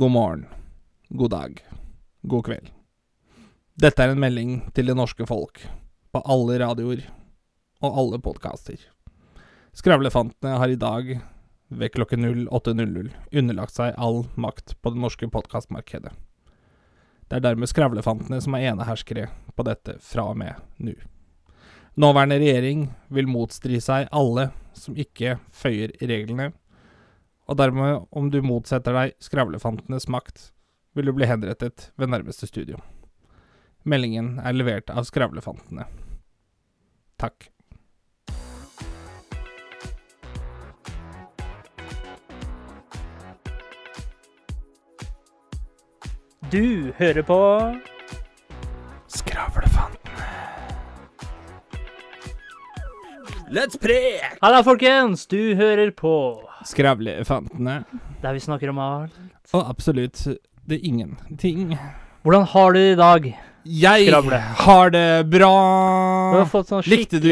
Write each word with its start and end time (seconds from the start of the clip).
God 0.00 0.10
morgen, 0.10 0.46
god 1.08 1.30
dag, 1.30 1.64
god 2.22 2.44
kveld. 2.44 2.68
Dette 3.76 4.00
er 4.00 4.14
en 4.14 4.20
melding 4.22 4.52
til 4.72 4.88
det 4.88 4.94
norske 4.96 5.26
folk, 5.28 5.58
på 6.08 6.22
alle 6.24 6.54
radioer 6.62 7.02
og 7.84 7.98
alle 8.00 8.20
podkaster. 8.24 8.80
Skravlefantene 9.76 10.54
har 10.56 10.72
i 10.72 10.78
dag, 10.80 11.10
ved 11.68 11.92
klokken 11.92 12.24
08.00, 12.48 13.10
underlagt 13.42 13.76
seg 13.76 13.92
all 14.00 14.22
makt 14.40 14.72
på 14.80 14.94
det 14.94 15.02
norske 15.04 15.28
podkastmarkedet. 15.36 16.14
Det 17.28 17.36
er 17.36 17.44
dermed 17.50 17.68
skravlefantene 17.68 18.40
som 18.40 18.56
er 18.56 18.70
eneherskere 18.70 19.28
på 19.52 19.68
dette 19.68 19.98
fra 20.00 20.30
og 20.32 20.40
med 20.40 20.80
nå. 20.80 20.96
Nåværende 22.00 22.40
regjering 22.40 22.88
vil 23.12 23.28
motstri 23.28 23.84
seg 23.84 24.08
alle 24.16 24.48
som 24.72 24.96
ikke 24.96 25.36
føyer 25.52 25.92
reglene, 26.00 26.54
og 27.50 27.58
dermed, 27.58 28.06
om 28.14 28.30
du 28.30 28.38
motsetter 28.46 28.94
deg 28.94 29.16
skravlefantenes 29.18 30.06
makt, 30.06 30.52
vil 30.94 31.10
du 31.10 31.14
bli 31.16 31.26
henrettet 31.26 31.90
ved 31.98 32.12
nærmeste 32.12 32.46
studio. 32.46 32.78
Meldingen 33.82 34.36
er 34.38 34.54
levert 34.54 34.90
av 34.94 35.08
skravlefantene. 35.08 35.88
Takk. 37.18 37.50
Du 46.50 46.92
hører 46.98 47.22
på 47.22 47.40
Skravlefantene. 49.10 50.28
Let's 53.50 53.78
prek! 53.78 54.38
Halla, 54.42 54.62
folkens! 54.66 55.26
Du 55.30 55.54
hører 55.58 55.90
på 55.94 56.14
Skravlefantene. 56.66 57.84
der 58.22 58.32
vi 58.36 58.40
snakker 58.40 58.72
om 58.72 58.78
alt. 58.78 59.20
Og 59.52 59.70
absolutt 59.70 60.26
det 60.68 60.78
er 60.78 60.86
ingenting. 60.86 61.78
Hvordan 62.22 62.44
har 62.52 62.72
du 62.72 62.78
det 62.78 62.92
i 62.92 62.98
dag? 62.98 63.32
Jeg 63.64 64.06
Skravle. 64.06 64.36
har 64.36 64.90
det 64.90 65.26
bra. 65.28 65.52
Du 66.32 66.38
har 66.38 66.46
fått 66.48 66.68
sånn 66.70 66.82
Likte 66.88 67.18
du 67.20 67.28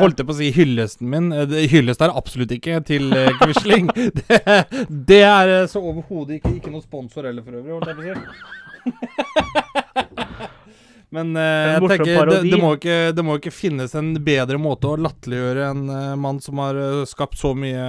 holdt 0.00 0.20
på 0.20 0.34
å 0.34 0.36
si 0.36 0.50
hyllesten 0.52 1.08
min? 1.08 1.30
Hyllest 1.72 2.02
er 2.04 2.12
absolutt 2.12 2.52
ikke 2.52 2.80
til 2.84 3.12
eh, 3.16 3.32
Quisling. 3.40 3.88
det, 4.18 4.40
det 4.88 5.22
er 5.24 5.48
eh, 5.62 5.68
så 5.70 5.80
overhodet 5.80 6.40
ikke, 6.40 6.56
ikke 6.58 6.72
noe 6.74 6.84
sponsor 6.84 7.28
heller, 7.28 7.44
for 7.46 7.52
øvrig. 7.60 7.72
Holdt 7.72 7.88
jeg 7.88 7.96
på 7.96 8.02
å 8.02 8.06
si. 8.10 8.14
Men 11.12 11.36
uh, 11.36 11.42
jeg 11.42 11.88
tenker, 11.92 12.30
det, 12.30 12.40
det, 12.48 12.58
må 12.60 12.72
ikke, 12.78 12.98
det 13.12 13.24
må 13.24 13.36
ikke 13.36 13.52
finnes 13.52 13.92
en 14.00 14.14
bedre 14.24 14.56
måte 14.60 14.88
å 14.88 14.96
latterliggjøre 14.96 15.66
en 15.68 15.82
uh, 15.92 16.16
mann 16.16 16.40
som 16.40 16.56
har 16.64 16.78
uh, 16.80 17.02
skapt 17.08 17.36
så 17.36 17.52
mye 17.52 17.84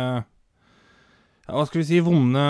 ja, 1.47 1.53
Hva 1.58 1.66
skal 1.67 1.81
vi 1.81 1.88
si 1.89 1.99
vonde 2.03 2.44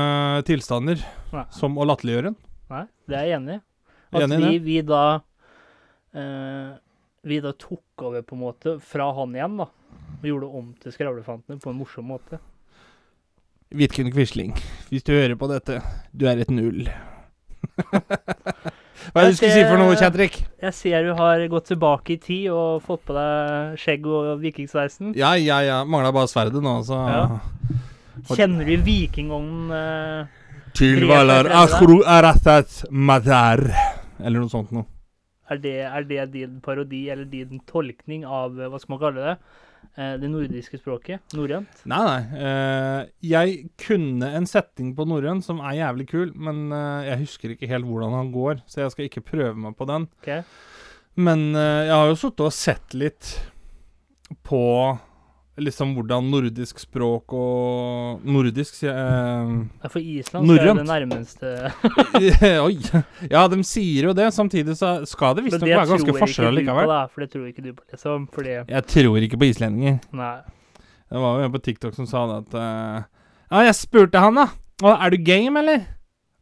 tilstander, 0.47 1.02
Nei. 1.33 1.45
som 1.55 1.77
å 1.77 1.88
latterliggjøre 1.89 2.31
en. 2.33 2.39
Nei, 2.73 2.83
det 3.09 3.19
er 3.19 3.27
jeg 3.30 3.38
enig 3.39 3.55
i. 3.58 3.61
At 4.13 4.25
enig 4.27 4.39
vi, 4.44 4.58
vi 4.67 4.81
da 4.85 5.03
eh, 6.13 6.73
Vi 7.25 7.39
da 7.41 7.53
tok 7.58 8.03
over 8.05 8.22
på 8.22 8.35
en 8.38 8.44
måte 8.44 8.75
fra 8.83 9.08
han 9.17 9.33
igjen, 9.33 9.58
da. 9.63 9.69
Og 10.22 10.27
gjorde 10.30 10.50
om 10.59 10.67
til 10.83 10.94
Skravlefantene 10.94 11.58
på 11.63 11.72
en 11.72 11.80
morsom 11.80 12.05
måte. 12.11 12.39
Vidkun 13.73 14.11
Quisling, 14.13 14.53
hvis 14.91 15.05
du 15.07 15.16
hører 15.16 15.33
på 15.39 15.50
dette, 15.50 15.80
du 16.13 16.28
er 16.30 16.44
et 16.44 16.52
null. 16.53 16.85
Hva 19.13 19.23
er 19.23 19.25
det 19.25 19.33
du 19.33 19.38
skulle 19.39 19.55
si 19.55 19.63
for 19.66 19.80
noe, 19.81 19.95
Kjetrik? 20.00 20.38
Jeg 20.61 20.75
ser 20.78 21.07
du 21.07 21.13
har 21.17 21.41
gått 21.52 21.72
tilbake 21.72 22.16
i 22.16 22.19
tid 22.22 22.52
og 22.53 22.83
fått 22.85 23.02
på 23.07 23.16
deg 23.17 23.73
skjegg 23.81 24.05
og 24.07 24.30
vikingsveisen. 24.44 25.16
Ja, 25.17 25.33
ja, 25.39 25.57
ja. 25.66 25.80
Mangla 25.88 26.13
bare 26.16 26.30
sverdet 26.31 26.61
nå, 26.63 26.78
så 26.88 27.02
Ja. 27.09 27.25
Kjenner 28.22 28.67
du 28.67 28.78
vikingånden 28.86 29.73
eh, 29.73 30.39
Tilvalar 30.78 31.45
Ahru 31.45 31.50
fra 31.50 31.64
akhru 31.64 31.97
aratat 32.06 32.80
madar. 32.89 33.61
Eller 34.22 34.42
noe 34.42 34.52
sånt 34.52 34.73
noe. 34.73 34.88
er, 35.50 35.59
det, 35.61 35.75
er 35.86 36.08
det 36.08 36.25
din 36.34 36.58
parodi, 36.64 37.08
eller 37.14 37.25
din 37.30 37.61
tolkning 37.69 38.25
av 38.25 38.59
eh, 38.59 38.69
hva 38.69 38.81
skal 38.81 38.96
man 38.96 39.02
kalle 39.02 39.25
det? 39.28 39.35
Eh, 39.97 40.13
det 40.22 40.29
nordiske 40.31 40.79
språket? 40.79 41.35
Norrønt? 41.38 41.85
Nei, 41.90 42.02
nei. 42.07 43.07
jeg 43.25 43.56
kunne 43.81 44.29
en 44.38 44.50
setting 44.50 44.94
på 44.97 45.06
norrønt 45.09 45.46
som 45.46 45.62
er 45.62 45.81
jævlig 45.81 46.09
kul, 46.13 46.35
men 46.35 46.68
jeg 47.06 47.22
husker 47.25 47.56
ikke 47.56 47.69
helt 47.72 47.90
hvordan 47.90 48.18
han 48.18 48.34
går, 48.34 48.62
så 48.69 48.85
jeg 48.85 48.94
skal 48.94 49.09
ikke 49.09 49.25
prøve 49.34 49.57
meg 49.66 49.78
på 49.78 49.90
den. 49.90 50.07
Ok. 50.22 50.31
Men 51.13 51.52
jeg 51.53 51.94
har 51.94 52.07
jo 52.09 52.18
sittet 52.18 52.46
og 52.47 52.56
sett 52.56 52.96
litt 52.97 53.34
på 54.41 54.63
liksom 55.62 55.91
hvordan 55.94 56.25
nordisk 56.31 56.80
språk 56.81 57.34
og 57.38 58.24
Nordisk, 58.25 58.74
sier 58.80 58.96
jeg. 58.96 59.59
Ja, 59.84 59.91
For 59.91 60.02
Island 60.02 60.50
så 60.50 60.56
er 60.58 60.69
det 60.80 60.86
nærmeste 60.88 61.52
eh, 62.50 62.58
Oi. 62.64 62.80
Ja, 63.30 63.46
de 63.52 63.59
sier 63.68 64.09
jo 64.09 64.16
det. 64.18 64.31
Samtidig 64.34 64.75
så 64.80 64.96
skal 65.09 65.38
det 65.38 65.46
visstnok 65.47 65.69
være 65.69 65.86
ganske 65.91 66.18
på, 66.18 66.50
likevel. 66.58 66.90
da, 66.90 67.03
for 67.12 67.25
det 67.25 67.30
tror 67.36 67.46
ikke 67.52 67.66
du 67.66 67.72
på, 67.74 67.86
liksom. 67.94 68.28
Fordi 68.34 68.58
Jeg 68.58 68.86
tror 68.96 69.28
ikke 69.28 69.41
på 69.44 69.50
islendinger. 69.52 70.02
Nei. 70.18 70.36
Det 71.14 71.22
var 71.22 71.38
jo 71.38 71.46
en 71.46 71.53
på 71.53 71.62
TikTok 71.62 71.94
som 71.94 72.09
sa 72.09 72.25
det 72.31 72.40
at 72.47 72.56
eh, 72.58 73.09
Ja, 73.53 73.66
jeg 73.70 73.78
spurte 73.78 74.24
han, 74.24 74.41
da. 74.41 74.50
Er 74.96 75.14
du 75.14 75.20
game, 75.22 75.53
eller? 75.62 75.85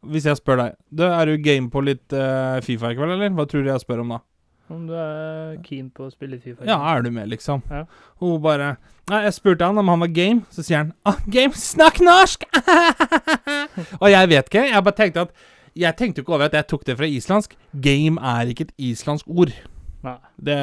Hvis 0.08 0.24
jeg 0.26 0.40
spør 0.40 0.58
deg. 0.58 0.78
Du, 0.90 1.04
er 1.06 1.28
du 1.28 1.36
game 1.38 1.68
på 1.70 1.82
litt 1.84 2.14
eh, 2.16 2.58
Fifa 2.64 2.90
i 2.90 2.96
kveld, 2.96 3.12
eller? 3.18 3.34
Hva 3.36 3.44
tror 3.46 3.62
du 3.62 3.68
jeg 3.70 3.84
spør 3.84 4.02
om 4.06 4.16
da? 4.16 4.22
Om 4.72 4.86
du 4.88 4.94
er 4.96 5.58
keen 5.66 5.90
på 5.92 6.06
å 6.06 6.12
spille 6.12 6.38
Fifa? 6.40 6.64
Ja, 6.68 6.78
er 6.94 7.04
du 7.04 7.10
med, 7.12 7.28
liksom? 7.32 7.60
Ja. 7.70 7.84
Og 8.20 8.36
hun 8.36 8.42
bare 8.44 8.74
Nei, 9.10 9.24
jeg 9.26 9.34
spurte 9.34 9.66
han 9.66 9.80
om 9.80 9.88
han 9.90 10.00
var 10.04 10.12
game. 10.14 10.44
Så 10.54 10.62
sier 10.62 10.78
han 10.78 10.92
ah, 11.08 11.18
game, 11.26 11.52
snakk 11.58 11.98
norsk! 12.00 12.46
og 14.02 14.06
jeg 14.08 14.30
vet 14.30 14.48
ikke. 14.48 14.62
Jeg 14.70 14.86
bare 14.86 14.96
tenkte 14.96 15.26
at 15.26 15.48
Jeg 15.74 15.96
tenkte 15.98 16.20
jo 16.20 16.26
ikke 16.26 16.36
over 16.36 16.46
at 16.46 16.56
jeg 16.56 16.68
tok 16.70 16.86
det 16.86 16.96
fra 17.00 17.08
islandsk. 17.10 17.56
Game 17.84 18.20
er 18.20 18.52
ikke 18.52 18.68
et 18.70 18.74
islandsk 18.92 19.28
ord. 19.28 19.54
Nei. 20.06 20.18
Det 20.48 20.58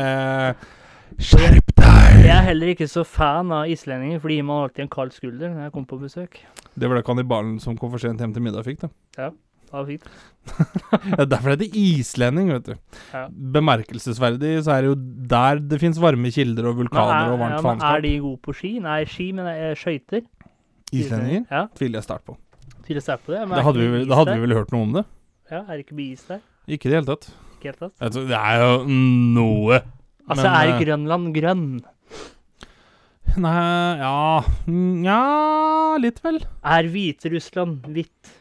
Skjerp 1.19 1.73
deg! 1.75 2.21
Jeg 2.23 2.31
er 2.35 2.45
heller 2.45 2.71
ikke 2.71 2.87
så 2.87 3.03
fan 3.03 3.51
av 3.51 3.67
islendinger, 3.71 4.21
for 4.21 4.31
de 4.31 4.37
gir 4.37 4.45
meg 4.47 4.63
alltid 4.63 4.85
en 4.85 4.91
kald 4.93 5.11
skulder 5.11 5.51
når 5.51 5.65
jeg 5.65 5.73
kommer 5.73 5.89
på 5.89 5.99
besøk. 6.03 6.39
Det 6.79 6.87
var 6.87 6.99
det 6.99 7.05
kannibalen 7.07 7.57
som 7.59 7.77
kom 7.79 7.91
for 7.91 8.01
sent 8.01 8.21
hjem 8.21 8.35
til 8.35 8.45
middag, 8.45 8.63
fikk, 8.67 8.85
da. 8.85 9.31
Det 9.69 9.77
var 9.77 9.85
fint. 9.85 10.05
Ja, 11.19 11.25
derfor 11.29 11.51
er 11.53 11.59
det 11.61 11.67
islending, 11.77 12.47
vet 12.55 12.65
du. 12.71 12.73
Ja. 13.13 13.27
Bemerkelsesverdig 13.29 14.55
så 14.65 14.73
er 14.73 14.81
det 14.85 14.89
jo 14.89 14.95
der 15.29 15.59
det 15.61 15.77
fins 15.83 15.99
varme 16.01 16.31
kilder 16.33 16.71
og 16.71 16.79
vulkaner 16.79 17.27
er, 17.27 17.33
og 17.35 17.41
varmt 17.43 17.83
ja, 17.83 17.91
er 17.93 18.01
de 18.05 18.13
gode 18.23 18.39
på 18.47 18.55
ski? 18.57 18.71
Nei, 18.81 19.03
ski, 19.09 19.27
men 19.37 19.45
skøyter. 19.77 20.23
Islendinger? 20.89 21.43
Ja, 21.53 21.67
Tviler 21.77 21.99
jeg 22.01 22.07
sterkt 22.07 22.25
på. 22.25 22.37
tviler 22.87 23.05
sterkt 23.05 23.27
på 23.27 23.35
det. 23.35 23.43
Men 23.45 23.59
Da 23.59 23.65
hadde, 23.67 23.85
vi, 23.93 24.01
da 24.09 24.17
hadde 24.17 24.33
vi 24.39 24.45
vel 24.47 24.57
hørt 24.57 24.73
noe 24.73 24.87
om 24.87 24.95
det? 24.97 25.05
Ja, 25.53 25.61
er 25.61 25.75
det 25.77 25.83
ikke 25.85 25.99
mye 26.01 26.17
is 26.17 26.25
der? 26.31 26.41
Ikke 26.65 26.89
i 26.89 26.91
det 26.91 26.97
hele 26.97 27.09
tatt. 27.11 27.29
Ikke 27.59 27.69
helt 27.71 27.83
tatt. 27.85 27.93
Altså, 28.07 28.25
det 28.29 28.39
er 28.39 28.63
jo 28.63 28.73
noe. 29.37 29.79
Altså, 30.29 30.41
Men, 30.45 30.49
er 30.49 30.73
eh, 30.73 30.81
Grønland 30.81 31.29
grønn? 31.37 31.63
Nei 33.39 33.99
Ja 34.01 34.41
Nja, 34.65 35.21
litt 36.01 36.17
vel. 36.25 36.39
Er 36.65 36.89
Hviterussland 36.89 37.85
hvitt? 37.93 38.33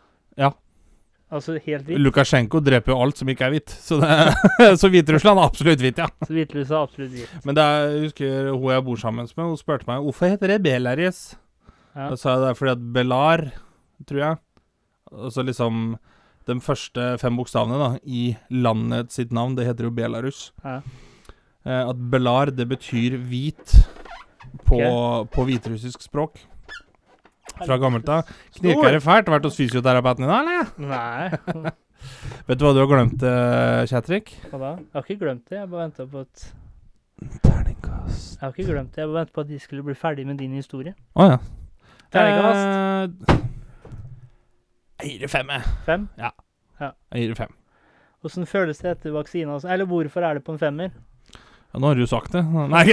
Altså 1.29 1.59
helt 1.61 1.85
hvitt? 1.85 2.01
Lukasjenko 2.01 2.61
dreper 2.65 2.95
jo 2.95 2.99
alt 3.05 3.21
som 3.21 3.29
ikke 3.29 3.45
er 3.45 3.53
hvitt. 3.53 3.73
Så, 3.85 3.99
så 4.81 4.91
Hviterussland 4.93 5.41
er 5.41 5.45
absolutt 5.45 5.83
hvitt, 5.85 6.01
ja. 6.01 6.09
Så 6.25 6.33
Hviterussland 6.33 6.79
er 6.79 6.87
absolutt 6.89 7.15
hvitt. 7.17 7.35
Men 7.45 7.61
er, 7.61 7.81
jeg 7.93 8.05
husker 8.07 8.51
hun 8.55 8.69
jeg 8.73 8.87
bor 8.87 9.01
sammen 9.03 9.29
med, 9.29 9.45
hun 9.45 9.61
spurte 9.61 9.89
meg 9.91 10.07
hvorfor 10.07 10.33
heter 10.33 10.55
det 10.55 10.63
Belaris. 10.65 11.23
Ja. 11.93 12.09
Da 12.13 12.17
sa 12.17 12.37
jeg 12.37 12.45
det 12.45 12.53
er 12.53 12.61
fordi 12.61 12.75
at 12.77 12.87
Belar, 12.95 13.43
tror 14.07 14.21
jeg 14.23 14.39
Altså 15.09 15.43
liksom 15.43 15.97
de 16.49 16.57
første 16.65 17.05
fem 17.21 17.37
bokstavene 17.37 17.79
da, 17.81 17.89
i 18.05 18.31
landet 18.53 19.13
sitt 19.13 19.33
navn, 19.37 19.57
det 19.57 19.67
heter 19.69 19.89
jo 19.89 19.93
Belarus. 19.93 20.49
Ja. 20.65 20.81
Eh, 21.65 21.83
at 21.83 21.99
Belar, 22.13 22.53
det 22.57 22.69
betyr 22.71 23.19
hvit 23.29 23.75
på, 24.65 24.81
på 25.33 25.45
hviterussisk 25.49 26.05
språk. 26.05 26.41
Fra 27.67 27.79
gammelt 27.81 28.09
av. 28.13 28.31
Knirka 28.59 28.93
det 28.95 29.03
fælt? 29.05 29.29
Vært 29.33 29.49
hos 29.49 29.59
fysioterapeuten 29.59 30.25
i 30.25 30.31
dag, 30.31 30.41
eller? 30.47 30.73
Nei. 30.79 31.73
Vet 32.49 32.61
du 32.61 32.65
hva 32.65 32.73
du 32.77 32.81
har 32.85 32.89
glemt, 32.91 33.23
uh? 33.23 33.83
Hva 33.83 34.59
da? 34.63 34.71
Jeg 34.79 34.95
har 34.95 35.05
ikke 35.05 35.19
glemt 35.25 35.45
det. 35.51 35.59
Jeg 35.59 35.71
bare 35.73 35.83
venta 35.89 36.07
på 36.09 36.23
at 36.23 36.47
Terningkast. 37.43 38.37
Jeg 38.39 38.45
har 38.47 38.53
ikke 38.55 38.69
glemt 38.71 38.93
det. 38.95 39.03
Jeg 39.03 39.09
bare 39.11 39.21
venta 39.25 39.35
på 39.35 39.45
at 39.45 39.49
de 39.51 39.59
skulle 39.61 39.83
bli 39.87 39.97
ferdig 39.99 40.27
med 40.29 40.39
din 40.39 40.55
historie. 40.55 40.95
Å 41.19 41.27
ja. 41.33 41.39
Terningkast? 42.15 43.35
Eh, 43.35 43.45
Jeg 45.03 45.11
gir 45.13 45.21
det 45.27 45.31
fem, 45.31 45.51
jeg. 45.55 45.75
Fem. 45.87 46.09
Jeg 46.79 47.23
gir 47.23 47.35
det 47.35 47.39
fem. 47.39 47.53
Åssen 48.27 48.47
føles 48.51 48.81
det 48.83 48.91
etter 48.97 49.13
vaksina? 49.15 49.59
Eller 49.71 49.87
hvorfor 49.87 50.25
er 50.27 50.39
det 50.39 50.45
på 50.47 50.55
en 50.55 50.59
femmer? 50.63 50.95
Ja, 51.69 51.81
nå 51.83 51.91
har 51.91 51.99
du 51.99 52.07
sagt 52.09 52.33
det. 52.33 52.41
Nei, 52.49 52.85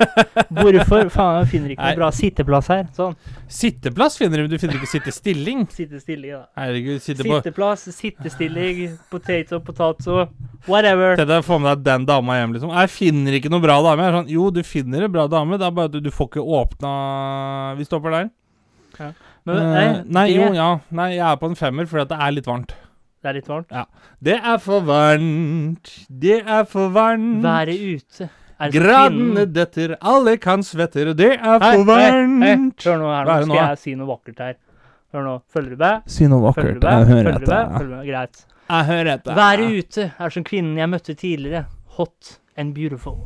Hvorfor? 0.56 1.10
Faen, 1.12 1.40
jeg 1.42 1.48
finner 1.50 1.72
ikke 1.74 1.84
noe 1.90 1.98
bra 1.98 2.06
sitteplass 2.16 2.70
her. 2.72 2.86
Sånn. 2.96 3.16
Sitteplass 3.52 4.16
finner 4.16 4.40
du, 4.40 4.46
men 4.46 4.52
du 4.54 4.56
finner 4.62 4.78
ikke 4.78 4.88
sittestilling. 4.94 5.66
Sittestilling, 5.78 6.32
da. 6.32 6.46
Herregud, 6.62 7.02
sitte 7.04 7.26
på 7.26 7.36
Sitteplass, 7.36 7.84
sittestilling, 7.98 8.94
potato, 9.12 9.60
potato, 9.66 10.22
whatever. 10.70 11.18
Til 11.20 11.28
deg 11.28 11.44
få 11.44 11.58
med 11.60 11.76
deg 11.82 11.84
den 11.90 12.06
dama 12.08 12.38
hjem, 12.40 12.56
liksom. 12.56 12.72
Jeg 12.72 12.92
finner 12.94 13.36
ikke 13.40 13.52
noe 13.52 13.64
bra 13.64 13.76
dame. 13.84 14.08
Sånn, 14.16 14.32
jo, 14.32 14.48
du 14.56 14.62
finner 14.64 15.04
en 15.04 15.12
bra 15.18 15.26
dame, 15.28 15.60
det 15.60 15.68
er 15.68 15.76
bare 15.76 15.92
at 15.92 15.96
du, 15.98 16.00
du 16.04 16.10
får 16.14 16.32
ikke 16.32 16.46
åpna 16.62 16.94
Vi 17.76 17.86
stopper 17.90 18.16
der. 18.20 18.32
Ja. 19.00 19.12
Men, 19.44 19.58
Eh, 19.60 19.60
nei, 19.68 19.86
nei, 20.08 20.22
det, 20.30 20.36
jo, 20.38 20.44
ja. 20.56 20.70
Nei, 20.96 21.10
jeg 21.18 21.24
er 21.28 21.36
på 21.36 21.50
en 21.50 21.58
femmer 21.58 21.84
fordi 21.90 22.06
det 22.14 22.16
er 22.24 22.32
litt 22.32 22.46
varmt. 22.48 22.70
Det 23.24 23.30
er 23.30 23.36
litt 23.38 23.46
varmt. 23.48 23.70
Det 24.20 24.34
er 24.36 24.58
for 24.60 24.84
varmt, 24.84 25.92
det 26.24 26.40
er 26.44 26.64
for 26.68 26.90
varmt. 26.92 27.40
Været 27.44 27.80
ute 27.80 28.28
Gradene 28.74 29.46
detter, 29.50 29.96
alle 30.00 30.36
kan 30.38 30.62
svette, 30.62 31.08
det 31.18 31.32
er 31.34 31.58
Hei, 31.58 31.72
for 31.74 31.84
varmt. 31.88 32.44
hei, 32.44 32.54
hør 32.84 33.00
nå 33.00 33.08
her, 33.10 33.26
er 33.26 33.46
nå 33.48 33.48
skal 33.48 33.56
jeg 33.58 33.80
si 33.82 33.94
noe 33.98 34.06
vakkert 34.12 34.38
her. 34.44 34.54
Hør 35.14 35.24
nå. 35.26 35.34
Følger 35.50 35.74
du 35.74 35.80
med? 35.82 36.06
Si 36.10 36.28
noe 36.30 36.42
vakkert. 36.42 36.82
Jeg 36.84 37.08
hører 37.10 37.38
med? 37.38 37.48
Følger 37.48 37.88
du 37.88 37.94
med? 37.96 38.06
Greit. 38.08 38.44
Jeg 38.68 38.86
hører 38.90 39.10
etter. 39.14 39.34
Været 39.40 39.74
ute 39.80 40.06
er 40.18 40.36
som 40.36 40.44
kvinnen 40.46 40.78
jeg 40.78 40.90
møtte 40.90 41.14
tidligere. 41.18 41.64
Hot 41.98 42.38
and 42.56 42.74
beautiful. 42.74 43.18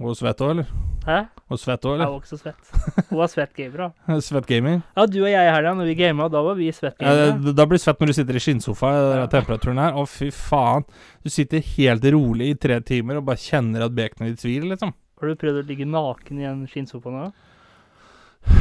Og 0.00 0.16
svett 0.18 0.42
òg, 0.42 0.50
eller? 0.56 0.70
Hæ? 1.06 1.20
Og 1.46 1.60
svett 1.62 1.84
òg, 1.86 2.00
Jeg 2.00 2.08
var 2.10 2.16
også 2.18 2.36
svett. 2.40 2.70
Hun 3.08 3.18
var 3.20 3.28
svett 3.30 3.52
gamer, 3.54 3.82
da. 3.84 4.16
Svett 4.26 4.46
gaming. 4.50 4.80
Ja, 4.96 5.04
du 5.06 5.20
og 5.22 5.28
jeg 5.30 5.46
i 5.46 5.52
helga, 5.54 5.74
når 5.78 5.86
vi 5.92 5.94
gama, 6.00 6.26
da 6.32 6.40
var 6.42 6.56
vi 6.58 6.72
svett 6.74 6.96
Ja, 6.98 7.12
gamere. 7.12 7.36
det- 7.44 7.54
da 7.54 7.66
blir 7.70 7.78
svett 7.78 8.00
når 8.02 8.10
du 8.10 8.14
sitter 8.18 8.34
i 8.34 8.42
skinnsofa 8.42 8.90
i 8.90 9.04
den 9.20 9.28
temperaturen 9.30 9.78
her. 9.78 9.92
Å, 9.94 10.02
fy 10.10 10.32
faen. 10.34 10.82
Du 11.22 11.30
sitter 11.30 11.62
helt 11.76 12.02
rolig 12.16 12.48
i 12.50 12.58
tre 12.58 12.80
timer 12.82 13.20
og 13.20 13.26
bare 13.28 13.38
kjenner 13.38 13.84
at 13.86 13.94
bekenet 13.94 14.34
ditt 14.34 14.42
svir, 14.42 14.66
liksom. 14.66 14.90
Har 15.20 15.28
du 15.30 15.36
prøvd 15.38 15.62
å 15.62 15.66
ligge 15.68 15.86
naken 15.86 16.40
i 16.42 16.48
en 16.50 16.66
skinnsofa 16.66 17.14
nå? 17.14 17.28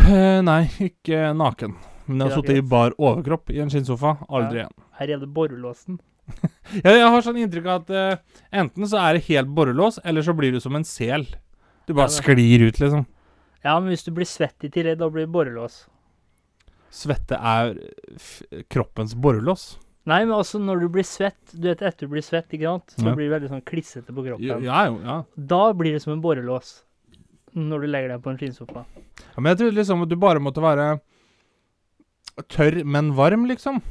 Eh, 0.05 0.41
nei, 0.45 0.61
ikke 0.85 1.31
naken. 1.37 1.73
Men 2.05 2.19
jeg 2.21 2.27
har 2.27 2.35
Ja, 2.35 2.41
sittet 2.41 2.57
i 2.61 2.67
bar 2.69 2.93
overkropp 3.01 3.49
i 3.49 3.59
en 3.61 3.69
skinnsofa. 3.73 4.13
Aldri 4.29 4.61
igjen. 4.61 4.75
Her 4.99 5.07
gjelder 5.13 5.33
borrelåsen. 5.33 5.97
Ja, 6.83 6.89
jeg 6.91 7.05
har 7.13 7.21
sånn 7.21 7.37
inntrykk 7.37 7.67
av 7.69 7.83
at 7.83 7.89
uh, 7.93 8.39
enten 8.61 8.87
så 8.89 8.97
er 8.97 9.13
det 9.17 9.27
helt 9.27 9.51
borrelås, 9.53 9.99
eller 10.03 10.23
så 10.25 10.33
blir 10.33 10.51
du 10.55 10.57
som 10.59 10.73
en 10.75 10.83
sel. 10.83 11.25
Du 11.87 11.93
bare 11.93 12.09
Ja, 12.09 12.21
sklir 12.21 12.61
ut, 12.67 12.79
liksom. 12.81 13.05
Ja, 13.63 13.79
men 13.79 13.89
hvis 13.93 14.03
du 14.05 14.11
blir 14.11 14.25
svett 14.29 14.63
i 14.63 14.69
tillegg, 14.69 14.97
da 14.99 15.09
blir 15.09 15.25
det 15.25 15.31
borrelås. 15.33 15.87
Svette 16.93 17.35
er 17.37 17.75
kroppens 18.71 19.15
borrelås. 19.15 19.77
Nei, 20.05 20.19
men 20.25 20.35
altså, 20.37 20.59
når 20.61 20.83
du 20.83 20.89
blir 20.93 21.03
svett 21.03 21.39
Du 21.51 21.65
vet, 21.67 21.81
etter 21.81 22.05
du 22.05 22.11
blir 22.13 22.21
svett, 22.21 22.45
ikke 22.53 22.69
sant, 22.69 22.93
så 22.95 23.07
Ja. 23.09 23.15
blir 23.15 23.25
du 23.29 23.33
veldig 23.33 23.49
sånn 23.49 23.63
klissete 23.65 24.13
på 24.13 24.23
kroppen. 24.27 24.63
ja, 24.63 24.85
jo, 24.85 24.99
ja. 25.03 25.23
Da 25.35 25.73
blir 25.73 25.93
det 25.93 26.01
som 26.03 26.13
en 26.13 26.21
borrelås. 26.21 26.83
Når 27.55 27.81
du 27.81 27.87
legger 27.87 28.09
deg 28.09 28.21
på 28.21 28.29
en 28.29 28.37
skinnsofa. 28.37 28.85
ja. 28.85 29.41
Men 29.41 29.55
jeg 29.55 29.57
trodde 29.57 29.75
liksom 29.79 30.01
at 30.03 30.09
du 30.09 30.15
bare 30.15 30.39
måtte 30.39 30.61
være 30.61 30.99
tørr, 32.49 32.83
men 32.85 33.13
varm, 33.15 33.45
liksom. 33.47 33.81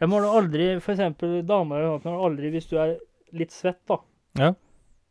Jeg 0.00 0.08
må 0.08 0.20
da 0.20 0.30
aldri, 0.38 0.80
for 0.80 0.92
eksempel 0.94 1.42
damer 1.46 1.82
noe, 1.82 2.18
aldri 2.28 2.50
hvis 2.52 2.68
du 2.68 2.76
er 2.78 2.96
litt 3.32 3.50
svett, 3.50 3.78
da. 3.88 3.96
Ja. 4.36 4.52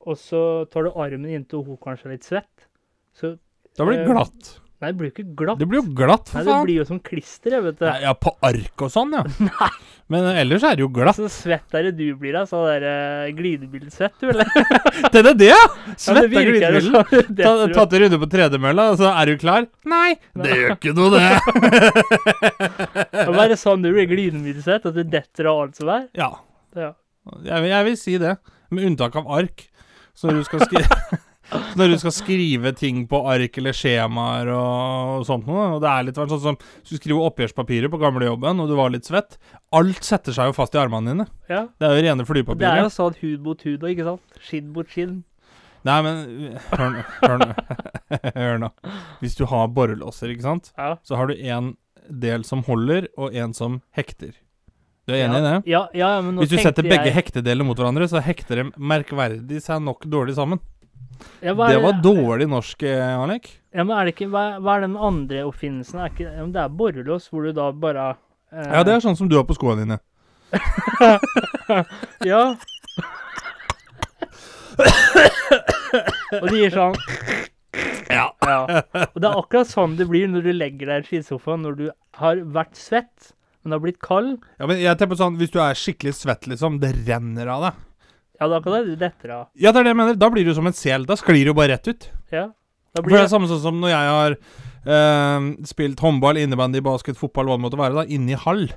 Og 0.03 0.17
så 0.19 0.41
tar 0.73 0.89
du 0.89 0.91
armen 0.99 1.29
inntil 1.31 1.63
hun 1.67 1.79
kanskje 1.83 2.09
er 2.09 2.17
litt 2.17 2.27
svett. 2.27 2.67
Så 3.15 3.37
Da 3.77 3.85
blir 3.87 4.01
det 4.01 4.07
Eh, 4.07 4.11
glatt. 4.13 4.59
Nei, 4.83 4.89
det 4.91 4.97
blir 4.99 5.07
jo 5.07 5.13
ikke 5.13 5.35
glatt. 5.39 5.59
Det 5.61 5.65
blir 5.71 5.79
jo 5.79 5.93
glatt, 5.95 6.27
for 6.27 6.43
faen. 6.43 6.45
Nei, 6.49 6.53
det 6.59 6.67
blir 6.67 6.79
jo 6.81 6.85
som 6.89 6.97
klister, 6.99 7.53
jeg, 7.55 7.63
vet 7.63 7.77
du. 7.79 7.85
Nei, 7.87 8.01
Ja, 8.03 8.11
på 8.19 8.33
ark 8.43 8.81
og 8.83 8.89
sånn, 8.91 9.13
ja. 9.15 9.21
Men 10.11 10.25
eh, 10.27 10.39
ellers 10.41 10.65
er 10.67 10.75
det 10.75 10.83
jo 10.83 10.89
glatt. 10.91 11.15
Så 11.15 11.29
svett 11.31 11.77
er 11.79 11.87
det 11.87 11.93
du 11.95 12.17
blir 12.19 12.35
da. 12.35 12.41
så 12.49 12.59
der 12.67 12.83
uh, 12.83 13.29
glidebildesvett, 13.37 14.17
du, 14.19 14.27
eller? 14.33 14.49
Det 15.13 15.21
er 15.21 15.29
det, 15.39 15.47
ja! 15.47 15.61
Svett 15.95 16.35
ja, 16.35 16.41
er. 16.67 16.89
Det 17.31 17.47
Ta, 17.47 17.53
tatt 17.71 17.95
en 17.95 18.03
runde 18.03 18.19
på 18.25 18.29
tredemølla, 18.35 18.89
så 18.99 19.13
er 19.13 19.31
du 19.31 19.39
klar? 19.39 19.69
Nei, 19.87 20.17
det 20.35 20.51
gjør 20.59 20.75
ikke 20.75 20.95
noe, 20.99 21.15
det. 21.15 21.31
Det 23.13 23.27
må 23.29 23.37
være 23.39 23.57
sånn 23.63 23.87
du 23.87 23.93
blir 23.95 24.09
glidebildsvett, 24.11 24.89
at 24.91 24.97
du 24.99 25.03
detter 25.07 25.47
av 25.53 25.63
alt 25.63 25.79
som 25.79 25.93
er. 25.95 26.09
ja, 26.17 26.33
Ja. 26.75 26.91
jeg, 27.47 27.69
jeg 27.71 27.87
vil 27.87 27.97
si 28.03 28.17
det. 28.19 28.35
Med 28.73 28.87
unntak 28.89 29.15
av 29.15 29.31
ark. 29.31 29.69
Så 30.15 30.29
når 30.29 30.41
du 30.43 30.49
skal 30.49 30.65
skrive 30.67 31.19
Når 31.77 31.91
du 31.91 31.95
skal 32.01 32.13
skrive 32.15 32.71
ting 32.77 33.01
på 33.11 33.19
ark 33.29 33.57
eller 33.59 33.75
skjemaer 33.75 34.47
og, 34.55 35.25
sånt 35.27 35.45
noe, 35.49 35.65
og 35.75 35.81
det 35.83 35.89
er 35.91 36.05
litt 36.07 36.17
sånn 36.17 36.31
som 36.41 36.55
Hvis 36.57 36.93
du 36.95 36.97
skriver 37.01 37.25
oppgjørspapirer 37.27 37.91
på 37.93 37.99
gamlejobben, 38.01 38.61
og 38.63 38.71
du 38.71 38.75
var 38.79 38.93
litt 38.93 39.05
svett 39.09 39.35
Alt 39.75 40.07
setter 40.07 40.33
seg 40.37 40.49
jo 40.49 40.55
fast 40.57 40.73
i 40.77 40.81
armene 40.81 41.11
dine. 41.11 41.27
ja. 41.51 41.65
Det 41.77 41.89
er 41.89 41.97
jo 41.99 42.05
rene 42.07 42.25
flypapirer. 42.29 42.63
Det 42.63 42.71
er 42.71 42.85
jo 42.87 42.93
sånn 42.95 43.17
hud 43.19 43.43
mot 43.45 43.61
hud, 43.67 43.83
og 43.83 43.89
ikke 43.91 44.07
sant? 44.07 44.39
Skinn 44.47 44.71
mot 44.73 44.89
skinn. 44.95 45.15
Nei, 45.83 45.97
men 46.05 46.19
hør 46.71 46.93
nå. 46.93 47.03
Hør 47.25 47.41
nå. 47.41 47.47
hør 48.37 48.61
nå. 48.63 48.69
Hvis 49.19 49.35
du 49.35 49.43
har 49.51 49.67
borrelåser, 49.75 50.31
ikke 50.31 50.45
sant, 50.47 50.69
Ja. 50.79 50.93
så 51.03 51.17
har 51.19 51.27
du 51.27 51.35
en 51.35 51.73
del 52.07 52.45
som 52.47 52.63
holder, 52.69 53.09
og 53.17 53.35
en 53.35 53.53
som 53.57 53.81
hekter. 53.97 54.31
Du 55.03 55.11
er 55.11 55.25
enig 55.25 55.35
ja. 55.35 55.39
i 55.39 55.43
det? 55.43 55.55
Ja, 55.67 55.81
ja, 55.99 56.09
men 56.23 56.37
nå 56.37 56.45
Hvis 56.45 56.53
du 56.53 56.61
setter 56.63 56.85
begge 56.85 57.09
jeg, 57.09 57.17
hektedeler 57.17 57.67
mot 57.67 57.79
hverandre, 57.79 58.07
så 58.07 58.21
hekter 58.23 58.61
de 58.61 58.69
merkverdig 58.79 59.59
seg 59.63 59.81
nok 59.83 60.05
dårlig 60.07 60.37
sammen. 60.37 60.61
ja, 61.43 61.51
er 61.51 61.73
Det 61.75 61.81
var 61.83 61.99
dårlig 62.05 62.47
norsk, 62.47 62.85
eh, 62.87 63.19
Alek. 63.19 63.49
Ja, 63.75 63.83
men 63.83 63.97
er 63.97 64.07
det 64.07 64.13
ikke 64.15 64.29
Hva, 64.31 64.45
hva 64.63 64.77
er 64.77 64.85
den 64.85 64.95
andre 64.95 65.43
oppfinnelsen? 65.49 65.99
Er 65.99 66.13
ikke, 66.13 66.31
det 66.55 66.63
er 66.63 66.77
borrelås, 66.79 67.27
hvor 67.27 67.43
du 67.43 67.51
da 67.51 67.67
bare 67.75 68.13
eh, 68.53 68.63
Ja, 68.63 68.85
det 68.87 68.95
er 68.95 69.03
sånn 69.03 69.19
som 69.19 69.27
du 69.27 69.35
har 69.35 69.47
på 69.49 69.57
skoene 69.59 69.83
dine. 69.83 69.99
Ja. 72.23 72.55
og 76.39 76.47
de 76.49 76.57
gir 76.57 76.73
sånn 76.73 76.95
Ja. 78.07 78.31
Ja. 78.45 78.59
Og 79.09 79.19
det 79.19 79.27
er 79.27 79.35
akkurat 79.35 79.69
sånn 79.69 79.97
det 79.99 80.07
blir 80.07 80.31
når 80.31 80.47
du 80.47 80.51
legger 80.55 80.93
deg 80.93 81.03
i 81.03 81.07
skisofaen 81.09 81.65
når 81.65 81.79
du 81.79 81.87
har 82.21 82.39
vært 82.55 82.77
svett, 82.79 83.33
men 83.63 83.71
det 83.71 83.77
har 83.79 83.83
blitt 83.85 84.01
kald. 84.03 84.37
ja, 84.59 84.67
men 84.67 84.79
jeg 84.81 84.97
tenker 84.99 85.15
på 85.15 85.19
sånn, 85.23 85.37
Hvis 85.39 85.53
du 85.53 85.59
er 85.63 85.77
skikkelig 85.79 86.13
svett, 86.19 86.47
liksom, 86.51 86.79
det 86.83 86.93
renner 87.07 87.47
av 87.47 87.67
deg. 87.69 87.81
Ja, 88.41 88.47
da 88.51 88.59
kan 88.61 88.85
du 88.85 88.95
dette 88.99 89.29
av. 89.31 89.47
Ja, 89.55 89.71
det 89.71 89.79
er 89.79 89.83
det 89.87 89.93
jeg 89.93 89.99
mener. 90.01 90.15
Da 90.19 90.29
blir 90.33 90.43
du 90.43 90.53
som 90.57 90.67
en 90.67 90.75
sel. 90.75 91.05
Da 91.07 91.15
sklir 91.15 91.45
du 91.47 91.53
bare 91.55 91.77
rett 91.77 91.87
ut. 91.87 92.09
Ja. 92.33 92.49
Da 92.93 93.01
For 93.01 93.09
det 93.13 93.21
er 93.23 93.29
samme 93.31 93.47
sånn 93.47 93.61
som 93.63 93.77
når 93.79 93.93
jeg 93.93 94.09
har 94.13 94.35
eh, 94.35 95.45
spilt 95.69 96.01
håndball, 96.03 96.37
innebandy, 96.41 96.81
basket, 96.83 97.15
fotball, 97.17 97.47
hva 97.47 97.55
det 97.57 97.63
måtte 97.67 97.79
være, 97.79 98.01
da, 98.01 98.03
inne 98.11 98.35
i 98.35 98.41
hall. 98.43 98.67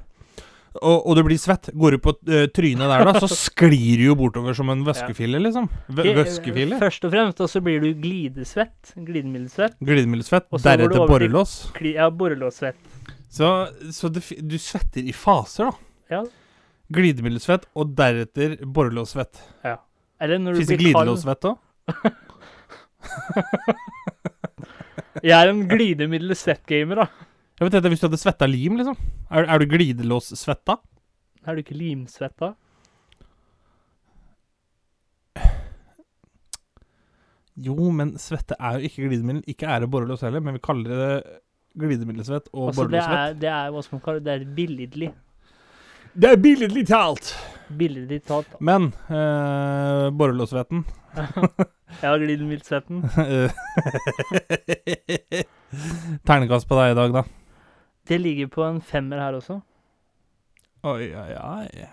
Og, 0.76 1.06
og 1.08 1.16
du 1.16 1.22
blir 1.24 1.40
svett. 1.40 1.70
Går 1.72 1.96
du 1.96 1.98
på 2.04 2.12
uh, 2.28 2.44
trynet 2.52 2.84
der, 2.84 3.04
da, 3.08 3.20
så 3.24 3.28
sklir 3.48 3.96
du 4.00 4.04
jo 4.10 4.16
bortover 4.20 4.56
som 4.56 4.70
en 4.72 4.84
væskefille, 4.86 5.40
liksom. 5.40 5.68
V 5.88 6.04
ikke- 6.04 6.16
væskefille. 6.20 6.78
Først 6.82 7.08
og 7.08 7.14
fremst, 7.16 7.40
og 7.40 7.48
så 7.50 7.62
blir 7.64 7.80
du 7.82 7.90
glidesvett. 8.02 8.92
Glidemiddelsvett. 8.94 9.78
Glidemiddelsvett. 9.80 10.50
Deretter 10.62 11.08
borrelås. 11.08 11.56
Ja, 11.80 12.10
borrelåssvett. 12.12 12.76
Så, 13.32 13.48
så 13.92 14.08
det, 14.12 14.22
du 14.46 14.58
svetter 14.60 15.02
i 15.06 15.12
faser, 15.16 15.70
da. 15.70 15.72
Ja. 16.12 16.22
Glidemiddelsvett, 16.94 17.66
og 17.74 17.94
deretter 17.98 18.56
borrelåssvett. 18.62 19.40
Eller 20.22 20.38
når 20.40 20.56
du 20.56 20.60
Fins 20.62 20.70
det 20.70 20.78
glidelåssvett 20.80 21.48
òg? 21.50 21.56
Jeg 25.26 25.32
er 25.32 25.50
en 25.50 25.64
glidemiddelsvett-gamer, 25.68 27.02
da. 27.02 27.06
Jeg 27.56 27.66
vet 27.66 27.74
ikke, 27.78 27.90
Hvis 27.92 28.02
du 28.02 28.06
hadde 28.08 28.20
svetta 28.20 28.46
lim, 28.48 28.76
liksom? 28.80 28.96
Er, 29.30 29.48
er 29.48 29.58
du 29.60 29.66
glidelåssvetta? 29.70 30.76
Er 31.46 31.56
du 31.56 31.62
ikke 31.62 31.76
limsvett, 31.78 32.36
da? 32.42 32.52
Jo, 37.56 37.76
men 37.96 38.16
svette 38.20 38.58
er 38.60 38.76
jo 38.76 38.90
ikke 38.90 39.06
glidemiddel. 39.08 39.44
Ikke 39.48 39.68
er 39.72 39.82
det 39.82 39.90
borrelås 39.92 40.24
heller, 40.26 40.42
men 40.44 40.58
vi 40.58 40.64
kaller 40.64 40.90
det 41.00 41.40
glidemiddelsvett 41.76 42.50
og 42.52 42.70
Altså, 42.70 42.86
det 42.90 43.02
er, 43.02 43.36
det 43.36 43.50
er 43.52 44.20
det, 44.24 44.34
er 44.34 44.44
billedlig. 44.56 45.12
Det 46.16 46.30
er 46.32 46.36
billedlig 46.40 46.86
talt! 46.88 47.34
Billedlig 47.76 48.22
talt. 48.24 48.52
Men 48.60 48.92
eh, 49.10 50.06
borrelåssvetten 50.16 50.84
Ja, 52.02 52.16
glidemiddelsetten. 52.18 53.02
Ternekast 56.26 56.68
på 56.68 56.78
deg 56.80 56.92
i 56.92 56.98
dag, 56.98 57.14
da. 57.14 57.22
Det 58.06 58.18
ligger 58.20 58.50
på 58.52 58.64
en 58.66 58.80
femmer 58.84 59.22
her 59.22 59.38
også. 59.38 59.60
Oi, 60.86 61.08
oi, 61.16 61.30
oi. 61.40 61.86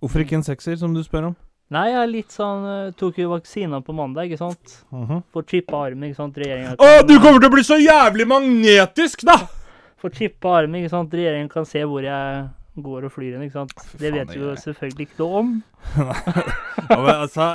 Hvorfor 0.00 0.24
ikke 0.24 0.38
en 0.38 0.46
sekser, 0.46 0.78
som 0.80 0.94
du 0.96 1.02
spør 1.04 1.30
om? 1.30 1.36
Nei, 1.70 1.84
jeg 1.92 2.00
er 2.02 2.08
litt 2.10 2.34
sånn 2.34 2.64
eh, 2.66 2.92
Tok 2.98 3.18
jo 3.22 3.28
vaksina 3.30 3.78
på 3.86 3.94
mandag, 3.94 4.26
ikke 4.26 4.40
sant? 4.40 4.72
Mhm. 4.90 5.20
Får 5.34 5.44
chippa 5.52 5.84
armen, 5.86 6.08
ikke 6.10 6.18
sant? 6.18 6.38
Regjeringen 6.42 6.74
Å, 6.82 6.88
du 7.06 7.14
kommer 7.22 7.38
til 7.38 7.50
å 7.50 7.54
bli 7.54 7.66
så 7.66 7.78
jævlig 7.78 8.26
magnetisk, 8.30 9.22
da! 9.28 9.36
Får 10.02 10.14
chippa 10.16 10.56
armen, 10.62 10.80
ikke 10.80 10.90
sant? 10.96 11.14
Regjeringen 11.14 11.50
kan 11.52 11.68
se 11.68 11.84
hvor 11.86 12.02
jeg 12.02 12.48
går 12.84 13.06
og 13.08 13.12
flyr 13.14 13.36
igjen. 13.36 13.68
Det 14.00 14.12
vet 14.14 14.30
du 14.30 14.38
vi 14.38 14.44
jo 14.44 14.54
selvfølgelig 14.62 15.06
ikke 15.06 15.20
noe 15.20 15.40
om. 15.40 15.50
Men 16.90 17.10
altså, 17.14 17.46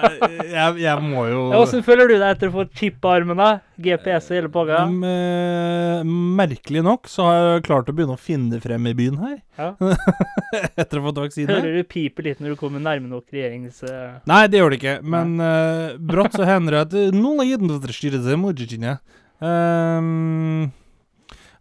jeg, 0.49 0.77
jeg 0.81 1.01
må 1.05 1.25
jo 1.29 1.41
Ja, 1.53 1.59
føler 1.85 2.09
du 2.09 2.15
deg 2.15 2.25
etter 2.29 2.49
å 2.49 2.55
få 2.55 2.65
chippa 2.73 3.11
armene? 3.19 3.49
GPS 3.81 4.29
og 4.31 4.37
hele 4.37 4.51
pakka? 4.53 4.79
Mm, 4.89 5.03
eh, 5.09 6.13
Merkelig 6.39 6.85
nok 6.85 7.11
så 7.11 7.27
har 7.27 7.37
jeg 7.41 7.65
klart 7.67 7.91
å 7.91 7.95
begynne 7.95 8.15
å 8.15 8.21
finne 8.21 8.61
frem 8.63 8.87
i 8.89 8.95
byen 8.97 9.19
her. 9.21 9.35
Ja. 9.59 9.69
Etter 10.81 11.01
å 11.01 11.05
fått 11.09 11.21
vaksine. 11.25 11.51
Hører 11.51 11.81
du 11.81 11.89
piper 11.89 12.29
litt 12.29 12.41
når 12.41 12.55
du 12.55 12.61
kommer 12.61 12.83
nærme 12.83 13.11
nok 13.11 13.27
regjerings... 13.35 13.83
eh, 13.85 14.17
Nei, 14.29 14.45
det 14.49 14.61
gjør 14.61 14.73
det 14.73 14.81
ikke. 14.81 14.95
Men 15.15 15.35
uh, 15.41 15.99
brått 15.99 16.39
så 16.39 16.47
hender 16.47 16.79
det 16.79 16.87
at 16.87 17.13
noen 17.17 17.43
har 17.43 17.51
gitt 17.53 17.67
noe 17.67 17.95
styre 17.99 18.23
seg 18.25 18.41
mot 18.41 18.55
Virginia. 18.55 18.97
Um, 19.43 20.71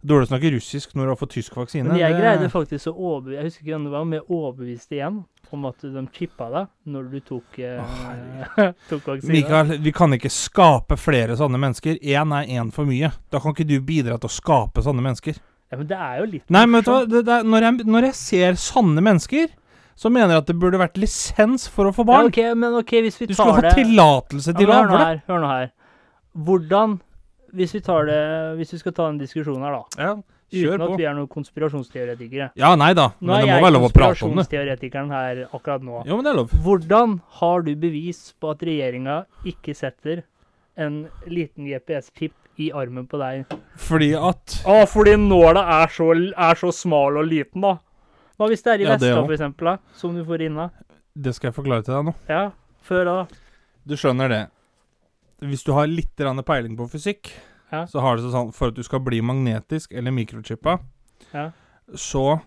Dårlig 0.05 0.27
å 0.27 0.29
snakke 0.29 0.51
russisk 0.53 0.91
når 0.95 1.07
du 1.07 1.11
har 1.13 1.17
fått 1.17 1.31
tysk 1.33 1.55
vaksine. 1.57 1.87
Men 1.89 1.97
jeg 1.97 2.13
det- 2.13 2.21
greide 2.21 2.49
faktisk 2.53 2.91
å 2.91 2.93
overbevise 2.95 3.35
Jeg 3.39 3.43
husker 3.49 3.63
ikke 3.65 3.73
hvem 3.73 3.83
det 3.87 3.91
var, 3.95 4.05
men 4.05 4.19
jeg 4.19 4.27
overbeviste 4.29 4.91
igjen 4.99 5.23
om 5.55 5.65
at 5.69 5.81
de 5.81 6.03
chippa 6.13 6.49
deg 6.51 6.67
når 6.93 7.09
du 7.11 7.19
tok, 7.21 7.59
eh, 7.59 8.71
tok 8.89 9.03
vaksine. 9.09 9.31
Mikael, 9.31 9.77
vi 9.81 9.91
kan 9.95 10.13
ikke 10.13 10.29
skape 10.33 10.97
flere 10.99 11.37
sånne 11.39 11.57
mennesker. 11.61 11.97
Én 12.01 12.33
er 12.37 12.45
én 12.59 12.71
for 12.75 12.85
mye. 12.85 13.11
Da 13.31 13.39
kan 13.39 13.53
ikke 13.55 13.67
du 13.67 13.79
bidra 13.81 14.17
til 14.19 14.29
å 14.29 14.33
skape 14.35 14.83
sånne 14.85 15.01
mennesker. 15.05 15.37
Ja, 15.71 15.77
men 15.81 15.87
det 15.89 15.97
er 15.97 16.17
jo 16.21 16.25
litt 16.29 16.49
Nei, 16.53 16.65
men 16.67 16.81
vet 16.81 16.85
du 16.85 16.91
hva? 16.91 17.05
Det, 17.09 17.21
det, 17.25 17.33
er- 17.39 17.47
når, 17.49 17.61
jeg, 17.65 17.85
når 17.89 18.01
jeg 18.11 18.13
ser 18.21 18.53
sanne 18.61 19.01
mennesker, 19.01 19.47
så 19.95 20.11
mener 20.11 20.35
jeg 20.35 20.43
at 20.43 20.47
det 20.51 20.57
burde 20.59 20.77
vært 20.77 20.97
lisens 20.99 21.65
for 21.71 21.87
å 21.89 21.93
få 21.95 22.03
barn. 22.05 22.27
Ja, 22.27 22.33
okay, 22.33 22.49
ok, 22.51 22.57
men 22.61 22.73
ok, 22.81 22.91
hvis 23.05 23.17
vi 23.21 23.27
tar 23.27 23.31
det... 23.31 23.35
Du 23.35 23.41
skulle 23.41 23.71
ha 23.71 23.75
tillatelse 23.79 24.51
Ja, 24.53 24.57
til 24.59 24.67
men 24.67 24.75
å 24.75 24.97
avle. 24.99 25.21
hør 25.29 25.39
nå 25.41 25.47
her. 25.53 25.71
Hvordan 26.35 26.97
Hvis 27.55 27.73
vi 27.75 27.81
tar 27.85 28.05
det 28.09 28.21
Hvis 28.59 28.73
vi 28.75 28.79
skal 28.81 28.95
ta 28.97 29.09
en 29.09 29.19
diskusjon 29.21 29.61
her, 29.63 29.77
da. 29.77 29.83
Ja, 30.03 30.13
kjør 30.53 30.75
Uten 30.75 30.83
at 30.85 30.91
på. 30.91 30.97
vi 30.99 31.05
er 31.09 31.15
noen 31.17 31.27
konspirasjonsteoretikere. 31.31 32.49
Ja, 32.59 32.75
nei 32.79 32.91
da, 32.97 33.09
men 33.19 33.41
det 33.41 33.49
må 33.49 33.59
være 33.65 33.73
lov 33.75 33.87
å 33.87 33.91
prate 33.95 34.25
om 34.27 34.35
det. 34.35 34.45
Nå 34.45 34.59
er 34.59 34.69
jeg 34.69 34.79
konspirasjonsteoretikeren 34.85 35.11
her 35.15 35.41
akkurat 35.49 35.83
nå. 35.87 36.03
Jo, 36.05 36.15
men 36.19 36.23
det 36.27 36.31
er 36.33 36.39
lov. 36.41 36.55
Hvordan 36.65 37.19
har 37.41 37.65
du 37.65 37.71
bevis 37.75 38.21
på 38.39 38.51
at 38.53 38.65
regjeringa 38.69 39.17
ikke 39.47 39.75
setter 39.77 40.23
en 40.77 41.05
liten 41.31 41.65
GPS-tipp 41.71 42.35
i 42.61 42.69
armen 42.75 43.07
på 43.07 43.19
deg? 43.19 43.55
Fordi 43.87 44.11
at 44.15 44.59
Å, 44.67 44.81
fordi 44.87 45.15
nåla 45.19 45.65
er 45.81 45.91
så, 45.91 46.11
er 46.13 46.55
så 46.61 46.71
smal 46.75 47.17
og 47.19 47.27
liten, 47.31 47.63
da. 47.65 47.77
Hva 48.35 48.49
hvis 48.51 48.63
det 48.63 48.73
er 48.73 48.83
i 48.83 48.87
Ja, 48.87 48.97
det 48.99 49.07
veska, 49.09 49.23
for 49.25 49.35
eksempel, 49.37 49.71
da, 49.71 49.77
som 49.95 50.15
du 50.15 50.23
får 50.27 50.45
inna? 50.49 50.69
Det 51.15 51.31
skal 51.35 51.49
jeg 51.49 51.55
forklare 51.55 51.85
til 51.87 51.95
deg 51.95 52.09
nå. 52.09 52.13
Ja, 52.27 52.49
før 52.83 53.05
da. 53.07 53.17
Du 53.87 53.95
skjønner 53.95 54.31
det. 54.31 54.41
Hvis 55.41 55.63
du 55.65 55.73
har 55.73 55.87
litt 55.87 56.15
peiling 56.15 56.77
på 56.77 56.87
fysikk, 56.89 57.31
Ja. 57.71 57.85
så 57.85 57.99
har 57.99 58.15
det 58.17 58.23
sånn 58.31 58.53
For 58.53 58.67
at 58.69 58.75
du 58.75 58.83
skal 58.83 58.99
bli 58.99 59.19
magnetisk 59.21 59.91
eller 59.93 60.11
mikrochippa, 60.11 60.79
Ja. 61.33 61.51
så 61.93 62.41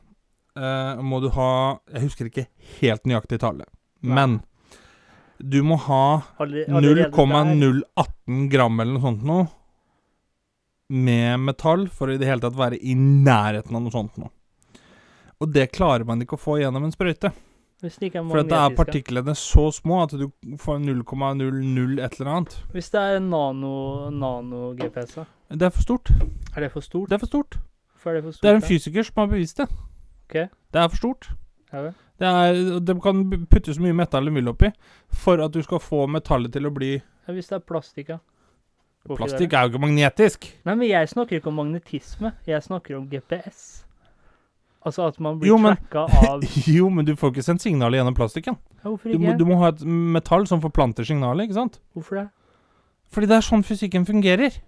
eh, 0.57 0.97
må 1.03 1.21
du 1.21 1.29
ha 1.31 1.79
Jeg 1.93 2.03
husker 2.03 2.25
ikke 2.31 2.47
helt 2.81 3.03
nøyaktig 3.05 3.39
tallet, 3.41 3.69
men 4.03 4.43
du 5.41 5.63
må 5.63 5.77
ha 5.79 6.23
Alle- 6.41 6.65
allerede 6.67 7.11
der. 7.11 7.11
0,018 7.11 8.49
gram 8.51 8.81
eller 8.81 8.93
noe 8.99 9.03
sånt 9.03 9.23
noe 9.25 9.49
med 10.91 11.39
metall 11.41 11.87
for 11.89 12.09
å 12.09 12.15
i 12.15 12.19
det 12.19 12.27
hele 12.27 12.41
tatt 12.41 12.57
være 12.57 12.79
i 12.81 12.95
nærheten 12.95 13.77
av 13.77 13.83
noe 13.83 13.93
sånt 13.93 14.17
noe. 14.19 14.31
Og 15.41 15.53
det 15.53 15.71
klarer 15.73 16.05
man 16.07 16.21
ikke 16.23 16.39
å 16.39 16.41
få 16.41 16.59
gjennom 16.59 16.85
en 16.85 16.91
sprøyte. 16.95 17.31
Hvis 17.81 17.95
det 17.99 18.07
ikke 18.11 18.19
er 18.19 18.25
For 18.29 18.39
at 18.41 18.49
det 18.51 18.53
er 18.53 18.61
magnetiske. 18.69 18.85
partiklene 18.85 19.35
så 19.39 19.65
små 19.73 20.03
at 20.03 20.11
du 20.19 20.31
får 20.59 20.79
0,00 20.83 22.01
et 22.05 22.17
eller 22.21 22.31
annet. 22.33 22.57
Hvis 22.73 22.91
det 22.91 23.01
er 23.01 23.19
nano- 23.21 24.11
nano-GPS, 24.11 25.15
da. 25.15 25.25
Det 25.55 25.63
er 25.63 25.71
for 25.71 25.83
stort. 25.83 26.11
er 26.57 26.61
det 26.61 26.73
for 26.73 26.81
stort? 26.81 27.09
Det 27.09 27.15
er 27.15 27.19
for 27.19 27.27
stort. 27.27 27.59
For 27.97 28.11
er 28.11 28.15
det, 28.15 28.25
for 28.25 28.31
stort 28.33 28.43
Det 28.43 28.51
er 28.51 28.55
en 28.55 28.61
da? 28.61 28.67
fysiker 28.67 29.03
som 29.03 29.15
har 29.17 29.27
bevist 29.27 29.57
det. 29.57 29.69
Ok. 30.29 30.35
Det 30.35 30.51
er 30.83 30.89
for 30.89 30.97
stort. 30.97 31.31
Ja 31.73 31.83
vel. 31.83 31.95
Det, 32.19 32.27
er, 32.27 32.81
det 32.81 33.03
kan 33.03 33.47
putte 33.51 33.75
så 33.75 33.81
mye 33.81 33.93
metall 33.95 34.25
du 34.27 34.31
vil 34.33 34.49
oppi 34.49 34.71
for 35.13 35.39
at 35.45 35.53
du 35.53 35.63
skal 35.63 35.79
få 35.79 36.07
metallet 36.09 36.53
til 36.53 36.67
å 36.67 36.71
bli 36.75 36.95
Ja, 36.97 37.33
hvis 37.33 37.47
det 37.49 37.57
er 37.57 37.59
plastikk, 37.61 38.09
ja. 38.09 38.19
Går 39.07 39.15
ikke 39.15 39.19
det? 39.19 39.19
Plastikk 39.19 39.53
er 39.53 39.63
jo 39.63 39.69
ikke 39.69 39.81
magnetisk. 39.87 40.49
Nei, 40.65 40.75
men 40.75 40.89
jeg 40.89 41.09
snakker 41.09 41.37
ikke 41.39 41.47
om 41.53 41.55
magnetisme. 41.61 42.33
Jeg 42.47 42.63
snakker 42.63 42.97
om 42.97 43.07
GPS. 43.09 43.85
Altså 44.89 45.07
at 45.11 45.19
man 45.25 45.39
blir 45.41 45.51
Jo, 45.53 45.59
men- 45.61 45.77
av 45.95 46.43
jo, 46.79 46.89
men 46.91 47.05
du 47.09 47.15
får 47.19 47.33
ikke 47.35 47.45
sendt 47.47 47.63
signalet 47.65 48.01
gjennom 48.01 48.17
plastikken. 48.17 48.57
ja, 48.83 48.89
Hvorfor 48.89 49.13
Du 49.13 49.19
må, 49.23 49.37
du 49.39 49.45
må 49.49 49.59
ha 49.63 49.69
et 49.75 49.85
metall 49.85 50.47
som 50.49 50.61
forplanter 50.65 51.05
signalet, 51.07 51.49
ikke 51.49 51.59
sant? 51.61 51.79
Hvorfor 51.97 52.23
det? 52.23 52.27
Fordi 53.13 53.29
det 53.31 53.37
er 53.39 53.47
sånn 53.47 53.63
fysikken 53.65 54.05
fungerer. 54.09 54.59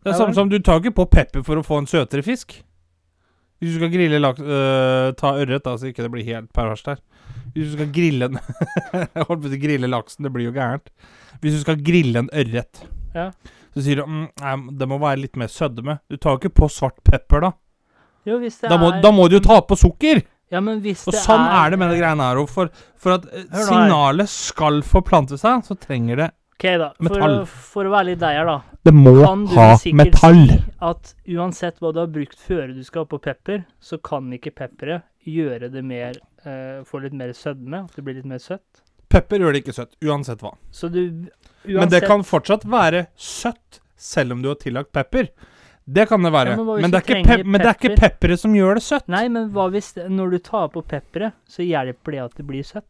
Det 0.00 0.08
er 0.08 0.12
Ja 0.14 0.18
samme 0.18 0.34
som 0.36 0.48
du 0.48 0.58
tar 0.64 0.80
ikke 0.80 0.94
på 0.96 1.06
pepper 1.12 1.42
for 1.44 1.60
å 1.60 1.64
få 1.64 1.78
en 1.82 1.86
søtere 1.88 2.24
fisk. 2.24 2.58
Hvis 3.60 3.74
du 3.74 3.78
skal 3.82 3.90
grille 3.92 4.16
laks 4.22 4.40
øh, 4.40 5.12
Ta 5.20 5.34
ørret, 5.36 5.62
da, 5.66 5.74
så 5.76 5.90
ikke 5.90 6.04
det 6.06 6.10
blir 6.14 6.24
helt 6.24 6.48
perverst 6.56 6.86
her. 6.88 7.00
Hvis 7.52 7.68
du 7.68 7.76
skal 7.76 7.90
grille 7.92 8.28
en 8.30 8.38
Jeg 8.94 9.26
holdt 9.28 9.42
på 9.44 9.50
å 9.52 9.58
grille 9.60 9.90
laksen, 9.90 10.24
det 10.24 10.32
blir 10.32 10.46
jo 10.48 10.54
gærent. 10.56 10.88
Hvis 11.42 11.58
du 11.58 11.60
skal 11.66 11.76
grille 11.84 12.22
en 12.24 12.30
ørret, 12.32 12.84
Ja. 13.14 13.30
så 13.74 13.82
sier 13.84 14.00
du 14.00 14.06
mm, 14.08 14.28
nei, 14.40 14.54
det 14.80 14.88
må 14.88 14.98
være 15.02 15.20
litt 15.26 15.36
mer 15.36 15.48
sødme. 15.52 15.98
Du 16.08 16.16
tar 16.16 16.36
jo 16.36 16.40
ikke 16.40 16.54
på 16.62 16.70
svart 16.72 17.00
pepper, 17.04 17.40
da. 17.48 17.52
Jo, 18.28 18.38
hvis 18.42 18.60
det 18.60 18.70
Da 18.72 18.76
må, 18.80 18.90
er 18.92 19.00
da 19.04 19.12
må 19.14 19.28
du 19.30 19.38
jo 19.38 19.44
ta 19.44 19.60
på 19.64 19.78
sukker! 19.78 20.22
Ja, 20.50 20.58
men 20.60 20.80
hvis 20.82 21.04
Og 21.06 21.14
det 21.14 21.22
sånn 21.22 21.44
er 21.46 21.56
er 21.60 21.70
det 21.70 21.78
med 21.78 21.92
det 21.92 22.00
greiene 22.00 22.26
her. 22.26 22.40
For, 22.50 22.72
for 22.98 23.20
at 23.20 23.26
eh, 23.30 23.46
Hør 23.54 23.68
signalet 23.68 24.32
skal 24.32 24.80
forplante 24.82 25.38
seg, 25.38 25.62
så 25.66 25.76
trenger 25.78 26.24
det 26.24 26.30
okay, 26.60 26.76
da. 26.80 26.90
Metall. 26.98 27.38
For, 27.46 27.68
for 27.76 27.88
å 27.88 27.94
være 27.94 28.10
litt 28.10 28.20
deg 28.22 28.40
her, 28.40 28.48
da. 28.50 28.58
Det 28.84 28.92
må 28.96 29.14
Kan 29.22 29.46
ha 29.54 29.68
metall. 29.96 30.42
si 30.48 30.58
at 30.90 31.14
uansett 31.28 31.80
hva 31.80 31.92
du 31.92 32.00
har 32.02 32.10
brukt 32.12 32.40
før 32.40 32.74
du 32.74 32.82
skal 32.84 33.06
på 33.08 33.20
pepper, 33.22 33.64
så 33.80 34.00
kan 34.02 34.30
ikke 34.32 34.52
pepperet 34.56 35.06
gjøre 35.28 35.68
det 35.72 35.82
mer 35.84 36.16
uh, 36.46 36.80
Få 36.88 37.02
litt 37.04 37.16
mer 37.16 37.32
sødme? 37.36 37.84
At 37.84 37.96
det 37.96 38.04
blir 38.06 38.16
litt 38.16 38.28
mer 38.28 38.40
søtt? 38.40 38.82
Pepper 39.10 39.42
gjør 39.42 39.56
det 39.56 39.64
ikke 39.64 39.76
søtt, 39.76 39.96
uansett 40.06 40.42
hva. 40.44 40.54
Så 40.72 40.88
du 40.88 41.02
uansett 41.02 41.76
Men 41.76 41.92
det 41.92 42.02
kan 42.06 42.24
fortsatt 42.24 42.64
være 42.64 43.06
søtt, 43.18 43.80
selv 44.00 44.36
om 44.36 44.44
du 44.44 44.48
har 44.52 44.60
tillagt 44.60 44.92
pepper. 44.96 45.28
Det 45.90 46.06
kan 46.06 46.22
det 46.22 46.30
være. 46.34 46.54
Ja, 46.54 46.62
men 46.62 46.84
men, 46.84 46.92
det 46.94 47.02
pep 47.06 47.46
men 47.46 47.58
det 47.58 47.68
er 47.68 47.78
ikke 47.78 47.98
pepperet 47.98 48.40
som 48.42 48.54
gjør 48.54 48.78
det 48.78 48.84
søtt. 48.86 49.08
Nei, 49.10 49.24
men 49.32 49.48
hva 49.54 49.66
hvis 49.72 49.92
når 49.96 50.36
du 50.36 50.38
tar 50.46 50.68
på 50.74 50.82
pepperet, 50.86 51.34
så 51.50 51.66
hjelper 51.66 52.14
det 52.14 52.20
at 52.24 52.36
det 52.38 52.46
blir 52.46 52.66
søtt? 52.66 52.88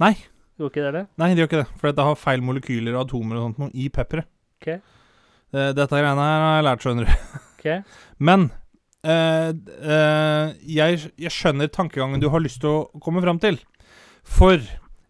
Nei. 0.00 0.14
Gjør 0.58 0.72
ikke 0.72 0.84
det 0.86 0.92
det? 0.96 1.02
Nei, 1.20 1.28
det 1.34 1.42
gjør 1.42 1.50
ikke 1.50 1.60
det. 1.60 1.66
For 1.80 1.98
det 1.98 2.06
har 2.08 2.16
feil 2.18 2.44
molekyler 2.46 2.96
og 2.96 3.04
atomer 3.04 3.40
og 3.40 3.58
sånt 3.58 3.76
i 3.78 3.90
pepperet. 3.94 4.26
Okay. 4.62 4.80
Eh, 5.54 5.70
Dette 5.76 6.00
greiene 6.00 6.24
her 6.24 6.44
har 6.44 6.56
jeg 6.56 6.66
lært, 6.66 6.86
skjønner 6.86 7.08
du. 7.08 7.36
Okay. 7.58 7.82
Men 8.30 8.48
eh, 9.04 9.52
eh, 9.52 10.56
jeg, 10.78 11.04
jeg 11.20 11.34
skjønner 11.34 11.70
tankegangen 11.74 12.22
du 12.22 12.30
har 12.32 12.42
lyst 12.42 12.62
til 12.64 12.72
å 12.72 13.02
komme 13.04 13.22
fram 13.24 13.40
til. 13.42 13.60
For 14.26 14.58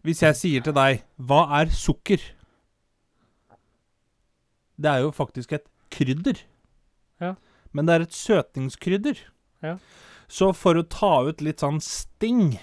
hvis 0.05 0.23
jeg 0.23 0.37
sier 0.39 0.63
til 0.63 0.75
deg 0.77 1.01
Hva 1.27 1.41
er 1.59 1.73
sukker? 1.75 2.21
Det 4.79 4.91
er 4.91 5.03
jo 5.03 5.11
faktisk 5.11 5.57
et 5.57 5.65
krydder. 5.91 6.39
Men 7.73 7.85
det 7.85 7.95
er 7.95 8.05
et 8.07 8.15
søtningskrydder. 8.17 9.19
Ja. 9.63 9.75
Så 10.29 10.51
for 10.55 10.77
å 10.79 10.83
ta 10.87 11.23
ut 11.27 11.41
litt 11.41 11.59
sånn 11.63 11.79
sting 11.81 12.59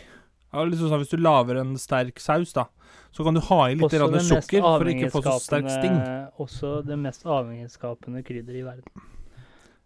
ja, 0.52 0.62
liksom 0.64 0.88
sånn 0.88 1.02
Hvis 1.02 1.10
du 1.12 1.18
lager 1.18 1.58
en 1.60 1.74
sterk 1.76 2.20
saus, 2.22 2.52
da, 2.56 2.64
så 3.12 3.24
kan 3.26 3.34
du 3.36 3.40
ha 3.44 3.58
i 3.68 3.74
litt 3.76 3.92
rann 3.98 4.14
sukker 4.24 4.62
for 4.64 4.86
å 4.86 4.92
ikke 4.94 5.10
få 5.12 5.20
så 5.26 5.34
sterk 5.42 5.66
sting. 5.68 5.96
Også 6.40 6.78
det 6.86 6.96
mest 7.02 7.26
avhengighetsskapende 7.26 8.22
krydder 8.24 8.56
i 8.60 8.62
verden. 8.64 9.04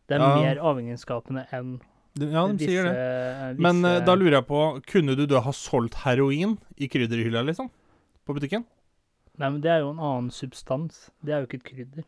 Det 0.06 0.18
er 0.18 0.20
Ja. 0.20 0.36
mer 0.36 0.60
avhengighetsskapende 0.70 1.46
enn 1.56 1.80
Ja, 2.18 2.46
de 2.48 2.66
sier 2.66 2.84
det. 2.84 2.94
visse- 2.94 3.58
Men 3.58 3.84
uh, 3.84 4.00
da 4.04 4.14
lurer 4.14 4.38
jeg 4.40 4.46
på 4.46 4.82
Kunne 4.86 5.16
du 5.16 5.26
da 5.26 5.40
ha 5.40 5.50
solgt 5.52 5.94
heroin 6.04 6.58
i 6.76 6.86
krydderhylla, 6.88 7.42
liksom? 7.46 7.70
På 8.26 8.34
butikken? 8.34 8.64
Nei, 9.38 9.48
men 9.48 9.60
det 9.62 9.70
er 9.70 9.78
jo 9.80 9.90
en 9.90 9.98
annen 9.98 10.30
substans. 10.30 11.10
Det 11.24 11.32
er 11.32 11.40
jo 11.40 11.46
ikke 11.46 11.60
et 11.64 11.68
krydder. 11.72 12.04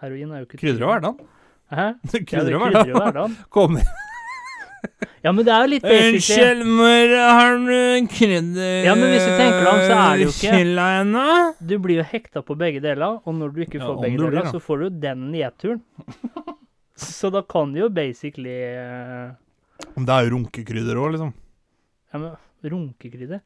Heroin 0.00 0.32
er 0.32 0.38
jo 0.40 0.46
ikke 0.46 0.54
et 0.54 0.60
Krydder 0.60 0.82
og 0.86 0.94
hverdagen. 0.94 1.26
Hæ? 1.70 1.86
Ja, 2.02 2.10
det 2.12 2.26
kunne 2.26 2.40
ja, 2.40 2.44
det 2.44 2.52
jo 2.52 2.58
hverdagen. 2.58 2.94
hverdagen. 2.98 3.36
Kom 3.50 3.78
Ja, 5.20 5.32
men 5.36 5.44
det 5.44 5.52
er 5.52 5.66
jo 5.66 5.70
litt 5.74 5.84
basically 5.84 6.64
mor, 6.64 7.10
har 7.12 7.58
du 7.60 8.06
krydder 8.08 8.86
Ja, 8.86 8.94
men 8.96 9.10
hvis 9.12 9.26
du 9.28 9.34
tenker 9.36 9.60
deg 9.60 9.68
om, 9.68 9.80
så 9.84 9.98
er 9.98 10.16
det 10.16 10.24
jo 10.24 10.32
ikke- 10.32 11.66
Du 11.68 11.74
blir 11.78 12.00
jo 12.00 12.06
hekta 12.08 12.42
på 12.42 12.56
begge 12.56 12.80
deler, 12.80 13.20
og 13.24 13.34
når 13.36 13.52
du 13.54 13.60
ikke 13.66 13.80
får 13.82 13.94
ja, 13.94 14.00
begge 14.06 14.30
deler, 14.30 14.48
så 14.48 14.60
får 14.64 14.78
du 14.78 14.84
jo 14.88 14.92
den 15.04 15.30
nedturen. 15.34 15.82
Så 17.00 17.30
da 17.32 17.40
kan 17.42 17.72
du 17.72 17.78
jo 17.80 17.88
basically 17.88 18.58
Men 19.96 20.04
Det 20.04 20.12
er 20.12 20.26
jo 20.26 20.34
runkekrydder 20.36 20.98
òg, 21.00 21.14
liksom. 21.14 21.30
Ja, 22.12 22.18
men 22.18 22.34
runkekrydder? 22.72 23.40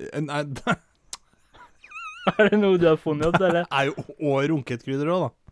Eh, 0.00 0.20
Nei, 0.20 0.42
det 0.44 0.76
Er 2.38 2.50
det 2.50 2.58
noe 2.60 2.76
du 2.76 2.84
har 2.84 2.98
funnet 3.00 3.30
opp, 3.30 3.40
eller? 3.40 3.64
er 3.72 3.88
jo 3.88 3.94
òg 4.20 4.48
runket 4.52 4.84
krydder 4.84 5.08
òg, 5.14 5.28
da. 5.28 5.47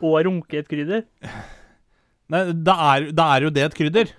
Og 0.00 0.16
runke 0.26 0.58
et 0.62 0.68
krydder? 0.70 1.02
Nei, 2.30 2.40
da 2.54 2.74
er, 2.94 3.08
da 3.12 3.26
er 3.36 3.46
jo 3.48 3.50
det 3.54 3.64
et 3.70 3.78
krydder. 3.78 4.12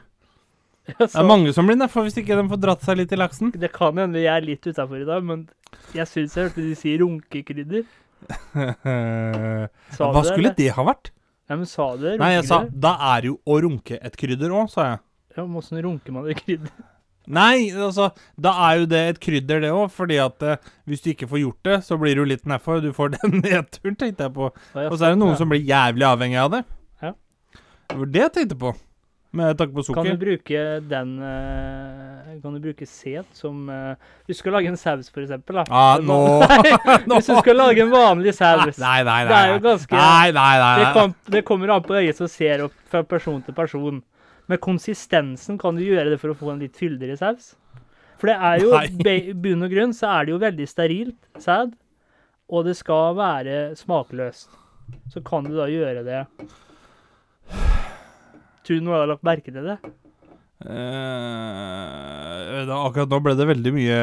Ja, 0.92 1.06
Det 1.06 1.14
er 1.22 1.24
mange 1.30 1.52
som 1.54 1.68
blir 1.70 1.78
nedfor 1.78 2.04
hvis 2.04 2.16
ikke 2.18 2.36
de 2.36 2.44
får 2.50 2.58
dratt 2.60 2.82
seg 2.84 2.98
litt 2.98 3.12
i 3.14 3.18
laksen. 3.20 3.52
Det 3.54 3.70
kan 3.72 3.96
hende 4.02 4.20
jeg 4.20 4.32
er 4.34 4.42
litt 4.44 4.66
utafor 4.66 4.98
i 5.00 5.06
dag, 5.08 5.22
men 5.24 5.44
jeg 5.96 6.08
syns 6.10 6.34
jeg 6.36 6.48
hørte 6.50 6.64
de 6.66 6.74
si 6.76 6.96
runkekrydder. 7.00 7.84
Sa 9.96 10.10
Hva 10.10 10.10
du 10.10 10.18
det? 10.18 10.26
skulle 10.32 10.50
eller? 10.50 10.58
det 10.58 10.70
ha 10.76 10.86
vært? 10.90 11.12
Ja, 11.52 11.58
men 11.60 11.68
sa 11.70 11.86
du 11.96 12.04
det? 12.08 12.16
Nei, 12.20 12.32
jeg 12.34 12.48
sa 12.50 12.58
Runkekrydder? 12.64 12.82
da 12.88 12.94
er 13.14 13.28
jo 13.30 13.38
å 13.46 13.58
runke 13.66 14.00
et 14.02 14.18
krydder 14.20 14.54
òg, 14.58 14.68
sa 14.74 14.88
jeg. 14.90 15.00
Ja, 15.38 15.46
men 15.46 15.62
Åssen 15.62 15.82
runker 15.86 16.16
man 16.18 16.28
et 16.34 16.42
krydder? 16.42 16.74
Nei, 17.32 17.72
altså, 17.72 18.10
da 18.40 18.54
er 18.68 18.82
jo 18.82 18.90
det 18.92 19.02
et 19.14 19.22
krydder, 19.24 19.64
det 19.64 19.72
òg. 19.76 19.88
Fordi 19.96 20.20
at 20.24 20.46
eh, 20.48 20.70
hvis 20.90 21.04
du 21.06 21.12
ikke 21.14 21.30
får 21.32 21.44
gjort 21.46 21.70
det, 21.70 21.80
så 21.88 21.98
blir 22.02 22.20
du 22.20 22.26
litt 22.28 22.46
nedfor. 22.50 22.84
Du 22.84 22.92
får 22.96 23.14
den 23.18 23.42
nedturen, 23.42 23.98
tenkte 23.98 24.28
jeg 24.28 24.36
på. 24.38 24.52
Og 24.52 24.96
så 24.96 25.10
er 25.10 25.16
det 25.16 25.24
noen 25.24 25.40
som 25.40 25.52
blir 25.52 25.64
jævlig 25.64 26.08
avhengig 26.08 26.40
av 26.44 26.56
det. 26.58 26.64
Ja. 27.04 27.16
Det 27.92 28.00
var 28.04 28.16
det 28.16 28.26
jeg 28.28 28.34
tenkte 28.40 28.64
på. 28.68 28.74
Med 29.32 29.56
tanke 29.56 29.72
på 29.78 29.84
sukker. 29.88 30.04
Kan 30.04 30.18
du 30.20 30.26
bruke 30.26 30.62
den 30.92 31.12
eh, 31.24 32.32
Kan 32.44 32.56
du 32.58 32.60
bruke 32.60 32.84
set 32.84 33.30
som 33.32 33.70
eh, 33.72 33.94
Hvis 34.28 34.42
du 34.42 34.42
skal 34.42 34.58
lage 34.58 34.68
en 34.68 34.76
saus, 34.76 35.08
for 35.08 35.24
eksempel, 35.24 35.62
da. 35.62 35.64
Ah, 35.72 36.02
nå 36.04 36.18
Nei, 36.44 36.74
Hvis 37.16 37.30
du 37.30 37.38
skal 37.40 37.56
lage 37.56 37.86
en 37.86 37.94
vanlig 37.94 38.34
saus 38.36 38.76
Nei, 38.82 38.98
nei, 39.08 39.22
nei. 39.24 39.30
Det 39.30 39.38
er 39.38 39.54
jo 39.54 39.62
ganske 39.64 39.96
Nei, 39.96 40.34
nei, 40.36 40.50
nei. 40.60 40.74
det, 40.82 40.84
nei. 40.84 40.94
kan, 40.98 41.16
det 41.32 41.44
kommer 41.48 41.72
an 41.78 41.86
på 41.86 41.96
øyet 41.96 42.20
som 42.20 42.28
ser 42.32 42.66
opp 42.68 42.76
fra 42.92 43.06
person 43.08 43.40
til 43.46 43.56
person. 43.56 44.02
Med 44.52 44.60
konsistensen 44.60 45.56
kan 45.62 45.78
du 45.78 45.84
gjøre 45.86 46.12
det 46.12 46.20
for 46.20 46.34
å 46.34 46.38
få 46.38 46.50
en 46.52 46.60
litt 46.60 46.76
fyldigere 46.76 47.16
saus. 47.20 47.54
For 48.20 48.30
det 48.30 48.36
er 48.36 48.60
jo, 48.62 48.74
i 49.08 49.34
bunn 49.34 49.64
og 49.66 49.72
grunn, 49.72 49.94
så 49.96 50.12
er 50.12 50.28
det 50.28 50.34
jo 50.34 50.42
veldig 50.42 50.68
sterilt 50.70 51.40
sæd. 51.42 51.72
Og 52.52 52.68
det 52.68 52.76
skal 52.78 53.16
være 53.16 53.56
smakløst. 53.80 54.52
Så 55.14 55.24
kan 55.24 55.48
du 55.48 55.56
da 55.56 55.70
gjøre 55.72 56.04
det 56.04 56.26
Tror 58.62 58.78
du 58.78 58.84
noen 58.84 58.98
har 59.00 59.08
lagt 59.10 59.24
merke 59.26 59.54
til 59.54 59.66
det? 59.72 59.78
Eh, 60.62 62.58
da, 62.68 62.76
akkurat 62.86 63.10
nå 63.10 63.18
ble 63.26 63.34
det 63.34 63.48
veldig 63.50 63.72
mye 63.74 63.96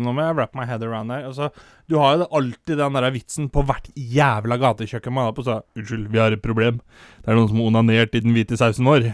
Nå 0.00 0.14
må 0.16 0.22
jeg 0.24 0.36
wrap 0.38 0.54
my 0.56 0.64
head 0.68 0.82
around 0.86 1.12
her. 1.12 1.26
Altså, 1.28 1.50
du 1.90 1.98
har 2.00 2.16
jo 2.16 2.28
alltid 2.38 2.80
den 2.80 2.96
der 2.96 3.12
vitsen 3.12 3.50
på 3.52 3.64
hvert 3.68 3.90
jævla 3.92 4.56
gatekjøkken 4.62 5.12
man 5.14 5.28
er 5.28 5.36
på. 5.36 5.44
Så, 5.44 5.60
'Unnskyld, 5.76 6.08
vi 6.08 6.18
har 6.22 6.32
et 6.32 6.42
problem. 6.44 6.80
Det 7.20 7.28
er 7.28 7.36
noen 7.36 7.50
som 7.50 7.60
har 7.60 7.70
onanert 7.70 8.16
i 8.16 8.24
den 8.24 8.32
hvite 8.36 8.56
sausen 8.56 8.88
vår. 8.88 9.10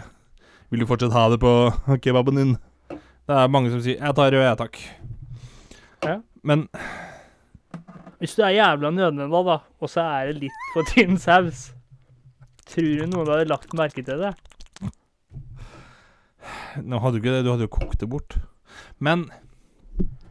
Vil 0.70 0.80
du 0.84 0.86
fortsatt 0.86 1.16
ha 1.16 1.28
det 1.32 1.40
på 1.42 1.52
kebaben 2.04 2.38
din?' 2.38 2.58
Det 3.26 3.36
er 3.36 3.50
mange 3.50 3.70
som 3.70 3.82
sier 3.82 3.98
'Jeg 3.98 4.14
tar 4.14 4.30
rød, 4.30 4.46
jeg, 4.46 4.58
takk'. 4.58 4.80
Ja. 6.06 6.16
Men 6.42 6.68
Hvis 8.20 8.34
du 8.36 8.42
er 8.44 8.52
jævla 8.52 8.90
nødvendig, 8.92 9.30
da, 9.32 9.58
og 9.80 9.88
så 9.88 10.00
er 10.04 10.26
det 10.30 10.42
litt 10.42 10.64
for 10.74 10.84
tynn 10.84 11.16
saus, 11.26 11.72
tror 12.68 12.98
du 13.00 13.06
noen 13.06 13.26
hadde 13.26 13.48
lagt 13.48 13.72
merke 13.74 14.04
til 14.04 14.20
det? 14.20 14.34
Nå 16.82 16.98
hadde 17.02 17.18
du 17.18 17.22
ikke 17.22 17.36
det, 17.36 17.44
du 17.44 17.50
hadde 17.52 17.66
jo 17.68 17.72
kokt 17.74 18.00
det 18.00 18.08
bort. 18.10 18.36
Men 18.98 19.26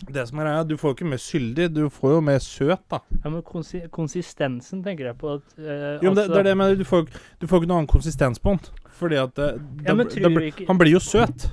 det 0.10 0.24
som 0.30 0.40
er 0.40 0.48
greia, 0.48 0.64
du 0.66 0.76
får 0.80 0.90
jo 0.94 0.96
ikke 0.98 1.10
mer 1.12 1.22
syldig, 1.22 1.66
du 1.76 1.82
får 1.94 2.14
jo 2.16 2.20
mer 2.26 2.40
søt, 2.42 2.82
da. 2.90 3.00
Ja, 3.24 3.30
men 3.30 3.42
konsi 3.46 3.82
konsistensen 3.94 4.82
tenker 4.86 5.10
jeg 5.12 5.18
på 5.20 5.34
at 5.36 5.44
uh, 5.60 6.00
Jo, 6.02 6.10
men 6.10 6.16
det, 6.16 6.24
altså- 6.24 6.34
det 6.34 6.40
er 6.40 6.44
det 6.48 6.54
jeg 6.56 6.58
mener. 6.58 6.76
Du 6.80 6.88
får, 6.88 7.06
du 7.42 7.48
får 7.48 7.62
ikke 7.62 7.70
noe 7.70 7.78
annen 7.84 7.92
konsistens 7.92 8.40
på 8.40 8.56
den. 8.56 8.60
Fordi 9.00 9.16
at 9.22 9.36
det, 9.36 9.50
Ja, 9.86 9.94
men 9.94 10.08
det, 10.08 10.24
det, 10.24 10.44
ikke- 10.54 10.66
Han 10.68 10.78
blir 10.82 10.92
jo 10.96 11.00
søt. 11.00 11.50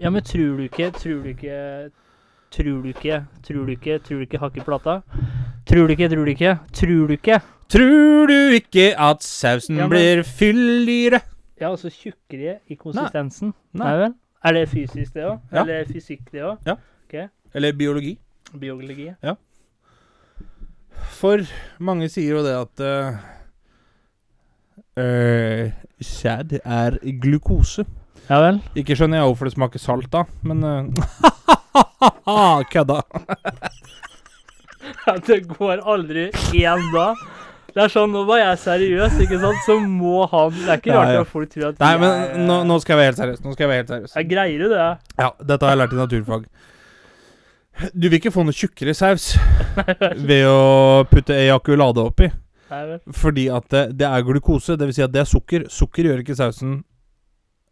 Ja, 0.00 0.10
men 0.10 0.22
tror 0.22 0.56
du 0.56 0.62
ikke 0.68 0.90
Tror 0.92 1.22
du 1.22 1.28
ikke 1.32 1.90
Tror 2.52 2.82
du 2.82 2.88
ikke 2.88 3.18
Tror 3.42 3.64
du 3.66 3.70
ikke 3.72 3.98
Tror 4.04 4.18
du 4.20 4.24
ikke 4.26 4.38
hakk 4.38 4.56
i 4.56 4.60
plata? 4.60 4.98
Tror 5.66 5.86
du 5.88 5.92
ikke 5.94 6.08
Tror 6.12 6.24
du 6.24 6.30
ikke 6.30 6.58
Tror 6.72 7.06
du 7.08 7.12
ikke 7.16 7.38
Tror 7.72 8.26
du 8.28 8.36
ikke 8.58 8.84
at 9.00 9.22
sausen 9.24 9.76
Ja, 9.80 9.86
men- 9.88 9.96
blir 9.96 10.22
fyldigere? 10.22 11.20
Ja, 11.60 11.70
altså 11.70 11.88
tjukkere 11.88 12.58
i 12.68 12.76
konsistensen. 12.76 13.54
Nei. 13.72 13.92
Nei? 14.02 14.10
Er 14.44 14.52
det 14.52 14.68
fysisk, 14.68 15.14
det 15.14 15.24
òg? 15.24 15.38
Ja. 15.52 15.62
Eller 15.62 15.88
fysikk, 15.88 16.26
det 16.32 16.44
òg? 16.44 16.58
Eller 17.56 17.72
biologi. 17.72 18.18
Biologi? 18.60 19.08
For 21.16 21.42
mange 21.80 22.08
sier 22.12 22.36
jo 22.36 22.42
det 22.44 22.52
at 22.58 22.82
uh, 22.84 23.16
uh, 25.00 25.72
sæd 26.00 26.58
er 26.62 26.98
glukose. 27.22 27.86
Ja 28.28 28.40
vel? 28.42 28.60
Ikke 28.76 28.96
skjønner 28.98 29.22
jeg 29.22 29.30
hvorfor 29.30 29.48
det 29.48 29.54
smaker 29.56 29.82
salt, 29.82 30.10
da, 30.12 30.24
men 30.42 30.64
uh, 30.64 30.84
Kødda. 32.72 33.00
Ja, 35.06 35.16
det 35.18 35.48
går 35.50 35.80
aldri 35.82 36.28
én 36.54 36.84
dag. 36.92 37.18
Det 37.76 37.82
er 37.84 37.90
sånn, 37.92 38.08
Nå 38.14 38.22
var 38.24 38.38
jeg 38.40 38.58
seriøs, 38.62 39.18
ikke 39.20 39.36
sant? 39.42 39.58
så 39.66 39.74
må 39.84 40.22
han 40.32 40.54
Det 40.56 40.68
er 40.72 40.78
ikke 40.80 40.94
rart 40.96 41.18
at 41.20 41.28
folk 41.28 41.50
tror 41.52 41.66
at 41.74 41.82
Nei, 41.82 41.90
men 42.00 42.08
er- 42.22 42.38
nå, 42.48 42.54
nå 42.64 42.78
skal 42.80 42.94
jeg 42.96 43.00
være 43.02 43.10
helt 43.10 43.20
seriøs. 43.20 43.42
Nå 43.44 43.52
skal 43.52 43.64
jeg 43.66 43.68
være 43.72 43.82
helt 43.82 43.92
seriøs. 43.92 44.14
Jeg 44.16 44.28
greier 44.30 44.64
jo 44.64 44.70
det. 44.72 44.86
Ja, 45.20 45.28
dette 45.50 45.66
har 45.68 45.74
jeg 45.76 45.80
lært 45.82 45.92
i 45.92 46.00
naturfag. 46.00 46.46
Du 47.92 48.06
vil 48.08 48.16
ikke 48.16 48.32
få 48.32 48.46
noe 48.48 48.56
tjukkere 48.56 48.94
saus 48.96 49.26
ved 50.30 50.46
å 50.48 51.04
putte 51.10 51.36
ejakulade 51.36 52.00
oppi. 52.08 52.30
Nei. 52.70 52.96
Fordi 53.14 53.44
at 53.52 53.68
det, 53.70 53.82
det 54.00 54.08
er 54.08 54.24
glukose, 54.26 54.78
dvs. 54.80 54.96
Si 54.96 55.04
at 55.04 55.12
det 55.12 55.20
er 55.20 55.28
sukker. 55.28 55.68
Sukker 55.70 56.08
gjør 56.08 56.24
ikke 56.24 56.34
sausen 56.40 56.78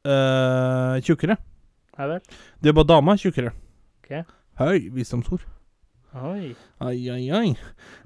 øh, 0.04 1.00
tjukkere. 1.08 1.38
Nei 1.98 2.08
vel. 2.12 2.20
Det 2.60 2.68
gjør 2.70 2.76
bare 2.82 2.90
dama 2.92 3.16
tjukkere. 3.18 3.54
Okay. 4.04 4.22
Høy 4.60 4.90
visdomsord. 4.94 5.42
Oi. 6.14 6.54
Ai, 6.84 7.08
ai, 7.10 7.24
ai. 7.34 7.54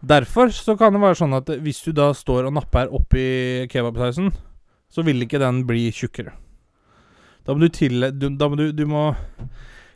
Derfor 0.01 0.49
så 0.55 0.75
kan 0.81 0.95
det 0.97 1.01
være 1.03 1.19
sånn 1.21 1.35
at 1.37 1.51
hvis 1.61 1.83
du 1.85 1.91
da 1.93 2.07
står 2.17 2.47
og 2.49 2.55
napper 2.57 2.89
oppi 2.97 3.67
kebabsausen, 3.69 4.31
så 4.89 5.05
vil 5.05 5.21
ikke 5.27 5.41
den 5.43 5.65
bli 5.69 5.91
tjukkere. 5.93 6.33
Da 7.45 7.53
må 7.55 7.61
du 7.65 7.69
til 7.73 8.01
du, 8.17 8.29
Da 8.37 8.49
må 8.49 8.57
du 8.61 8.73
Du 8.77 8.83
må 8.89 9.15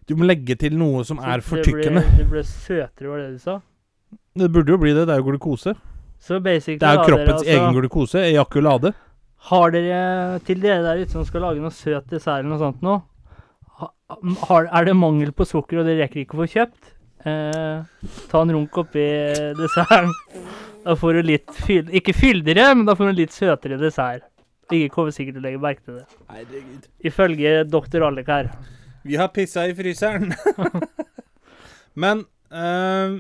Du 0.09 0.15
må 0.17 0.25
legge 0.25 0.55
til 0.61 0.77
noe 0.77 1.05
som 1.05 1.19
er 1.21 1.41
Så 1.41 1.55
fortykkende. 1.57 2.03
Det 2.19 2.27
ble, 2.31 2.43
søtere, 2.45 3.09
var 3.09 3.19
det 3.23 3.31
du 3.35 3.39
sa? 3.43 3.59
Det 4.37 4.49
burde 4.53 4.73
jo 4.73 4.79
bli 4.81 4.93
det. 4.97 5.07
Det 5.09 5.15
er 5.15 5.21
jo 5.23 5.31
glukose. 5.31 5.75
Så 6.21 6.41
basically 6.43 6.79
Det 6.81 6.89
er 6.89 6.99
jo 7.01 7.07
kroppens 7.09 7.41
altså- 7.41 7.51
egen 7.57 7.77
glukose. 7.81 8.19
Ejakulade. 8.29 8.93
Har 9.49 9.71
dere, 9.75 10.39
til 10.47 10.61
dere 10.63 10.83
der 10.85 11.01
ute 11.03 11.11
som 11.11 11.25
skal 11.25 11.41
lage 11.43 11.61
noe 11.61 11.71
søt 11.75 12.07
dessert 12.13 12.39
eller 12.45 12.51
noe 12.53 12.59
sånt 12.61 12.81
nå, 12.85 13.03
ha- 13.81 13.95
har, 14.47 14.69
er 14.71 14.85
det 14.85 14.95
mangel 14.97 15.33
på 15.33 15.45
sukker 15.49 15.81
og 15.81 15.87
dere 15.89 16.05
rekker 16.05 16.23
ikke 16.23 16.37
å 16.37 16.43
få 16.45 16.47
kjøpt, 16.53 16.93
eh, 17.29 18.11
ta 18.31 18.43
en 18.43 18.53
runk 18.57 18.79
oppi 18.83 19.07
desserten. 19.59 20.13
Da 20.83 20.97
får 20.99 21.19
du 21.21 21.23
litt 21.31 21.51
fyll, 21.63 21.87
ikke 21.95 22.15
fyldigere, 22.17 22.73
men 22.75 22.87
da 22.89 22.97
får 22.99 23.07
du 23.07 23.13
en 23.13 23.21
litt 23.21 23.35
søtere 23.35 23.79
dessert. 23.79 24.27
Ingen 24.73 24.91
kommer 24.91 25.13
sikkert 25.15 25.37
til 25.37 25.43
å 25.43 25.47
legge 25.47 25.61
merke 25.63 25.85
til 25.85 25.99
det. 26.01 26.07
Herregud. 26.33 26.87
Ifølge 27.07 27.53
doktor 27.69 28.07
Alek 28.09 28.31
her. 28.33 28.49
Vi 29.05 29.19
har 29.19 29.29
pissa 29.35 29.67
i 29.69 29.75
fryseren. 29.77 30.33
Men 32.03 32.23
uh, 32.55 33.19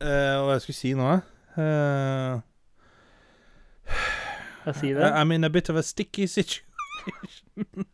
Hva 0.00 0.54
jeg 0.54 0.62
skulle 0.64 0.78
si 0.78 0.94
nå? 0.96 1.10
Uh, 1.58 2.38
Jeg 4.68 4.78
sier 4.80 5.00
det. 5.00 5.10
I'm 5.12 5.34
in 5.34 5.44
a 5.44 5.50
bit 5.50 5.68
of 5.68 5.76
a 5.76 5.82
sticky 5.82 6.26
situation. 6.26 6.66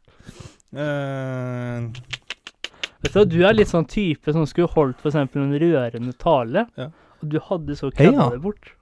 Eh, 0.74 1.82
Vet 3.04 3.14
du 3.30 3.38
du 3.38 3.44
er 3.46 3.52
litt 3.56 3.68
sånn 3.70 3.86
type 3.90 4.32
som 4.32 4.46
skulle 4.48 4.70
holdt 4.72 5.04
eksempel 5.04 5.42
en 5.44 5.54
rørende 5.60 6.14
tale, 6.18 6.66
Ja. 6.80 6.88
og 7.20 7.28
du 7.30 7.38
hadde 7.50 7.76
så 7.76 7.90
kødda 7.92 8.30
det 8.32 8.40
bort. 8.42 8.72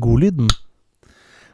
Godlyden. 0.00 0.48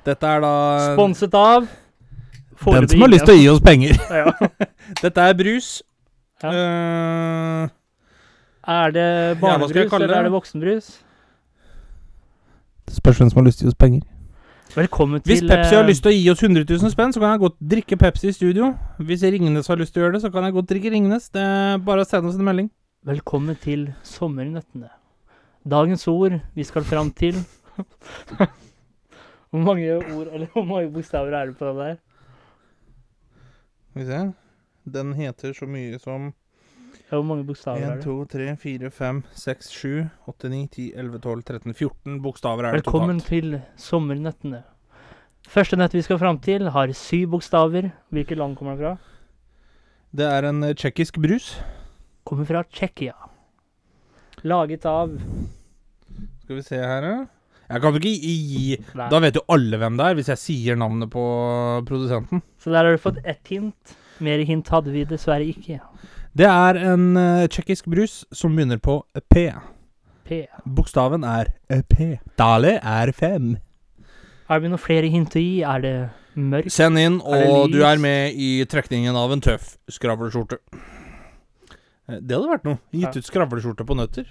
Dette 0.07 0.26
er 0.26 0.40
da 0.40 0.53
Sponset 0.94 1.35
av 1.35 1.66
den 1.66 2.88
som 2.88 3.00
har 3.03 3.09
lyst 3.12 3.26
til 3.26 3.35
å 3.35 3.40
gi 3.40 3.48
oss 3.53 3.61
penger. 3.64 3.98
Ja. 4.20 4.33
Dette 5.03 5.20
er 5.20 5.35
brus. 5.37 5.83
Ja. 6.42 6.50
Uh, 6.55 7.68
Er 8.70 8.90
det 8.94 9.09
barnebrus, 9.40 9.92
eller 9.92 10.14
er 10.14 10.22
det 10.29 10.33
voksenbrus? 10.33 10.88
det 12.87 12.96
spørs 12.96 13.18
hvem 13.20 13.31
som 13.31 13.38
har 13.40 13.46
lyst 13.46 13.59
til 13.61 13.66
å 13.66 13.68
gi 13.68 13.74
oss 13.74 13.79
penger. 13.81 14.00
Velkommen 14.70 15.18
Hvis 15.26 15.40
Pepsi 15.42 15.74
har 15.74 15.83
eh, 15.83 15.88
lyst 15.88 16.04
til 16.04 16.12
å 16.12 16.14
gi 16.14 16.26
oss 16.30 16.42
100 16.44 16.62
000 16.62 16.92
spenn, 16.92 17.11
så 17.11 17.18
kan 17.18 17.33
jeg 17.33 17.40
godt 17.42 17.56
drikke 17.72 17.96
Pepsi 17.98 18.28
i 18.30 18.35
studio. 18.37 18.68
Hvis 19.02 19.24
Ringnes 19.26 19.66
har 19.66 19.80
lyst 19.80 19.96
til 19.96 20.02
å 20.02 20.04
gjøre 20.04 20.14
det, 20.14 20.20
så 20.22 20.30
kan 20.30 20.44
jeg 20.46 20.54
godt 20.54 20.68
drikke 20.70 20.92
Ringnes. 20.94 21.26
Det 21.35 21.42
er 21.42 21.80
bare 21.83 22.04
å 22.04 22.06
sende 22.06 22.30
oss 22.30 22.38
en 22.38 22.46
melding. 22.46 22.68
Velkommen 23.09 23.59
til 23.59 23.88
sommernøttene. 24.06 24.92
Dagens 25.66 26.06
ord 26.12 26.37
vi 26.54 26.66
skal 26.68 26.87
fram 26.87 27.11
til 27.11 27.40
Hvor 29.50 29.64
mange 29.66 29.96
ord, 29.98 30.30
eller 30.30 30.46
hvor 30.52 30.68
mange 30.68 30.92
bokstaver 30.94 31.35
er 31.35 31.50
det 31.50 31.59
på 31.59 31.66
den 31.66 31.83
der? 31.83 31.98
Skal 33.90 34.04
vi 34.04 34.06
se. 34.06 34.20
Den 34.94 35.11
heter 35.18 35.56
så 35.56 35.66
mye 35.66 35.98
som 35.98 36.30
hvor 37.18 37.27
mange 37.27 37.44
bokstaver 37.49 37.81
1, 37.83 37.88
er 37.90 37.96
det? 37.96 38.05
2, 38.05 38.16
3, 38.31 38.49
4, 38.62 38.90
5, 38.94 39.23
6, 39.35 39.70
7, 39.75 39.94
8, 40.31 40.51
9, 40.53 40.61
10, 40.77 40.85
11, 41.03 41.18
12, 41.25 41.42
13, 41.49 41.75
14 41.75 42.20
bokstaver 42.23 42.64
er 42.68 42.77
det 42.77 42.83
Velkommen 42.85 43.18
totalt. 43.18 43.29
til 43.29 43.61
sommernettene. 43.81 44.62
Første 45.51 45.79
nett 45.81 45.94
vi 45.96 46.03
skal 46.07 46.20
fram 46.23 46.38
til, 46.44 46.68
har 46.70 46.92
syv 46.94 47.33
bokstaver. 47.35 47.90
Hvilket 48.14 48.38
land 48.38 48.55
kommer 48.59 48.77
den 48.77 48.85
fra? 48.85 48.92
Det 50.14 50.27
er 50.27 50.46
en 50.51 50.62
eh, 50.66 50.75
tsjekkisk 50.75 51.18
brus. 51.23 51.53
Kommer 52.27 52.46
fra 52.46 52.62
Tsjekkia. 52.68 53.14
Laget 54.46 54.87
av 54.87 55.11
Skal 56.44 56.57
vi 56.57 56.62
se 56.64 56.79
her, 56.79 57.03
ja. 57.07 57.18
Jeg 57.70 57.83
kan 57.85 57.94
jo 57.94 58.01
ikke 58.01 58.11
gi, 58.11 58.31
gi 58.51 58.77
Nei. 58.99 59.09
Da 59.12 59.18
vet 59.23 59.37
jo 59.38 59.42
alle 59.55 59.79
hvem 59.79 59.99
det 59.99 60.07
er, 60.09 60.16
hvis 60.18 60.31
jeg 60.33 60.40
sier 60.42 60.79
navnet 60.81 61.11
på 61.12 61.23
produsenten. 61.87 62.42
Så 62.59 62.73
der 62.75 62.83
har 62.88 62.96
du 62.96 63.03
fått 63.03 63.20
ett 63.23 63.46
hint. 63.53 63.92
Mer 64.20 64.42
hint 64.46 64.68
hadde 64.75 64.90
vi 64.90 65.05
dessverre 65.07 65.46
ikke. 65.46 65.79
Det 66.37 66.47
er 66.47 66.79
en 66.93 67.16
uh, 67.19 67.47
tsjekkisk 67.51 67.88
brus 67.90 68.21
som 68.33 68.55
begynner 68.55 68.79
på 68.83 69.01
P. 69.33 69.49
P. 70.29 70.45
Bokstaven 70.64 71.25
er 71.27 71.49
eh, 71.69 71.83
P. 71.90 72.19
Dale 72.38 72.77
er 72.79 73.11
fem. 73.16 73.57
Er 74.51 74.61
vi 74.62 74.71
noen 74.71 74.79
flere 74.83 75.11
hint 75.11 75.35
å 75.35 75.43
gi? 75.43 75.62
Er 75.66 75.83
det 75.83 75.95
mørkt? 76.38 76.71
Send 76.75 76.99
inn, 77.03 77.19
Er 77.27 77.49
og 77.51 77.73
du 77.75 77.81
er 77.87 77.99
med 78.03 78.35
i 78.38 78.53
trekningen 78.71 79.16
av 79.19 79.33
en 79.35 79.43
tøff 79.43 79.73
skravleskjorte. 79.90 80.61
Eh, 82.09 82.21
Det 82.21 82.37
hadde 82.37 82.53
vært 82.53 82.69
noe. 82.69 82.79
Gitt 82.95 83.19
ut 83.19 83.27
skravleskjorte 83.27 83.87
på 83.87 83.99
nøtter. 83.99 84.31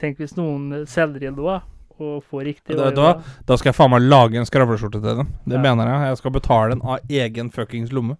Tenk 0.00 0.18
hvis 0.20 0.36
noen 0.36 0.84
selger 0.90 1.28
inn 1.30 1.36
noe 1.38 1.62
og 1.94 2.24
får 2.28 2.44
riktig. 2.50 2.76
da, 2.76 2.90
hva? 2.90 3.10
Da 3.46 3.56
skal 3.56 3.70
jeg 3.70 3.76
faen 3.78 3.92
meg 3.94 4.02
lage 4.02 4.36
en 4.40 4.48
skravleskjorte 4.48 5.00
til 5.00 5.20
dem. 5.22 5.28
Det 5.46 5.56
Ja. 5.56 5.62
mener 5.62 5.86
jeg. 5.88 6.08
Jeg 6.10 6.16
skal 6.18 6.30
betale 6.36 6.70
den 6.74 6.82
av 6.82 6.98
egen 7.08 7.50
fuckings 7.50 7.92
lomme. 7.92 8.16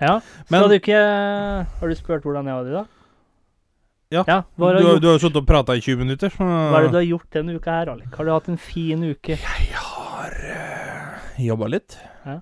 Ja. 0.00 0.20
Men- 0.48 0.60
Skal 0.62 0.68
du 0.72 0.74
ikke 0.78 1.00
Har 1.80 1.88
du 1.88 1.94
spurt 1.98 2.22
hvordan 2.24 2.46
jeg 2.48 2.54
har 2.54 2.64
det, 2.64 2.72
da? 2.72 2.84
Ja. 4.10 4.22
ja 4.26 4.38
hva, 4.58 4.66
har 4.66 4.74
Du, 4.74 4.80
du 4.80 4.86
har- 4.86 4.92
gjort, 4.94 5.02
du 5.02 5.06
har 5.06 5.14
jo 5.18 5.22
sittet 5.22 5.36
og 5.42 5.46
prata 5.46 5.74
i 5.76 5.80
20 5.80 5.98
minutter. 6.02 6.30
Så 6.34 6.42
hva 6.42 6.78
er 6.78 6.82
det 6.88 6.92
du 6.92 6.98
har 6.98 7.06
gjort 7.06 7.30
denne 7.36 7.54
uka 7.54 7.70
her, 7.70 7.90
Alek? 7.92 8.14
Har 8.16 8.24
du 8.24 8.30
hatt 8.32 8.48
en 8.48 8.56
fin 8.58 9.04
uke? 9.04 9.36
Jeg 9.36 9.76
har 9.76 10.32
uh, 10.56 11.44
jobba 11.44 11.68
litt. 11.70 11.98
Ja. 12.26 12.40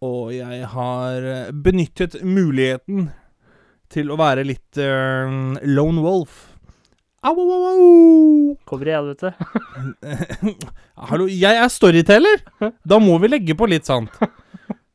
Og 0.00 0.30
jeg 0.32 0.64
har 0.72 1.26
eh, 1.28 1.50
benyttet 1.52 2.22
muligheten 2.24 3.10
til 3.90 4.08
å 4.08 4.16
være 4.16 4.46
litt 4.46 4.78
uh, 4.80 5.58
lone 5.66 6.00
wolf. 6.00 6.46
Au, 7.22 7.34
au, 7.34 7.50
au, 7.52 7.66
au. 7.72 8.54
Kommer 8.64 8.88
i 8.88 8.94
helvete. 8.94 9.34
Hallo, 11.10 11.26
jeg 11.28 11.58
er 11.60 11.68
storyteller! 11.68 12.40
Da 12.86 12.96
må 13.02 13.18
vi 13.20 13.28
legge 13.28 13.56
på 13.58 13.68
litt 13.68 13.84
sant. 13.90 14.14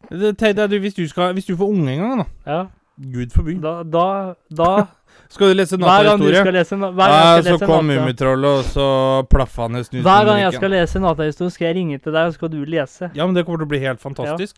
Det- 0.09 0.37
Tenk 0.37 0.55
deg, 0.57 0.69
du, 0.69 0.79
hvis, 0.79 0.93
du 0.93 1.07
skal, 1.07 1.33
hvis 1.33 1.45
du 1.45 1.55
får 1.55 1.67
unge 1.69 1.89
en 1.93 1.99
gang, 1.99 2.17
da. 2.19 2.25
Ja. 2.51 2.65
Gud 3.11 3.31
forby. 3.35 3.57
Da, 3.61 3.83
da, 3.83 4.33
da 4.55 4.87
Skal 5.29 5.49
du 5.49 5.53
lese 5.57 5.75
Hver 5.79 6.03
gang 6.05 6.19
du 6.19 6.25
nattahistorie? 6.27 6.41
skal 6.45 6.53
lese 6.53 6.75
na- 6.77 6.91
hver 6.93 7.09
gang 7.09 7.15
Ja, 7.15 7.35
jeg 7.35 7.43
skal 7.43 7.45
så 7.45 7.57
lese 7.59 7.65
kom 7.65 7.87
natta- 7.87 7.99
Mummitrollet, 7.99 8.59
og 8.59 8.63
så 8.69 8.85
plaffa 9.31 9.61
han 9.65 9.75
i 9.75 9.83
snus. 9.83 10.03
Hver 10.05 10.25
gang 10.29 10.39
jeg 10.43 10.53
skal 10.53 10.71
lese 10.71 10.99
nattahistorie, 11.03 11.51
skal 11.55 11.65
jeg 11.67 11.75
ringe 11.75 11.97
til 12.03 12.11
deg, 12.13 12.27
og 12.29 12.33
skal 12.37 12.49
du 12.53 12.57
lese. 12.65 13.09
Ja, 13.15 13.25
men 13.25 13.33
det 13.35 13.45
kommer 13.45 13.59
til 13.63 13.65
å 13.67 13.71
bli 13.73 13.79
helt 13.83 13.99
fantastisk. 14.03 14.55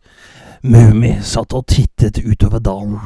Mummi 0.63 1.13
satt 1.21 1.53
og 1.57 1.65
tittet 1.71 2.19
utover 2.25 2.59
dalen. 2.59 2.99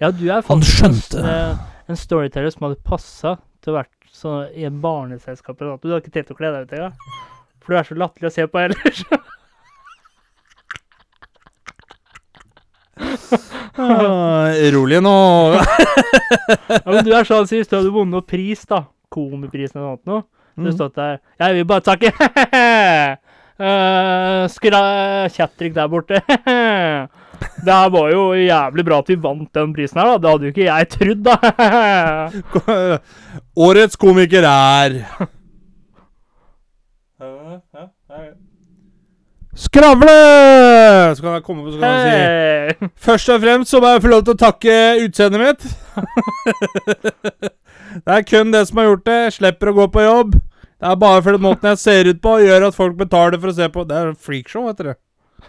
Ja, 0.00 0.10
du 0.10 0.24
er 0.28 0.40
Han 0.42 0.42
faktisk 0.42 0.82
skjønte. 0.82 1.20
En, 1.22 1.30
eh, 1.54 1.56
en 1.88 1.96
storyteller 1.96 2.50
som 2.52 2.66
hadde 2.68 2.82
passa 2.84 3.36
til 3.62 3.72
å 3.72 3.76
være 3.78 3.88
så 4.12 4.34
i 4.54 4.64
en 4.64 4.80
barneselskap. 4.82 5.60
eller 5.60 5.70
noe. 5.76 5.80
Du 5.82 5.90
har 5.92 6.00
ikke 6.00 6.12
tenkt 6.12 6.30
å 6.34 6.36
kle 6.36 6.50
deg 6.52 6.66
ut 6.68 6.72
engang. 6.76 6.92
For 7.62 7.72
du 7.72 7.78
er 7.78 7.84
så 7.88 7.94
latterlig 7.96 8.28
å 8.28 8.32
se 8.34 8.46
på 8.46 8.58
ellers. 8.64 9.04
rolig 14.76 15.00
nå. 15.02 15.14
ja, 15.58 16.78
men 16.86 17.04
du 17.04 17.10
er 17.14 17.24
sånn, 17.26 17.46
sist, 17.50 17.70
du 17.70 17.76
hadde 17.80 17.90
vunnet 17.94 18.14
noe 18.14 18.22
pris, 18.26 18.62
da, 18.70 18.84
Komiprisen 19.14 19.78
eller 19.80 19.88
noe 19.88 19.96
sånt, 19.98 20.06
noe, 20.10 20.22
så 20.24 20.30
Mm. 20.54 20.70
stått 20.76 20.94
der 20.94 21.16
Jeg 21.42 21.54
vil 21.56 21.64
bare 21.66 21.82
takke 21.82 22.10
uh, 23.58 24.46
Skra 24.54 24.82
Kjatrik 25.34 25.74
der 25.74 25.88
borte. 25.90 26.20
Det 27.66 27.74
her 27.74 27.90
var 27.90 28.12
jo 28.12 28.28
jævlig 28.38 28.84
bra 28.86 28.98
at 29.02 29.08
vi 29.10 29.16
vant 29.20 29.50
den 29.58 29.72
prisen 29.74 29.98
her, 30.00 30.06
da. 30.14 30.18
Det 30.22 30.30
hadde 30.30 30.46
jo 30.46 30.52
ikke 30.54 30.68
jeg 30.70 30.88
trodd, 30.94 31.22
da. 31.26 31.36
Årets 33.66 33.98
komiker 34.00 34.46
er 34.46 34.90
Skravle! 39.54 41.14
Så 41.14 41.22
kan 41.22 41.36
jeg 41.36 41.44
komme 41.46 41.62
på 41.66 41.72
så 41.74 41.78
kan 41.78 41.92
jeg 41.94 42.74
si 42.80 42.88
Først 43.06 43.28
og 43.30 43.42
fremst 43.44 43.70
så 43.70 43.80
må 43.82 43.92
jeg 43.92 44.02
få 44.02 44.10
lov 44.10 44.24
til 44.26 44.34
å 44.34 44.40
takke 44.40 44.74
utseendet 45.04 45.42
mitt. 45.44 45.66
det 48.04 48.16
er 48.16 48.24
kun 48.26 48.50
det 48.54 48.64
som 48.68 48.80
har 48.80 48.88
gjort 48.90 49.04
det. 49.06 49.18
Jeg 49.28 49.36
slipper 49.38 49.70
å 49.70 49.76
gå 49.78 49.86
på 49.94 50.02
jobb. 50.04 50.34
Det 50.34 50.90
er 50.90 50.98
bare 51.00 51.22
fordi 51.24 51.40
måten 51.44 51.70
jeg 51.70 51.80
ser 51.80 52.10
ut 52.10 52.18
på, 52.24 52.32
gjør 52.42 52.66
at 52.68 52.76
folk 52.76 52.96
betaler 52.98 53.38
for 53.40 53.52
å 53.52 53.56
se 53.56 53.68
på. 53.76 53.84
Det 53.88 54.00
er 54.00 54.10
freakshow, 54.26 54.66
heter 54.72 54.90
det. 54.90 54.96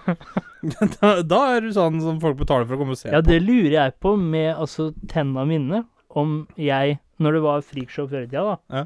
da, 1.00 1.10
da 1.26 1.40
er 1.56 1.66
du 1.66 1.72
sånn 1.74 1.98
som 2.04 2.22
folk 2.22 2.38
betaler 2.44 2.68
for 2.70 2.78
å 2.78 2.82
komme 2.84 2.94
og 2.96 3.00
se 3.02 3.10
Ja, 3.10 3.24
på. 3.24 3.30
det 3.32 3.40
lurer 3.42 3.74
jeg 3.80 3.96
på 4.06 4.14
med 4.22 4.52
altså 4.54 4.92
tenna 5.12 5.48
mine. 5.50 5.82
Om 6.16 6.38
jeg, 6.62 7.00
når 7.20 7.40
det 7.40 7.44
var 7.44 7.66
freakshow 7.68 8.06
før 8.08 8.24
i 8.24 8.30
tida, 8.30 8.46
da, 8.54 8.56
Ja. 8.72 8.86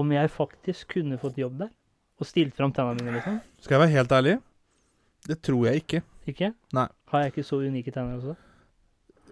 om 0.00 0.10
jeg 0.16 0.32
faktisk 0.34 0.96
kunne 0.96 1.20
fått 1.20 1.36
jobb 1.38 1.60
der. 1.66 1.70
Og 2.18 2.26
stilt 2.26 2.56
fram 2.56 2.72
tenna 2.74 2.96
mine, 2.96 3.12
liksom. 3.18 3.38
Skal 3.62 3.76
jeg 3.76 3.84
være 3.84 3.96
helt 3.98 4.16
ærlig? 4.18 4.34
Det 5.28 5.38
tror 5.42 5.66
jeg 5.68 5.82
ikke. 5.82 6.02
Ikke? 6.28 6.52
Nei. 6.76 6.86
Har 7.12 7.22
jeg 7.24 7.32
ikke 7.32 7.44
så 7.46 7.58
unike 7.64 7.92
tenner 7.94 8.16
også? 8.18 8.34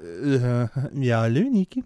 Uh, 0.03 0.69
jeg 0.99 1.13
er 1.19 1.33
litt 1.33 1.51
unike. 1.53 1.83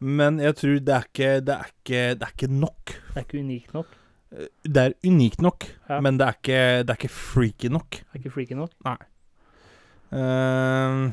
Men 0.00 0.38
jeg 0.40 0.56
tror 0.56 0.78
det 0.80 0.94
er 0.96 1.04
ikke 1.04 1.30
Det 1.44 1.54
er 1.54 1.66
ikke, 1.68 2.00
det 2.16 2.24
er 2.24 2.32
ikke 2.32 2.48
nok. 2.52 2.94
Det 2.94 3.16
er 3.20 3.26
ikke 3.26 3.42
unikt 3.44 3.74
nok. 3.76 3.86
Uh, 4.32 4.46
Det 4.64 4.82
er 4.86 4.94
unikt 5.04 5.42
nok, 5.44 5.66
Ja. 5.90 6.00
men 6.00 6.16
det 6.18 6.26
er 6.26 6.36
ikke, 6.38 6.60
det 6.86 6.90
er 6.94 6.98
ikke 7.00 7.12
freaky 7.12 7.68
nok. 7.74 7.90
Det 7.90 8.14
er 8.14 8.18
ikke 8.22 8.34
freaky 8.38 8.54
nok. 8.56 8.72
Eh, 10.10 11.12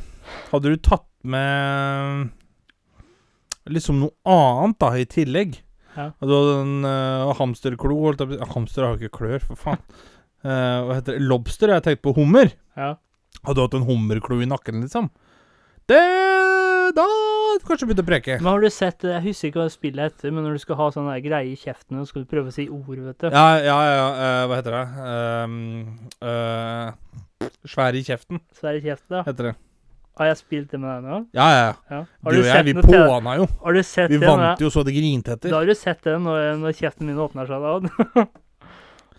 hadde 0.51 0.71
du 0.73 0.77
tatt 0.81 1.05
med 1.23 2.29
liksom 3.69 3.99
noe 4.01 4.13
annet 4.25 4.79
da, 4.81 4.89
i 4.97 5.05
tillegg? 5.05 5.59
Ja. 5.97 6.11
Du 6.21 6.29
hadde 6.33 6.55
en 6.63 6.85
uh, 6.85 7.33
hamsterklo 7.37 7.97
holdt 8.03 8.21
jeg 8.25 8.47
Hamster 8.53 8.85
har 8.85 8.97
ikke 9.01 9.17
klør, 9.17 9.39
for 9.43 9.55
faen. 9.59 9.81
Eh, 10.47 10.79
hva 10.87 10.95
heter 10.95 11.17
det? 11.17 11.27
Lobster? 11.27 11.73
Jeg 11.75 11.83
tenkte 11.83 12.05
på 12.07 12.15
hummer. 12.15 12.53
Ja. 12.79 12.93
Hadde 13.43 13.57
du 13.59 13.63
hatt 13.65 13.75
en 13.77 13.87
hummerklo 13.87 14.39
i 14.41 14.47
nakken, 14.49 14.79
liksom? 14.85 15.09
Det 15.87 15.99
Da 16.95 17.03
kanskje 17.67 17.87
begynte 17.87 18.03
å 18.05 18.07
preke. 18.07 18.37
Men 18.39 18.49
har 18.53 18.63
du 18.63 18.69
sett 18.71 19.03
Jeg 19.07 19.23
husker 19.25 19.49
ikke 19.49 19.61
hva 19.61 19.67
spillet 19.71 20.11
heter, 20.11 20.31
men 20.31 20.45
når 20.45 20.57
du 20.57 20.63
skal 20.63 20.79
ha 20.79 20.87
sånn 20.93 21.07
greier 21.09 21.25
greie 21.25 21.51
i 21.51 21.59
kjeften, 21.59 21.99
og 21.99 22.07
skal 22.07 22.23
du 22.23 22.31
prøve 22.31 22.51
å 22.51 22.55
si 22.55 22.67
ord, 22.71 22.99
vet 23.09 23.23
du. 23.23 23.29
Ja, 23.31 23.45
ja, 23.59 23.77
ja. 23.91 24.07
eh, 24.15 24.41
hva 24.47 24.59
heter 24.59 24.77
det? 24.77 24.83
Um, 25.43 25.55
uh, 26.23 27.47
svær 27.67 27.97
i 27.97 28.03
kjeften, 28.07 28.43
Svær 28.55 28.79
i 28.79 28.83
kjeften, 28.83 29.19
da. 29.19 29.23
heter 29.27 29.51
det. 29.51 29.55
Har 30.17 30.31
jeg 30.31 30.39
spilt 30.39 30.71
det 30.73 30.79
med 30.81 30.89
deg 30.89 31.11
nå? 31.11 31.17
Ja, 31.37 31.47
ja. 31.53 31.67
ja. 31.91 31.99
Har 32.25 32.33
Du 32.33 32.39
og 32.39 32.47
jeg, 32.49 32.65
vi 32.65 32.73
påna 32.81 33.35
jo. 33.37 33.45
Har 33.61 33.75
du 33.77 33.83
sett 33.85 34.09
Vi 34.09 34.17
vant 34.23 34.63
jo 34.63 34.71
så 34.73 34.81
det 34.87 34.95
grinte 34.95 35.35
Da 35.43 35.53
har 35.53 35.67
du 35.69 35.75
sett 35.77 36.01
det 36.07 36.15
når, 36.23 36.55
når 36.57 36.73
kjeften 36.79 37.05
min 37.05 37.19
åpner 37.21 37.45
seg 37.45 37.61
da. 37.61 38.25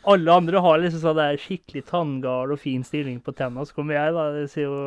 Alle 0.09 0.37
andre 0.41 0.63
har 0.65 0.79
liksom 0.81 1.03
sånn 1.03 1.19
der 1.19 1.37
skikkelig 1.43 1.83
tanngard 1.91 2.55
og 2.55 2.61
fin 2.63 2.85
stilling 2.87 3.19
på 3.25 3.35
tenna, 3.37 3.65
så 3.69 3.77
kommer 3.77 3.99
jeg, 3.99 4.15
da. 4.17 4.29
Det 4.37 4.47
sier 4.53 4.69
jo 4.71 4.81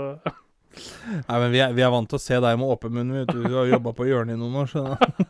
Nei, 0.71 1.35
men 1.35 1.49
vi 1.51 1.59
er, 1.59 1.73
vi 1.75 1.83
er 1.83 1.91
vant 1.91 2.07
til 2.07 2.15
å 2.15 2.23
se 2.23 2.37
deg 2.39 2.59
med 2.59 2.69
åpen 2.71 2.93
munn. 2.95 3.09
vet 3.11 3.31
Du 3.33 3.41
Du 3.43 3.57
har 3.57 3.67
jobba 3.67 3.91
på 3.97 4.07
hjørnet 4.07 4.37
i 4.37 4.39
noen 4.39 4.61
år. 4.61 4.69
skjønner 4.71 5.01
du. 5.01 5.25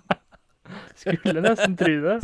Skulle 1.01 1.41
nesten 1.43 1.73
tro 1.79 1.95
det. 2.03 2.19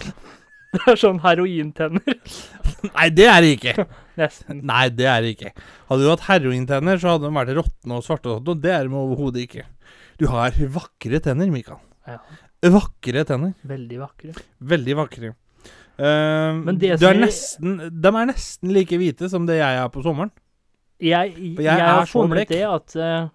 Det 0.76 0.84
er 0.92 1.00
sånn 1.00 1.22
herointenner. 1.24 2.18
Nei, 2.98 3.08
det 3.16 3.26
er 3.32 3.42
det 3.42 3.52
ikke. 3.56 3.88
Nesten. 4.20 4.62
Nei, 4.70 4.84
det 4.94 5.08
er 5.10 5.26
det 5.26 5.34
ikke. 5.34 5.52
Hadde 5.90 6.06
du 6.06 6.12
hatt 6.12 6.28
herointenner, 6.28 7.02
så 7.02 7.16
hadde 7.16 7.26
de 7.26 7.34
vært 7.40 7.56
råtne 7.58 7.98
og 7.98 8.06
svarte. 8.06 8.38
og 8.38 8.62
det 8.62 8.74
er 8.76 8.86
de 8.86 9.00
overhodet 9.02 9.48
ikke. 9.48 9.66
Du 10.22 10.28
har 10.30 10.54
vakre 10.78 11.22
tenner, 11.24 11.50
Mikael. 11.54 11.82
Ja. 12.08 12.20
Vakre 12.78 13.26
tenner. 13.28 13.58
Veldig 13.68 14.00
vakre. 14.04 14.38
Veldig 14.76 14.96
vakre. 15.02 15.34
Eh, 15.98 16.58
Men 16.62 16.78
det 16.78 17.00
som 17.00 17.10
er 17.10 17.22
nesten, 17.24 17.78
de 17.90 18.12
er 18.14 18.30
nesten 18.30 18.74
like 18.76 19.00
hvite 19.02 19.30
som 19.32 19.48
det 19.50 19.58
jeg 19.60 19.80
er 19.82 19.90
på 19.94 20.04
sommeren. 20.06 20.32
Jeg, 21.02 21.34
jeg, 21.38 21.62
jeg 21.62 21.82
har 21.86 22.10
funnet 22.10 22.50
det 22.50 22.64
at 22.66 22.96
uh, 22.98 23.28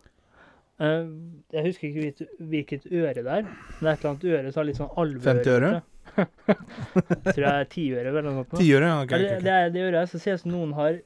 Jeg 1.55 1.62
husker 1.68 1.88
ikke 1.88 2.27
hvilket, 2.51 2.88
øre 2.90 3.14
det 3.14 3.22
er. 3.22 3.44
Men 3.46 3.79
det 3.79 3.87
er 3.87 3.92
et 3.92 4.03
eller 4.03 4.11
annet 4.11 4.29
øre 4.33 4.53
som 4.53 4.61
har 4.62 4.68
litt 4.70 4.81
sånn 4.81 4.94
alveøre. 4.98 5.42
50 5.42 5.57
øre? 5.57 5.72
vet. 5.77 5.88
Tror 7.33 7.44
jeg 7.44 7.53
er 7.53 7.68
tiøre 7.70 8.03
eller 8.11 8.27
noe 8.27 8.35
sånt. 8.40 8.55
nå. 8.55 8.59
Tiåret, 8.62 8.88
ja. 8.90 8.96
okay, 9.05 9.18
Ja, 9.18 9.22
det, 9.22 9.29
ok, 9.29 9.38
ok. 9.38 9.44
det, 9.46 9.55
er, 9.59 9.70
det 9.75 9.85
øret 9.88 10.11
så 10.11 10.20
ser 10.22 10.38
ut 10.38 10.42
som 10.42 10.55
noen 10.57 10.75
har 10.77 10.98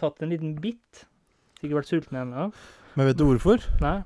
tatt 0.00 0.22
en 0.22 0.30
liten 0.32 0.54
bit. 0.62 1.04
Sikkert 1.60 1.80
vært 1.82 1.90
sulten 1.90 2.20
ennå. 2.22 2.48
Men 2.96 3.10
vet 3.10 3.18
du 3.18 3.26
hvorfor? 3.26 3.66
Nei. 3.82 3.98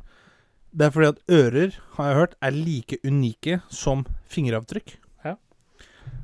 Det 0.74 0.88
er 0.88 0.94
fordi 0.96 1.12
at 1.12 1.20
ører, 1.30 1.76
har 1.98 2.08
jeg 2.08 2.18
hørt, 2.18 2.32
er 2.42 2.56
like 2.56 2.98
unike 3.06 3.60
som 3.70 4.02
fingeravtrykk. 4.32 4.96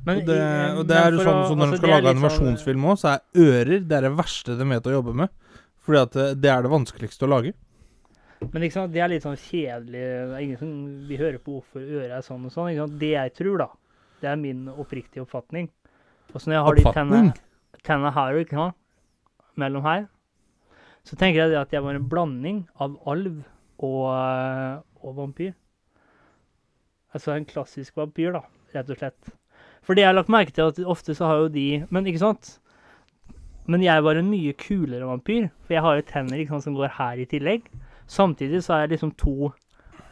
Men, 0.05 0.17
Og 0.17 0.25
det, 0.25 0.37
og 0.79 0.85
det 0.89 0.97
er 0.97 1.13
jo 1.13 1.21
sånn, 1.21 1.41
så 1.45 1.55
når 1.55 1.67
altså, 1.67 1.75
du 1.75 1.77
skal 1.77 1.91
lage 1.91 2.01
litt 2.01 2.07
sånn- 2.07 2.15
animasjonsfilm 2.17 2.85
òg, 2.89 2.95
så 2.97 3.09
er 3.11 3.43
ører 3.43 3.83
det 3.85 3.97
er 3.97 4.07
det 4.07 4.13
verste 4.17 4.55
de 4.57 4.65
vet 4.71 4.87
å 4.89 4.95
jobbe 4.95 5.13
med. 5.13 5.29
Fordi 5.85 5.99
at 6.01 6.15
eh, 6.15 6.31
det 6.37 6.49
er 6.49 6.65
det 6.65 6.71
vanskeligste 6.71 7.27
å 7.27 7.29
lage. 7.29 7.53
Men 8.41 8.63
liksom, 8.65 8.87
det 8.89 9.01
er 9.03 9.11
litt 9.11 9.25
sånn 9.25 9.37
kjedelig 9.37 10.01
ingen 10.41 10.57
som 10.57 10.71
Vi 11.05 11.17
hører 11.19 11.37
på 11.37 11.59
hvorfor 11.59 11.83
øret 11.85 12.15
er 12.17 12.25
sånn 12.25 12.47
og 12.47 12.53
sånn. 12.53 12.71
Liksom. 12.71 12.95
Det 13.01 13.11
jeg 13.13 13.33
tror, 13.37 13.61
da, 13.61 13.67
det 14.23 14.31
er 14.31 14.39
min 14.41 14.63
oppriktige 14.73 15.21
oppfatning. 15.21 15.69
Og 16.33 16.39
så 16.41 16.49
når 16.49 16.55
jeg 16.55 16.65
har 16.65 16.81
Oppfatning? 16.81 17.29
de 17.35 17.83
tenna 17.85 18.11
her 18.15 18.39
ikke 18.41 18.57
sant? 18.57 18.77
mellom 19.59 19.83
her, 19.83 20.05
så 21.03 21.17
tenker 21.19 21.41
jeg 21.43 21.51
det 21.51 21.59
at 21.59 21.73
jeg 21.75 21.83
var 21.83 21.97
en 21.97 22.07
blanding 22.09 22.61
av 22.81 22.95
alv 23.09 23.41
og, 23.83 24.05
øh, 24.15 24.79
og 25.03 25.15
vampyr. 25.17 25.53
Altså 27.13 27.33
en 27.35 27.45
klassisk 27.45 27.97
vampyr, 27.99 28.31
da, 28.37 28.41
rett 28.73 28.89
og 28.89 28.97
slett. 29.01 29.33
For 29.85 29.97
det 29.97 30.05
jeg 30.05 30.11
har 30.11 30.17
lagt 30.17 30.31
merke 30.31 30.53
til, 30.53 30.69
at 30.69 30.81
ofte 30.85 31.15
så 31.17 31.29
har 31.29 31.45
jo 31.45 31.53
de 31.53 31.85
Men 31.89 32.05
ikke 32.09 32.21
sant? 32.21 32.57
Men 33.69 33.83
jeg 33.85 34.03
var 34.03 34.17
en 34.17 34.29
mye 34.29 34.53
kulere 34.57 35.07
vampyr, 35.07 35.49
for 35.65 35.75
jeg 35.75 35.83
har 35.85 35.97
jo 35.99 36.05
tenner 36.09 36.45
sant, 36.49 36.65
som 36.65 36.77
går 36.77 36.95
her 36.97 37.19
i 37.21 37.27
tillegg. 37.29 37.67
Samtidig 38.09 38.63
så 38.65 38.75
er 38.75 38.85
jeg 38.85 38.97
liksom 38.97 39.13
to 39.15 39.51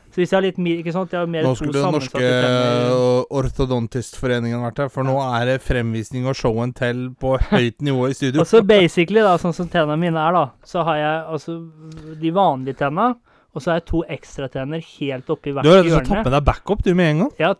Så 0.09 0.21
hvis 0.21 0.31
jeg 0.31 0.37
har 0.37 0.43
litt 0.45 0.59
mer 0.61 0.77
Ikke 0.79 0.93
sant? 0.95 1.11
Jeg 1.11 1.19
har 1.19 1.27
mer 1.27 1.43
Nå 1.43 1.49
skulle 1.59 1.73
den 1.75 1.91
norske 1.97 2.21
uh, 2.21 3.25
ortodontistforeningen 3.35 4.61
vært 4.63 4.83
her, 4.85 4.91
for 4.93 5.03
nå 5.03 5.17
er 5.25 5.49
det 5.49 5.57
fremvisning 5.65 6.29
og 6.29 6.37
show 6.39 6.61
and 6.63 6.77
tell 6.77 7.09
på 7.19 7.35
høyt 7.49 7.81
nivå 7.89 8.07
i 8.07 8.15
studio. 8.15 8.45
Og 8.45 8.47
så 8.47 8.63
basically, 8.63 9.19
da, 9.25 9.35
sånn 9.41 9.57
som 9.57 9.67
tennene 9.69 9.99
mine 9.99 10.21
er, 10.21 10.37
da, 10.37 10.45
så 10.63 10.85
har 10.87 11.01
jeg 11.01 11.19
altså 11.35 11.57
de 12.21 12.31
vanlige 12.33 12.79
tenna, 12.85 13.11
og 13.49 13.61
så 13.61 13.73
har 13.73 13.81
jeg 13.81 13.87
to 13.89 14.05
ekstratenner 14.15 14.81
helt 14.95 15.29
oppi 15.33 15.51
hvert 15.51 15.67
Du 15.67 15.73
har 15.73 15.81
rett 15.81 15.89
og 15.89 15.95
slett 15.97 16.07
tatt 16.07 16.15
hjørne. 16.15 16.25
med 16.29 16.37
deg 16.37 16.47
backup, 16.47 16.83
du, 16.85 16.91
med 16.95 17.11
en 17.11 17.23
gang. 17.25 17.35
Ja, 17.41 17.53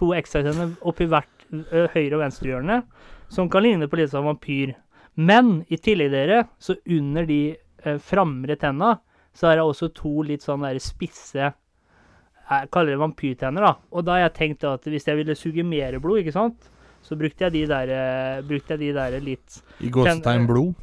to 0.00 0.12
ekstratenner 0.16 0.74
oppi 0.88 1.08
hvert 1.12 1.35
høyre- 1.50 2.16
og 2.16 2.22
venstrehjørne, 2.24 2.80
som 3.32 3.50
kan 3.50 3.64
ligne 3.64 3.88
på 3.90 3.98
litt 4.00 4.12
sånn 4.12 4.26
vampyr. 4.28 4.74
Men 5.16 5.64
i 5.72 5.78
tillegg, 5.80 6.12
dere, 6.12 6.42
så 6.60 6.76
under 6.84 7.26
de 7.28 7.40
eh, 7.56 7.98
framre 8.02 8.56
tenna, 8.60 8.96
så 9.36 9.48
har 9.50 9.60
jeg 9.60 9.70
også 9.70 9.90
to 9.96 10.14
litt 10.24 10.44
sånn 10.44 10.64
der 10.64 10.78
spisse 10.80 11.50
Jeg 12.46 12.68
kaller 12.72 12.94
det 12.94 13.00
vampyrtenner, 13.02 13.64
da. 13.66 13.72
Og 13.90 14.04
da 14.06 14.14
har 14.16 14.26
jeg 14.26 14.36
tenkt 14.36 14.64
at 14.68 14.84
hvis 14.86 15.08
jeg 15.08 15.18
ville 15.18 15.34
suge 15.36 15.64
mer 15.66 15.98
blod, 15.98 16.20
ikke 16.22 16.36
sant, 16.36 16.68
så 17.02 17.18
brukte 17.18 17.46
jeg 17.46 17.54
de 17.56 17.64
der, 17.70 17.90
eh, 17.90 18.44
brukte 18.46 18.76
jeg 18.76 18.84
de 18.84 18.92
der 18.96 19.18
litt 19.22 19.60
I 19.82 19.90
gåsetegn 19.90 20.46
blod. 20.46 20.74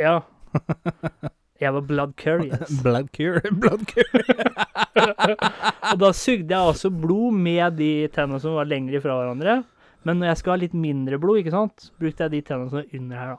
Ja. 0.00 0.20
Jeg 1.62 1.70
var 1.72 1.84
blood 1.86 2.12
curious. 2.18 2.70
Blood 2.84 3.12
cure. 3.14 3.40
Blood 3.62 3.84
cure. 3.86 4.24
Og 5.92 6.00
da 6.02 6.10
sugde 6.16 6.50
jeg 6.50 6.58
også 6.72 6.90
blod 6.90 7.36
med 7.38 7.78
de 7.78 8.08
tennene 8.12 8.40
som 8.42 8.56
var 8.58 8.66
lengre 8.68 9.00
fra 9.02 9.14
hverandre. 9.20 9.54
Men 10.04 10.18
når 10.20 10.26
jeg 10.32 10.40
skal 10.42 10.52
ha 10.54 10.60
litt 10.60 10.74
mindre 10.76 11.18
blod, 11.20 11.40
ikke 11.40 11.54
sant, 11.54 11.90
brukte 12.00 12.26
jeg 12.26 12.34
de 12.34 12.40
tennene 12.44 12.70
som 12.72 12.78
er 12.82 12.98
under 12.98 13.16
her, 13.20 13.34
da. 13.34 13.38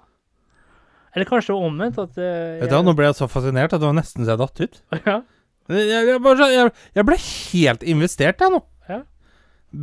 Eller 1.15 1.29
kanskje 1.29 1.53
det 1.53 1.55
var 1.55 1.67
omvendt, 1.69 1.99
at 2.01 2.15
Vet 2.19 2.69
du 2.69 2.75
hva, 2.75 2.81
Nå 2.83 2.93
ble 2.97 3.05
jeg 3.07 3.15
så 3.15 3.27
fascinert 3.31 3.71
at 3.71 3.79
det 3.79 3.87
var 3.87 3.95
nesten 3.95 4.25
så 4.25 4.33
jeg 4.33 4.41
datt 4.41 4.61
ut. 4.65 4.81
Ja. 5.05 5.21
Jeg, 5.65 5.85
jeg, 5.89 6.17
bare 6.21 6.47
jeg, 6.53 6.71
jeg 6.93 7.05
ble 7.07 7.15
helt 7.25 7.85
investert, 7.89 8.41
jeg 8.43 8.53
nå. 8.53 8.59
Ja. 8.89 8.99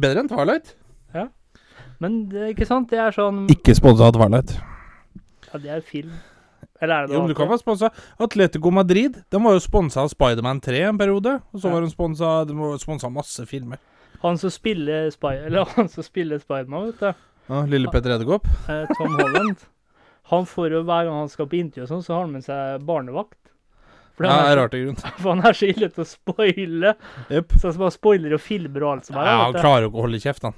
Bedre 0.02 0.22
enn 0.22 0.28
Twilight. 0.30 0.74
Ja. 1.16 1.24
Men 2.02 2.20
det, 2.30 2.52
ikke 2.52 2.68
sant, 2.68 2.90
det 2.92 3.00
er 3.02 3.14
sånn 3.16 3.44
Ikke 3.50 3.74
sponsa 3.74 4.06
av 4.10 4.14
Twilight. 4.14 4.52
Ja, 5.48 5.58
det 5.62 5.72
er 5.74 5.82
film. 5.86 6.12
Eller 6.82 6.94
er 7.04 7.06
det 7.08 7.14
Jo, 7.14 7.18
noe 7.22 7.26
men 7.26 7.32
du 7.34 7.38
kan 7.38 7.50
være 7.50 7.62
sponsa. 7.62 7.90
Atletico 8.22 8.70
Madrid 8.74 9.18
Den 9.30 9.42
var 9.46 9.54
jo 9.56 9.62
sponsa 9.62 10.02
av 10.02 10.10
Spiderman 10.10 10.60
3 10.62 10.84
en 10.90 10.98
periode. 10.98 11.34
Og 11.54 11.62
så 11.62 11.70
Ja. 11.70 11.74
var 11.74 11.86
hun 11.86 12.78
sponsa 12.82 13.10
masse 13.10 13.46
filmer. 13.50 13.78
Han 15.76 15.88
som 15.92 16.02
spiller 16.06 16.38
Spiderman, 16.42 16.90
vet 16.92 17.00
du. 17.00 17.28
Ja, 17.50 17.62
Lille 17.66 17.90
Petter 17.90 18.14
Edderkopp. 18.14 18.46
eh, 18.70 18.84
Tom 18.96 19.16
Holland. 19.18 19.56
Han 20.30 20.44
får 20.46 20.76
jo 20.78 20.82
hver 20.86 21.08
gang 21.08 21.16
han 21.24 21.28
skal 21.32 21.48
på 21.50 21.58
intervju 21.58 21.82
og 21.84 21.88
sånn, 21.90 22.02
så 22.06 22.14
har 22.14 22.20
han 22.24 22.36
med 22.36 22.44
seg 22.46 22.84
barnevakt. 22.88 23.38
For 24.16 24.28
Ja, 24.28 24.36
er 24.52 24.58
rart 24.60 24.74
i 24.76 24.82
grunn. 24.84 24.96
for 25.22 25.32
han 25.32 25.42
er 25.48 25.56
så 25.56 25.66
ille 25.72 25.88
til 25.90 26.04
å 26.04 26.06
spoile. 26.08 26.92
Yep. 27.32 27.56
Så 27.58 27.70
han 27.72 27.80
bare 27.80 27.94
spoiler 27.96 28.36
og 28.36 28.42
filmer 28.44 28.84
og 28.84 28.90
alt 28.92 29.08
som 29.08 29.18
er. 29.18 29.28
Ja, 29.30 29.38
han 29.48 29.56
klarer 29.58 29.86
jo 29.86 29.90
ikke 29.90 30.00
å 30.02 30.06
holde 30.06 30.20
kjeft, 30.22 30.46
han. 30.46 30.54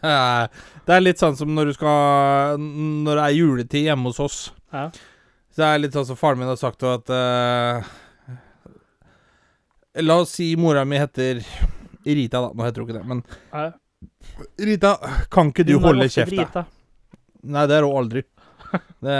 Det 0.86 0.96
er 0.96 1.04
litt 1.06 1.22
sånn 1.22 1.38
som 1.38 1.52
når 1.54 1.70
du 1.70 1.74
skal 1.76 2.60
Når 2.60 3.18
det 3.18 3.24
er 3.24 3.34
juletid 3.36 3.86
hjemme 3.88 4.10
hos 4.10 4.20
oss. 4.22 4.38
Ja. 4.74 4.88
Så 5.50 5.62
det 5.62 5.68
er 5.72 5.82
litt 5.82 5.96
sånn 5.96 6.06
som 6.10 6.18
faren 6.18 6.38
min 6.42 6.50
har 6.50 6.58
sagt 6.60 6.82
at 6.86 7.10
uh, 7.10 7.82
La 10.06 10.16
oss 10.22 10.36
si 10.38 10.52
mora 10.58 10.84
mi 10.86 11.00
heter 11.00 11.40
Rita, 12.06 12.40
da. 12.46 12.50
Nå 12.54 12.64
heter 12.66 12.82
hun 12.82 12.88
ikke 12.88 12.98
det, 12.98 13.06
men 13.10 13.22
Nei. 13.52 13.70
Rita, 14.70 14.94
kan 15.30 15.50
ikke 15.52 15.64
du 15.68 15.74
Hun 15.76 15.82
er 15.82 15.86
holde 15.90 16.06
ofte 16.08 16.22
kjeft, 16.24 16.36
da? 16.36 16.44
drita. 16.44 16.66
Nei, 17.56 17.64
det 17.68 17.76
er 17.80 17.86
hun 17.88 17.96
aldri. 18.00 18.22
Det, 18.70 19.14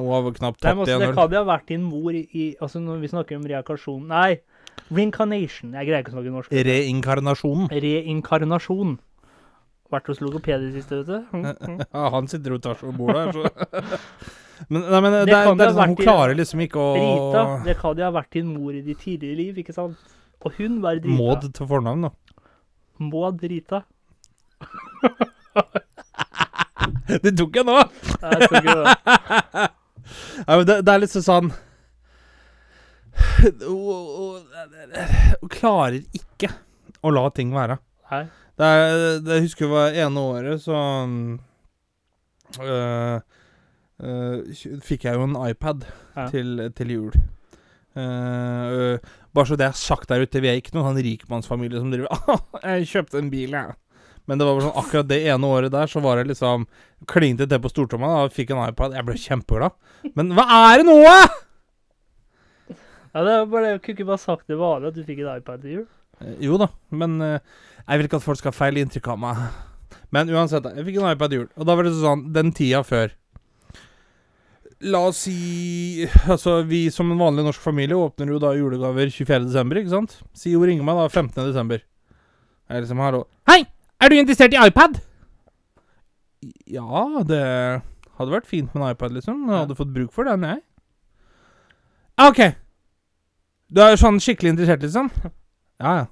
hun 0.00 0.08
har 0.14 0.30
knapt 0.32 0.40
Nei, 0.40 0.48
tatt 0.62 0.64
men 0.64 0.80
altså, 0.80 0.88
igjen 0.94 1.02
det 1.04 1.08
kan 1.18 1.32
jo 1.34 1.40
ha 1.42 1.46
vært 1.50 1.66
din 1.68 1.82
mor 1.84 2.14
i, 2.16 2.22
i 2.32 2.44
Altså, 2.64 2.80
når 2.80 3.02
vi 3.02 3.10
snakker 3.12 3.36
om 3.36 3.44
reinkarnasjon 3.50 4.06
Nei, 4.08 4.38
reincarnation. 4.96 5.74
Jeg 5.76 5.88
greier 5.90 6.00
ikke 6.04 6.12
å 6.14 6.16
snakke 6.16 6.32
norsk. 6.32 6.54
Reinkarnasjonen. 6.70 7.68
Reinkarnasjon. 7.84 8.94
Vært 9.92 10.08
hos 10.12 10.18
logoped 10.24 10.52
i 10.56 10.66
det 10.70 10.74
siste, 10.82 11.02
vet 11.02 11.08
du. 11.08 11.36
Mm, 11.36 11.44
mm. 11.68 11.78
Ja, 11.84 12.04
han 12.16 12.28
sitter 12.32 12.56
og 12.56 12.62
tar 12.64 12.78
seg 12.80 12.90
på 12.90 12.96
bordet 13.04 13.26
her, 13.26 13.32
så 13.36 13.42
Men, 14.72 14.82
nei, 14.90 14.98
men 15.04 15.12
det, 15.14 15.20
Det 15.28 15.34
er, 15.36 15.44
kan 15.46 15.58
det 15.60 15.66
jo 15.66 15.68
er 15.68 15.70
ha 15.70 15.76
sånn, 15.78 15.92
hun 15.92 16.00
i- 16.00 16.06
klarer 16.08 16.34
liksom 16.34 16.62
ikke 16.64 16.80
å 16.82 16.88
Rita, 16.98 17.42
det 17.68 17.76
kan 17.78 18.00
jo 18.00 18.08
ha 18.08 18.14
vært 18.16 18.32
din 18.34 18.48
mor 18.50 18.74
i 18.74 18.80
ditt 18.82 18.98
tidligere 19.04 19.38
liv, 19.38 19.60
ikke 19.62 19.74
sant? 19.76 20.00
Og 20.48 20.52
hun 20.58 20.80
var 20.82 20.98
drita. 21.02 21.16
Maud 21.20 21.42
til 21.54 21.66
fornavn, 21.70 22.00
da. 22.08 22.10
Maud 22.98 23.38
Rita. 23.52 23.78
Det 27.22 27.30
tok 27.38 27.54
jeg 27.56 27.64
nå! 27.64 27.74
Nei, 27.78 28.30
Jeg 28.32 28.40
tror 28.48 28.56
ikke 28.58 28.74
det. 28.78 28.88
Men 30.48 30.66
det, 30.68 30.74
det 30.86 30.92
er 30.94 31.00
litt 31.02 31.14
sånn 31.14 31.48
Hun 33.68 35.48
klarer 35.52 35.98
ikke 36.16 36.48
å 37.04 37.10
la 37.14 37.28
ting 37.34 37.52
være. 37.54 37.76
Nei. 38.10 38.22
Det, 38.58 38.66
er, 38.66 39.20
det 39.22 39.40
husker 39.44 39.64
jeg 39.66 39.72
var 39.72 39.92
ene 40.04 40.20
året, 40.32 40.62
så 40.64 40.76
øh, 42.64 43.16
øh, 44.02 44.36
fikk 44.84 45.04
jeg 45.06 45.14
jo 45.18 45.22
en 45.28 45.36
iPad 45.48 45.78
Ja. 46.16 46.24
til, 46.32 46.48
til 46.74 46.88
jul. 46.90 47.12
Øh, 47.98 49.12
bare 49.34 49.48
så 49.50 49.58
det 49.58 49.66
er 49.66 49.76
sagt 49.78 50.08
der 50.10 50.22
ute, 50.22 50.42
vi 50.44 50.50
er 50.50 50.60
ikke 50.60 50.74
noen 50.76 50.92
sånn 50.92 51.04
rikmannsfamilie 51.04 51.82
som 51.82 51.90
driver 51.92 52.10
«Ah, 52.14 52.40
'Jeg 52.62 52.88
kjøpte 52.92 53.20
en 53.20 53.30
bil, 53.32 53.54
jeg'. 53.56 53.76
Men 54.28 54.40
det 54.40 54.44
var 54.44 54.60
sånn, 54.60 54.76
akkurat 54.76 55.08
det 55.08 55.22
ene 55.32 55.48
året 55.48 55.72
der, 55.72 55.88
så 55.88 56.02
var 56.04 56.20
det 56.20 56.28
liksom 56.28 56.66
Klinte 57.08 57.46
til 57.48 57.60
på 57.64 57.70
stortromma 57.72 58.10
og 58.26 58.34
fikk 58.34 58.50
en 58.52 58.60
iPad. 58.66 58.96
Jeg 58.98 59.06
ble 59.06 59.14
kjempeglad. 59.16 59.76
Men 60.18 60.34
hva 60.36 60.44
er 60.72 60.82
det 60.82 60.88
nå! 60.88 60.98
Ja, 63.14 63.22
det 63.24 63.32
er 63.32 63.46
bare. 63.48 63.70
Jeg 63.72 63.80
kunne 63.82 63.96
ikke 63.96 64.08
bare 64.10 64.20
sagt 64.20 64.50
det 64.50 64.58
vanlig 64.60 64.90
at 64.90 64.98
du 64.98 65.06
fikk 65.06 65.22
en 65.22 65.40
iPad 65.40 65.62
til 65.62 65.72
jul. 65.78 65.86
Uh, 66.20 66.34
Jo 66.44 66.58
da, 66.60 66.68
men 66.90 67.16
uh, 67.22 67.38
jeg 67.86 68.00
vil 68.00 68.08
ikke 68.10 68.20
at 68.20 68.26
folk 68.26 68.40
skal 68.40 68.52
ha 68.52 68.58
feil 68.58 68.80
inntrykk 68.82 69.08
av 69.14 69.22
meg. 69.22 69.40
Men 70.12 70.28
uansett, 70.34 70.66
jeg 70.76 70.86
fikk 70.90 71.00
en 71.00 71.12
iPad 71.14 71.32
i 71.32 71.40
jul, 71.40 71.48
og 71.56 71.68
da 71.68 71.76
var 71.78 71.86
det 71.86 71.94
sånn 71.96 72.26
Den 72.36 72.52
tida 72.56 72.82
før 72.84 73.14
La 74.86 75.00
oss 75.08 75.24
si 75.26 76.06
Altså, 76.30 76.60
vi 76.68 76.84
som 76.94 77.10
en 77.10 77.18
vanlig 77.18 77.42
norsk 77.46 77.62
familie 77.62 77.98
åpner 77.98 78.30
jo 78.30 78.38
da 78.42 78.52
julegaver 78.54 79.10
24.12., 79.10 79.80
ikke 79.80 79.90
sant? 79.94 80.18
Si 80.38 80.54
hun 80.54 80.68
ringer 80.70 80.86
meg 80.86 81.00
da 81.00 81.08
15.12. 81.10 81.80
Jeg 82.68 82.84
liksom 82.84 83.02
hallo 83.02 83.24
Hei! 83.50 83.64
Er 83.98 84.12
du 84.12 84.14
interessert 84.14 84.54
i 84.54 84.60
iPad? 84.62 85.00
Ja, 86.70 87.24
det 87.26 87.42
hadde 88.18 88.30
vært 88.30 88.46
fint 88.46 88.70
med 88.70 88.84
en 88.84 88.92
iPad, 88.92 89.16
liksom. 89.16 89.40
Jeg 89.48 89.64
hadde 89.64 89.76
fått 89.78 89.90
bruk 89.94 90.12
for 90.14 90.28
den, 90.28 90.44
jeg. 90.46 90.60
OK. 92.22 92.40
Du 93.74 93.82
er 93.82 93.98
sånn 93.98 94.20
skikkelig 94.22 94.54
interessert, 94.54 94.86
liksom? 94.86 95.10
Ja, 95.82 95.96
ja. 95.98 96.06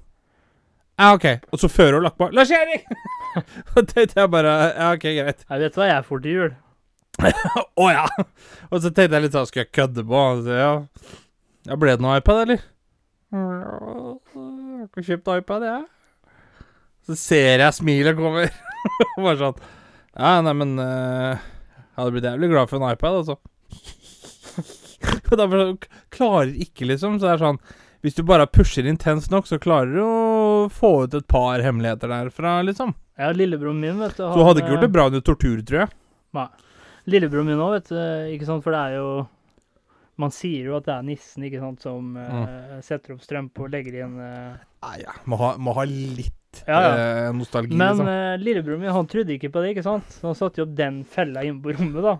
Ja, 0.97 1.13
OK. 1.13 1.29
Og 1.53 1.61
så 1.61 1.69
før 1.71 1.95
hun 1.95 2.07
lagt 2.07 2.19
på 2.19 2.27
Lars-Erik! 2.35 2.87
Og 3.77 3.87
tenkte 3.87 4.19
jeg 4.19 4.31
bare 4.33 4.53
Ja, 4.73 4.91
OK, 4.91 5.07
greit. 5.15 5.43
Jeg 5.47 5.63
vet 5.63 5.79
hva 5.79 5.87
jeg 5.93 6.07
får 6.09 6.23
til 6.25 6.35
jul. 6.41 6.55
Å 7.17 7.87
ja! 7.89 8.05
Og 8.69 8.81
så 8.83 8.91
tenkte 8.91 9.17
jeg 9.17 9.25
litt 9.25 9.35
sånn 9.35 9.47
Skal 9.49 9.63
jeg 9.63 9.73
kødde 9.73 10.03
på? 10.07 10.23
Så, 10.45 10.57
ja. 10.57 10.71
ja, 11.67 11.77
ble 11.79 11.95
det 11.95 12.03
noe 12.05 12.19
iPad, 12.21 12.41
eller? 12.45 12.65
Jeg 13.33 13.43
har 13.43 14.85
ikke 14.85 15.05
kjøpt 15.09 15.31
iPad, 15.33 15.65
jeg. 15.67 15.81
Så 17.07 17.17
ser 17.19 17.63
jeg 17.63 17.75
smilet 17.75 18.17
kommer. 18.19 18.51
Bare 19.17 19.37
sånn 19.39 19.57
Ja, 20.13 20.37
nei, 20.45 20.53
men 20.59 20.75
eh, 20.83 21.39
Jeg 21.39 21.97
hadde 21.99 22.13
blitt 22.15 22.29
jævlig 22.29 22.51
glad 22.53 22.71
for 22.71 22.79
en 22.79 22.93
iPad, 22.93 23.19
altså. 23.23 23.37
Og 25.31 25.35
da 25.39 25.49
sånn, 25.51 25.75
Klarer 26.13 26.53
ikke, 26.53 26.87
liksom. 26.93 27.17
Så 27.17 27.27
det 27.27 27.33
er 27.33 27.43
sånn 27.43 27.59
Hvis 28.05 28.19
du 28.19 28.23
bare 28.27 28.47
pusher 28.51 28.87
intenst 28.87 29.33
nok, 29.33 29.49
så 29.49 29.59
klarer 29.61 29.97
du 29.97 30.03
å 30.05 30.69
få 30.71 30.93
ut 31.07 31.17
et 31.17 31.27
par 31.31 31.63
hemmeligheter 31.65 32.11
derfra, 32.13 32.59
liksom. 32.67 32.93
Ja, 33.17 33.31
lillebroren 33.33 33.79
min, 33.81 33.97
vet 34.03 34.13
du. 34.19 34.21
Så 34.21 34.35
du 34.37 34.45
hadde 34.45 34.61
ikke 34.61 34.75
gjort 34.75 34.85
det 34.85 34.93
bra 34.93 35.07
under 35.09 35.23
tortur, 35.25 35.57
tror 35.65 35.87
jeg. 35.87 35.93
Lillebroren 37.07 37.47
min 37.47 37.61
òg, 37.63 37.77
vet 37.77 37.91
du. 37.93 37.99
Ikke 38.35 38.47
sant, 38.49 38.63
for 38.65 38.75
det 38.75 38.79
er 38.83 38.97
jo 38.99 39.09
Man 40.19 40.33
sier 40.33 40.65
jo 40.65 40.77
at 40.79 40.87
det 40.87 40.95
er 40.95 41.05
nissen 41.05 41.45
ikke 41.45 41.61
sant, 41.61 41.83
som 41.85 42.15
eh, 42.17 42.77
setter 42.85 43.13
opp 43.13 43.21
strømpe 43.21 43.67
og 43.67 43.69
legger 43.73 43.99
inn 44.01 44.15
uh... 44.17 44.55
Nei, 44.83 44.95
ja. 45.03 45.13
Må 45.29 45.37
ha, 45.41 45.51
må 45.61 45.75
ha 45.77 45.85
litt 45.87 46.63
Ja, 46.65 46.79
ja. 46.81 46.95
Uh, 46.97 47.27
nostalgi, 47.37 47.77
Men 47.77 47.93
liksom. 47.93 48.09
eh, 48.15 48.33
lillebroren 48.41 48.81
min 48.81 48.95
han 48.95 49.09
trodde 49.11 49.35
ikke 49.35 49.51
på 49.53 49.61
det, 49.61 49.75
ikke 49.75 49.85
sant? 49.85 50.09
Så 50.17 50.25
han 50.31 50.39
satte 50.39 50.63
jo 50.63 50.65
opp 50.65 50.73
den 50.79 51.03
fella 51.05 51.45
inne 51.45 51.61
på 51.61 51.75
rommet, 51.77 52.01
da. 52.01 52.15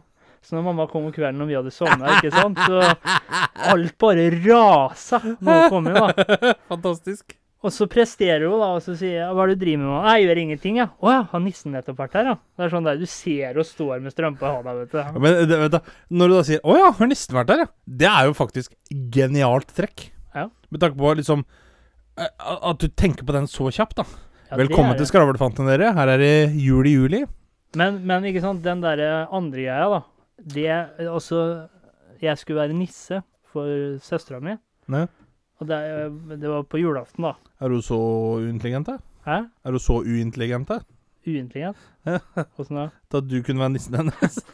Så 0.46 0.54
når 0.56 0.68
mamma 0.70 0.86
kom 0.92 1.08
om 1.10 1.16
kvelden 1.16 1.42
og 1.44 1.50
vi 1.50 1.58
hadde 1.58 1.74
sovna, 1.74 2.20
ikke 2.20 2.32
sant, 2.36 2.62
så 2.62 2.78
alt 3.74 3.98
bare 4.00 4.30
rasa 4.46 5.20
når 5.42 5.64
hun 5.64 5.74
kom 5.74 5.90
inn, 5.90 5.98
da. 5.98 6.54
Fantastisk. 6.70 7.34
Og 7.66 7.74
så 7.74 7.88
presterer 7.90 8.44
hun, 8.46 8.60
da, 8.62 8.68
og 8.78 8.84
så 8.86 8.94
sier 8.94 9.16
jeg 9.18 9.34
'Hva 9.34 9.44
er 9.44 9.48
det 9.50 9.58
du 9.58 9.66
driver 9.66 9.82
med?' 9.82 10.10
Jeg 10.12 10.26
gjør 10.28 10.42
ingenting, 10.44 10.76
jeg. 10.78 10.90
'Å 11.02 11.08
ja, 11.10 11.22
har 11.32 11.40
nissen 11.42 11.72
nettopp 11.74 11.98
vært 11.98 12.14
her, 12.14 12.26
ja?' 12.30 12.40
Det 12.58 12.66
er 12.66 12.70
sånn 12.70 12.86
der 12.86 12.98
du 12.98 13.06
ser 13.06 13.58
og 13.58 13.66
står 13.66 14.02
med 14.02 14.14
strømpa 14.14 14.46
i 14.46 14.54
hånda, 14.56 14.74
vet 14.78 14.94
Ja, 14.94 15.12
du. 15.12 15.20
Men 15.20 15.48
det, 15.50 15.58
vet 15.58 15.72
du, 15.72 15.80
når 16.12 16.28
du 16.28 16.34
da 16.36 16.44
sier 16.44 16.60
'Å 16.62 16.78
ja, 16.78 16.92
har 16.92 17.08
nissen 17.08 17.34
vært 17.36 17.50
her', 17.50 17.64
ja. 17.66 17.70
Det 17.88 18.08
er 18.08 18.26
jo 18.30 18.34
faktisk 18.38 18.76
genialt 19.10 19.74
trekk. 19.74 20.12
Ja. 20.36 20.50
Med 20.70 20.80
tanke 20.80 20.98
på 20.98 21.16
liksom 21.18 21.46
eh, 22.18 22.30
At 22.40 22.78
du 22.78 22.88
tenker 22.90 23.26
på 23.26 23.34
den 23.34 23.48
så 23.48 23.72
kjapt, 23.74 23.96
da. 23.96 24.06
Ja, 24.52 24.58
Velkommen 24.58 24.96
til 24.96 25.08
Skravlefanten, 25.10 25.66
dere. 25.66 25.94
Her 25.94 26.08
er 26.14 26.18
det 26.18 26.54
jul 26.56 26.86
i 26.86 26.94
juli. 26.94 27.26
Men, 27.76 28.06
men 28.06 28.24
ikke 28.24 28.42
sant, 28.42 28.62
den 28.64 28.82
derre 28.82 29.28
andre 29.34 29.66
greia, 29.66 29.90
da. 29.90 30.02
Det 30.38 31.08
Altså, 31.10 31.68
jeg 32.22 32.38
skulle 32.38 32.62
være 32.62 32.78
nisse 32.78 33.24
for 33.52 33.98
søstera 34.00 34.40
mi. 34.40 34.56
Ne? 34.88 35.08
Og 35.58 35.70
det, 35.70 35.78
det 36.38 36.50
var 36.52 36.66
på 36.70 36.78
julaften, 36.82 37.26
da. 37.26 37.34
Er 37.62 37.74
du 37.74 37.82
så 37.82 37.98
uintelligent, 38.38 38.92
da? 38.92 39.00
Hæ? 39.26 39.40
Er 39.66 39.74
du 39.74 39.80
så 39.82 40.00
uintelligent, 40.04 40.70
da? 40.70 40.82
Uintelligent? 41.28 41.78
Åssen 42.60 42.78
da? 42.78 42.90
Til 43.12 43.24
at 43.24 43.30
du 43.32 43.38
kunne 43.44 43.64
være 43.66 43.74
nissen 43.76 43.98
hennes? 43.98 44.38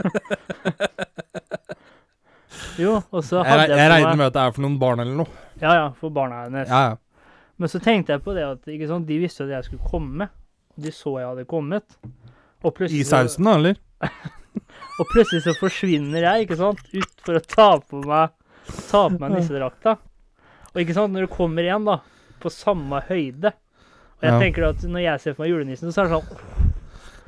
Jo, 2.77 2.99
og 3.13 3.21
så 3.25 3.43
hadde 3.45 3.67
jeg, 3.67 3.77
jeg 3.77 3.89
regner 3.91 4.17
med 4.17 4.25
at 4.31 4.35
det 4.35 4.41
er 4.41 4.53
for 4.55 4.65
noen 4.65 4.77
barn 4.81 5.01
eller 5.03 5.17
noe. 5.17 5.41
Ja, 5.61 5.73
ja, 5.77 5.87
for 5.97 6.13
barna 6.13 6.43
hennes. 6.47 6.69
Ja, 6.69 6.93
ja. 6.93 7.25
Men 7.61 7.69
så 7.69 7.79
tenkte 7.83 8.15
jeg 8.15 8.23
på 8.25 8.33
det 8.33 8.45
at 8.47 8.69
ikke 8.69 8.87
sant, 8.89 9.05
de 9.09 9.17
visste 9.21 9.45
at 9.45 9.51
jeg 9.53 9.67
skulle 9.67 9.89
komme. 9.91 10.27
De 10.81 10.93
så 10.93 11.13
jeg 11.19 11.27
hadde 11.29 11.45
kommet. 11.49 11.97
Og 12.65 12.81
I 12.87 13.03
sausen, 13.05 13.45
da, 13.45 13.55
eller? 13.59 13.77
og 14.99 15.11
plutselig 15.11 15.43
så 15.45 15.53
forsvinner 15.59 16.25
jeg, 16.25 16.47
ikke 16.47 16.57
sant, 16.59 16.81
ut 16.93 17.25
for 17.25 17.37
å 17.37 17.43
ta 17.45 17.69
på 17.81 18.01
meg 18.07 18.33
Ta 18.63 19.01
på 19.11 19.19
meg 19.19 19.33
nissedrakta. 19.35 19.97
Og 20.73 20.81
ikke 20.81 20.93
sant, 20.97 21.13
når 21.13 21.27
du 21.27 21.33
kommer 21.35 21.61
igjen, 21.67 21.85
da, 21.85 21.99
på 22.41 22.49
samme 22.51 23.01
høyde 23.07 23.51
Og 23.53 24.21
jeg 24.23 24.31
Ja. 24.31 24.39
tenker 24.39 24.69
at 24.69 24.77
når 24.83 25.01
jeg 25.03 25.19
ser 25.21 25.33
for 25.33 25.43
meg 25.43 25.51
julenissen, 25.53 25.91
så 25.93 26.03
er 26.03 26.07
det 26.09 26.17
sånn 26.17 26.71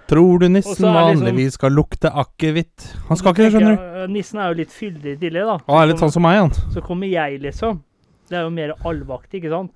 Tror 0.07 0.39
du 0.39 0.45
Og 0.45 0.51
nissen 0.51 0.71
liksom- 0.75 0.93
vanligvis 0.93 1.53
skal 1.53 1.71
lukte 1.71 2.11
akevitt? 2.13 2.95
Han 3.07 3.17
skal 3.17 3.33
ikke 3.33 3.37
det, 3.37 3.51
skjønner 3.53 3.75
du. 3.75 3.81
øh, 3.81 4.07
Nissen 4.09 4.39
er 4.39 4.47
jo 4.53 4.57
litt 4.59 4.69
fyldig 4.69 5.19
tidlig, 5.19 5.41
da. 5.45 5.57
Han 5.67 5.81
er 5.81 5.87
litt 5.93 5.97
sånn 6.01 6.11
som 6.11 6.21
meg, 6.21 6.37
han. 6.37 6.51
Så 6.51 6.81
kommer 6.85 7.09
jeg, 7.09 7.41
liksom. 7.41 7.81
Det 8.25 8.37
er 8.39 8.41
jo 8.47 8.49
mer 8.49 8.71
allvaktig, 8.89 9.37
ikke 9.37 9.51
sant? 9.51 9.73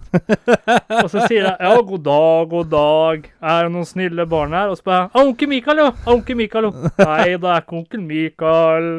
Og 1.03 1.09
så 1.11 1.27
sier 1.29 1.43
jeg 1.43 1.53
ja, 1.53 1.73
god 1.85 2.01
dag, 2.07 2.47
god 2.49 2.71
dag. 2.71 3.27
Er 3.45 3.67
det 3.67 3.73
noen 3.75 3.85
snille 3.85 4.25
barn 4.29 4.55
her? 4.57 4.71
Og 4.73 4.79
så 4.79 4.89
jeg 4.89 5.03
er 5.05 5.21
onkel 5.21 5.51
Mikael, 5.51 5.81
jo? 5.83 5.91
Er 5.93 6.13
onkel 6.15 6.39
Mikael, 6.39 6.69
jo? 6.69 6.89
Nei, 6.97 7.27
det 7.35 7.51
er 7.51 7.61
ikke 7.61 7.77
onkel 7.77 8.01
Mikael. 8.09 8.89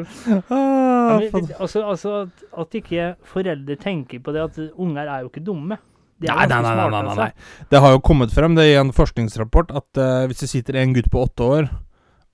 Ah, 0.47 1.19
Men, 1.19 1.51
altså, 1.59 1.83
altså 1.83 2.15
at, 2.23 2.79
ikke 2.79 3.11
foreldre 3.27 3.75
tenker 3.81 4.23
på 4.23 4.31
det 4.35 4.45
at 4.45 4.59
unger 4.79 5.03
er 5.03 5.25
jo 5.25 5.31
ikke 5.33 5.43
dumme. 5.43 5.81
Nei, 6.21 6.31
nei, 6.31 6.47
nei, 6.47 6.61
nei, 6.61 6.73
nei, 6.77 6.87
nei, 6.87 7.03
altså. 7.03 7.27
nei. 7.27 7.67
Det 7.73 7.83
har 7.83 7.95
jo 7.95 8.01
kommet 8.07 8.31
frem 8.31 8.55
det 8.55 8.69
i 8.69 8.79
en 8.79 8.95
forskningsrapport 8.95 9.73
at 9.75 9.99
uh, 9.99 10.25
hvis 10.29 10.45
det 10.45 10.51
sitter 10.53 10.79
en 10.79 10.95
gutt 10.95 11.09
på 11.11 11.25
åtte 11.25 11.47
år 11.57 11.71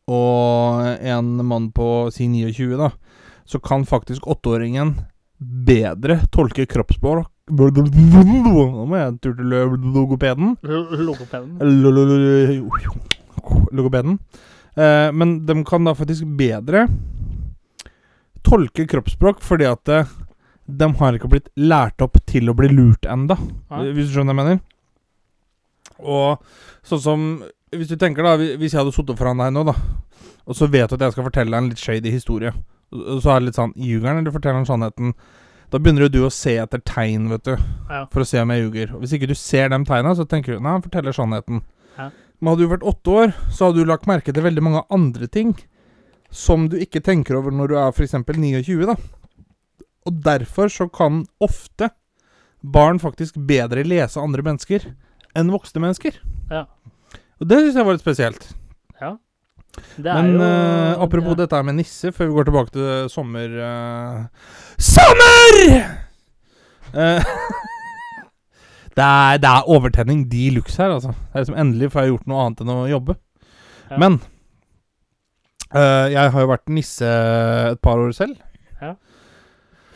og 0.08 0.86
en 1.01 1.34
mann 1.47 1.71
på 1.75 2.08
si 2.13 2.30
29, 2.30 2.77
da, 2.80 2.93
så 3.47 3.60
kan 3.63 3.88
faktisk 3.88 4.27
åtteåringen 4.30 4.93
bedre 5.38 6.21
tolke 6.34 6.65
kroppsspråk 6.69 7.34
Nå 7.47 7.69
må 7.71 8.97
jeg 8.97 9.08
en 9.08 9.17
tur 9.23 9.36
til 9.38 9.54
logopeden. 9.93 10.58
Logopeden. 10.67 11.54
Logopeden. 13.71 14.17
Eh, 14.76 15.12
men 15.15 15.45
de 15.47 15.56
kan 15.63 15.88
da 15.88 15.93
faktisk 15.95 16.28
bedre 16.38 16.88
tolke 18.43 18.84
kroppsspråk 18.88 19.39
fordi 19.43 19.67
at 19.69 19.93
eh, 19.93 20.12
de 20.67 20.89
har 21.00 21.15
ikke 21.15 21.32
blitt 21.32 21.47
lært 21.56 22.04
opp 22.04 22.19
til 22.28 22.52
å 22.52 22.56
bli 22.58 22.67
lurt 22.73 23.08
enda. 23.08 23.39
Hvis 23.95 24.10
du 24.10 24.17
skjønner 24.17 24.36
hva 24.36 24.43
jeg 24.43 24.58
mener? 24.58 24.65
Og 25.97 26.43
sånn 26.86 27.02
som 27.02 27.21
Hvis 27.73 27.89
du 27.89 27.95
tenker, 27.97 28.23
da 28.23 28.36
Hvis 28.38 28.76
jeg 28.76 28.80
hadde 28.80 28.93
sittet 28.93 29.17
foran 29.17 29.39
deg 29.41 29.50
nå, 29.56 29.63
da, 29.67 29.73
og 30.45 30.56
så 30.56 30.67
vet 30.71 30.91
du 30.91 30.95
at 30.95 31.08
jeg 31.08 31.15
skal 31.15 31.26
fortelle 31.26 31.52
deg 31.52 31.63
en 31.63 31.71
litt 31.71 31.82
shady 31.82 32.12
historie, 32.13 32.54
så 32.91 33.34
er 33.34 33.39
det 33.41 33.45
litt 33.50 33.56
sånn 33.60 33.73
Ljuger 33.76 34.08
han, 34.08 34.17
eller 34.21 34.32
forteller 34.32 34.62
han 34.62 34.65
sannheten? 34.69 35.13
Da 35.69 35.80
begynner 35.80 36.06
jo 36.06 36.13
du 36.13 36.19
å 36.26 36.32
se 36.32 36.54
etter 36.62 36.80
tegn, 36.88 37.28
vet 37.30 37.43
du, 37.43 37.56
Ja. 37.89 38.06
for 38.12 38.21
å 38.21 38.26
se 38.28 38.39
om 38.39 38.50
jeg 38.50 38.62
ljuger. 38.63 38.93
Hvis 39.02 39.13
ikke 39.17 39.28
du 39.28 39.36
ser 39.36 39.69
de 39.69 39.80
tegna, 39.84 40.13
så 40.15 40.23
tenker 40.28 40.56
du 40.56 40.60
Nei, 40.63 40.71
han 40.71 40.82
forteller 40.82 41.12
sannheten. 41.12 41.62
Ja. 41.97 42.10
Men 42.39 42.54
hadde 42.54 42.63
du 42.63 42.71
vært 42.71 42.86
åtte 42.88 43.12
år, 43.12 43.34
så 43.52 43.65
hadde 43.67 43.84
du 43.84 43.86
lagt 43.86 44.08
merke 44.08 44.32
til 44.34 44.43
veldig 44.43 44.63
mange 44.63 44.84
andre 44.89 45.28
ting 45.28 45.56
som 46.32 46.67
du 46.69 46.78
ikke 46.78 47.02
tenker 47.04 47.36
over 47.36 47.52
når 47.52 47.67
du 47.67 47.76
er 47.76 47.91
f.eks. 47.91 48.13
29, 48.13 48.86
da. 48.86 48.95
Og 50.08 50.21
derfor 50.23 50.69
så 50.71 50.88
kan 50.91 51.26
ofte 51.43 51.89
barn 52.63 53.00
faktisk 53.00 53.36
bedre 53.47 53.84
lese 53.84 54.17
andre 54.21 54.41
mennesker 54.43 54.93
enn 55.36 55.52
voksne 55.52 55.82
mennesker. 55.84 56.15
Ja. 56.50 56.65
Og 57.41 57.47
det 57.50 57.60
syns 57.60 57.76
jeg 57.76 57.86
var 57.86 57.93
litt 57.97 58.06
spesielt. 58.06 58.54
ja. 59.02 59.17
Det 59.98 60.13
Men 60.13 60.32
jo 60.34 60.42
uh, 60.42 61.04
apropos 61.06 61.36
ja. 61.36 61.40
dette 61.44 61.62
med 61.68 61.78
nisse, 61.80 62.12
før 62.13 62.30
vi 62.30 62.36
går 62.38 62.50
tilbake 62.50 62.74
til 62.76 63.10
sommer 63.13 63.54
uh, 63.62 64.50
Sommer! 64.78 65.60
Uh, 66.94 67.22
det, 68.98 69.06
er, 69.06 69.38
det 69.44 69.52
er 69.52 69.70
overtenning 69.74 70.26
de 70.32 70.50
luxe 70.58 70.82
her, 70.82 70.96
altså. 70.98 71.13
Det 71.13 71.34
er 71.34 71.46
liksom 71.46 71.62
Endelig 71.62 71.92
får 71.94 72.06
jeg 72.06 72.16
gjort 72.16 72.28
noe 72.32 72.44
annet 72.46 72.66
enn 72.66 72.74
å 72.74 72.82
jobbe. 72.90 73.18
Ja. 73.92 74.02
Men 74.04 74.20
jeg 75.68 76.32
har 76.32 76.44
jo 76.46 76.48
vært 76.48 76.70
nisse 76.72 77.08
et 77.74 77.82
par 77.84 78.00
år 78.00 78.13
selv. 78.16 78.38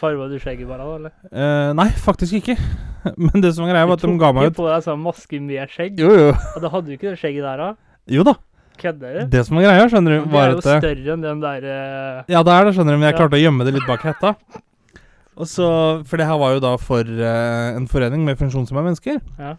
Farva 0.02 0.26
du 0.32 0.40
skjegget 0.42 0.66
bare 0.66 0.82
da, 0.82 0.94
eller? 0.98 1.12
Eh, 1.30 1.72
nei, 1.78 1.90
faktisk 2.02 2.40
ikke. 2.40 2.56
Men 3.22 3.44
det 3.44 3.54
som 3.54 3.68
var 3.68 3.76
greia, 3.76 3.86
var 3.90 4.00
at 4.00 4.06
de 4.06 4.14
ga 4.18 4.32
meg 4.34 4.48
ut 4.48 4.50
Du 4.50 4.50
ikke 4.50 4.56
ut 4.56 4.62
på 4.64 4.70
deg 4.72 4.86
sånn 4.88 5.04
maske 5.04 5.42
med 5.46 5.74
skjegg? 5.76 6.02
Jo, 6.02 6.14
jo. 6.18 6.32
Og 6.56 6.64
da 6.64 6.72
hadde 6.74 6.90
du 6.90 6.96
ikke 6.96 7.12
det 7.12 7.20
skjegget 7.22 7.46
der, 7.46 7.62
da? 7.62 8.00
Jo 8.10 8.26
da. 8.26 8.34
Kødder 8.82 9.14
du? 9.14 9.22
Det 9.36 9.44
som 9.46 9.60
er 9.60 9.68
greia, 9.68 9.86
skjønner 9.92 10.18
du, 10.18 10.28
var 10.32 10.56
at 10.56 10.64
Det 10.64 10.66
er 10.66 10.74
jo 10.74 10.76
eh, 10.76 10.82
større 10.82 11.14
enn 11.16 11.24
den 11.26 11.44
der 11.44 11.68
uh... 11.70 12.32
Ja, 12.32 12.42
det 12.48 12.56
er 12.56 12.68
det, 12.68 12.74
skjønner 12.78 12.98
du, 12.98 13.02
men 13.02 13.10
jeg 13.12 13.18
klarte 13.20 13.38
å 13.38 13.42
gjemme 13.42 13.68
det 13.68 13.76
litt 13.78 13.88
bak 13.90 14.04
hetta. 14.10 14.34
Og 15.42 15.48
så, 15.48 15.70
For 16.10 16.20
det 16.20 16.28
her 16.28 16.42
var 16.42 16.58
jo 16.58 16.64
da 16.64 16.74
for 16.82 17.08
uh, 17.08 17.78
en 17.78 17.88
forening 17.90 18.26
med 18.28 18.38
funksjonshemmede 18.42 18.92
mennesker. 18.92 19.22
Ja. 19.40 19.56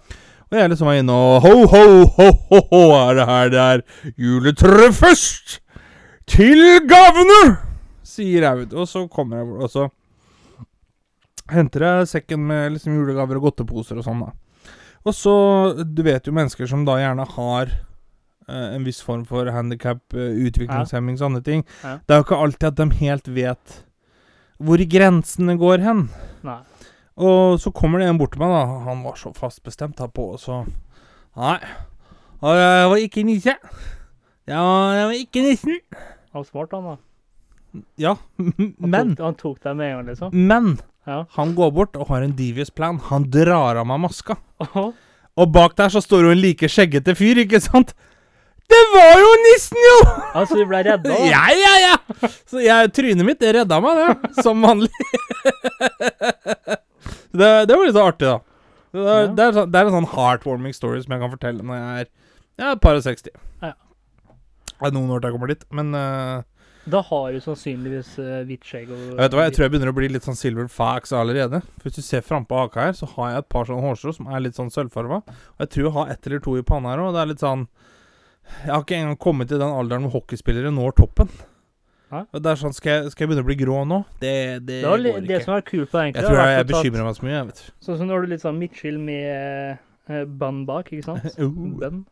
Og 0.52 0.58
jeg 0.58 0.68
liksom 0.68 0.90
var 0.90 0.98
inne 1.00 1.14
og 1.16 1.46
Ho, 1.46 1.52
ho, 1.72 1.84
ho, 2.12 2.26
ho, 2.50 2.58
ho, 2.68 2.82
er 2.98 3.16
det 3.16 3.24
her 3.30 3.52
det 3.54 3.62
er 3.62 3.82
juletre 4.20 4.90
først? 4.92 5.56
Til 6.28 6.60
gavene! 6.90 7.56
Sier 8.04 8.44
jeg, 8.44 8.58
vet 8.60 8.70
du. 8.74 8.82
Og 8.82 8.90
så 8.90 9.06
kommer 9.10 9.40
jeg 9.40 9.56
og 9.56 9.72
så 9.72 9.88
henter 11.52 11.86
jeg 11.86 12.10
sekken 12.10 12.44
med 12.46 12.76
liksom 12.76 12.94
julegaver 13.00 13.40
og 13.40 13.48
godteposer 13.48 13.98
og 13.98 14.06
sånn, 14.06 14.22
da. 14.26 14.34
Og 15.02 15.16
så 15.16 15.34
Du 15.82 16.04
vet 16.06 16.26
jo 16.26 16.34
mennesker 16.36 16.68
som 16.70 16.84
da 16.86 16.98
gjerne 17.00 17.26
har 17.34 17.72
en 18.52 18.84
viss 18.86 19.00
form 19.04 19.24
for 19.28 19.48
handikap, 19.54 20.02
utviklingshemming, 20.12 21.16
sånne 21.20 21.40
ting. 21.46 21.64
Ja. 21.82 21.96
Det 22.06 22.14
er 22.16 22.20
jo 22.20 22.26
ikke 22.26 22.40
alltid 22.44 22.68
at 22.72 22.80
de 22.82 22.88
helt 23.02 23.28
vet 23.32 23.78
hvor 24.62 24.78
grensene 24.86 25.56
går 25.58 25.82
hen. 25.82 26.04
Nei. 26.46 26.60
Og 27.18 27.58
så 27.60 27.72
kommer 27.74 27.98
det 28.00 28.06
en 28.08 28.18
bort 28.20 28.32
til 28.36 28.40
meg, 28.44 28.52
da. 28.54 28.78
Han 28.86 29.02
var 29.04 29.16
så 29.20 29.32
fast 29.36 29.62
bestemt 29.66 29.98
her 30.00 30.08
på, 30.14 30.30
så 30.40 30.62
Nei. 31.36 31.58
Jeg 32.42 32.88
var 32.92 32.98
ikke 33.00 33.22
nisse. 33.26 33.54
Jeg 34.46 34.58
var, 34.58 34.94
jeg 34.98 35.06
var 35.08 35.16
ikke 35.18 35.42
nissen. 35.46 35.76
Han 36.32 36.42
var 36.42 36.46
smart, 36.48 36.72
han 36.76 36.88
da. 36.90 36.96
Ja, 38.02 38.14
Han 38.38 38.74
men 38.92 39.14
tok, 39.16 39.22
han 39.24 39.36
tok 39.40 39.60
deg 39.64 39.76
med 39.78 39.86
en 39.88 39.94
gang, 39.96 40.08
liksom. 40.10 40.34
Men 40.34 40.72
Ja. 41.06 41.24
han 41.36 41.54
går 41.56 41.70
bort 41.74 41.96
og 41.96 42.08
har 42.12 42.22
en 42.22 42.34
devious 42.38 42.70
plan. 42.70 42.98
Han 43.08 43.24
drar 43.30 43.76
av 43.80 43.86
meg 43.88 44.02
maska. 44.04 44.36
Oh. 44.60 44.92
Og 45.36 45.52
bak 45.52 45.74
der 45.76 45.88
så 45.88 46.02
står 46.04 46.26
jo 46.26 46.32
en 46.34 46.42
like 46.42 46.68
skjeggete 46.68 47.14
fyr, 47.16 47.40
ikke 47.46 47.60
sant? 47.64 47.94
Det 48.72 48.82
var 48.94 49.20
jo 49.20 49.32
nissen, 49.46 49.82
jo! 49.86 49.98
Altså, 50.32 50.60
du 50.60 50.64
ble 50.70 50.80
redda? 50.86 51.10
da? 51.10 51.18
Ja, 51.28 51.42
ja, 51.56 51.74
ja! 51.82 52.30
Så 52.48 52.62
jeg, 52.64 52.92
trynet 52.96 53.28
mitt, 53.28 53.40
det 53.42 53.52
redda 53.58 53.80
meg, 53.84 54.00
det. 54.00 54.32
Som 54.44 54.64
vanlig. 54.64 54.90
det, 57.38 57.52
det 57.68 57.76
var 57.76 57.84
litt 57.84 57.98
så 57.98 58.08
artig, 58.08 58.32
da. 58.32 58.40
Det 58.92 59.04
er, 59.08 59.30
det, 59.32 59.44
er, 59.44 59.70
det 59.72 59.78
er 59.80 59.88
en 59.88 59.96
sånn 60.00 60.10
heartwarming 60.12 60.74
story 60.76 60.98
som 61.00 61.14
jeg 61.14 61.22
kan 61.22 61.32
fortelle 61.32 61.64
når 61.64 61.78
jeg 61.78 62.02
er 62.02 62.10
er 62.62 62.76
et 62.76 62.82
par 62.82 62.98
og 62.98 63.04
60. 63.04 63.34
Ja. 63.62 63.74
Det 64.72 64.88
er 64.88 64.96
noen 64.96 65.12
år 65.14 65.22
til 65.22 65.30
jeg 65.30 65.36
kommer 65.36 65.52
dit, 65.52 65.62
men 65.74 65.92
uh, 65.94 66.42
Da 66.90 67.02
har 67.06 67.26
du 67.32 67.38
sannsynligvis 67.42 68.16
uh, 68.18 68.42
hvitt 68.48 68.66
skjegg 68.66 68.90
og 68.90 68.98
jeg 68.98 69.18
vet 69.20 69.32
du 69.32 69.36
hva, 69.38 69.46
jeg 69.46 69.54
tror 69.56 69.64
jeg 69.66 69.74
begynner 69.74 69.92
å 69.92 69.96
bli 69.96 70.10
litt 70.10 70.26
sånn 70.26 70.38
silver 70.38 70.66
fax 70.72 71.14
allerede. 71.16 71.62
For 71.78 71.88
Hvis 71.88 72.00
du 72.00 72.06
ser 72.06 72.26
frampå 72.26 72.58
haka 72.64 72.88
her, 72.88 72.96
så 72.98 73.08
har 73.14 73.30
jeg 73.30 73.44
et 73.44 73.50
par 73.54 73.68
sånne 73.68 73.86
hårstrå 73.86 74.16
som 74.18 74.30
er 74.30 74.42
litt 74.42 74.58
sånn 74.58 74.72
sølvfarva. 74.74 75.22
Og 75.28 75.64
jeg 75.64 75.72
tror 75.74 75.86
jeg 75.86 75.96
har 75.98 76.14
ett 76.14 76.30
eller 76.30 76.42
to 76.42 76.56
i 76.58 76.66
panna 76.66 76.94
her 76.94 77.04
òg. 77.04 77.12
Det 77.14 77.22
er 77.22 77.32
litt 77.32 77.44
sånn 77.44 77.66
Jeg 78.62 78.70
har 78.70 78.84
ikke 78.84 78.98
engang 79.00 79.18
kommet 79.20 79.50
til 79.50 79.60
den 79.62 79.72
alderen 79.72 80.06
hvor 80.06 80.20
hockeyspillere 80.20 80.72
når 80.74 80.94
toppen. 81.00 81.32
Hæ? 82.12 82.26
Det 82.36 82.50
er 82.50 82.58
sånn, 82.60 82.74
skal 82.76 82.92
jeg, 82.92 83.12
skal 83.14 83.24
jeg 83.24 83.30
begynne 83.30 83.44
å 83.44 83.48
bli 83.48 83.56
grå 83.56 83.78
nå? 83.88 84.02
Det, 84.20 84.34
det, 84.66 84.82
Det, 84.84 84.88
går 84.88 85.24
det 85.28 85.38
som 85.46 85.54
er 85.56 85.64
kult 85.64 85.88
på 85.88 85.96
det, 85.96 86.02
egentlig. 86.04 86.22
Jeg 86.22 86.28
tror 86.28 86.40
jeg, 86.42 86.56
jeg 86.58 86.68
bekymrer 86.68 87.06
meg 87.06 87.16
så 87.16 87.24
mye, 87.24 87.34
jeg, 87.34 87.46
vet. 87.48 87.62
Sånn 87.86 87.98
som 88.02 88.10
når 88.10 88.24
du 88.24 88.32
litt 88.34 88.44
sånn 88.44 88.58
midtskill 88.60 88.98
med 89.00 89.80
uh, 90.10 90.24
band 90.42 90.66
bak, 90.68 90.92
ikke 90.92 91.06
sant? 91.06 91.24
uh. 91.40 91.62
Band. 91.80 92.04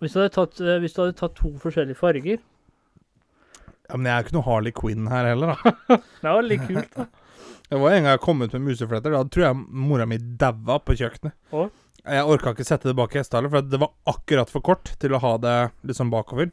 Hvis 0.00 0.16
du, 0.16 0.22
tatt, 0.32 0.58
eh, 0.64 0.80
hvis 0.82 0.96
du 0.96 1.02
hadde 1.04 1.14
tatt 1.18 1.34
to 1.36 1.52
forskjellige 1.60 1.98
farger 2.00 2.38
Ja, 2.40 3.98
men 3.98 4.06
jeg 4.08 4.14
er 4.14 4.24
ikke 4.24 4.36
noe 4.38 4.46
Harley 4.46 4.72
Quinn 4.72 5.10
her 5.12 5.28
heller, 5.28 5.52
da. 5.52 5.74
Det 6.22 6.32
var 6.32 6.46
litt 6.46 6.64
kult, 6.66 6.94
da. 6.96 7.06
Det 7.70 7.78
var 7.78 7.94
en 7.94 8.02
gang 8.02 8.16
jeg 8.16 8.22
kom 8.24 8.40
ut 8.42 8.54
med 8.56 8.64
musefletter. 8.66 9.14
Da 9.14 9.20
tror 9.30 9.44
jeg 9.44 9.58
mora 9.86 10.02
mi 10.10 10.16
daua 10.18 10.80
på 10.82 10.96
kjøkkenet. 10.98 11.36
Å? 11.54 11.68
Jeg 12.10 12.26
orka 12.26 12.52
ikke 12.54 12.66
sette 12.66 12.90
det 12.90 12.96
bak 12.98 13.14
i 13.14 13.20
hestehalen, 13.20 13.52
for 13.52 13.62
det 13.62 13.78
var 13.80 13.92
akkurat 14.10 14.50
for 14.50 14.64
kort 14.66 14.92
til 14.98 15.14
å 15.14 15.20
ha 15.22 15.36
det 15.38 15.56
liksom 15.86 16.10
bakover. 16.10 16.50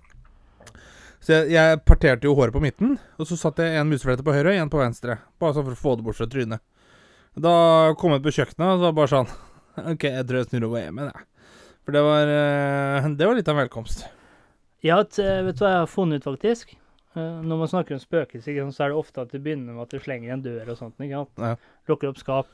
Så 1.24 1.34
jeg, 1.34 1.50
jeg 1.56 1.80
parterte 1.88 2.30
jo 2.30 2.36
håret 2.38 2.54
på 2.54 2.62
midten, 2.62 2.98
og 3.18 3.26
så 3.30 3.38
satte 3.40 3.66
jeg 3.66 3.82
en 3.82 3.90
museflette 3.90 4.26
på 4.26 4.36
høyre 4.36 4.54
og 4.54 4.60
en 4.62 4.72
på 4.72 4.82
venstre. 4.82 5.18
Bare 5.42 5.56
sånn 5.56 5.66
for 5.66 5.74
å 5.78 5.82
få 5.82 5.96
det 5.98 6.06
bort 6.06 6.20
fra 6.20 6.30
trynet. 6.30 6.62
Da 7.38 7.54
kom 7.98 8.14
jeg 8.14 8.22
ut 8.22 8.28
på 8.28 8.36
kjøkkenet, 8.38 8.68
og 8.68 8.78
så 8.78 8.84
var 8.86 8.92
det 8.94 9.00
bare 9.02 9.14
sånn 9.14 9.32
OK, 9.94 10.06
jeg 10.10 10.28
tror 10.30 10.40
jeg 10.40 10.50
snur 10.52 10.70
går 10.72 10.84
hjem 10.86 11.02
igjen, 11.02 11.12
jeg. 11.14 11.54
For 11.88 11.96
det 11.96 12.04
var 12.04 12.32
eh, 12.34 13.10
Det 13.16 13.28
var 13.30 13.38
litt 13.38 13.50
av 13.50 13.56
en 13.56 13.64
velkomst. 13.64 14.06
Et, 14.86 15.20
eh, 15.24 15.42
vet 15.48 15.58
du 15.58 15.64
hva 15.64 15.74
jeg 15.74 15.82
har 15.84 15.90
funnet 15.90 16.22
ut, 16.22 16.28
faktisk? 16.28 16.74
Eh, 17.18 17.38
Når 17.48 17.62
man 17.64 17.70
snakker 17.72 17.98
om 17.98 18.02
spøkelser, 18.02 18.58
så 18.76 18.86
er 18.86 18.94
det 18.94 19.02
ofte 19.02 19.24
at 19.24 19.34
det 19.34 19.42
begynner 19.46 19.74
med 19.78 19.86
at 19.88 19.94
du 19.96 20.02
slenger 20.04 20.36
en 20.36 20.44
dør 20.46 20.74
og 20.74 20.80
sånt. 20.80 20.98
ikke 21.02 21.22
sant? 21.24 21.42
Ja. 21.42 21.54
Lukker 21.90 22.12
opp 22.12 22.22
skap. 22.22 22.52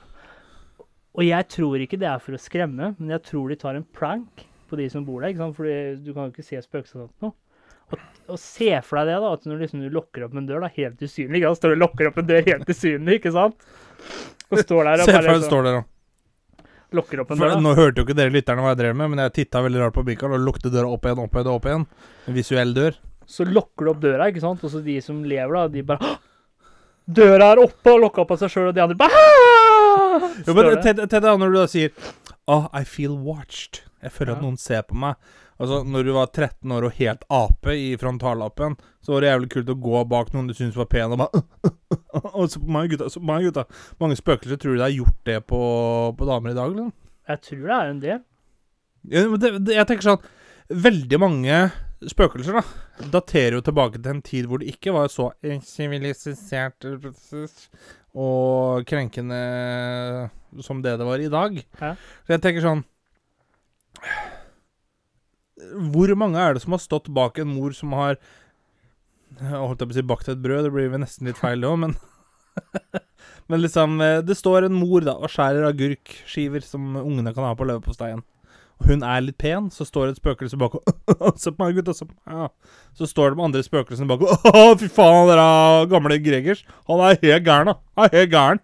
Og 1.14 1.24
jeg 1.28 1.46
tror 1.54 1.82
ikke 1.84 2.00
det 2.02 2.08
er 2.10 2.22
for 2.24 2.34
å 2.34 2.42
skremme, 2.42 2.94
men 2.98 3.14
jeg 3.14 3.22
tror 3.28 3.52
de 3.54 3.58
tar 3.62 3.78
en 3.78 3.86
prank 3.94 4.46
på 4.70 4.78
de 4.80 4.88
som 4.90 5.04
bor 5.06 5.22
der. 5.22 5.30
ikke 5.34 5.44
sant? 5.44 5.56
Fordi 5.60 5.76
du 6.02 6.12
kan 6.16 6.26
jo 6.28 6.34
ikke 6.34 6.46
se 6.48 6.62
spøkelser 6.66 7.04
og 7.04 7.08
sånt 7.12 7.28
nå. 7.28 7.34
Og, 7.94 8.00
og 8.34 8.40
se 8.42 8.70
for 8.88 8.98
deg 8.98 9.12
det, 9.12 9.18
da, 9.22 9.32
at 9.38 9.44
når 9.46 9.60
liksom 9.62 9.84
du 9.84 9.90
lukker 9.94 10.26
opp 10.26 10.34
en 10.40 10.48
dør, 10.50 10.64
da, 10.66 10.72
helt 10.74 11.02
usynlig 11.06 11.38
ikke 11.44 11.52
sant? 11.52 11.60
Står 11.62 11.74
du 11.74 11.78
og 11.78 11.82
lukker 11.84 12.10
opp 12.10 12.18
en 12.24 12.30
dør 12.32 12.48
helt 12.48 12.72
usynlig, 12.74 13.18
ikke 13.20 13.34
sant? 13.36 13.68
Og 14.50 14.62
står 14.64 14.88
der 14.90 15.04
og 15.04 15.10
Se 15.10 15.14
for 15.14 15.20
deg 15.20 15.28
det 15.30 15.36
liksom, 15.38 15.50
står 15.52 15.68
der, 15.68 15.78
da. 15.78 16.66
lukker 16.98 17.22
opp 17.22 17.32
en 17.36 17.38
For, 17.44 17.46
dør. 17.46 17.54
da. 17.60 17.62
nå 17.68 17.76
hørte 17.78 18.02
jo 18.02 18.08
ikke 18.08 18.18
dere 18.18 18.34
lytterne 18.34 18.66
hva 18.66 18.74
jeg 18.74 18.82
drev 18.82 18.98
med, 19.04 19.12
men 19.14 19.22
jeg 19.28 19.36
titta 19.38 19.62
veldig 19.68 19.84
rart 19.84 19.98
på 20.00 20.06
Mikael 20.10 20.34
og 20.40 20.46
lukte 20.48 20.74
døra 20.74 20.90
opp 20.96 21.06
igjen, 21.06 21.22
opp 21.28 21.38
igjen, 21.38 21.52
opp 21.54 21.70
igjen. 21.70 21.86
En 22.32 22.38
visuell 22.40 22.74
dør. 22.74 22.98
Så 23.30 23.46
lukker 23.46 23.86
du 23.86 23.94
opp 23.94 24.02
døra, 24.04 24.32
ikke 24.34 24.42
sant? 24.44 24.66
Og 24.66 24.74
så 24.74 24.82
de 24.82 24.98
som 25.06 25.22
lever, 25.28 25.54
da, 25.60 25.68
de 25.78 25.86
bare 25.94 26.16
Døra 27.04 27.52
er 27.52 27.60
oppe 27.60 27.92
og 27.92 28.00
lukka 28.08 28.24
på 28.30 28.38
seg 28.40 28.50
sjøl, 28.50 28.70
og 28.72 28.78
de 28.78 28.82
andre 28.82 28.96
bare! 28.98 29.63
Jo, 30.48 30.54
men. 30.58 30.74
Ted, 30.84 31.02
Ted, 31.12 31.28
når 31.40 31.54
du 31.54 31.58
da 31.62 31.70
sier 31.72 31.92
Oh, 32.52 32.66
I 32.76 32.84
feel 32.84 33.14
watched. 33.16 33.84
Jeg 34.04 34.12
føler 34.12 34.34
Ja. 34.34 34.38
at 34.38 34.44
noen 34.44 34.58
ser 34.60 34.82
på 34.84 34.98
meg. 35.00 35.16
Altså, 35.62 35.84
når 35.88 36.04
du 36.04 36.12
var 36.16 36.28
13 36.34 36.72
år 36.76 36.88
og 36.90 36.96
helt 36.98 37.22
ape 37.32 37.72
i 37.78 37.94
frontallappen, 38.02 38.74
så 39.06 39.14
var 39.14 39.22
det 39.24 39.30
jævlig 39.30 39.50
kult 39.54 39.70
å 39.72 39.76
gå 39.80 40.02
bak 40.12 40.34
noen 40.34 40.50
du 40.50 40.54
syntes 40.58 40.76
var 40.76 40.90
pen, 40.92 41.14
og 41.14 41.22
bare 41.22 41.44
Og 42.34 42.50
så 42.52 42.60
på 42.60 42.68
meg, 42.74 42.90
gutta. 42.92 43.08
Se 43.14 43.22
på 43.22 43.30
meg, 43.30 43.46
gutta. 43.48 43.64
Mange 44.02 44.18
spøkelser 44.20 44.60
tror 44.60 44.76
du 44.76 44.82
det 44.82 44.88
har 44.90 44.96
gjort 44.98 45.20
det 45.30 45.38
på, 45.48 45.62
på 46.20 46.28
damer 46.28 46.52
i 46.52 46.58
dag, 46.58 46.74
liksom? 46.74 46.92
Jeg 47.32 47.42
tror 47.48 47.64
det 47.70 47.78
er 47.78 47.94
en 47.94 48.02
del. 48.04 48.20
Ja, 49.14 49.24
men 49.30 49.40
det, 49.40 49.54
det, 49.68 49.76
jeg 49.78 49.88
tenker 49.90 50.06
sånn 50.10 50.28
Veldig 50.84 51.18
mange 51.20 51.58
spøkelser 52.08 52.56
da 52.56 52.62
daterer 53.14 53.58
jo 53.58 53.64
tilbake 53.68 54.00
til 54.00 54.12
en 54.14 54.22
tid 54.24 54.46
hvor 54.48 54.62
det 54.62 54.70
ikke 54.74 54.94
var 54.96 55.10
så 55.12 55.30
sivilisert 55.68 56.88
og 58.14 58.86
krenkende 58.90 59.40
som 60.62 60.84
det 60.86 60.98
det 61.00 61.08
var 61.08 61.22
i 61.22 61.32
dag. 61.34 61.58
Ja. 61.82 61.94
Så 62.26 62.36
jeg 62.36 62.44
tenker 62.44 62.62
sånn 62.62 62.84
Hvor 65.94 66.12
mange 66.20 66.42
er 66.42 66.54
det 66.54 66.62
som 66.62 66.76
har 66.76 66.82
stått 66.84 67.10
bak 67.14 67.40
en 67.42 67.54
mor 67.56 67.74
som 67.74 67.94
har 67.98 68.20
Jeg 69.40 69.50
holdt 69.50 69.82
på 69.82 69.96
å 69.96 69.98
si 69.98 70.06
bakt 70.06 70.30
et 70.30 70.42
brød, 70.44 70.68
det 70.68 70.74
blir 70.76 70.92
vel 70.94 71.02
nesten 71.02 71.30
litt 71.30 71.42
feil 71.42 71.64
det 71.64 71.70
òg, 71.72 71.80
men 71.88 71.98
Men 73.50 73.64
liksom, 73.64 73.98
eh, 74.02 74.22
det 74.22 74.38
står 74.38 74.68
en 74.68 74.76
mor 74.78 75.04
da 75.04 75.16
og 75.18 75.32
skjærer 75.32 75.66
agurkskiver 75.68 76.64
som 76.66 76.94
ungene 77.02 77.34
kan 77.36 77.48
ha 77.48 77.56
på 77.58 77.66
leverposteien. 77.68 78.22
Hun 78.84 79.04
er 79.06 79.22
litt 79.24 79.38
pen, 79.40 79.70
så 79.72 79.86
står 79.88 80.10
det 80.10 80.16
et 80.16 80.22
spøkelse 80.24 80.58
bak 80.60 80.76
og 80.76 81.38
Se 81.42 81.54
på 81.54 81.64
meg, 81.64 81.78
gutta. 81.78 81.94
Så 82.98 83.08
står 83.08 83.32
det 83.32 83.40
med 83.40 83.46
andre 83.52 83.64
spøkelsene 83.64 84.10
bak 84.10 84.26
og 84.28 84.76
fy 84.82 84.90
faen, 84.92 85.30
dere 85.30 85.88
gamle 85.92 86.20
Gregers. 86.24 86.66
Han 86.90 87.04
er 87.06 87.20
helt 87.22 87.48
gæren, 87.48 87.72
da. 87.72 87.80
Han 87.98 88.10
er 88.10 88.18
helt 88.20 88.34
gæren. 88.34 88.64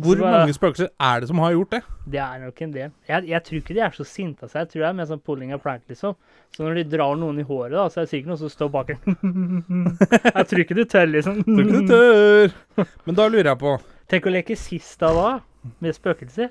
Hvor 0.00 0.16
Så 0.16 0.22
mange 0.22 0.52
spøkelser 0.54 0.88
er 1.02 1.20
det 1.20 1.28
som 1.28 1.40
har 1.42 1.50
gjort 1.52 1.72
det? 1.74 1.80
Det 2.12 2.20
er 2.22 2.38
nok 2.44 2.60
en 2.62 2.72
del. 2.72 2.90
Jeg, 3.08 3.24
jeg 3.28 3.42
tror 3.44 3.56
ikke 3.58 3.74
de 3.74 3.80
er 3.84 3.96
så 3.96 4.04
sinte 4.06 4.46
av 4.46 4.52
seg. 4.52 4.60
Jeg 4.62 4.68
tror 4.70 4.82
det 4.84 4.88
er 4.88 4.94
mer 5.00 5.08
sånn 5.10 5.22
pulling 5.26 5.50
and 5.52 5.62
prank, 5.64 5.82
liksom. 5.90 6.14
Så 6.54 6.62
når 6.64 6.78
de 6.78 6.84
drar 6.94 7.18
noen 7.18 7.40
i 7.42 7.46
håret, 7.46 7.74
da, 7.74 7.88
så 7.90 8.00
er 8.00 8.06
det 8.06 8.12
sikkert 8.12 8.30
noen 8.30 8.40
som 8.40 8.52
står 8.54 8.70
bak 8.76 8.92
en 8.94 9.18
Jeg 10.38 10.46
tror 10.52 10.62
ikke 10.64 10.78
du 10.78 10.84
tør, 10.88 11.10
liksom. 11.10 11.42
Tror 11.44 11.64
ikke 11.64 11.82
du 11.82 11.90
tør. 11.90 12.54
Men 13.08 13.18
da 13.18 13.28
lurer 13.28 13.50
jeg 13.52 13.60
på 13.60 13.74
Tenk 14.10 14.26
å 14.26 14.32
leke 14.34 14.56
sist 14.58 15.02
da, 15.02 15.10
da, 15.14 15.28
med 15.82 15.94
spøkelser. 15.94 16.48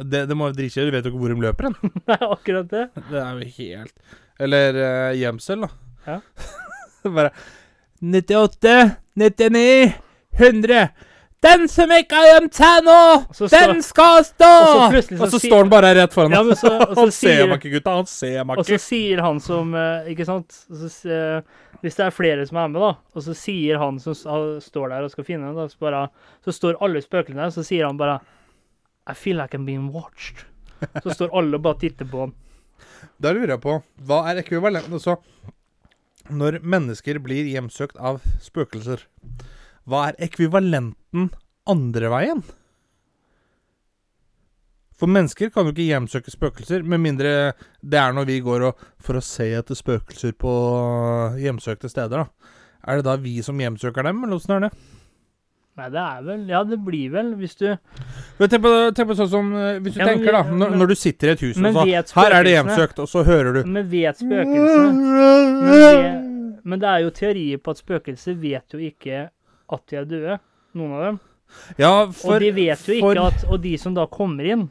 Det, 0.00 0.24
det 0.30 0.36
må 0.36 0.48
være 0.48 0.58
dritkjedelig. 0.62 0.90
Du 0.90 0.96
vet 0.96 1.06
jo 1.06 1.12
ikke 1.12 1.22
hvor 1.22 1.34
de 1.34 1.44
løper 1.44 1.68
hen. 1.68 1.94
Er 2.14 2.26
akkurat 2.30 2.70
det. 2.70 2.86
Det 3.10 3.20
er 3.20 3.38
jo 3.38 3.52
helt 3.58 4.18
Eller 4.40 4.80
uh, 4.80 5.18
gjemsel, 5.18 5.66
da. 5.66 5.70
Ja. 6.06 6.20
Bare 7.16 7.32
98, 8.00 8.90
99, 9.20 9.92
100 10.38 10.88
Den 11.42 11.66
som 11.68 11.90
ikke 11.92 12.16
har 12.16 12.28
gjemt 12.30 12.56
seg 12.56 12.84
nå, 12.84 12.96
den 13.52 13.82
skal 13.84 14.24
stå! 14.24 14.48
og 14.48 14.94
så 14.94 15.02
så 15.04 15.18
Og 15.24 15.34
så 15.34 15.40
står 15.40 15.62
han 15.62 15.72
bare 15.72 15.92
rett 15.96 16.12
foran 16.16 16.32
Ja, 16.36 16.40
oss. 16.40 16.48
men 16.48 16.56
så, 16.60 16.72
og 16.76 16.94
så 16.94 17.00
Han 17.00 17.12
ser 17.16 17.42
meg 17.48 17.60
ikke, 17.60 17.72
gutta. 17.76 17.96
Han 18.00 18.08
ser 18.08 18.44
meg 18.48 18.60
og 18.60 18.68
så 18.68 18.78
sier 18.80 19.22
han 19.24 19.40
som 19.44 19.74
eh, 19.76 20.10
Ikke 20.12 20.26
sant? 20.28 20.52
Så, 20.68 20.90
eh, 21.08 21.68
hvis 21.80 21.96
det 21.96 22.04
er 22.06 22.12
flere 22.12 22.44
som 22.48 22.58
er 22.60 22.72
med, 22.72 22.80
da, 22.84 22.90
og 23.16 23.24
så 23.24 23.36
sier 23.36 23.80
han 23.80 24.00
som 24.00 24.16
står 24.60 24.92
der 24.92 25.06
og 25.06 25.12
skal 25.14 25.24
finne 25.24 25.48
den, 25.48 25.56
da, 25.56 25.68
så, 25.68 25.80
bare, 25.80 26.02
så 26.44 26.52
står 26.52 26.80
alle 26.84 27.00
spøkelsene 27.00 27.46
der, 27.46 27.54
så 27.54 27.64
sier 27.64 27.88
han 27.88 28.00
bare 28.00 28.18
I 29.10 29.14
feel 29.18 29.40
like 29.40 29.56
I'm 29.56 29.66
being 29.66 29.90
watched. 29.94 30.46
Så 31.02 31.14
står 31.14 31.34
alle 31.36 31.58
og 31.58 31.64
bare 31.66 31.80
titter 31.82 32.08
på 32.08 32.24
han. 32.24 32.34
Da 33.20 33.32
lurer 33.32 33.54
jeg 33.54 33.62
på 33.64 33.74
Hva 34.08 34.22
er 34.30 34.40
ekvivalenten 34.40 34.96
Altså, 34.96 35.18
når 36.30 36.60
mennesker 36.62 37.18
blir 37.22 37.48
hjemsøkt 37.50 37.98
av 37.98 38.20
spøkelser, 38.42 39.02
hva 39.88 40.10
er 40.10 40.18
ekvivalenten 40.22 41.30
andre 41.68 42.10
veien? 42.12 42.42
For 45.00 45.08
mennesker 45.10 45.48
kan 45.50 45.64
jo 45.64 45.72
ikke 45.72 45.88
hjemsøke 45.88 46.32
spøkelser, 46.32 46.84
med 46.84 47.00
mindre 47.00 47.32
det 47.80 47.98
er 47.98 48.12
når 48.12 48.28
vi 48.28 48.38
går 48.44 48.66
og 48.68 48.82
for 49.00 49.16
å 49.16 49.24
se 49.24 49.48
etter 49.56 49.78
spøkelser 49.78 50.36
på 50.38 50.52
hjemsøkte 51.40 51.88
steder, 51.88 52.26
da. 52.26 52.56
Er 52.84 53.00
det 53.00 53.08
da 53.08 53.16
vi 53.20 53.38
som 53.44 53.58
hjemsøker 53.60 54.04
dem, 54.06 54.20
eller 54.24 54.36
åssen 54.36 54.54
er 54.58 54.66
det? 54.66 54.70
Nei, 55.78 55.86
det 55.94 56.00
er 56.02 56.22
vel 56.26 56.40
Ja, 56.50 56.62
det 56.66 56.78
blir 56.84 57.10
vel 57.14 57.28
hvis 57.38 57.54
du 57.56 57.66
Men 58.40 58.48
tenk 58.50 58.62
på, 58.64 58.72
tenk 58.96 59.08
på 59.08 59.14
sånn 59.16 59.28
som 59.30 59.52
eh, 59.56 59.78
Hvis 59.80 59.94
du 59.94 60.00
Ja, 60.02 60.08
tenker, 60.10 60.32
da, 60.34 60.42
når, 60.50 60.70
men- 60.70 60.78
når 60.82 60.90
du 60.90 60.94
sitter 60.98 61.28
i 61.28 61.32
et 61.36 61.40
hus 61.46 61.56
og 61.56 61.78
så 61.78 62.18
Her 62.20 62.34
er 62.40 62.42
det 62.44 62.54
hjemsøkt, 62.56 62.98
og 62.98 63.08
så 63.08 63.22
hører 63.24 63.52
du 63.60 63.60
Men 63.70 63.88
vet 63.88 64.18
spøkelsene 64.18 64.92
men, 65.70 66.60
men 66.64 66.80
det 66.82 66.88
er 66.90 67.04
jo 67.04 67.10
teorier 67.14 67.58
på 67.62 67.70
at 67.74 67.80
spøkelser 67.80 68.36
vet 68.40 68.74
jo 68.74 68.80
ikke 68.90 69.28
at 69.70 69.82
de 69.86 69.96
er 70.00 70.04
døde, 70.10 70.38
noen 70.74 70.92
av 70.96 71.02
dem. 71.04 71.18
Ja, 71.78 71.92
for 72.10 72.34
og 72.34 72.40
de 72.42 72.50
vet 72.56 72.82
jo 72.88 72.96
for- 73.00 73.14
ikke 73.14 73.26
at 73.28 73.44
Og 73.50 73.60
de 73.62 73.76
som 73.78 73.94
da 73.94 74.06
kommer 74.10 74.44
inn, 74.50 74.64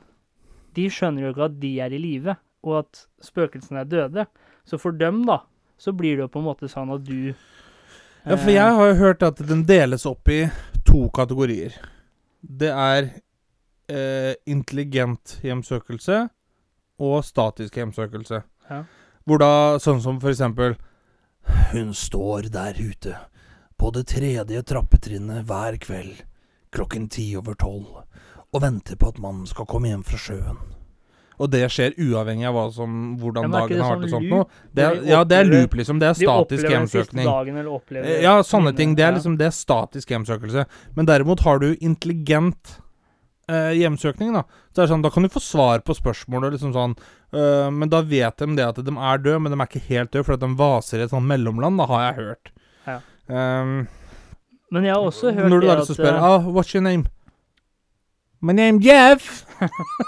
de 0.76 0.90
skjønner 0.92 1.24
jo 1.26 1.32
ikke 1.34 1.46
at 1.48 1.60
de 1.62 1.72
er 1.80 1.96
i 1.96 1.98
live, 2.04 2.36
og 2.68 2.80
at 2.84 3.06
spøkelsene 3.24 3.80
er 3.82 3.88
døde. 3.90 4.26
Så 4.68 4.78
for 4.80 4.92
dem, 4.92 5.24
da, 5.26 5.40
så 5.80 5.94
blir 5.96 6.18
det 6.20 6.26
jo 6.28 6.32
på 6.36 6.40
en 6.44 6.46
måte 6.50 6.68
sånn 6.70 6.92
at 6.94 7.04
du 7.08 7.34
Ja, 8.26 8.36
for 8.36 8.52
jeg 8.52 8.76
har 8.76 8.90
jo 8.92 8.98
hørt 9.00 9.24
at 9.24 9.40
den 9.48 9.64
deles 9.68 10.06
opp 10.10 10.28
i 10.30 10.44
to 10.88 11.08
kategorier. 11.16 11.76
Det 12.42 12.70
er 12.70 13.08
eh, 13.90 14.34
intelligent 14.50 15.38
hjemsøkelse 15.44 16.26
og 17.00 17.24
statisk 17.26 17.80
hjemsøkelse. 17.80 18.42
Ja. 18.70 18.84
Hvor 19.24 19.42
da, 19.42 19.52
sånn 19.82 20.02
som 20.04 20.20
for 20.22 20.34
eksempel 20.34 20.78
Hun 21.72 21.94
står 21.98 22.50
der 22.54 22.78
ute, 22.78 23.16
på 23.80 23.90
det 23.96 24.04
tredje 24.12 24.62
trappetrinnet 24.68 25.48
hver 25.50 25.78
kveld, 25.82 26.20
klokken 26.70 27.08
ti 27.10 27.32
over 27.40 27.56
tolv, 27.58 28.04
og 28.54 28.62
venter 28.62 29.00
på 29.00 29.10
at 29.10 29.22
mannen 29.24 29.48
skal 29.50 29.66
komme 29.66 29.90
hjem 29.90 30.04
fra 30.06 30.20
sjøen. 30.20 30.60
Og 31.40 31.48
det 31.54 31.62
skjer 31.72 31.96
uavhengig 31.96 32.50
av 32.50 32.58
som, 32.76 32.96
hvordan 33.20 33.48
Ja, 33.48 33.62
dagen 33.62 33.80
har 33.80 33.94
sånn 33.94 34.02
vært 34.02 34.08
og 34.08 34.14
sånt 34.16 34.34
noe. 34.34 34.48
Det 34.76 34.84
er, 34.84 35.00
ja, 35.08 35.22
det 35.24 35.38
er 35.38 35.48
loop, 35.48 35.78
liksom. 35.80 36.02
Det 36.02 36.10
er 36.10 36.18
statisk 36.20 36.68
hjemsøkning. 36.68 37.30
dagen, 37.30 37.62
eller 37.62 38.22
Ja, 38.24 38.36
sånne 38.44 38.76
ting. 38.76 38.98
Det 39.00 39.06
er 39.08 39.16
liksom 39.16 39.38
det 39.40 39.48
er 39.48 39.56
statisk 39.56 40.12
hjemsøkelse. 40.12 40.66
Men 40.98 41.08
derimot 41.08 41.46
har 41.48 41.64
du 41.64 41.72
intelligent 41.80 42.76
eh, 43.50 43.72
hjemsøkning, 43.80 44.34
da. 44.36 44.44
Så 44.70 44.82
det 44.82 44.84
er 44.86 44.92
sånn, 44.94 45.06
Da 45.06 45.12
kan 45.14 45.24
du 45.24 45.32
få 45.32 45.42
svar 45.44 45.80
på 45.86 45.96
spørsmål 45.98 46.50
liksom 46.54 46.74
sånn 46.76 46.96
øh, 47.34 47.70
Men 47.74 47.90
da 47.90 48.02
vet 48.06 48.38
de 48.38 48.56
det 48.60 48.66
at 48.68 48.82
de 48.84 48.94
er 48.94 49.24
døde, 49.24 49.40
men 49.40 49.54
de 49.54 49.60
er 49.60 49.70
ikke 49.70 49.88
helt 49.88 50.12
døde, 50.12 50.26
for 50.28 50.36
at 50.36 50.44
de 50.44 50.52
vaser 50.60 51.00
i 51.00 51.08
et 51.08 51.14
sånt 51.14 51.30
mellomland, 51.30 51.80
da 51.80 51.88
har 51.90 52.04
jeg 52.04 52.20
hørt. 52.20 52.52
Ja. 52.90 53.00
Um, 53.30 53.88
Men 54.74 54.86
jeg 54.86 54.94
har 54.94 55.06
også 55.06 55.34
hørt 55.34 55.50
når 55.50 55.64
du 55.64 55.68
da 55.68 55.80
liksom 55.80 55.98
spør 55.98 56.18
uh, 56.18 56.28
ah, 56.30 56.52
What's 56.52 56.76
your 56.76 56.84
name? 56.86 57.08
My 58.42 58.54
name 58.54 58.80
Jeff! 58.80 59.46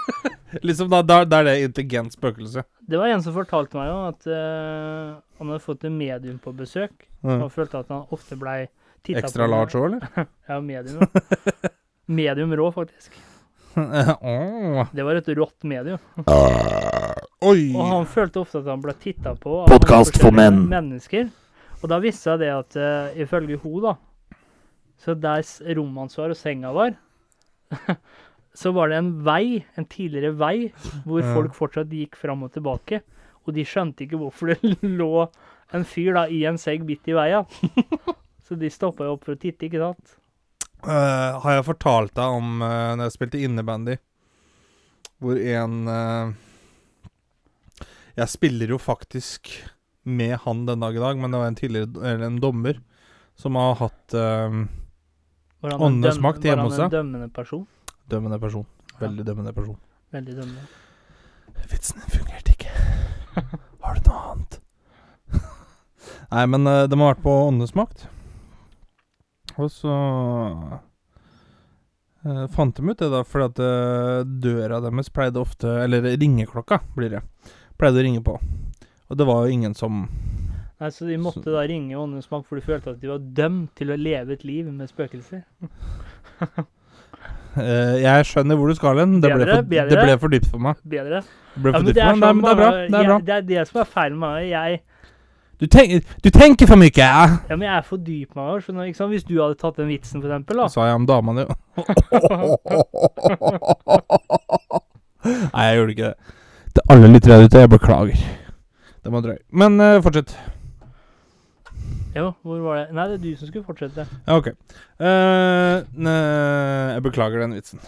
liksom 0.64 0.88
da, 0.88 1.02
da, 1.02 1.24
da 1.28 1.42
er 1.42 1.44
det 1.50 1.56
intelligent 1.66 2.14
spøkelse. 2.14 2.62
Det 2.88 2.96
var 2.96 3.12
en 3.12 3.20
som 3.24 3.34
fortalte 3.36 3.76
meg 3.76 3.90
jo 3.90 3.98
at 4.08 4.28
uh, 4.30 5.18
han 5.36 5.50
hadde 5.52 5.64
fått 5.64 5.84
en 5.84 5.98
medium 5.98 6.38
på 6.40 6.54
besøk. 6.56 6.94
Mm. 7.20 7.42
Og 7.44 7.52
følte 7.52 7.82
at 7.82 7.92
han 7.92 8.06
ofte 8.14 8.38
blei 8.40 8.62
titta 9.04 9.20
på. 9.20 9.26
Ekstra 9.26 9.50
large 9.52 9.76
òg, 9.76 9.90
eller? 9.90 10.24
Ja, 10.48 10.58
medium. 10.64 11.04
ja. 11.04 11.72
medium 12.22 12.56
rå, 12.56 12.70
faktisk. 12.72 13.20
oh. 13.76 14.80
Det 14.96 15.04
var 15.04 15.20
et 15.20 15.30
rått 15.36 15.68
medium. 15.68 16.00
Oi! 16.24 17.68
Og 17.76 17.84
han 17.84 18.08
følte 18.08 18.40
ofte 18.46 18.64
at 18.64 18.72
han 18.72 18.80
ble 18.80 18.96
titta 18.96 19.36
på 19.36 19.60
av 19.66 19.76
Podcast 19.76 20.16
for 20.24 20.32
menn. 20.32 20.64
mennesker. 20.72 21.28
Og 21.82 21.88
da 21.92 22.00
viste 22.00 22.32
jeg 22.32 22.46
det 22.46 22.52
at 22.56 22.80
uh, 22.80 23.12
ifølge 23.20 23.60
hun, 23.60 23.90
da 23.90 23.96
Så 24.96 25.12
der 25.20 25.44
romansvar 25.44 25.76
rommet 25.76 26.06
hans 26.06 26.22
var 26.24 26.32
og 26.32 26.38
senga 26.38 26.72
var, 26.72 26.96
så 28.60 28.72
var 28.76 28.90
det 28.90 29.00
en 29.00 29.12
vei, 29.24 29.62
en 29.78 29.88
tidligere 29.88 30.34
vei, 30.38 30.56
hvor 31.06 31.24
folk 31.34 31.56
fortsatt 31.56 31.92
gikk 31.92 32.18
fram 32.20 32.44
og 32.46 32.52
tilbake. 32.54 33.02
Og 33.46 33.56
de 33.56 33.64
skjønte 33.66 34.04
ikke 34.04 34.20
hvorfor 34.20 34.52
det 34.52 34.76
lå 35.00 35.26
en 35.72 35.86
fyr 35.88 36.12
da 36.16 36.26
i 36.30 36.44
en 36.48 36.60
segg 36.60 36.84
midt 36.86 37.08
i 37.10 37.16
veia. 37.16 37.42
Så 38.46 38.58
de 38.58 38.70
stoppa 38.72 39.06
jo 39.08 39.16
opp 39.16 39.26
for 39.26 39.36
å 39.36 39.40
titte, 39.40 39.66
ikke 39.66 39.80
sant? 39.82 40.16
Uh, 40.82 41.38
har 41.44 41.58
jeg 41.58 41.68
fortalt 41.68 42.14
deg 42.18 42.38
om 42.40 42.56
uh, 42.58 42.92
når 42.98 43.06
jeg 43.06 43.14
spilte 43.14 43.42
innebandy, 43.46 43.94
hvor 45.22 45.38
en 45.38 45.76
uh, 45.86 46.32
Jeg 48.18 48.32
spiller 48.32 48.74
jo 48.74 48.80
faktisk 48.82 49.52
med 50.02 50.34
han 50.42 50.64
den 50.66 50.82
dag 50.82 50.96
i 50.96 51.02
dag, 51.04 51.20
men 51.22 51.30
det 51.30 51.38
var 51.38 51.52
en 51.52 51.58
tidligere 51.58 52.02
Eller 52.02 52.26
en 52.26 52.40
dommer 52.42 52.80
som 53.38 53.56
har 53.56 53.78
hatt 53.80 54.14
eh, 54.14 54.56
Var 55.62 55.70
han 55.76 55.82
en 55.86 56.02
døm- 56.02 56.22
Var 56.22 56.56
han 56.58 56.72
en 56.72 56.90
dømmende 56.90 57.28
person? 57.32 57.66
dømmende 58.10 58.38
person. 58.42 58.66
Veldig 59.00 59.24
dømmende 59.24 59.52
person. 59.56 59.76
Veldig 60.12 60.34
dømmende. 60.36 60.64
Vitsen 61.70 62.02
fungerte 62.12 62.52
ikke. 62.52 62.72
Har 63.82 63.94
du 63.96 64.08
noe 64.10 64.22
annet? 64.32 64.58
Nei, 66.32 66.46
men 66.48 66.66
uh, 66.66 66.84
de 66.88 66.96
har 66.98 67.12
vært 67.14 67.22
på 67.24 67.32
Åndenes 67.46 67.74
makt. 67.78 68.06
Og 69.60 69.68
så 69.72 69.92
uh, 72.26 72.46
fant 72.52 72.76
de 72.76 72.82
ut 72.88 72.98
det, 72.98 73.10
da, 73.12 73.22
fordi 73.24 73.48
at 73.50 73.62
uh, 73.62 74.24
døra 74.24 74.80
deres 74.84 75.10
pleide 75.12 75.40
ofte 75.40 75.68
Eller 75.84 76.06
ringeklokka, 76.16 76.80
blir 76.96 77.10
det. 77.16 77.22
Pleide 77.80 78.00
å 78.00 78.06
ringe 78.06 78.22
på. 78.24 78.38
Og 79.12 79.18
det 79.20 79.28
var 79.28 79.44
jo 79.44 79.52
ingen 79.56 79.74
som 79.76 80.06
Nei, 80.82 80.90
Så 80.90 81.06
de 81.06 81.16
måtte 81.20 81.46
da 81.46 81.62
ringe 81.62 81.94
Åndens 81.94 82.26
makt, 82.30 82.48
for 82.48 82.58
de 82.58 82.62
følte 82.66 82.90
at 82.90 83.02
de 83.02 83.06
var 83.12 83.18
dømt 83.36 83.70
til 83.78 83.92
å 83.94 83.96
leve 83.98 84.34
et 84.34 84.42
liv 84.42 84.66
med 84.66 84.90
spøkelser. 84.90 85.44
Uh, 87.54 87.94
jeg 88.06 88.26
skjønner 88.26 88.58
hvor 88.58 88.66
du 88.72 88.74
skal 88.74 88.98
hen. 88.98 89.20
Det, 89.22 89.30
det 89.30 89.68
ble 89.70 90.16
for 90.18 90.32
dypt 90.32 90.48
for 90.50 90.58
meg. 90.64 90.80
Bedre. 90.82 91.20
Det 91.54 91.62
ble 91.62 91.70
for 91.76 91.78
ja, 91.78 91.86
dypt 91.86 92.00
for 92.02 92.18
meg. 92.18 92.18
Nei, 92.18 92.26
sånn 92.26 92.40
men 92.40 92.42
det 92.42 92.50
er 92.50 92.58
bra. 92.58 92.70
Det 92.72 92.80
er 92.82 92.88
bra. 92.90 93.18
Jeg, 93.20 93.26
det 93.28 93.34
er 93.36 93.44
det 93.50 93.62
som 93.68 93.78
er 93.84 93.86
feil 93.92 94.16
med 94.16 94.24
meg. 94.24 94.48
Jeg, 94.50 94.82
Du, 95.62 95.66
tenk, 95.70 95.88
du 96.24 96.30
tenker 96.34 96.66
for 96.66 96.74
mye! 96.80 96.90
Ja. 96.98 97.38
ja, 97.46 97.54
men 97.54 97.62
jeg 97.68 97.76
er 97.76 97.84
for 97.86 98.02
dyp 98.02 98.34
med 98.34 98.42
meg. 98.42 98.64
skjønner 98.64 98.88
Ikke 98.90 98.98
sant? 98.98 99.12
Hvis 99.14 99.28
du 99.28 99.36
hadde 99.38 99.54
tatt 99.60 99.78
den 99.78 99.86
vitsen, 99.92 100.18
for 100.18 100.26
eksempel, 100.32 100.56
da. 100.64 100.66
Sa 100.72 100.88
jeg 100.88 100.98
om 100.98 101.06
dama 101.06 101.30
di. 101.38 101.44
Nei, 105.52 105.62
jeg 105.68 105.78
gjorde 105.78 105.94
ikke 105.94 106.08
det. 106.08 106.16
Til 106.72 106.82
alle 106.90 107.12
lyttere 107.12 107.38
der 107.38 107.46
ute, 107.46 107.62
jeg 107.62 107.70
beklager. 107.76 108.26
Det 109.04 109.14
var 109.14 109.22
drøy. 109.28 109.38
Men 109.62 109.78
uh, 109.78 110.02
fortsett. 110.02 110.34
Jo, 112.14 112.32
hvor 112.44 112.60
var 112.60 112.76
det? 112.82 112.86
Nei, 112.96 113.06
det 113.08 113.14
er 113.18 113.22
du 113.22 113.36
som 113.40 113.48
skulle 113.48 113.64
fortsette. 113.64 114.04
Ja, 114.26 114.36
ok. 114.36 114.48
Uh, 115.00 115.82
ne- 115.96 116.92
jeg 116.92 117.02
beklager 117.06 117.40
den 117.40 117.54
vitsen. 117.56 117.80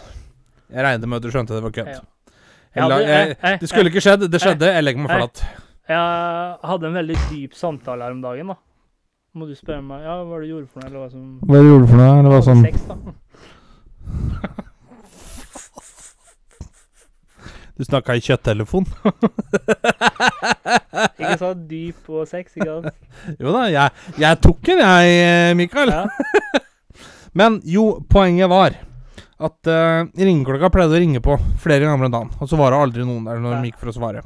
Jeg 0.73 0.83
regnet 0.83 1.07
med 1.07 1.17
at 1.19 1.23
du 1.27 1.29
skjønte 1.33 1.53
det 1.53 1.63
var 1.63 1.73
kødd. 1.75 1.91
Ja. 1.93 2.01
Jeg 2.75 3.07
jeg- 3.07 3.37
eh, 3.41 3.57
Det 3.61 3.69
skulle 3.69 3.91
ikke 3.91 4.01
skjedd. 4.03 4.25
Det 4.31 4.41
skjedde. 4.41 4.65
Jeg 4.73 4.83
legger 4.83 5.01
meg 5.05 5.11
flat. 5.13 5.43
Jeg 5.87 6.57
hadde 6.65 6.87
en 6.89 6.93
veldig 6.97 7.17
dyp 7.29 7.53
samtale 7.53 8.01
her 8.03 8.11
om 8.11 8.21
dagen, 8.21 8.47
da. 8.47 8.55
Må 9.35 9.47
du 9.47 9.53
spørre 9.55 9.83
meg 9.83 10.01
ja, 10.01 10.23
hva 10.23 10.39
du 10.41 10.47
gjorde 10.47 10.67
for 10.71 10.79
noe, 10.79 10.89
eller 10.89 10.99
hva 10.99 11.11
som 11.11 11.39
Hva 11.43 11.61
gjorde 11.61 11.81
du 11.85 11.87
for 11.91 11.97
noe? 11.99 12.19
Eller 12.19 12.31
Hadde 12.31 12.61
Sex, 12.63 12.81
da. 12.87 12.95
Du 17.75 17.83
snakka 17.83 18.15
i 18.15 18.23
kjøtttelefon. 18.23 18.85
Ikke 21.19 21.35
så 21.41 21.51
dyp 21.59 22.07
og 22.07 22.27
sex, 22.29 22.55
ikke 22.55 22.69
sant? 22.69 22.91
Jo 23.41 23.51
da, 23.51 23.65
jeg, 23.71 23.91
jeg 24.21 24.39
tok 24.43 24.61
den, 24.69 24.79
jeg, 24.79 25.15
eh, 25.25 25.51
Mikael. 25.59 25.91
Ja. 25.91 26.61
Men 27.39 27.59
jo, 27.67 27.97
poenget 28.07 28.47
var 28.51 28.77
at 29.35 29.67
uh, 29.67 30.07
ringeklokka 30.15 30.69
pleide 30.71 30.95
å 30.95 30.99
ringe 31.01 31.19
på 31.19 31.35
flere 31.59 31.83
ganger 31.83 32.07
om 32.07 32.13
dagen, 32.13 32.29
og 32.39 32.47
så 32.47 32.55
var 32.55 32.71
det 32.71 32.77
aldri 32.79 33.03
noen 33.03 33.25
der 33.27 33.41
når 33.43 33.57
de 33.57 33.67
gikk 33.67 33.81
for 33.81 33.91
å 33.91 33.95
svare. 33.97 34.21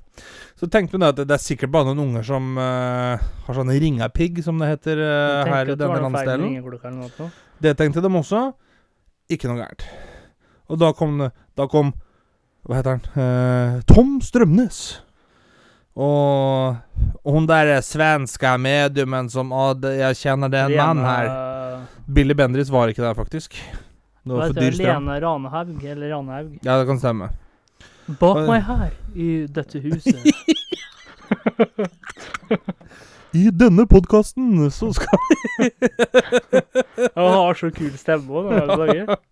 Så 0.60 0.70
tenkte 0.70 1.00
hun 1.00 1.08
at 1.08 1.18
det 1.18 1.34
er 1.34 1.42
sikkert 1.42 1.72
bare 1.74 1.90
noen 1.90 2.04
unger 2.04 2.28
som 2.28 2.52
uh, 2.60 3.18
har 3.48 3.58
sånne 3.58 3.80
ringapigg, 3.82 4.44
som 4.46 4.62
det 4.62 4.70
heter 4.70 5.02
uh, 5.02 5.50
her 5.50 5.74
i 5.74 5.78
denne 5.80 6.04
landsdelen. 6.06 7.34
Det 7.58 7.74
tenkte 7.80 8.06
de 8.06 8.14
også. 8.22 8.44
Ikke 9.34 9.50
noe 9.50 9.64
gærent. 9.64 9.88
Og 10.70 10.78
da 10.84 10.94
kom, 10.94 11.18
da 11.58 11.66
kom 11.72 11.90
Hva 12.70 12.78
heter 12.78 13.00
han? 13.00 13.06
Eh, 13.18 13.82
Tom 13.90 14.20
Strømnes. 14.22 14.80
Og, 16.00 16.76
og 17.26 17.34
hun 17.34 17.48
der 17.50 17.82
svenska 17.84 18.54
mediumen 18.62 19.28
som 19.34 19.50
Å, 19.52 19.74
jeg 19.90 20.20
kjenner 20.22 20.52
det 20.54 20.60
er 20.62 20.70
en 20.70 20.78
mann 20.78 21.02
her. 21.04 21.30
Billy 22.06 22.38
Bendriss 22.38 22.70
var 22.72 22.94
ikke 22.94 23.02
der, 23.04 23.18
faktisk. 23.18 23.58
Det 24.22 24.36
var 24.36 24.52
for 24.52 24.60
dyr 24.62 24.78
strøm. 24.78 25.10
Lene 25.10 25.18
Ranehaug, 25.26 25.82
eller 25.82 26.14
Ranehaug. 26.14 26.54
Ja, 26.62 26.78
det 26.78 26.86
kan 26.92 27.02
stemme. 27.02 27.32
Bak 28.22 28.44
meg 28.46 28.62
her, 28.70 28.94
i 29.18 29.30
dette 29.50 29.82
huset. 29.82 30.30
I 33.34 33.50
denne 33.54 33.86
podkasten 33.90 34.70
så 34.74 34.90
skal 34.98 35.20
Han 37.18 37.34
har 37.34 37.54
så 37.60 37.70
kul 37.74 37.92
stemme 37.98 38.42
òg. 38.42 39.18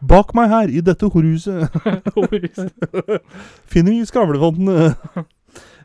Bak 0.00 0.32
meg 0.34 0.48
her, 0.48 0.70
i 0.72 0.80
dette 0.84 1.08
horhuset, 1.12 1.68
finner 3.72 3.92
vi 3.92 4.06
skravlefantene. 4.08 4.94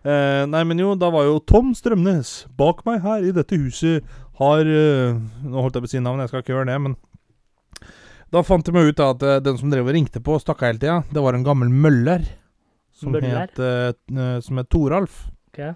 Eh, 0.05 0.43
nei, 0.45 0.59
men 0.69 0.77
jo, 0.77 0.91
da 1.01 1.07
var 1.09 1.23
jo 1.25 1.39
Tom 1.49 1.71
Strømnes 1.73 2.43
bak 2.53 2.83
meg 2.85 2.99
her 3.01 3.23
i 3.25 3.31
dette 3.33 3.57
huset 3.57 4.05
har 4.37 4.61
eh, 4.69 5.15
Nå 5.41 5.63
holdt 5.63 5.79
jeg 5.79 5.81
på 5.81 5.89
å 5.89 5.91
si 5.95 6.01
navn, 6.05 6.21
jeg 6.21 6.29
skal 6.29 6.43
ikke 6.43 6.53
gjøre 6.53 6.67
det, 6.69 6.75
men 6.83 6.93
Da 8.29 8.43
fant 8.45 8.61
de 8.67 8.75
meg 8.75 8.91
ut 8.91 8.99
da 8.99 9.07
at 9.15 9.25
eh, 9.25 9.39
den 9.47 9.57
som 9.57 9.73
drev 9.73 9.89
og 9.89 9.95
ringte 9.97 10.21
på 10.21 10.35
og 10.37 10.43
stakk 10.43 10.61
av 10.61 10.69
hele 10.69 10.83
tida, 10.83 10.99
det 11.09 11.23
var 11.25 11.33
en 11.33 11.47
gammel 11.47 11.73
møller. 11.73 12.21
Som 12.93 13.15
Møller? 13.17 13.47
het, 13.47 13.57
eh, 13.57 13.97
eh, 14.13 14.37
som 14.45 14.61
het 14.61 14.69
Toralf. 14.69 15.23
Ok. 15.49 15.73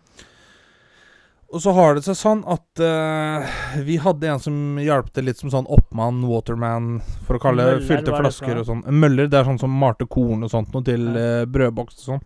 Og 1.49 1.61
så 1.63 1.71
har 1.73 1.95
det 1.97 2.03
seg 2.05 2.13
sånn 2.19 2.41
at 2.45 2.81
uh, 2.83 3.45
vi 3.81 3.95
hadde 3.97 4.27
en 4.29 4.41
som 4.43 4.57
hjalp 4.83 5.07
til 5.15 5.25
litt 5.25 5.39
som 5.41 5.49
sånn 5.49 5.69
oppmann, 5.73 6.19
waterman, 6.29 6.99
for 7.25 7.39
å 7.39 7.41
kalle 7.41 7.65
fylte 7.81 8.05
det 8.05 8.13
for 8.13 8.21
flasker 8.27 8.59
og 8.61 8.67
sånn. 8.67 8.83
Møller, 8.93 9.25
det 9.31 9.39
er 9.39 9.47
sånn 9.49 9.57
som 9.61 9.73
malte 9.81 10.05
korn 10.05 10.45
og 10.45 10.51
sånt 10.53 10.69
noe 10.75 10.85
til 10.85 11.07
Ja. 11.09 11.23
uh, 11.41 11.45
brødboks 11.49 12.03
og 12.03 12.05
sånn. 12.11 12.21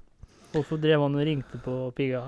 Hvorfor 0.54 0.82
drev 0.84 1.06
han 1.06 1.16
og 1.16 1.24
ringte 1.26 1.62
på 1.64 1.78
pigga? 1.96 2.26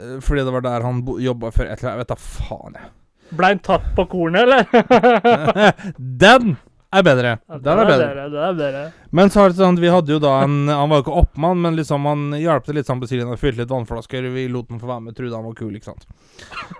Uh, 0.00 0.18
fordi 0.18 0.42
det 0.42 0.56
var 0.56 0.66
der 0.66 0.82
han 0.88 1.04
jobba 1.28 1.52
før 1.54 1.70
et 1.70 1.78
eller 1.78 1.92
annet. 1.92 1.94
Jeg 1.94 2.02
vet 2.02 2.12
da 2.12 2.18
faen, 2.26 2.80
jeg. 2.80 2.90
Ble 3.32 3.48
han 3.54 3.62
tatt 3.64 3.86
på 3.96 4.08
kornet, 4.10 4.42
eller? 4.42 5.72
Den 6.26 6.56
er 6.98 7.04
bedre. 7.06 7.30
Ja, 7.48 7.58
Den 7.64 7.80
er 7.82 7.88
bedre. 7.88 8.24
Det 8.28 8.40
er 8.46 8.56
bedre. 8.58 8.82
Men 9.16 9.30
så 9.32 9.42
er 9.42 9.52
det 9.52 9.58
sånn 9.58 9.78
at 9.78 9.82
vi 9.82 9.92
hadde 9.92 10.12
jo 10.12 10.18
da 10.20 10.32
en 10.44 10.68
Han 10.68 10.90
var 10.90 11.00
jo 11.00 11.04
ikke 11.06 11.18
oppmann, 11.22 11.60
men 11.64 11.76
liksom 11.78 12.08
han 12.08 12.24
hjalp 12.36 12.66
til 12.66 12.76
litt 12.76 12.88
sånn 12.88 13.00
på 13.00 13.08
siden 13.10 13.32
og 13.32 13.40
fylte 13.40 13.62
litt 13.62 13.72
vannflasker. 13.72 14.28
Vi 14.34 14.46
lot 14.52 14.68
ham 14.72 14.80
få 14.82 14.90
være 14.90 15.06
med, 15.06 15.16
trodde 15.16 15.38
han 15.38 15.46
var 15.48 15.56
kul, 15.56 15.72
ikke 15.78 15.92
sant. 15.92 16.04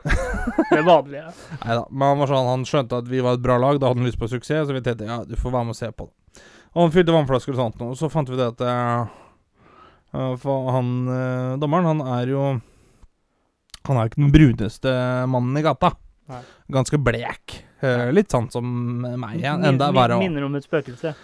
Det 0.73 0.83
vanlige. 0.85 1.31
Nei 1.63 1.79
da. 1.79 1.87
Men 1.89 2.07
han 2.11 2.21
var 2.23 2.33
sånn, 2.33 2.51
han 2.51 2.67
skjønte 2.69 3.01
at 3.05 3.09
vi 3.09 3.23
var 3.25 3.39
et 3.39 3.45
bra 3.45 3.57
lag, 3.63 3.81
da 3.81 3.89
hadde 3.91 4.03
han 4.03 4.11
lyst 4.11 4.21
på 4.21 4.31
suksess, 4.33 4.67
så 4.69 4.77
vi 4.77 4.85
tenkte 4.85 5.09
ja, 5.09 5.23
du 5.25 5.37
får 5.39 5.55
være 5.55 5.71
med 5.71 5.77
og 5.77 5.81
se 5.81 5.91
på 5.93 6.09
det. 6.09 6.45
Og 6.73 6.87
han 6.87 6.95
fylte 6.95 7.17
vannflasker 7.17 7.57
og 7.57 7.61
sånt, 7.61 7.83
og 7.85 7.97
så 8.01 8.13
fant 8.13 8.31
vi 8.33 8.39
det 8.39 8.53
at 8.55 8.63
eh, 8.65 9.19
For 10.41 10.71
han 10.73 10.95
uh, 11.09 11.59
dommeren, 11.61 11.89
han 11.89 12.21
er 12.21 12.33
jo 12.33 12.47
Han 13.89 13.99
er 13.99 14.07
jo 14.07 14.13
ikke 14.13 14.23
den 14.23 14.33
bruneste 14.33 14.95
mannen 15.29 15.59
i 15.59 15.65
gata. 15.65 15.93
Nei. 16.33 16.41
Ganske 16.73 17.01
blek. 17.03 17.63
Eh, 17.83 18.09
litt 18.15 18.31
sånn 18.31 18.49
som 18.53 18.65
meg. 19.03 19.43
Enda 19.43 19.91
verre. 19.95 20.19
Minner 20.23 20.47
om 20.47 20.55
et 20.59 20.67
spøkelse. 20.67 21.15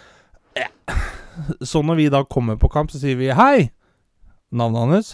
Så 1.71 1.81
når 1.85 1.95
vi 1.95 2.07
da 2.11 2.23
kommer 2.27 2.57
på 2.59 2.67
kamp, 2.71 2.91
så 2.91 2.99
sier 2.99 3.15
vi 3.19 3.29
hei. 3.31 3.69
Navnet 4.51 4.91
hans? 4.91 5.11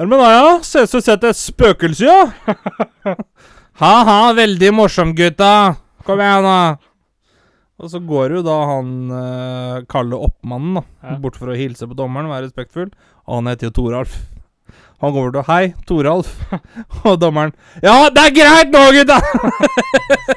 Er 0.00 0.08
deg, 0.10 0.18
ja? 0.18 0.56
Ser 0.66 0.88
ut 0.88 0.90
som 0.90 0.98
du 0.98 1.04
har 1.04 1.06
sett 1.12 1.26
et 1.28 1.38
spøkelse, 1.38 2.08
ja. 2.08 3.14
Ha-ha, 3.82 4.32
veldig 4.34 4.72
morsom, 4.74 5.12
gutta. 5.18 5.76
Kom 6.06 6.18
igjen, 6.22 6.46
da. 6.46 6.58
Og 7.82 7.90
så 7.90 8.00
går 8.06 8.36
jo 8.38 8.42
da 8.46 8.56
han 8.70 8.90
uh, 9.10 9.80
Kalle 9.90 10.18
Oppmannen 10.26 10.78
da, 10.78 10.84
Ja. 11.04 11.16
bort 11.22 11.38
for 11.38 11.50
å 11.50 11.56
hilse 11.58 11.86
på 11.90 11.96
dommeren, 11.98 12.30
være 12.30 12.48
respektfull. 12.48 12.90
Og 13.26 13.40
han 13.40 13.50
heter 13.50 13.70
jo 13.70 13.74
Toralf. 13.78 14.14
Han 15.02 15.12
går 15.12 15.20
over 15.20 15.32
til 15.34 15.46
Hei, 15.48 15.74
Toralf. 15.88 16.30
og 17.08 17.18
dommeren 17.20 17.52
Ja, 17.82 18.08
det 18.14 18.22
er 18.28 18.34
greit 18.36 18.74
nå, 18.74 18.82
gutta! 18.94 19.18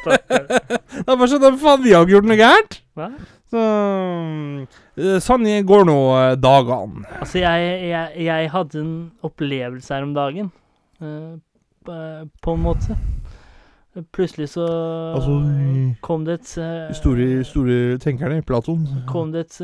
Det 0.08 1.06
er 1.06 1.16
bare 1.20 1.30
sånn 1.32 1.60
faen, 1.62 1.84
vi 1.86 1.94
har 1.96 2.06
ikke 2.06 2.16
gjort 2.18 2.30
noe 2.32 2.40
gærent? 2.40 2.80
Hva? 2.98 3.10
Så 3.48 3.64
eh, 5.00 5.20
Sånn 5.24 5.48
går 5.68 5.86
nå 5.88 5.98
eh, 6.20 6.34
dagene. 6.42 7.06
Altså, 7.22 7.40
jeg, 7.44 7.68
jeg, 7.94 8.26
jeg 8.28 8.50
hadde 8.52 8.82
en 8.82 8.96
opplevelse 9.28 9.94
her 9.96 10.08
om 10.08 10.16
dagen. 10.18 10.52
eh, 11.00 11.38
på, 11.88 12.56
en 12.58 12.66
måte. 12.66 12.98
Plutselig 14.14 14.52
så 14.52 14.66
Altså, 15.16 15.38
kom 16.06 16.26
det 16.28 16.36
et 16.42 16.52
eh, 16.62 16.92
Store, 16.98 17.30
store 17.48 17.78
tenkerne, 18.04 18.44
Platon. 18.46 18.84
kom 19.10 19.32
det 19.34 19.48
et, 19.48 19.62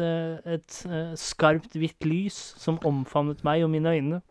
et, 0.56 0.80
et 0.88 1.20
skarpt 1.20 1.76
hvitt 1.78 2.08
lys 2.08 2.39
som 2.58 2.80
omfavnet 2.88 3.44
meg 3.46 3.66
og 3.68 3.74
mine 3.76 3.94
øyne. 3.94 4.22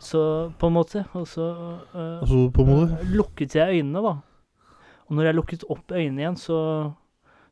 Så 0.00 0.20
på 0.58 0.70
en 0.70 0.72
måte. 0.72 1.04
Og 1.12 1.26
så 1.28 1.46
uh, 1.94 2.20
Altså, 2.22 2.48
måte. 2.56 2.98
eh, 3.00 3.12
lukket 3.14 3.54
jeg 3.58 3.80
øynene, 3.80 4.00
da. 4.00 4.14
Og 5.08 5.16
når 5.16 5.28
jeg 5.28 5.34
lukket 5.36 5.64
opp 5.68 5.92
øynene 5.92 6.22
igjen, 6.22 6.38
så 6.40 6.58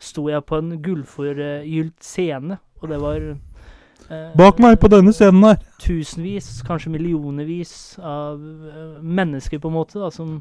sto 0.01 0.29
jeg 0.31 0.45
på 0.47 0.59
en 0.61 0.77
gullforgylt 0.83 2.05
scene, 2.05 2.59
og 2.81 2.89
det 2.89 3.01
var 3.03 3.25
eh, 3.29 4.37
Bak 4.39 4.61
meg 4.63 4.79
på 4.79 4.89
denne 4.89 5.13
scenen 5.13 5.43
her. 5.43 5.57
tusenvis, 5.83 6.63
kanskje 6.63 6.93
millionervis 6.95 7.99
av 7.99 8.39
eh, 8.39 9.01
mennesker, 9.03 9.59
på 9.59 9.69
en 9.69 9.75
måte, 9.75 9.99
da, 9.99 10.11
som 10.15 10.39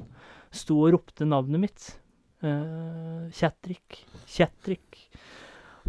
sto 0.54 0.78
og 0.86 0.94
ropte 0.94 1.26
navnet 1.26 1.60
mitt. 1.60 1.90
Uh, 2.46 3.26
Kjetrik, 3.34 4.06
Kjetrik. 4.30 5.08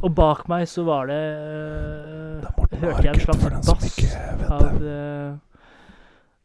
Og 0.01 0.14
bak 0.14 0.47
meg 0.49 0.64
så 0.71 0.85
var 0.87 1.09
det 1.11 1.19
eh, 1.19 2.79
Hørte 2.79 3.03
jeg 3.03 3.14
en 3.16 3.21
slags 3.21 3.66
bass 3.66 3.97
av 4.47 4.77
eh, 4.79 5.33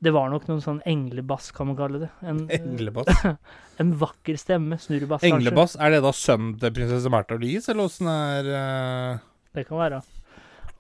Det 0.04 0.12
var 0.12 0.32
nok 0.32 0.50
noen 0.50 0.64
sånn 0.64 0.82
englebass, 0.90 1.52
kan 1.56 1.70
man 1.70 1.78
kalle 1.80 2.02
det. 2.06 2.10
En, 2.28 2.42
Englebass. 2.58 3.24
en 3.82 3.94
vakker 4.02 4.40
stemme. 4.40 4.80
Snurrebass, 4.82 5.24
kanskje. 5.24 5.38
Englebass, 5.38 5.78
er 5.80 5.96
det 5.96 6.02
da 6.06 6.12
sønnen 6.18 6.58
til 6.60 6.76
prinsesse 6.76 7.14
Märtha 7.14 7.38
Louise, 7.40 7.72
eller 7.72 7.88
åssen 7.88 8.12
er 8.12 8.52
uh... 8.52 9.24
Det 9.54 9.66
kan 9.70 9.80
være. 9.80 10.02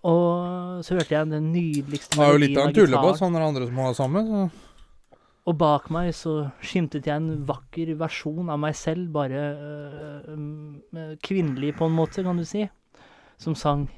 Og 0.03 0.83
så 0.83 0.97
hørte 0.97 1.15
jeg 1.15 1.31
den 1.31 1.51
nydeligste 1.53 2.17
melodien 2.19 2.19
Han 2.19 2.27
Har 2.27 2.33
jo 2.35 2.43
litt 2.43 2.57
av 2.59 2.67
en 2.67 2.75
tullebass, 2.75 3.23
han 3.23 3.39
er 3.39 3.45
andre 3.47 3.67
som 3.69 3.81
har 3.85 3.97
samme. 3.97 4.23
Så. 4.27 4.43
Og 5.43 5.57
bak 5.59 5.89
meg 5.91 6.11
så 6.15 6.35
skimtet 6.63 7.07
jeg 7.07 7.19
en 7.19 7.43
vakker 7.47 7.91
versjon 7.99 8.51
av 8.51 8.61
meg 8.63 8.75
selv, 8.79 9.09
bare 9.15 9.41
øh, 10.31 11.17
kvinnelig 11.23 11.73
på 11.79 11.87
en 11.89 11.97
måte, 11.97 12.23
kan 12.23 12.39
du 12.39 12.47
si, 12.47 12.63
som 13.39 13.55
sang 13.55 13.89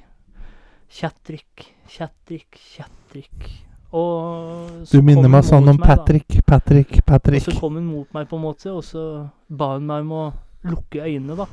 Kjatrik, 0.86 1.72
kjatrik, 1.90 2.58
Kjetrik. 2.62 3.65
Og 3.92 4.86
så 4.86 5.02
meg 5.02 5.44
sånn 5.46 5.68
om 5.70 5.76
meg, 5.76 5.86
Patrick, 5.86 6.40
Patrick, 6.46 7.46
Og 7.46 7.54
så 7.54 7.60
kom 7.60 7.74
hun 7.78 7.86
mot 7.86 8.08
meg 8.16 8.26
på 8.28 8.36
en 8.36 8.42
måte, 8.42 8.72
og 8.74 8.82
så 8.84 9.04
ba 9.48 9.74
hun 9.76 9.86
meg 9.86 10.02
om 10.06 10.12
å 10.12 10.24
lukke 10.66 11.04
øynene, 11.06 11.36
da. 11.38 11.46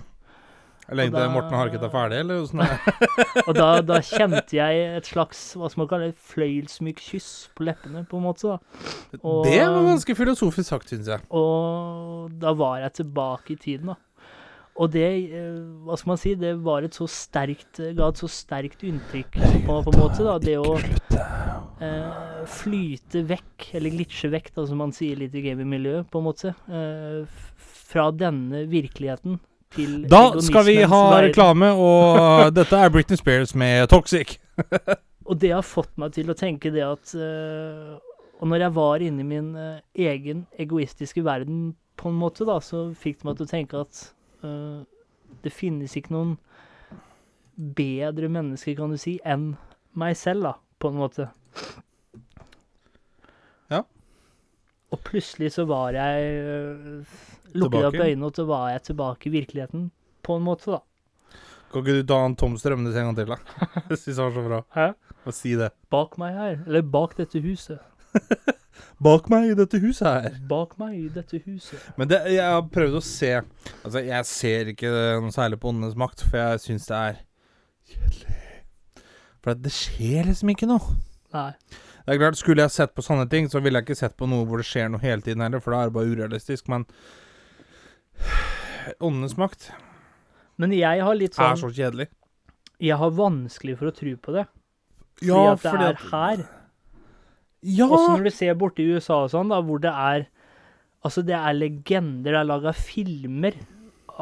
Lenge 0.92 1.16
til 1.16 1.30
Morten 1.32 1.56
Harket 1.56 1.84
er 1.86 1.90
ferdig, 1.94 2.18
eller 2.20 2.42
åssen 2.44 2.60
er 2.60 2.74
det? 2.74 2.94
Og 3.48 3.54
da, 3.56 3.68
da 3.88 4.02
kjente 4.04 4.58
jeg 4.58 4.82
et 4.98 5.08
slags 5.08 5.40
hva 5.56 5.70
skal 5.72 5.80
man 5.84 5.88
kalle 5.94 6.10
det, 6.12 6.18
fløyelsmykt 6.34 7.00
kyss 7.00 7.30
på 7.56 7.64
leppene, 7.70 8.02
på 8.10 8.20
en 8.20 8.26
måte. 8.26 8.52
da. 8.52 8.58
Og- 9.22 9.46
Det 9.48 9.62
var 9.64 9.88
ganske 9.88 10.16
filosofisk 10.20 10.68
sagt, 10.74 10.92
syns 10.92 11.08
jeg. 11.08 11.24
Og 11.32 12.34
da 12.42 12.52
var 12.60 12.82
jeg 12.84 12.94
tilbake 13.00 13.56
i 13.56 13.56
tiden, 13.56 13.94
da. 13.94 13.96
Og 14.82 14.90
det, 14.90 15.06
eh, 15.30 15.58
hva 15.86 15.98
skal 16.00 16.14
man 16.14 16.20
si, 16.22 16.34
det 16.40 16.56
var 16.66 16.86
et 16.86 16.96
så 16.98 17.06
sterkt 17.10 17.78
eh, 17.84 17.94
ga 17.94 18.08
et 18.10 18.22
så 18.24 18.30
sterkt 18.32 18.82
inntrykk 18.88 19.38
på, 19.68 19.76
på 19.86 19.94
en 19.94 20.00
måte, 20.00 20.26
da. 20.26 20.40
Det 20.42 20.56
å 20.58 20.74
eh, 20.82 22.46
flyte 22.50 23.22
vekk, 23.30 23.68
eller 23.78 23.94
glitche 23.94 24.32
vekk, 24.34 24.50
da, 24.56 24.66
som 24.70 24.82
man 24.82 24.94
sier 24.96 25.20
litt 25.22 25.36
i 25.38 25.44
gamingmiljøet, 25.46 26.10
på 26.10 26.22
en 26.22 26.26
måte. 26.26 26.56
Eh, 26.66 27.44
fra 27.94 28.08
denne 28.18 28.64
virkeligheten 28.72 29.38
til 29.74 30.08
Da 30.10 30.24
skal 30.42 30.66
vi 30.66 30.80
ha 30.90 31.04
reklame, 31.22 31.70
og 31.78 32.50
dette 32.58 32.80
er 32.80 32.90
Britney 32.94 33.20
Spears 33.20 33.54
med 33.56 33.88
'Toxic'. 33.92 34.38
Og 35.30 35.38
det 35.40 35.54
har 35.54 35.64
fått 35.64 35.94
meg 36.02 36.12
til 36.18 36.28
å 36.30 36.36
tenke 36.36 36.68
det 36.74 36.84
at 36.84 37.14
eh, 37.16 37.94
Og 38.42 38.50
når 38.52 38.66
jeg 38.66 38.76
var 38.76 39.06
inne 39.06 39.24
i 39.24 39.28
min 39.30 39.54
eh, 39.56 39.80
egen 40.10 40.44
egoistiske 40.60 41.24
verden, 41.24 41.76
på 41.96 42.10
en 42.10 42.18
måte, 42.20 42.44
da, 42.44 42.58
så 42.60 42.90
fikk 42.98 43.22
det 43.22 43.30
meg 43.30 43.38
til 43.38 43.48
å 43.48 43.54
tenke 43.54 43.86
at 43.86 44.02
det 44.44 45.54
finnes 45.54 45.96
ikke 45.98 46.14
noen 46.14 46.36
bedre 47.54 48.30
mennesker, 48.32 48.76
kan 48.78 48.94
du 48.94 49.00
si, 49.00 49.18
enn 49.26 49.54
meg 50.00 50.18
selv, 50.18 50.48
da, 50.48 50.54
på 50.82 50.90
en 50.90 51.00
måte. 51.00 51.28
Ja. 53.72 53.84
Og 54.94 55.02
plutselig 55.06 55.54
så 55.58 55.68
var 55.70 55.94
jeg 55.98 56.34
uh, 56.48 57.20
Lukket 57.54 57.90
opp 57.92 58.00
øynene, 58.00 58.30
og 58.30 58.34
så 58.38 58.48
var 58.50 58.72
jeg 58.74 58.88
tilbake 58.90 59.30
i 59.30 59.36
virkeligheten, 59.38 59.88
på 60.26 60.40
en 60.40 60.46
måte, 60.48 60.74
da. 60.74 60.82
Kan 61.74 61.82
ikke 61.82 62.02
du 62.02 62.08
ta 62.10 62.20
han 62.22 62.36
Tom 62.38 62.58
Strømnes 62.62 62.98
en 62.98 63.10
gang 63.10 63.16
til, 63.18 63.32
da? 63.34 63.38
Jeg 63.90 63.98
syns 63.98 64.20
han 64.22 64.28
var 64.28 64.36
så 64.36 64.42
bra. 64.46 64.60
Hæ? 64.76 64.84
Og 65.26 65.34
si 65.34 65.56
det. 65.58 65.72
Bak 65.94 66.20
meg 66.22 66.36
her, 66.38 66.60
eller 66.68 66.84
bak 66.86 67.16
dette 67.18 67.42
huset. 67.42 67.82
Bak 69.04 69.28
meg 69.32 69.50
i 69.52 69.56
dette 69.58 69.80
huset 69.84 70.08
her. 70.08 70.36
Bak 70.48 70.78
meg 70.80 70.96
i 70.96 71.08
dette 71.12 71.40
huset. 71.44 71.82
Men 72.00 72.08
det, 72.12 72.22
jeg 72.32 72.46
har 72.46 72.62
prøvd 72.72 73.00
å 73.00 73.04
se 73.04 73.32
Altså, 73.42 74.00
jeg 74.06 74.28
ser 74.30 74.70
ikke 74.72 74.92
noe 75.24 75.34
særlig 75.34 75.60
på 75.60 75.72
Åndenes 75.74 75.98
makt, 76.00 76.24
for 76.30 76.40
jeg 76.40 76.62
syns 76.64 76.88
det 76.88 77.00
er 77.00 77.18
kjedelig. 77.94 78.38
For 79.44 79.60
det 79.60 79.74
skjer 79.76 80.30
liksom 80.30 80.54
ikke 80.54 80.70
noe. 80.70 80.96
Nei. 81.36 81.50
Det 82.04 82.16
er 82.16 82.20
klart, 82.22 82.40
Skulle 82.40 82.64
jeg 82.64 82.76
sett 82.76 82.96
på 82.96 83.04
sånne 83.04 83.28
ting, 83.32 83.50
så 83.52 83.60
ville 83.64 83.80
jeg 83.80 83.90
ikke 83.90 84.00
sett 84.00 84.16
på 84.20 84.28
noe 84.30 84.48
hvor 84.48 84.62
det 84.62 84.68
skjer 84.70 84.90
noe 84.92 85.04
hele 85.04 85.24
tiden 85.26 85.44
heller, 85.44 85.64
for 85.64 85.76
da 85.76 85.84
er 85.84 85.92
det 85.92 85.98
bare 85.98 86.16
urealistisk. 86.16 86.72
Men 86.72 86.88
Åndenes 89.04 89.38
makt 89.40 89.72
Men 90.62 90.76
jeg 90.76 91.04
har 91.04 91.16
litt 91.18 91.36
er 91.36 91.56
sånn 91.56 91.64
så 91.66 91.72
kjedelig. 91.74 92.10
Jeg 92.84 93.00
har 93.00 93.16
vanskelig 93.16 93.78
for 93.80 93.92
å 93.92 93.96
tro 93.96 94.14
på 94.20 94.36
det. 94.36 94.44
Fordi 95.20 95.30
Ja, 95.30 95.44
at 95.54 95.64
det 95.64 95.72
fordi 95.72 95.88
er 95.88 95.98
at 95.98 96.06
her. 96.12 96.46
Ja! 97.64 97.88
Også 97.88 98.18
når 98.18 98.24
du 98.28 98.32
ser 98.36 98.56
borte 98.60 98.84
i 98.84 98.90
USA 98.96 99.24
og 99.26 99.32
sånn, 99.32 99.50
da, 99.54 99.62
hvor 99.62 99.80
det 99.84 99.92
er 99.94 100.28
Altså, 101.04 101.20
det 101.28 101.36
er 101.36 101.52
legender. 101.58 102.32
Det 102.32 102.40
er 102.40 102.46
laga 102.48 102.72
filmer 102.72 103.52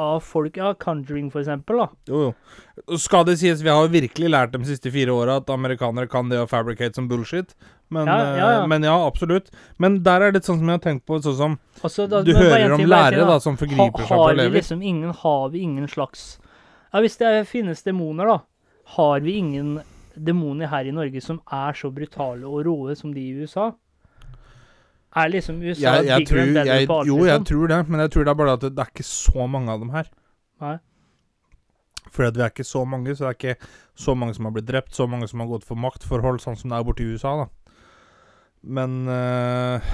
av 0.01 0.21
folk 0.23 0.55
Ja, 0.57 0.71
Conjuring, 0.73 1.27
for 1.29 1.41
eksempel, 1.43 1.77
da. 1.77 1.87
Jo, 2.09 2.21
jo. 2.31 2.97
Skal 2.97 3.25
det 3.27 3.35
sies, 3.37 3.61
vi 3.61 3.69
har 3.69 3.83
jo 3.85 3.91
virkelig 3.93 4.31
lært 4.31 4.51
de 4.55 4.61
siste 4.65 4.89
fire 4.89 5.13
åra 5.13 5.35
at 5.41 5.49
amerikanere 5.53 6.09
kan 6.09 6.29
det 6.31 6.39
å 6.41 6.47
fabricate 6.49 6.95
som 6.97 7.07
bullshit. 7.11 7.53
Men 7.91 8.07
Ja, 8.07 8.15
ja, 8.17 8.35
ja, 8.39 8.49
ja. 8.61 8.65
men 8.71 8.81
ja, 8.87 8.95
absolutt. 9.05 9.51
Men 9.77 9.99
der 10.01 10.21
er 10.25 10.31
det 10.31 10.39
litt 10.41 10.49
sånn 10.49 10.57
som 10.63 10.71
jeg 10.71 10.79
har 10.79 10.85
tenkt 10.87 11.05
på, 11.05 11.19
sånn 11.21 11.37
som 11.37 11.59
Altså, 11.83 12.07
da, 12.09 12.23
Du 12.23 12.33
hører 12.33 12.73
om 12.73 12.81
lærere 12.87 13.27
da 13.27 13.37
som 13.43 13.57
forgriper 13.57 13.99
Ha- 14.01 14.07
seg 14.07 14.17
på 14.17 14.29
elever. 14.31 14.57
liksom 14.57 14.81
ingen 14.81 15.13
Har 15.21 15.49
vi 15.49 15.59
ingen 15.67 15.87
slags 15.87 16.39
Ja, 16.93 16.99
hvis 17.01 17.17
det 17.19 17.45
finnes 17.47 17.83
demoner, 17.83 18.25
da. 18.25 18.39
Har 18.97 19.19
vi 19.19 19.37
ingen 19.37 19.81
demoner 20.15 20.69
her 20.71 20.87
i 20.87 20.93
Norge 20.95 21.21
som 21.23 21.39
er 21.51 21.77
så 21.77 21.91
brutale 21.93 22.47
og 22.47 22.65
råe 22.67 22.95
som 22.99 23.13
de 23.15 23.21
i 23.21 23.33
USA? 23.41 23.71
Er 25.15 25.27
liksom 25.27 25.59
USA 25.59 25.97
jeg, 25.97 26.05
jeg 26.07 26.27
tror, 26.27 26.39
jeg, 26.39 26.87
på 26.87 26.99
alt, 26.99 27.07
Jo, 27.07 27.17
jeg 27.25 27.39
liksom? 27.39 27.45
tror 27.49 27.67
det, 27.67 27.79
men 27.89 27.99
jeg 27.99 28.11
tror 28.11 28.23
det 28.23 28.31
er 28.31 28.39
bare 28.39 28.53
at 28.55 28.63
det, 28.63 28.71
det 28.77 28.83
er 28.85 28.91
ikke 28.93 29.07
så 29.09 29.47
mange 29.47 29.73
av 29.73 29.83
dem 29.83 29.91
her. 29.91 30.11
Nei. 30.63 30.77
Fordi 32.11 32.27
at 32.27 32.37
vi 32.37 32.43
er 32.45 32.53
ikke 32.53 32.67
så 32.67 32.83
mange, 32.87 33.15
så 33.15 33.25
det 33.25 33.29
er 33.29 33.39
ikke 33.39 33.67
så 33.95 34.15
mange 34.15 34.35
som 34.35 34.47
har 34.47 34.55
blitt 34.55 34.69
drept, 34.69 34.95
så 34.95 35.07
mange 35.07 35.27
som 35.27 35.43
har 35.43 35.51
gått 35.51 35.67
for 35.67 35.79
maktforhold, 35.79 36.39
sånn 36.43 36.57
som 36.59 36.71
det 36.71 36.79
er 36.79 36.87
borte 36.87 37.03
i 37.03 37.11
USA, 37.11 37.35
da. 37.43 37.75
Men 38.61 39.07
øh, 39.09 39.91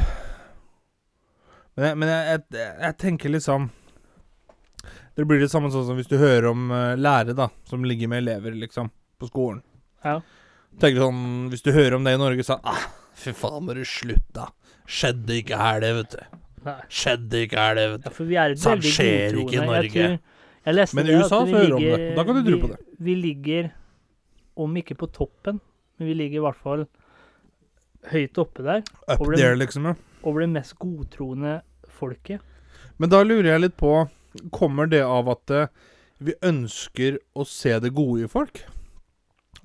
Men, 1.77 1.85
jeg, 1.85 1.97
men 1.97 2.09
jeg, 2.09 2.41
jeg, 2.57 2.95
tenker 2.99 3.31
liksom 3.31 3.69
Det 5.15 5.23
blir 5.29 5.39
det 5.39 5.47
samme 5.51 5.69
sånn 5.71 5.85
som 5.87 5.95
hvis 5.95 6.09
du 6.09 6.17
hører 6.17 6.49
om 6.49 6.71
øh, 6.73 6.97
lærere, 6.97 7.35
da, 7.37 7.47
som 7.69 7.85
ligger 7.85 8.09
med 8.11 8.25
elever, 8.25 8.57
liksom, 8.57 8.89
på 9.17 9.29
skolen. 9.29 9.61
Ja. 10.05 10.19
Tenker 10.79 11.01
sånn 11.01 11.49
Hvis 11.49 11.63
du 11.65 11.71
hører 11.73 11.95
om 11.97 12.03
det 12.05 12.13
i 12.13 12.19
Norge, 12.21 12.43
så 12.45 12.59
ah, 12.63 12.83
Fy 13.17 13.31
faen, 13.33 13.63
må 13.65 13.73
du 13.73 13.81
slutte, 13.87 14.29
da. 14.37 14.45
Skjedde 14.87 15.39
ikke 15.41 15.57
her, 15.57 15.79
det, 15.81 15.89
vet 15.97 16.11
du. 16.13 16.37
Nei. 16.67 16.75
Skjedde 16.93 17.39
ikke 17.47 17.57
her, 17.57 17.75
det, 17.79 17.85
vet 17.95 18.03
du. 18.03 18.09
Ja, 18.09 18.13
for 18.13 18.29
vi 18.29 18.35
er 18.37 18.53
et 18.53 18.61
veldig 18.61 18.91
skjer 18.93 19.15
ikke 19.15 19.31
i 19.31 19.39
godtroende. 19.41 19.71
Norge. 19.71 19.87
Jeg, 20.03 20.19
tror, 20.19 20.43
jeg 20.67 20.75
leste 20.77 20.95
Men 20.99 21.07
i 21.07 21.09
det, 21.09 21.17
USA 21.23 21.39
vi 21.43 21.51
så 21.51 21.57
hører 21.57 21.67
du 21.67 21.75
om 21.75 21.81
ligger- 21.81 22.03
det. 22.03 22.11
Da 22.19 22.23
kan 22.27 22.37
du 22.37 22.51
tro 22.51 22.59
på 22.61 22.69
det. 22.73 22.77
Vi, 22.85 22.99
vi 23.07 23.15
ligger, 23.23 23.71
om 24.67 24.77
ikke 24.83 24.97
på 25.01 25.09
toppen, 25.17 25.59
men 25.97 26.07
vi 26.11 26.13
ligger 26.21 26.39
i 26.41 26.45
hvert 26.45 26.61
fall 26.61 26.85
høyt 28.11 28.37
oppe 28.39 28.63
der, 28.63 28.83
Up 29.07 29.19
Over 29.21 29.31
det- 29.33 29.41
there, 29.41 29.55
liksom. 29.57 29.85
ja. 29.89 29.95
over 30.23 30.41
det 30.41 30.49
mest 30.53 30.77
godtroende 30.79 31.61
folket. 31.89 32.41
Men 32.99 33.09
da 33.09 33.23
lurer 33.23 33.51
jeg 33.55 33.61
litt 33.61 33.77
på 33.77 34.09
Kommer 34.53 34.85
det 34.85 35.01
av 35.01 35.27
at 35.33 35.49
eh, 35.49 35.67
vi 36.21 36.33
ønsker 36.45 37.17
å 37.35 37.45
se 37.47 37.71
det 37.81 37.89
gode 37.95 38.25
i 38.25 38.27
folk? 38.29 38.59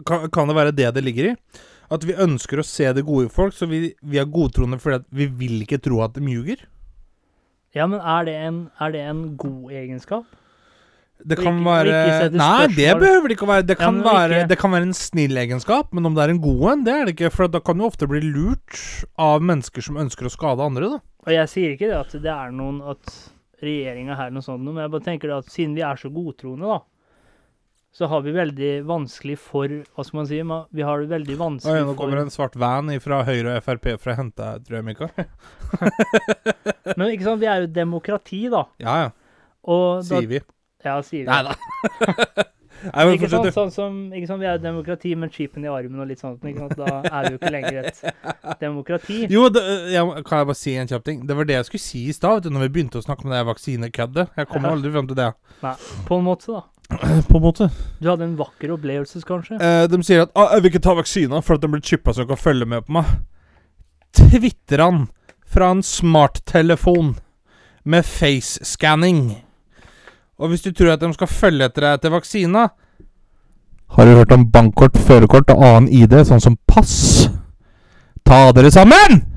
Kan, 0.08 0.28
kan 0.34 0.50
det 0.50 0.56
være 0.58 0.74
det 0.76 0.90
det 0.96 1.04
ligger 1.04 1.30
i? 1.32 1.36
At 1.92 2.04
vi 2.08 2.14
ønsker 2.16 2.60
å 2.62 2.64
se 2.66 2.86
det 2.96 3.04
gode 3.04 3.26
i 3.28 3.32
folk, 3.32 3.52
så 3.52 3.68
vi, 3.68 3.90
vi 4.02 4.20
er 4.20 4.28
godtroende 4.32 4.78
fordi 4.80 5.02
vi 5.12 5.26
vil 5.42 5.58
ikke 5.66 5.80
tro 5.84 6.00
at 6.04 6.14
de 6.16 6.22
ljuger? 6.24 6.62
Ja, 7.76 7.86
men 7.88 8.00
er 8.00 8.24
det 8.28 8.36
en, 8.46 8.62
er 8.80 8.92
det 8.94 9.02
en 9.08 9.20
god 9.40 9.72
egenskap? 9.72 10.24
Det 11.22 11.36
kan 11.38 11.60
ikke- 11.60 11.64
være 11.68 12.30
Nei, 12.34 12.66
det 12.74 12.96
behøver 12.98 13.28
det 13.28 13.36
ikke 13.36 13.46
å 13.46 13.50
være. 13.52 13.66
Det 13.66 13.76
kan, 13.78 14.00
ja, 14.02 14.12
være, 14.12 14.48
det 14.48 14.58
kan 14.58 14.72
være 14.72 14.88
en 14.88 14.96
snill 14.96 15.36
egenskap, 15.38 15.92
men 15.92 16.06
om 16.06 16.14
det 16.16 16.24
er 16.24 16.32
en 16.34 16.40
god 16.42 16.64
en, 16.72 16.84
det 16.84 16.94
er 16.94 17.04
det 17.06 17.14
ikke. 17.16 17.30
For 17.32 17.46
da 17.48 17.60
kan 17.60 17.78
du 17.78 17.84
ofte 17.86 18.08
bli 18.10 18.20
lurt 18.20 19.04
av 19.16 19.40
mennesker 19.40 19.82
som 19.86 19.96
ønsker 20.02 20.26
å 20.26 20.32
skade 20.34 20.64
andre, 20.64 20.88
da. 20.96 20.98
Og 21.22 21.30
jeg 21.32 21.48
sier 21.52 21.76
ikke 21.76 21.86
det 21.92 22.00
at 22.00 22.16
det 22.24 22.32
er 22.32 22.50
noen 22.50 22.80
At 22.82 23.30
regjeringa 23.62 24.16
her 24.18 24.26
er 24.26 24.34
noe 24.34 24.42
sånt, 24.42 24.64
men 24.66 24.74
jeg 24.82 24.90
bare 24.90 25.04
tenker 25.06 25.30
at 25.38 25.46
siden 25.46 25.76
vi 25.76 25.84
er 25.86 25.94
så 26.00 26.10
godtroende, 26.10 26.66
da, 26.66 26.80
så 27.92 28.08
har 28.08 28.22
vi 28.24 28.32
veldig 28.32 28.70
vanskelig 28.88 29.34
for 29.36 29.68
Hva 29.68 30.04
skal 30.06 30.18
man 30.22 30.28
si? 30.30 30.38
Vi 30.72 30.84
har 30.86 31.02
det 31.02 31.10
veldig 31.10 31.34
Oi, 31.36 31.58
for... 31.60 31.80
nå 31.90 31.94
kommer 31.98 32.22
en 32.22 32.32
svart 32.32 32.56
van 32.56 32.88
fra 33.04 33.18
Høyre 33.28 33.58
og 33.58 33.66
Frp 33.66 33.90
for 34.00 34.14
å 34.14 34.16
hente 34.16 34.40
deg, 34.40 34.64
tror 34.64 34.78
jeg, 34.78 34.86
Mikael. 34.86 35.12
Men 36.96 37.12
ikke 37.12 37.26
sant, 37.28 37.42
vi 37.42 37.50
er 37.52 37.66
jo 37.66 37.68
demokrati, 37.74 38.46
da. 38.52 38.64
Ja 38.80 38.96
ja, 39.04 39.10
Og 39.68 40.00
da, 40.00 40.08
sier 40.08 40.30
vi. 40.30 40.40
Ja, 40.82 40.96
sier 41.04 41.26
vi. 41.26 41.30
Nei 41.30 41.42
da. 41.50 42.48
Nei, 42.82 43.04
men 43.06 43.12
Ikke 43.14 43.28
sant, 43.30 43.44
fortsett, 43.44 43.52
du. 43.54 43.54
sånn 43.54 43.70
som, 43.70 43.98
ikke 44.10 44.26
sant, 44.26 44.40
Vi 44.42 44.46
er 44.50 44.56
jo 44.56 44.62
demokrati 44.64 45.12
med 45.14 45.30
chipen 45.30 45.62
i 45.62 45.70
armen 45.70 46.00
og 46.02 46.08
litt 46.10 46.18
sånt. 46.18 46.42
Ikke 46.42 46.64
sant? 46.64 46.80
Da 46.80 46.96
er 47.04 47.28
vi 47.28 47.30
jo 47.36 47.38
ikke 47.38 47.52
lenger 47.54 47.78
et 47.84 48.00
demokrati. 48.64 49.18
Jo, 49.30 49.44
det, 49.54 49.62
jeg, 49.92 50.24
kan 50.26 50.42
jeg 50.42 50.48
bare 50.50 50.58
si 50.58 50.74
en 50.80 50.90
kjapp 50.90 51.04
ting? 51.06 51.20
Det 51.28 51.36
var 51.38 51.46
det 51.46 51.60
jeg 51.60 51.68
skulle 51.68 51.84
si 51.84 52.02
i 52.10 52.16
stad, 52.16 52.48
når 52.50 52.64
vi 52.66 52.72
begynte 52.74 52.98
å 52.98 53.04
snakke 53.06 53.28
om 53.28 53.34
det 53.36 53.44
vaksinekøddet. 53.52 54.34
Jeg 54.40 54.50
kommer 54.50 54.72
Ja. 54.72 54.76
aldri 54.80 54.90
frem 54.96 55.10
til 55.12 55.20
det. 55.20 55.28
Nei, 55.62 55.76
På 56.08 56.18
en 56.18 56.26
måte, 56.26 56.56
da. 56.56 56.64
På 57.28 57.36
en 57.38 57.42
måte. 57.42 57.70
Du 57.98 58.08
hadde 58.10 58.24
en 58.24 58.36
vakker 58.36 58.72
opplevelse, 58.74 59.22
kanskje? 59.26 59.58
Eh, 59.58 59.88
de 59.88 60.02
sier 60.02 60.26
at 60.26 60.32
ah, 60.34 60.52
'jeg 60.52 60.62
vil 60.62 60.72
ikke 60.72 60.84
ta 60.84 60.94
vaksina 60.94 61.40
for 61.40 61.54
at 61.54 61.62
den 61.62 61.72
blir 61.72 61.82
chippa 61.82 62.12
så 62.12 62.22
jeg 62.22 62.28
kan 62.28 62.36
følge 62.36 62.66
med 62.66 62.86
på 62.86 62.92
meg'. 62.98 63.12
Twitter 64.12 64.82
han 64.82 65.08
fra 65.46 65.70
en 65.70 65.82
smarttelefon 65.82 67.16
med 67.84 68.04
face-scanning. 68.04 69.42
Og 70.38 70.48
hvis 70.48 70.62
du 70.62 70.72
tror 70.72 70.92
at 70.92 71.00
de 71.00 71.12
skal 71.14 71.26
følge 71.26 71.64
etter 71.64 71.80
deg 71.86 71.98
etter 71.98 72.10
vaksina 72.10 72.68
Har 73.92 74.06
du 74.06 74.14
hørt 74.16 74.32
om 74.32 74.46
bankkort, 74.50 74.96
førerkort 74.96 75.50
og 75.52 75.64
annen 75.64 75.88
ID, 75.92 76.24
sånn 76.24 76.40
som 76.40 76.56
pass? 76.66 77.28
Ta 78.24 78.52
dere 78.56 78.70
sammen! 78.72 79.31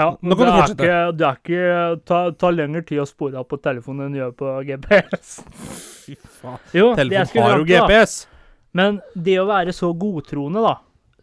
Ja, 0.00 0.06
Nå 0.16 0.36
kan 0.38 0.48
du 0.48 0.52
fortsette. 0.54 0.86
Ikke, 0.86 0.98
det 1.18 1.26
er 1.28 1.40
ikke 1.40 2.04
ta, 2.08 2.20
ta 2.40 2.50
lengre 2.54 2.82
tid 2.88 3.02
å 3.02 3.06
spore 3.08 3.40
av 3.40 3.48
på 3.50 3.58
telefonen 3.60 4.06
enn 4.06 4.16
det 4.16 4.22
gjør 4.22 4.36
på 4.38 4.52
GPS. 4.70 5.32
Fy 6.06 6.16
faen. 6.16 6.62
Jo, 6.76 6.92
Telefonen 6.96 7.46
har 7.46 7.58
jo 7.60 7.66
GPS. 7.68 8.22
da. 8.24 8.38
Men 8.80 9.00
det 9.18 9.36
å 9.42 9.48
være 9.50 9.74
så 9.74 9.90
godtroende, 9.98 10.62
da, 10.64 10.76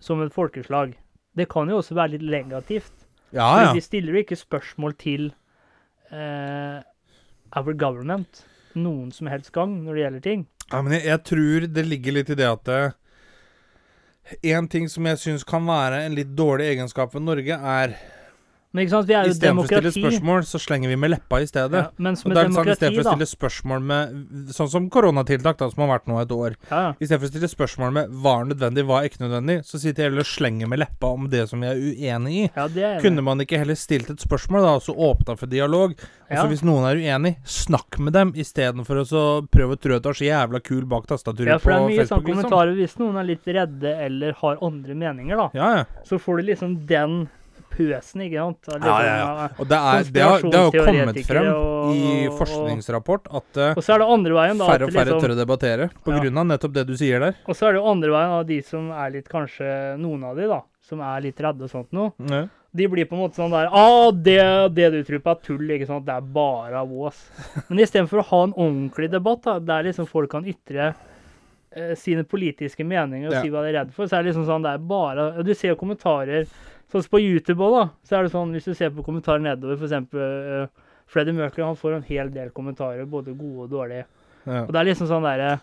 som 0.04 0.22
et 0.22 0.36
folkeslag, 0.36 0.94
det 1.38 1.48
kan 1.50 1.70
jo 1.72 1.80
også 1.80 1.96
være 1.98 2.18
litt 2.18 2.28
negativt. 2.28 2.94
Ja, 3.32 3.48
ja. 3.48 3.64
ja. 3.68 3.74
Vi 3.76 3.84
stiller 3.84 4.16
jo 4.16 4.24
ikke 4.24 4.38
spørsmål 4.40 4.96
til 5.00 5.30
eh, 6.12 6.78
our 7.58 7.74
government 7.74 8.44
noen 8.78 9.10
som 9.16 9.30
helst 9.32 9.52
gang 9.56 9.80
når 9.84 9.96
det 9.96 10.04
gjelder 10.04 10.24
ting. 10.26 10.46
Ja, 10.68 10.82
men 10.84 10.98
jeg, 10.98 11.06
jeg 11.08 11.24
tror 11.32 11.68
det 11.80 11.86
ligger 11.88 12.18
litt 12.20 12.32
i 12.34 12.38
det 12.38 12.48
at 12.50 12.64
det, 12.68 12.82
En 14.52 14.68
ting 14.68 14.90
som 14.92 15.06
jeg 15.08 15.22
syns 15.22 15.46
kan 15.48 15.64
være 15.64 16.02
en 16.04 16.16
litt 16.18 16.34
dårlig 16.36 16.74
egenskap 16.74 17.14
ved 17.16 17.24
Norge, 17.24 17.56
er 17.56 17.96
Men 18.76 18.84
ikke 18.84 18.92
sant, 18.92 19.08
vi 19.08 19.16
er 19.16 19.24
jo 19.26 19.32
Istedenfor 19.32 19.64
å 19.64 19.68
stille 19.72 19.92
spørsmål, 19.96 20.42
så 20.46 20.60
slenger 20.60 20.92
vi 20.92 20.98
med 21.00 21.10
leppa 21.14 21.40
i 21.42 21.46
stedet. 21.48 21.80
Ja, 21.88 22.04
mens 22.04 22.26
med 22.26 22.36
sånn, 22.36 22.44
demokrati, 22.52 22.74
Istedenfor 22.76 23.00
å 23.08 23.14
stille 23.14 23.28
spørsmål 23.32 23.86
med 23.88 24.52
Sånn 24.54 24.70
som 24.70 24.90
koronatiltak, 24.92 25.58
da, 25.58 25.70
som 25.72 25.84
har 25.86 25.92
vært 25.96 26.10
nå 26.12 26.20
et 26.22 26.34
år. 26.36 26.58
ja. 26.70 26.82
Istedenfor 27.00 27.30
å 27.30 27.32
stille 27.32 27.50
spørsmål 27.50 27.94
med 27.96 28.12
hva 28.22 28.34
er 28.42 28.50
nødvendig, 28.52 28.84
hva 28.86 29.00
er 29.02 29.10
ikke 29.10 29.24
nødvendig, 29.24 29.58
så 29.66 29.80
sitter 29.80 30.04
jeg 30.04 30.12
heller 30.12 30.26
og 30.26 30.30
slenger 30.30 30.68
med 30.68 30.80
leppa 30.84 31.14
om 31.16 31.30
det 31.32 31.46
som 31.50 31.64
vi 31.64 31.68
er 31.72 31.80
uenig 31.80 32.34
i. 32.36 32.52
ja, 32.56 32.68
er. 32.68 33.00
Kunne 33.02 33.24
man 33.24 33.40
ikke 33.40 33.58
heller 33.58 33.76
stilt 33.80 34.10
et 34.12 34.20
spørsmål, 34.20 34.62
da, 34.68 34.76
og 34.76 34.84
så 34.84 34.94
åpna 34.94 35.38
for 35.40 35.48
dialog? 35.48 35.96
Og 36.28 36.36
så 36.36 36.44
Ja. 36.44 36.46
hvis 36.52 36.64
noen 36.68 36.84
er 36.92 37.00
uenig, 37.00 37.38
snakk 37.46 37.98
med 38.00 38.14
dem, 38.14 38.34
istedenfor 38.34 39.00
å 39.08 39.48
prøve 39.48 39.78
å 39.78 39.80
trø 39.80 39.96
at 39.96 40.04
du 40.04 40.10
er 40.10 40.14
så 40.14 40.28
jævla 40.28 40.62
kul 40.62 40.84
bak 40.86 41.08
tastaturet 41.08 41.48
Ja, 41.48 41.58
for 41.58 41.72
det 41.72 41.80
er 41.80 41.88
mye 41.88 42.06
sånn 42.06 42.22
kommentarer, 42.22 42.76
liksom. 42.76 42.76
kommentarer 42.76 42.76
hvis 42.76 43.00
noen 43.00 43.16
er 43.18 43.24
litt 43.24 43.46
redde 43.48 43.96
eller 44.06 44.34
har 44.34 44.58
andre 44.62 44.94
meninger, 44.94 45.38
da. 45.38 45.50
Ja, 45.54 45.76
ja. 45.78 45.84
Så 46.04 46.20
får 46.20 46.38
du 46.38 46.52
liksom 46.52 46.86
den 46.86 47.30
pøsen, 47.78 48.24
ikke 48.26 48.42
sant? 48.42 48.70
Ja, 48.74 48.78
ja, 48.78 48.98
liksom, 48.98 49.40
ja. 49.40 49.48
Og 49.62 49.70
det, 49.72 49.78
er, 49.78 50.10
det, 50.18 50.24
har, 50.26 50.46
det 50.48 50.60
har 50.60 50.78
jo 50.78 50.86
kommet 50.90 51.20
frem 51.30 51.50
og- 51.54 51.94
i 51.96 52.28
forskningsrapport 52.40 53.30
at 53.40 53.60
uh, 53.62 53.70
Og 53.78 53.84
så 53.86 53.96
er 53.96 54.04
det 54.04 54.08
andre 54.18 54.38
veien, 54.38 54.58
da. 54.60 54.68
færre 54.72 54.88
og 54.90 54.94
færre 54.96 55.12
liksom, 55.14 55.24
tør 55.24 55.36
å 55.36 55.40
debattere 55.40 55.90
på 56.04 56.16
Ja. 56.18 56.24
av 56.42 56.48
nettopp 56.52 56.74
det 56.76 56.86
du 56.90 56.96
sier 57.00 57.24
der. 57.24 57.38
Og 57.48 57.56
så 57.56 57.68
er 57.70 57.76
det 57.78 57.82
jo 57.84 57.88
andre 57.94 58.14
veien 58.18 58.36
av 58.42 58.46
de 58.50 58.62
som 58.66 58.90
er 58.92 59.14
litt 59.16 59.30
kanskje 59.32 59.72
Noen 60.02 60.24
av 60.28 60.36
de, 60.40 60.48
da. 60.52 60.62
Som 60.88 61.02
er 61.04 61.22
litt 61.26 61.40
redde 61.44 61.68
og 61.68 61.72
sånt 61.72 61.92
noe. 61.96 62.14
Ja. 62.32 62.46
De 62.78 62.86
blir 62.92 63.08
på 63.10 63.16
en 63.16 63.24
måte 63.24 63.40
sånn 63.40 63.52
der 63.52 63.70
ah, 63.72 64.12
det, 64.12 64.38
det 64.76 64.90
du 64.94 65.00
tror 65.08 65.22
på 65.24 65.32
er 65.34 65.44
tull, 65.44 65.70
ikke 65.78 65.88
sant. 65.90 66.06
Det 66.08 66.14
er 66.14 66.22
bare 66.36 66.84
vås. 66.88 67.20
Men 67.70 67.82
istedenfor 67.84 68.22
å 68.22 68.28
ha 68.32 68.42
en 68.48 68.54
ordentlig 68.56 69.10
debatt, 69.12 69.44
da, 69.48 69.58
der 69.60 69.88
liksom 69.90 70.08
folk 70.10 70.32
kan 70.32 70.46
ytre 70.48 70.92
sine 71.96 72.24
politiske 72.24 72.84
meninger 72.86 73.28
og 73.30 73.34
Ja. 73.38 73.42
si 73.42 73.50
hva 73.50 73.62
de 73.64 73.70
er 73.74 73.80
redd 73.82 73.92
for, 73.94 74.06
så 74.08 74.18
er 74.18 74.24
det 74.24 74.32
liksom 74.34 74.46
sånn 74.48 74.64
det 74.64 74.74
er 74.74 74.78
bare 74.90 75.26
og 75.38 75.46
Du 75.46 75.54
ser 75.54 75.70
jo 75.74 75.76
kommentarer 75.80 76.48
Sånn 76.88 77.04
som 77.04 77.10
på 77.12 77.20
YouTube 77.20 77.60
òg, 77.60 77.74
da. 77.76 77.90
Så 78.08 78.16
er 78.16 78.24
det 78.24 78.32
sånn 78.32 78.52
hvis 78.56 78.64
du 78.64 78.74
ser 78.74 78.90
på 78.96 79.04
kommentarer 79.04 79.42
nedover, 79.44 79.76
f.eks. 79.76 80.14
Uh, 80.16 80.68
Freddie 81.06 81.34
Mercury, 81.36 81.66
han 81.66 81.76
får 81.76 81.96
en 81.98 82.04
hel 82.08 82.30
del 82.32 82.50
kommentarer, 82.56 83.04
både 83.06 83.34
gode 83.36 83.66
og 83.66 83.70
dårlige. 83.74 84.06
Ja. 84.46 84.62
Og 84.64 84.72
det 84.72 84.80
er 84.80 84.86
liksom 84.94 85.08
sånn 85.10 85.24
derre 85.28 85.60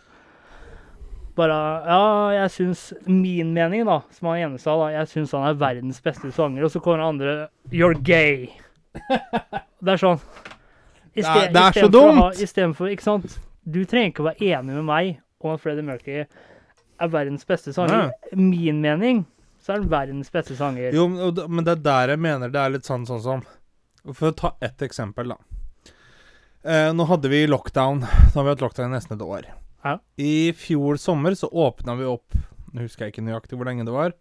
Bare 1.35 1.57
Ja, 1.89 2.31
jeg 2.45 2.51
syns 2.51 2.93
Min 3.09 3.55
mening, 3.55 3.87
da, 3.89 4.03
som 4.13 4.29
han 4.29 4.39
ene 4.53 4.59
sa, 4.61 4.77
da 4.77 4.91
Jeg 4.93 5.09
syns 5.15 5.33
han 5.33 5.49
er 5.49 5.55
verdens 5.59 6.01
beste 6.05 6.31
sanger, 6.31 6.63
og 6.65 6.71
så 6.71 6.83
kommer 6.85 6.99
den 7.01 7.09
andre 7.15 7.49
You're 7.73 7.97
gay. 8.05 8.51
Det 8.95 9.97
er 9.97 9.97
sånn 9.97 10.21
Det 11.15 11.25
er- 11.25 11.49
det 11.53 11.57
er 11.57 11.73
så 11.87 11.89
dumt. 11.91 12.37
Istedenfor 12.37 12.91
Ikke 12.93 13.03
sant? 13.03 13.39
Du 13.65 13.85
trenger 13.87 14.13
ikke 14.13 14.23
å 14.23 14.29
være 14.35 14.45
enig 14.61 14.75
med 14.77 14.85
meg 14.85 15.21
om 15.45 15.55
at 15.55 15.61
Freddie 15.63 15.83
Mercury 15.87 16.25
er 16.25 17.09
verdens 17.13 17.45
beste 17.49 17.73
sanger. 17.75 18.13
Min 18.35 18.81
mening 18.85 19.25
så 19.61 19.75
er 19.75 19.81
han 19.81 19.89
verdens 19.89 20.31
beste 20.31 20.57
sanger. 20.59 20.93
Jo, 20.95 21.09
men- 21.09 21.35
det- 21.35 21.49
men 21.51 21.65
det 21.65 21.73
er 21.79 21.83
der 21.83 22.09
jeg 22.15 22.19
mener 22.21 22.49
det 22.51 22.61
er 22.61 22.71
litt 22.71 22.85
sånn 22.85 23.07
sånn 23.07 23.23
som 23.23 23.43
For 24.13 24.31
å 24.31 24.37
ta 24.37 24.55
ett 24.61 24.79
eksempel, 24.85 25.29
da. 25.29 25.37
Eh, 26.65 26.93
nå 26.93 27.07
hadde 27.07 27.29
vi 27.29 27.47
lockdown. 27.47 28.01
Nå 28.01 28.35
har 28.35 28.45
vi 28.45 28.51
hatt 28.51 28.61
lockdown 28.61 28.91
i 28.93 28.97
nesten 28.99 29.17
et 29.17 29.23
år. 29.25 29.45
Ja. 29.85 29.99
I 30.19 30.53
fjor 30.53 30.97
sommer 30.99 31.31
så 31.33 31.49
åpna 31.53 31.97
vi 31.97 32.05
opp 32.05 32.35
Nå 32.75 32.81
husker 32.83 33.05
jeg 33.07 33.13
ikke 33.15 33.25
nøyaktig 33.25 33.57
hvor 33.57 33.67
lenge 33.67 33.85
det 33.87 33.93
var. 33.95 34.13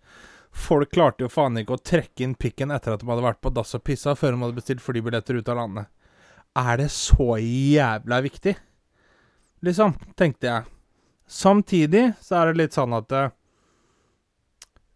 Folk 0.53 0.91
klarte 0.91 1.21
jo 1.25 1.27
faen 1.27 1.57
ikke 1.57 1.73
å 1.75 1.81
trekke 1.81 2.21
inn 2.21 2.35
pikken 2.35 2.69
etter 2.71 2.93
at 2.93 2.99
de 3.01 3.07
hadde 3.07 3.23
vært 3.25 3.41
på 3.41 3.51
dass 3.51 3.73
og 3.73 3.83
pissa, 3.83 4.13
før 4.13 4.31
de 4.35 4.37
hadde 4.43 4.55
bestilt 4.59 4.79
flybilletter 4.79 5.39
ut 5.39 5.49
av 5.49 5.57
landet. 5.57 5.87
Er 6.55 6.77
det 6.77 6.89
så 6.93 7.33
jævla 7.41 8.21
viktig? 8.21 8.55
Liksom, 9.63 9.95
tenkte 10.15 10.41
jeg. 10.51 10.63
Samtidig 11.29 12.11
så 12.21 12.41
er 12.41 12.51
det 12.51 12.61
litt 12.61 12.75
sånn 12.75 12.93
at 12.97 13.11
eh, 13.15 13.31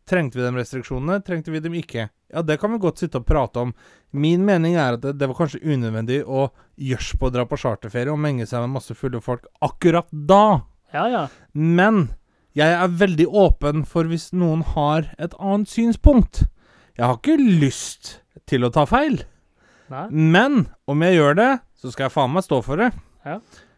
Trengte 0.07 0.39
vi 0.39 0.45
de 0.45 0.53
restriksjonene? 0.55 1.19
Trengte 1.28 1.51
vi 1.51 1.59
dem 1.59 1.73
ikke? 1.75 2.05
Ja, 2.32 2.39
det 2.41 2.55
kan 2.61 2.71
vi 2.71 2.80
godt 2.80 3.01
sitte 3.01 3.19
og 3.19 3.25
prate 3.28 3.59
om. 3.59 3.73
Min 4.15 4.45
mening 4.47 4.78
er 4.80 4.95
at 4.95 5.03
det, 5.03 5.17
det 5.19 5.28
var 5.28 5.36
kanskje 5.36 5.59
unødvendig 5.67 6.21
å 6.23 6.45
gjørs 6.80 7.09
på 7.19 7.28
å 7.28 7.34
dra 7.36 7.43
på 7.47 7.59
charterferie 7.59 8.13
og 8.13 8.21
menge 8.23 8.47
seg 8.47 8.63
med 8.63 8.78
masse 8.78 8.95
fulle 8.95 9.19
folk 9.23 9.49
akkurat 9.67 10.07
da. 10.11 10.61
Ja, 10.95 11.03
ja. 11.11 11.23
Men 11.51 12.05
jeg 12.55 12.71
er 12.71 12.95
veldig 13.03 13.28
åpen 13.28 13.84
for 13.88 14.07
hvis 14.07 14.30
noen 14.32 14.63
har 14.75 15.11
et 15.19 15.36
annet 15.38 15.71
synspunkt. 15.71 16.45
Jeg 16.95 17.05
har 17.05 17.19
ikke 17.19 17.38
lyst 17.38 18.17
til 18.49 18.63
å 18.63 18.71
ta 18.73 18.88
feil. 18.88 19.19
Nei. 19.91 20.07
Men 20.09 20.65
om 20.89 21.03
jeg 21.03 21.19
gjør 21.19 21.38
det, 21.38 21.51
så 21.78 21.91
skal 21.91 22.07
jeg 22.07 22.15
faen 22.15 22.34
meg 22.34 22.47
stå 22.47 22.63
for 22.65 22.80
det. 22.80 22.89
Ja. 23.28 23.38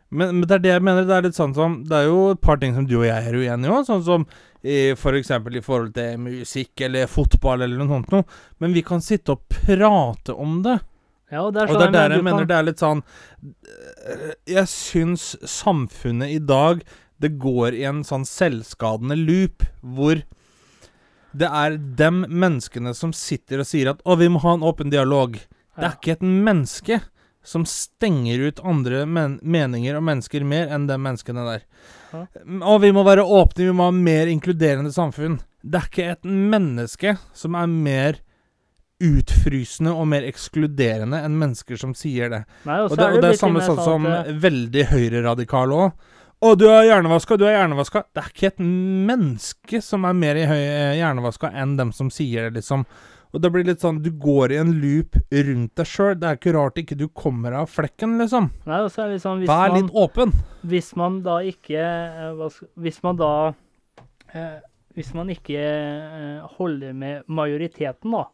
Men, 0.09 0.39
men 0.39 0.47
det 0.49 0.55
er 0.57 0.63
det 0.63 0.71
jeg 0.73 0.83
mener. 0.85 1.05
Det 1.05 1.15
er 1.15 1.25
litt 1.27 1.37
sånn 1.37 1.53
som 1.53 1.75
Det 1.85 1.97
er 1.99 2.07
jo 2.09 2.21
et 2.33 2.41
par 2.41 2.57
ting 2.61 2.73
som 2.73 2.87
du 2.89 2.95
og 2.97 3.05
jeg 3.07 3.29
er 3.29 3.35
uenige 3.37 3.73
om. 3.73 3.85
Sånn 3.85 4.05
som 4.05 4.25
i, 4.61 4.93
for 4.99 5.15
eksempel 5.15 5.55
i 5.55 5.63
forhold 5.63 5.93
til 5.95 6.17
musikk 6.19 6.81
eller 6.87 7.07
fotball 7.07 7.63
eller 7.63 7.79
noe 7.79 7.93
sånt 7.93 8.09
noe. 8.11 8.39
Men 8.59 8.73
vi 8.75 8.83
kan 8.85 9.03
sitte 9.03 9.37
og 9.37 9.45
prate 9.53 10.35
om 10.35 10.59
det. 10.65 10.79
ja 11.31 11.43
og 11.45 11.53
det 11.53 11.61
er 11.61 11.69
Og 11.69 11.77
sånn 11.77 11.83
det 11.83 11.87
er 11.87 11.95
der 11.95 12.15
jeg 12.17 12.25
mener 12.25 12.49
det 12.49 12.57
er 12.57 12.67
litt 12.67 12.81
sånn 12.81 13.03
Jeg 14.49 14.65
syns 14.71 15.35
samfunnet 15.45 16.33
i 16.33 16.39
dag 16.41 16.81
Det 17.21 17.35
går 17.37 17.77
i 17.77 17.83
en 17.85 18.01
sånn 18.07 18.25
selvskadende 18.25 19.15
loop 19.19 19.63
hvor 19.81 20.23
det 21.37 21.45
er 21.45 21.75
dem 21.77 22.23
menneskene 22.25 22.95
som 22.97 23.11
sitter 23.13 23.61
og 23.61 23.67
sier 23.69 23.91
at 23.91 23.99
'Å, 24.01 24.17
vi 24.17 24.29
må 24.33 24.39
ha 24.41 24.55
en 24.55 24.63
åpen 24.65 24.89
dialog'. 24.89 25.37
Det 25.77 25.85
er 25.85 25.93
ikke 25.93 26.15
et 26.17 26.25
menneske 26.25 26.97
som 27.49 27.65
stenger 27.65 28.45
ut 28.49 28.61
andre 28.61 29.03
men 29.09 29.39
meninger 29.41 29.97
og 29.97 30.05
mennesker 30.05 30.45
mer 30.45 30.69
enn 30.75 30.85
de 30.89 30.97
menneskene 31.01 31.45
der. 31.47 31.63
Ja. 32.13 32.23
Og 32.69 32.81
vi 32.83 32.91
må 32.93 33.03
være 33.07 33.25
åpne, 33.25 33.69
vi 33.71 33.75
må 33.75 33.89
ha 33.89 33.95
mer 33.95 34.29
inkluderende 34.29 34.93
samfunn. 34.93 35.39
Det 35.61 35.81
er 35.81 35.89
ikke 35.89 36.09
et 36.13 36.29
menneske 36.29 37.15
som 37.35 37.57
er 37.57 37.71
mer 37.71 38.21
utfrysende 38.99 39.93
og 39.95 40.09
mer 40.11 40.25
ekskluderende 40.27 41.21
enn 41.23 41.37
mennesker 41.39 41.79
som 41.79 41.93
sier 41.95 42.31
det. 42.33 42.41
Nei, 42.67 42.79
Og 42.83 42.95
det, 42.99 43.09
og 43.15 43.21
det 43.23 43.33
er 43.33 43.39
samme 43.39 43.63
sånn 43.63 43.79
som 43.79 44.07
at, 44.09 44.27
eh, 44.27 44.39
veldig 44.43 44.85
høyreradikal 44.91 45.75
òg. 45.75 46.07
'Å, 46.39 46.55
du 46.55 46.69
er 46.71 46.85
hjernevaska, 46.87 47.35
du 47.35 47.43
er 47.47 47.57
hjernevaska'. 47.57 48.03
Det 48.15 48.21
er 48.21 48.29
ikke 48.31 48.47
et 48.47 48.59
menneske 48.63 49.81
som 49.83 50.05
er 50.07 50.13
mer 50.15 50.37
i 50.39 50.45
eh, 50.47 50.99
hjernevaska 50.99 51.51
enn 51.51 51.75
dem 51.75 51.91
som 51.91 52.09
sier 52.09 52.47
det, 52.47 52.61
liksom. 52.61 52.85
Og 53.33 53.41
det 53.43 53.51
blir 53.53 53.65
litt 53.67 53.83
sånn 53.83 53.99
Du 54.01 54.09
går 54.17 54.51
i 54.55 54.57
en 54.57 54.71
loop 54.81 55.13
rundt 55.29 55.75
deg 55.77 55.85
sjøl. 55.85 56.15
Det 56.17 56.25
er 56.31 56.37
ikke 56.39 56.53
rart 56.55 56.79
ikke 56.81 56.97
du 56.97 57.07
kommer 57.13 57.53
av 57.59 57.67
flekken, 57.69 58.17
liksom. 58.17 58.49
Nei, 58.65 58.79
og 58.81 58.89
så 58.93 59.03
er 59.05 59.13
det 59.13 59.19
sånn 59.21 59.43
hvis 59.43 59.51
Vær 59.51 59.69
man, 59.69 59.83
litt 59.83 59.93
åpen. 59.93 60.33
hvis 60.65 60.89
man 60.97 61.19
da 61.25 61.35
ikke 61.45 61.83
eh, 61.83 62.59
Hvis 62.81 62.97
man 63.05 63.19
da 63.21 63.31
eh, 64.33 64.57
Hvis 64.97 65.13
man 65.13 65.29
ikke 65.29 65.61
eh, 65.61 66.47
holder 66.57 66.93
med 66.97 67.29
majoriteten, 67.29 68.11
da. 68.17 68.25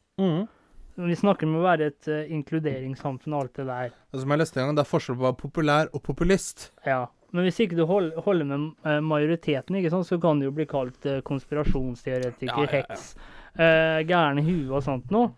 Vi 0.96 1.16
snakker 1.20 1.44
om 1.44 1.58
å 1.60 1.66
være 1.66 1.90
et 1.92 2.08
inkluderingssamfunn 2.32 3.34
og 3.36 3.42
alt 3.42 3.58
det 3.60 3.66
der. 3.68 3.90
Som 4.16 4.32
jeg 4.32 4.40
leste 4.40 4.62
en 4.62 4.70
gang, 4.70 4.78
det 4.78 4.86
er 4.86 4.88
forskjell 4.94 5.18
på 5.18 5.26
å 5.26 5.28
være 5.28 5.40
populær 5.42 5.90
og 5.92 6.02
populist. 6.08 6.70
Ja. 6.88 7.02
Men 7.36 7.44
hvis 7.44 7.60
ikke 7.66 7.76
du 7.76 7.84
hold, 7.90 8.14
holder 8.24 8.48
med 8.48 9.02
majoriteten, 9.04 9.76
ikke 9.76 9.92
sant, 9.92 10.08
så 10.08 10.16
kan 10.24 10.40
du 10.40 10.46
jo 10.48 10.54
bli 10.56 10.64
kalt 10.72 11.04
konspirasjonsteoretiker, 11.28 12.48
Ja, 12.48 12.64
ja, 12.64 12.70
ja. 12.72 12.86
heks, 12.88 13.16
eh, 13.58 14.04
gærne 14.08 14.44
huet 14.46 14.72
og 14.72 14.84
sånt 14.86 15.12
noe. 15.14 15.32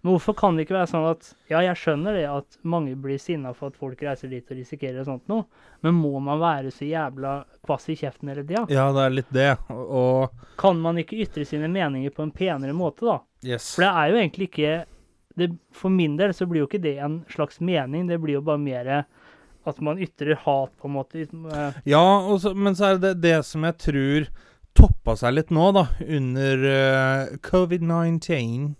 Men 0.00 0.14
hvorfor 0.14 0.36
kan 0.38 0.54
det 0.54 0.64
ikke 0.64 0.76
være 0.76 0.90
sånn 0.92 1.06
at 1.08 1.30
Ja, 1.50 1.60
jeg 1.66 1.78
skjønner 1.80 2.14
det 2.14 2.26
at 2.30 2.58
mange 2.62 2.94
blir 3.02 3.18
sinna 3.18 3.50
for 3.56 3.72
at 3.72 3.78
folk 3.80 4.02
reiser 4.06 4.30
dit 4.30 4.46
og 4.46 4.60
risikerer 4.60 5.00
og 5.02 5.08
sånt 5.08 5.32
noe, 5.32 5.46
men 5.82 5.96
må 5.98 6.20
man 6.22 6.38
være 6.38 6.70
så 6.74 6.86
jævla 6.86 7.32
kvass 7.66 7.88
i 7.90 7.96
kjeften 7.98 8.30
hele 8.30 8.44
tida? 8.46 8.62
Ja, 8.70 8.86
det 8.94 9.02
er 9.04 9.16
litt 9.16 9.32
det. 9.34 9.48
Og, 9.74 10.30
Kan 10.60 10.78
man 10.84 11.00
ikke 11.02 11.18
ytre 11.18 11.46
sine 11.48 11.70
meninger 11.72 12.14
på 12.14 12.22
en 12.22 12.34
penere 12.34 12.76
måte, 12.76 13.08
da? 13.08 13.18
Yes. 13.42 13.72
For 13.74 13.86
det 13.86 13.90
er 13.90 14.12
jo 14.12 14.22
egentlig 14.22 14.48
ikke 14.52 14.72
det, 15.38 15.52
For 15.70 15.94
min 15.94 16.16
del 16.18 16.32
så 16.34 16.46
blir 16.50 16.64
jo 16.64 16.66
ikke 16.70 16.82
det 16.82 16.96
en 17.02 17.20
slags 17.30 17.60
mening, 17.62 18.08
det 18.08 18.18
blir 18.22 18.38
jo 18.38 18.46
bare 18.46 18.58
mer 18.62 18.92
at 19.68 19.80
man 19.84 19.98
ytrer 20.00 20.38
hat, 20.46 20.70
på 20.80 20.88
en 20.88 20.94
måte. 20.94 21.26
Ja, 21.84 22.02
og 22.22 22.40
så, 22.40 22.54
men 22.54 22.76
så 22.78 22.92
er 22.92 23.02
det 23.02 23.18
det 23.20 23.36
som 23.46 23.66
jeg 23.66 23.76
tror 23.82 24.28
toppa 24.78 25.16
seg 25.18 25.34
litt 25.34 25.50
nå, 25.54 25.66
da, 25.74 25.84
under 26.06 26.64
uh, 26.64 27.34
covid-19, 27.44 28.70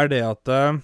er 0.00 0.10
det 0.10 0.20
at 0.22 0.50
eh, 0.54 0.80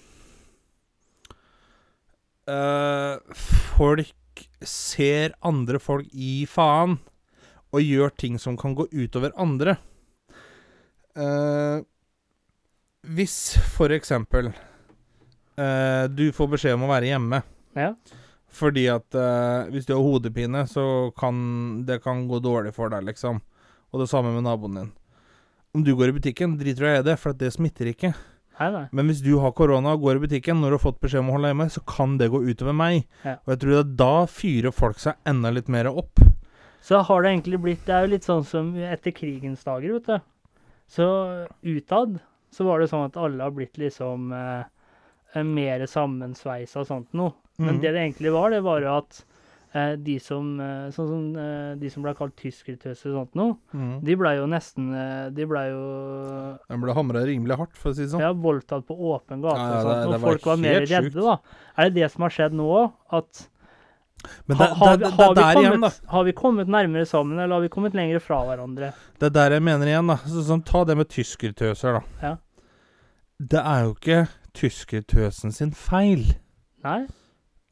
eh, 2.51 3.43
folk 3.77 4.43
ser 4.67 5.37
andre 5.47 5.79
folk 5.81 6.09
i 6.13 6.41
faen, 6.51 6.99
og 7.73 7.85
gjør 7.85 8.15
ting 8.19 8.41
som 8.43 8.57
kan 8.59 8.75
gå 8.77 8.89
utover 8.93 9.35
andre. 9.41 9.77
Uh, 11.17 11.87
hvis 13.07 13.57
for 13.77 13.93
eksempel 13.95 14.51
eh, 15.57 16.05
du 16.11 16.31
får 16.35 16.49
beskjed 16.57 16.77
om 16.77 16.87
å 16.87 16.91
være 16.91 17.11
hjemme 17.13 17.41
ja. 17.79 17.93
fordi 18.53 18.87
at 18.91 19.17
eh, 19.17 19.69
hvis 19.73 19.87
du 19.87 19.95
har 19.95 20.05
hodepine, 20.05 20.65
så 20.67 21.13
kan 21.19 21.85
det 21.87 22.01
kan 22.05 22.27
gå 22.29 22.41
dårlig 22.43 22.75
for 22.77 22.93
deg, 22.93 23.07
liksom. 23.11 23.41
Og 23.97 24.03
det 24.03 24.11
samme 24.11 24.29
med 24.35 24.45
naboen 24.45 24.75
din. 24.77 24.89
Om 25.73 25.85
du 25.85 25.95
går 25.97 26.11
i 26.11 26.17
butikken, 26.19 26.59
driter 26.61 26.85
jeg 26.85 27.01
i 27.01 27.05
det, 27.07 27.15
for 27.21 27.37
det 27.37 27.49
smitter 27.55 27.89
ikke. 27.89 28.11
Nei, 28.59 28.69
nei. 28.73 28.83
Men 28.93 29.09
hvis 29.09 29.23
du 29.25 29.35
har 29.41 29.55
korona 29.57 29.95
og 29.97 30.05
går 30.05 30.19
i 30.19 30.23
butikken 30.27 30.61
når 30.61 30.73
du 30.73 30.77
har 30.77 30.83
fått 30.85 31.01
beskjed 31.01 31.23
om 31.23 31.31
å 31.33 31.37
holde 31.39 31.53
hjemme, 31.53 31.67
så 31.73 31.81
kan 31.89 32.19
det 32.21 32.29
gå 32.33 32.43
utover 32.45 32.77
meg. 32.77 33.07
Ja. 33.25 33.39
Og 33.45 33.55
jeg 33.55 33.63
tror 33.65 33.81
at 33.81 33.95
da 34.01 34.13
fyrer 34.29 34.77
folk 34.77 35.01
seg 35.01 35.17
enda 35.29 35.53
litt 35.53 35.73
mer 35.73 35.89
opp. 35.89 36.21
Så 36.85 37.01
har 37.09 37.25
det 37.25 37.33
egentlig 37.33 37.59
blitt 37.65 37.87
Det 37.89 37.95
er 37.97 38.05
jo 38.05 38.13
litt 38.13 38.29
sånn 38.29 38.45
som 38.47 38.75
etter 38.77 39.17
krigens 39.17 39.65
dager, 39.65 39.97
vet 39.97 40.13
du. 40.13 40.61
Så 40.93 41.07
utad 41.65 42.21
så 42.53 42.69
var 42.69 42.81
det 42.81 42.91
sånn 42.93 43.09
at 43.09 43.17
alle 43.21 43.49
har 43.49 43.57
blitt 43.57 43.81
liksom 43.81 44.29
eh, 44.37 45.41
mer 45.45 45.89
sammensveisa 45.89 46.85
og 46.85 46.91
sånt 46.93 47.17
noe. 47.17 47.33
Men 47.57 47.79
mm. 47.79 47.81
det 47.81 47.97
det 47.97 48.05
egentlig 48.05 48.33
var, 48.37 48.53
det 48.53 48.61
var 48.65 48.85
jo 48.85 48.93
at 49.01 49.25
de 50.01 50.15
som 50.23 50.47
eh, 50.63 50.87
sånn 50.95 51.09
som 51.11 51.25
eh, 51.43 51.73
de 51.81 51.91
som 51.93 52.05
ble 52.07 52.13
kalt 52.17 52.37
tyskertøser 52.41 53.11
og 53.13 53.17
sånt 53.21 53.35
noe, 53.41 53.57
Mm. 53.77 53.97
de 54.07 54.17
blei 54.17 54.35
jo 54.39 54.47
nesten 54.49 54.87
eh, 54.97 55.27
De 55.37 55.45
blei 55.51 55.67
jo 55.71 55.83
De 56.71 56.79
ble 56.85 56.95
hamra 56.97 57.25
rimelig 57.29 57.59
hardt, 57.61 57.75
for 57.77 57.91
å 57.93 57.97
si 57.99 58.05
det 58.07 58.13
sånn. 58.15 58.23
ja, 58.25 58.31
voldtatt 58.33 58.87
på 58.89 58.97
åpen 59.13 59.43
gate 59.45 59.59
Ja, 59.59 59.67
ja, 59.67 59.83
og 59.83 59.91
sånt, 59.91 60.15
og 60.17 60.25
folk 60.31 60.47
var 60.53 60.57
mer 60.63 60.81
redde, 60.87 61.03
sjukt. 61.11 61.21
da. 61.21 61.37
Er 61.77 61.91
det 61.91 62.01
det 62.03 62.11
som 62.15 62.25
har 62.27 62.35
skjedd 62.39 62.57
nå 62.57 62.69
òg? 62.79 62.93
At 63.21 63.45
Men 64.49 64.57
det, 64.59 64.67
har, 64.81 64.97
det, 64.97 65.05
vi, 65.05 65.05
det, 65.05 65.13
har, 65.19 65.35
vi 65.37 65.43
er 65.45 65.61
igjen, 65.61 65.85
har 66.15 66.25
vi 66.25 66.33
kommet 66.33 66.71
nærmere 66.73 67.07
sammen, 67.07 67.39
eller 67.39 67.59
har 67.59 67.63
vi 67.67 67.69
kommet 67.69 67.95
lenger 67.95 68.19
fra 68.25 68.41
hverandre? 68.49 68.89
Det 69.21 69.29
er 69.29 69.35
der 69.37 69.59
jeg 69.59 69.63
mener 69.69 69.87
igjen, 69.93 70.09
da. 70.09 70.17
Så, 70.25 70.43
sånn, 70.49 70.65
ta 70.67 70.83
det 70.89 70.97
med 70.99 71.11
tyskertøser, 71.13 72.01
da. 72.01 72.03
Ja. 72.25 72.33
Det 73.39 73.61
er 73.61 73.85
jo 73.85 73.93
ikke 73.95 74.23
tyskertøsen 74.57 75.53
sin 75.53 75.71
feil. 75.77 76.25
Nei? 76.83 77.03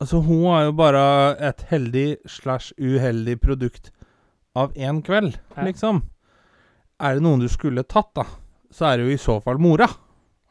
Altså, 0.04 0.20
hun 0.20 0.44
er 0.52 0.66
jo 0.66 0.72
bare 0.76 1.02
et 1.48 1.62
heldig 1.70 2.08
slash 2.28 2.74
uheldig 2.76 3.38
produkt 3.40 3.88
av 4.54 4.74
én 4.76 4.98
kveld, 5.02 5.38
Ja. 5.56 5.64
liksom. 5.64 6.02
Er 7.00 7.14
det 7.16 7.22
noen 7.24 7.40
du 7.40 7.48
skulle 7.48 7.82
tatt, 7.88 8.10
da, 8.14 8.26
så 8.70 8.90
er 8.92 8.98
det 9.00 9.06
jo 9.08 9.14
i 9.14 9.22
så 9.22 9.38
fall 9.42 9.56
mora. 9.58 9.88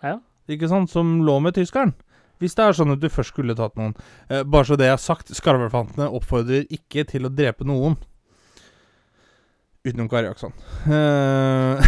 Ja. 0.03 0.17
Ikke 0.49 0.67
sant? 0.67 0.89
Som 0.89 1.21
lå 1.23 1.37
med 1.39 1.53
tyskeren. 1.55 1.93
Hvis 2.41 2.55
det 2.57 2.65
er 2.65 2.73
sånn 2.75 2.91
at 2.91 2.99
du 2.99 3.07
først 3.13 3.29
skulle 3.31 3.53
tatt 3.55 3.77
noen. 3.79 3.93
Eh, 4.27 4.41
bare 4.43 4.65
så 4.67 4.75
det 4.75 4.89
jeg 4.89 4.97
har 4.97 5.03
sagt, 5.03 5.29
skarvelfantene 5.37 6.09
oppfordrer 6.11 6.65
ikke 6.73 7.05
til 7.07 7.29
å 7.29 7.31
drepe 7.31 7.63
noen. 7.63 7.95
Utenom 9.85 10.09
Kari 10.09 10.27
Jaksson. 10.27 10.51
Eh, 10.87 11.79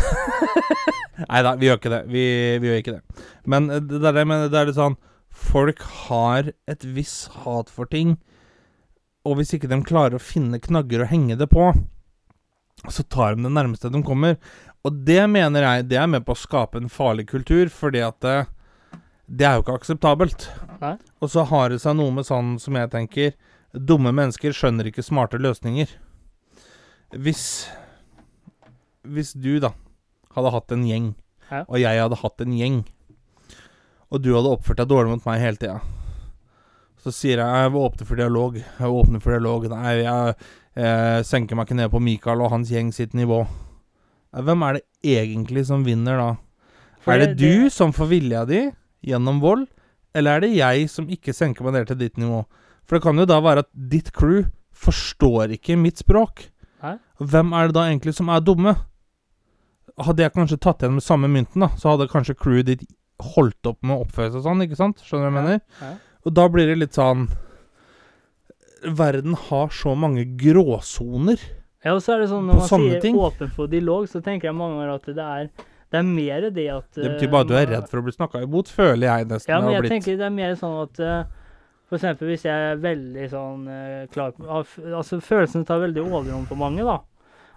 Nei 1.32 1.42
da, 1.44 1.56
vi 1.60 1.68
gjør 1.68 1.82
ikke 1.82 1.92
det. 1.96 2.02
Vi, 2.12 2.24
vi 2.62 2.70
gjør 2.70 2.80
ikke 2.84 2.96
det. 3.00 3.26
Men 3.52 3.70
eh, 3.72 3.82
det 3.84 4.04
er 4.06 4.18
det 4.22 4.26
men. 4.30 4.46
Det 4.54 4.62
er 4.62 4.70
litt 4.70 4.78
sånn 4.80 4.98
Folk 5.36 5.82
har 6.08 6.52
et 6.72 6.86
visst 6.96 7.28
hat 7.44 7.70
for 7.74 7.90
ting. 7.92 8.16
Og 9.26 9.40
hvis 9.40 9.52
ikke 9.58 9.68
de 9.72 9.82
klarer 9.86 10.16
å 10.18 10.22
finne 10.24 10.62
knagger 10.64 11.04
å 11.04 11.10
henge 11.10 11.36
det 11.40 11.48
på, 11.52 11.68
så 12.92 13.04
tar 13.10 13.36
de 13.36 13.46
det 13.48 13.52
nærmeste 13.56 13.90
de 13.92 14.02
kommer. 14.06 14.38
Og 14.86 15.00
det 15.08 15.24
mener 15.32 15.66
jeg 15.66 15.88
det 15.90 15.98
er 15.98 16.08
med 16.12 16.26
på 16.28 16.36
å 16.36 16.40
skape 16.40 16.78
en 16.80 16.92
farlig 16.94 17.26
kultur, 17.32 17.72
fordi 17.74 18.04
at 18.06 18.20
det, 18.22 18.36
det 19.26 19.48
er 19.50 19.58
jo 19.58 19.64
ikke 19.66 19.78
akseptabelt. 19.80 20.48
Nei. 20.84 20.94
Og 21.24 21.32
så 21.34 21.46
har 21.50 21.72
det 21.74 21.82
seg 21.82 21.98
noe 21.98 22.14
med 22.14 22.28
sånn 22.28 22.56
som 22.62 22.78
jeg 22.80 22.92
tenker 22.94 23.36
Dumme 23.76 24.14
mennesker 24.16 24.54
skjønner 24.56 24.88
ikke 24.88 25.04
smarte 25.04 25.36
løsninger. 25.42 25.90
Hvis 27.12 27.42
Hvis 29.04 29.34
du, 29.36 29.58
da, 29.60 29.74
hadde 30.36 30.52
hatt 30.56 30.72
en 30.72 30.86
gjeng, 30.88 31.10
Ja. 31.52 31.66
og 31.68 31.76
jeg 31.78 32.00
hadde 32.02 32.18
hatt 32.22 32.42
en 32.42 32.54
gjeng, 32.58 32.78
og 34.12 34.22
du 34.22 34.32
hadde 34.36 34.52
oppført 34.54 34.78
deg 34.82 34.90
dårlig 34.92 35.16
mot 35.16 35.26
meg 35.28 35.42
hele 35.42 35.58
tida, 35.62 35.80
så 37.02 37.12
sier 37.14 37.38
jeg 37.42 37.62
jeg 37.64 37.72
vil 37.74 37.86
åpne 37.86 38.06
for 38.10 38.16
dialog. 38.20 38.56
Jeg 38.58 38.66
åpner 38.90 39.02
åpne 39.02 39.22
for 39.22 39.36
dialog. 39.36 39.68
Nei, 39.70 39.92
jeg, 40.02 40.36
jeg 40.80 41.26
senker 41.30 41.56
meg 41.60 41.68
ikke 41.68 41.78
ned 41.78 41.92
på 41.94 42.02
Mikael 42.02 42.42
og 42.42 42.50
hans 42.56 42.72
gjeng 42.74 42.90
sitt 42.96 43.14
nivå. 43.18 43.44
Eh, 44.34 44.42
Hvem 44.42 44.64
er 44.66 44.80
det 44.80 44.84
egentlig 45.20 45.66
som 45.70 45.84
vinner 45.86 46.18
da? 46.18 46.30
For 47.06 47.14
er 47.14 47.20
det 47.26 47.38
det- 47.38 47.46
du 47.46 47.70
som 47.70 47.94
får 47.94 48.10
vilja 48.10 48.46
di 48.50 48.64
gjennom 49.06 49.40
vold, 49.44 49.68
eller 50.16 50.38
er 50.38 50.40
det 50.48 50.56
jeg 50.56 50.90
som 50.90 51.06
ikke 51.08 51.34
senker 51.36 51.64
meg 51.64 51.74
ned 51.74 51.88
til 51.88 51.98
ditt 52.02 52.18
nivå? 52.18 52.46
For 52.86 52.98
det 52.98 53.04
kan 53.04 53.18
jo 53.18 53.26
da 53.26 53.40
være 53.42 53.60
at 53.66 53.70
ditt 53.74 54.12
crew 54.14 54.46
forstår 54.74 55.54
ikke 55.60 55.78
mitt 55.78 55.98
språk. 56.02 56.50
Hæ? 56.82 56.98
Hvem 57.22 57.54
er 57.54 57.68
det 57.68 57.76
da 57.78 57.86
egentlig 57.90 58.14
som 58.16 58.30
er 58.30 58.42
dumme? 58.42 58.76
Hadde 60.02 60.24
jeg 60.26 60.34
kanskje 60.34 60.58
tatt 60.60 60.82
igjen 60.84 60.98
med 60.98 61.04
samme 61.06 61.30
mynten, 61.32 61.62
da, 61.62 61.70
så 61.78 61.94
hadde 61.94 62.10
kanskje 62.12 62.36
crewet 62.36 62.66
ditt 62.66 62.84
holdt 63.22 63.70
opp 63.70 63.82
med 63.86 63.96
å 63.96 64.04
oppføre 64.04 64.34
seg 64.34 64.44
sånn, 64.46 64.64
ikke 64.66 64.78
sant? 64.80 65.04
Skjønner 65.06 65.30
du 65.30 65.36
hva 65.36 65.42
jeg 65.42 65.46
mener? 65.46 65.62
Ja. 65.82 65.92
Og 66.26 66.34
da 66.36 66.48
blir 66.52 66.68
det 66.68 66.80
litt 66.82 66.98
sånn 66.98 67.28
Verden 68.86 69.34
har 69.48 69.72
så 69.74 69.96
mange 69.98 70.26
gråsoner. 70.38 71.42
Ja, 71.86 71.96
og 71.96 72.04
så 72.06 72.16
er 72.16 72.22
det 72.22 72.28
sånn 72.30 72.46
når 72.50 72.60
man 72.60 72.68
sier 72.70 73.00
ting. 73.02 73.18
åpen 73.18 73.50
for 73.54 73.70
dialog, 73.70 74.06
så 74.10 74.22
tenker 74.26 74.50
jeg 74.50 74.58
mange 74.58 74.78
ganger 74.78 74.94
at 74.94 75.08
det 75.08 75.26
er, 75.26 75.50
det 75.94 76.00
er 76.02 76.06
mer 76.06 76.46
det 76.54 76.68
at 76.74 76.92
Det 76.98 77.08
betyr 77.16 77.32
bare 77.34 77.46
at 77.46 77.50
du 77.50 77.56
er 77.56 77.64
eh, 77.64 77.72
redd 77.76 77.90
for 77.90 78.02
å 78.02 78.06
bli 78.06 78.14
snakka 78.14 78.44
imot, 78.46 78.70
føler 78.74 79.08
jeg 79.08 79.28
nesten. 79.32 79.54
Ja, 79.54 79.60
men 79.62 79.74
jeg 79.78 79.90
tenker 79.90 80.20
det 80.20 80.28
er 80.28 80.36
mer 80.38 80.54
sånn 80.60 80.78
at 80.84 81.02
eh, 81.02 81.20
For 81.86 82.00
eksempel 82.00 82.30
hvis 82.30 82.46
jeg 82.46 82.70
er 82.72 82.80
veldig 82.82 83.28
sånn 83.34 83.68
eh, 83.70 84.06
klar 84.14 84.34
på 84.34 84.46
Altså 84.50 85.22
følelsene 85.22 85.66
tar 85.66 85.82
veldig 85.86 86.06
overhånd 86.06 86.50
for 86.50 86.62
mange, 86.62 86.86
da. 86.86 87.00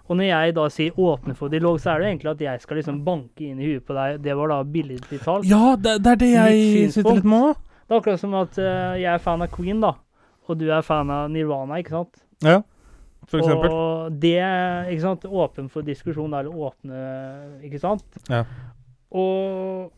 Og 0.09 0.17
når 0.17 0.25
jeg 0.25 0.55
da 0.57 0.65
sier 0.73 0.91
'åpne 0.97 1.35
for 1.37 1.53
dialog', 1.53 1.79
så 1.79 1.91
er 1.91 1.99
det 1.99 2.05
jo 2.05 2.09
egentlig 2.09 2.31
at 2.31 2.41
jeg 2.41 2.61
skal 2.61 2.77
liksom 2.77 3.03
banke 3.05 3.45
inn 3.45 3.59
i 3.59 3.67
huet 3.69 3.85
på 3.85 3.93
deg. 3.93 4.21
Det 4.23 4.35
var 4.37 4.47
da 4.49 4.63
billedlig 4.63 5.19
talt. 5.21 5.45
Ja, 5.45 5.75
det, 5.75 5.99
det 6.03 6.11
er 6.11 6.15
det 6.15 6.31
jeg 6.33 6.91
sitter 6.91 7.19
litt 7.19 7.29
med 7.29 7.43
òg. 7.49 7.55
Det 7.85 7.95
er 7.95 7.99
akkurat 7.99 8.19
som 8.19 8.33
at 8.33 8.57
uh, 8.57 8.97
jeg 8.97 9.13
er 9.13 9.21
fan 9.21 9.41
av 9.41 9.53
Queen, 9.53 9.79
da. 9.81 9.93
Og 10.49 10.57
du 10.57 10.67
er 10.71 10.81
fan 10.81 11.09
av 11.13 11.29
Nirvana, 11.29 11.77
ikke 11.77 11.93
sant? 11.93 12.21
Ja, 12.41 12.61
for 13.29 13.41
eksempel. 13.41 13.69
Og 13.69 14.17
det, 14.21 14.41
ikke 14.89 15.01
sant, 15.01 15.25
åpen 15.25 15.69
for 15.69 15.85
diskusjon, 15.85 16.33
eller 16.33 16.49
åpne, 16.49 16.99
ikke 17.65 17.79
sant? 17.81 18.05
Ja. 18.29 18.43
Og 19.09 19.91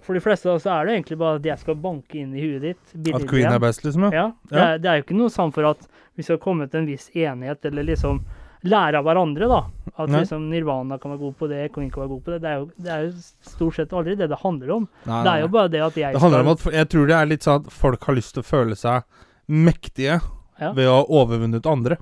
for 0.00 0.16
de 0.16 0.22
fleste 0.24 0.48
da, 0.48 0.58
så 0.60 0.72
er 0.74 0.86
det 0.86 0.94
egentlig 0.96 1.18
bare 1.20 1.40
at 1.40 1.48
jeg 1.48 1.60
skal 1.60 1.76
banke 1.80 2.20
inn 2.20 2.32
i 2.34 2.44
huet 2.44 2.62
ditt. 2.64 2.84
At 3.12 3.26
Queen 3.28 3.44
igjen. 3.44 3.52
er 3.52 3.62
best, 3.62 3.84
liksom? 3.84 4.08
Ja. 4.08 4.10
Ja, 4.12 4.30
det, 4.50 4.60
Er, 4.60 4.78
det 4.78 4.90
er 4.90 5.00
jo 5.00 5.04
ikke 5.04 5.18
noe 5.18 5.32
sånn 5.32 5.52
for 5.52 5.68
at 5.68 5.84
vi 6.16 6.24
skal 6.24 6.40
komme 6.40 6.68
til 6.68 6.82
en 6.82 6.88
viss 6.88 7.10
enighet, 7.12 7.64
eller 7.68 7.88
liksom 7.92 8.22
lære 8.64 8.94
av 8.98 9.04
hverandre, 9.04 9.48
da. 9.48 9.60
At 9.98 10.08
Nei. 10.08 10.20
liksom 10.20 10.48
Nirvana 10.50 10.98
kan 11.00 11.10
være 11.12 11.20
god 11.20 11.36
på 11.38 11.48
det, 11.48 11.72
Queen 11.72 11.90
kan 11.90 12.02
være 12.02 12.08
god 12.08 12.24
på 12.24 12.32
det. 12.34 12.40
Det 12.42 12.48
er 12.50 12.58
jo, 12.58 12.66
det 12.80 12.90
er 12.92 13.02
jo 13.06 13.12
stort 13.50 13.74
sett 13.74 13.92
aldri 13.92 14.16
det 14.16 14.28
det 14.28 14.38
handler 14.42 14.70
om. 14.76 14.88
Nei, 15.06 15.22
Det 15.24 15.32
er 15.32 15.40
jo 15.40 15.48
bare 15.48 15.68
det 15.68 15.80
at 15.80 15.94
jeg 15.96 16.12
Det 16.14 16.20
handler 16.20 16.42
skal 16.44 16.46
om 16.46 16.52
at 16.52 16.74
Jeg 16.80 16.88
tror 16.88 17.06
det 17.06 17.16
er 17.16 17.26
litt 17.26 17.42
sånn 17.42 17.60
at 17.64 17.72
folk 17.72 18.04
har 18.04 18.14
lyst 18.14 18.34
til 18.34 18.42
å 18.42 18.46
føle 18.46 18.76
seg 18.76 19.02
mektige 19.48 20.20
Ja. 20.60 20.72
ved 20.72 20.86
å 20.86 20.94
ha 21.00 21.04
overvunnet 21.08 21.66
andre. 21.66 21.96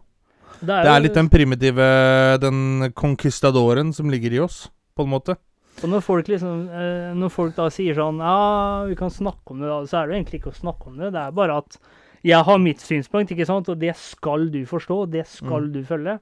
det 0.61 0.67
Det 0.67 0.85
jo- 0.85 0.91
er 0.95 1.01
litt 1.01 1.15
den 1.15 1.29
primitive 1.29 2.41
Den 2.41 2.93
conquistadoren 2.93 3.93
som 3.95 4.11
ligger 4.11 4.33
i 4.33 4.39
oss, 4.41 4.69
på 4.97 5.05
en 5.05 5.11
måte. 5.11 5.37
Og 5.83 5.89
når 5.91 6.01
folk 6.03 6.27
liksom 6.27 6.69
eh, 6.69 7.15
Når 7.15 7.31
folk 7.31 7.55
da 7.55 7.69
sier 7.71 7.95
sånn 7.95 8.19
Ja, 8.19 8.85
vi 8.85 8.97
kan 8.97 9.11
snakke 9.11 9.53
om 9.53 9.61
det, 9.61 9.69
da, 9.69 9.83
så 9.87 10.03
er 10.03 10.09
det 10.09 10.17
egentlig 10.27 10.41
ikke 10.43 10.53
å 10.53 10.59
snakke 10.61 10.87
om 10.89 10.97
det. 10.99 11.13
Det 11.13 11.21
er 11.23 11.31
bare 11.31 11.59
at 11.59 11.79
jeg 12.25 12.43
har 12.45 12.59
mitt 12.59 12.79
synspunkt, 12.83 13.31
ikke 13.31 13.47
sant, 13.47 13.69
og 13.69 13.79
det 13.79 13.95
skal 13.97 14.49
du 14.51 14.65
forstå, 14.67 15.03
og 15.05 15.11
det 15.13 15.25
skal 15.29 15.61
Mm. 15.69 15.73
du 15.73 15.85
følge. 15.85 16.19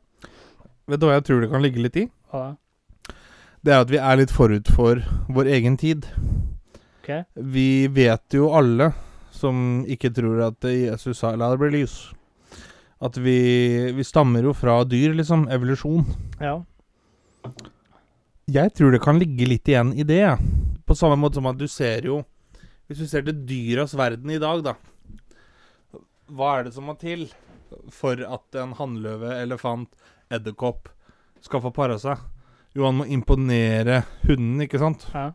Vet 0.87 1.01
du 1.03 1.07
hva 1.09 1.17
jeg 1.19 1.25
tror 1.27 1.41
det 1.43 1.51
kan 1.51 1.65
ligge 1.65 1.83
litt 1.83 1.97
i? 1.99 2.07
Ja, 2.33 2.55
Det 3.67 3.73
er 3.75 3.81
at 3.83 3.91
vi 3.91 3.99
er 3.99 4.17
litt 4.21 4.31
forut 4.31 4.69
for 4.71 5.01
vår 5.29 5.49
egen 5.57 5.77
tid. 5.77 6.07
ok. 7.03 7.25
Vi 7.35 7.87
vet 7.89 8.35
jo 8.35 8.53
alle 8.55 8.93
som 9.35 9.85
ikke 9.91 10.13
tror 10.15 10.45
at 10.47 10.63
Jesus 10.65 11.19
sa 11.19 11.35
'la 11.37 11.51
det 11.51 11.59
bli 11.59 11.71
lys', 11.83 12.15
at 13.03 13.17
vi, 13.19 13.93
vi 13.93 14.03
stammer 14.05 14.43
jo 14.43 14.53
fra 14.53 14.85
dyr, 14.85 15.13
liksom. 15.15 15.49
Evolusjon. 15.51 16.07
Ja. 16.41 16.63
Jeg 18.47 18.73
tror 18.75 18.93
det 18.93 19.03
kan 19.03 19.19
ligge 19.19 19.47
litt 19.49 19.67
igjen 19.69 19.93
i 19.93 20.05
det. 20.07 20.39
På 20.87 20.95
samme 20.95 21.17
måte 21.19 21.35
som 21.35 21.47
at 21.47 21.59
du 21.59 21.67
ser 21.67 22.03
jo 22.07 22.25
Hvis 22.89 22.99
du 22.99 23.07
ser 23.07 23.23
til 23.27 23.45
dyras 23.47 23.95
verden 23.99 24.31
i 24.31 24.39
dag, 24.39 24.63
da. 24.63 24.75
Hva 26.31 26.61
er 26.61 26.65
det 26.65 26.73
som 26.75 26.85
må 26.87 26.95
til 26.99 27.27
for 27.91 28.15
at 28.15 28.55
en 28.55 28.75
hannløve, 28.79 29.33
elefant, 29.43 29.89
edderkopp 30.33 30.91
skal 31.45 31.63
få 31.65 31.73
para 31.75 31.99
seg? 32.03 32.23
Jo, 32.77 32.87
han 32.89 32.99
må 33.01 33.07
imponere 33.09 34.03
hunden, 34.27 34.63
ikke 34.67 34.81
sant? 34.83 35.09
ja. 35.15 35.33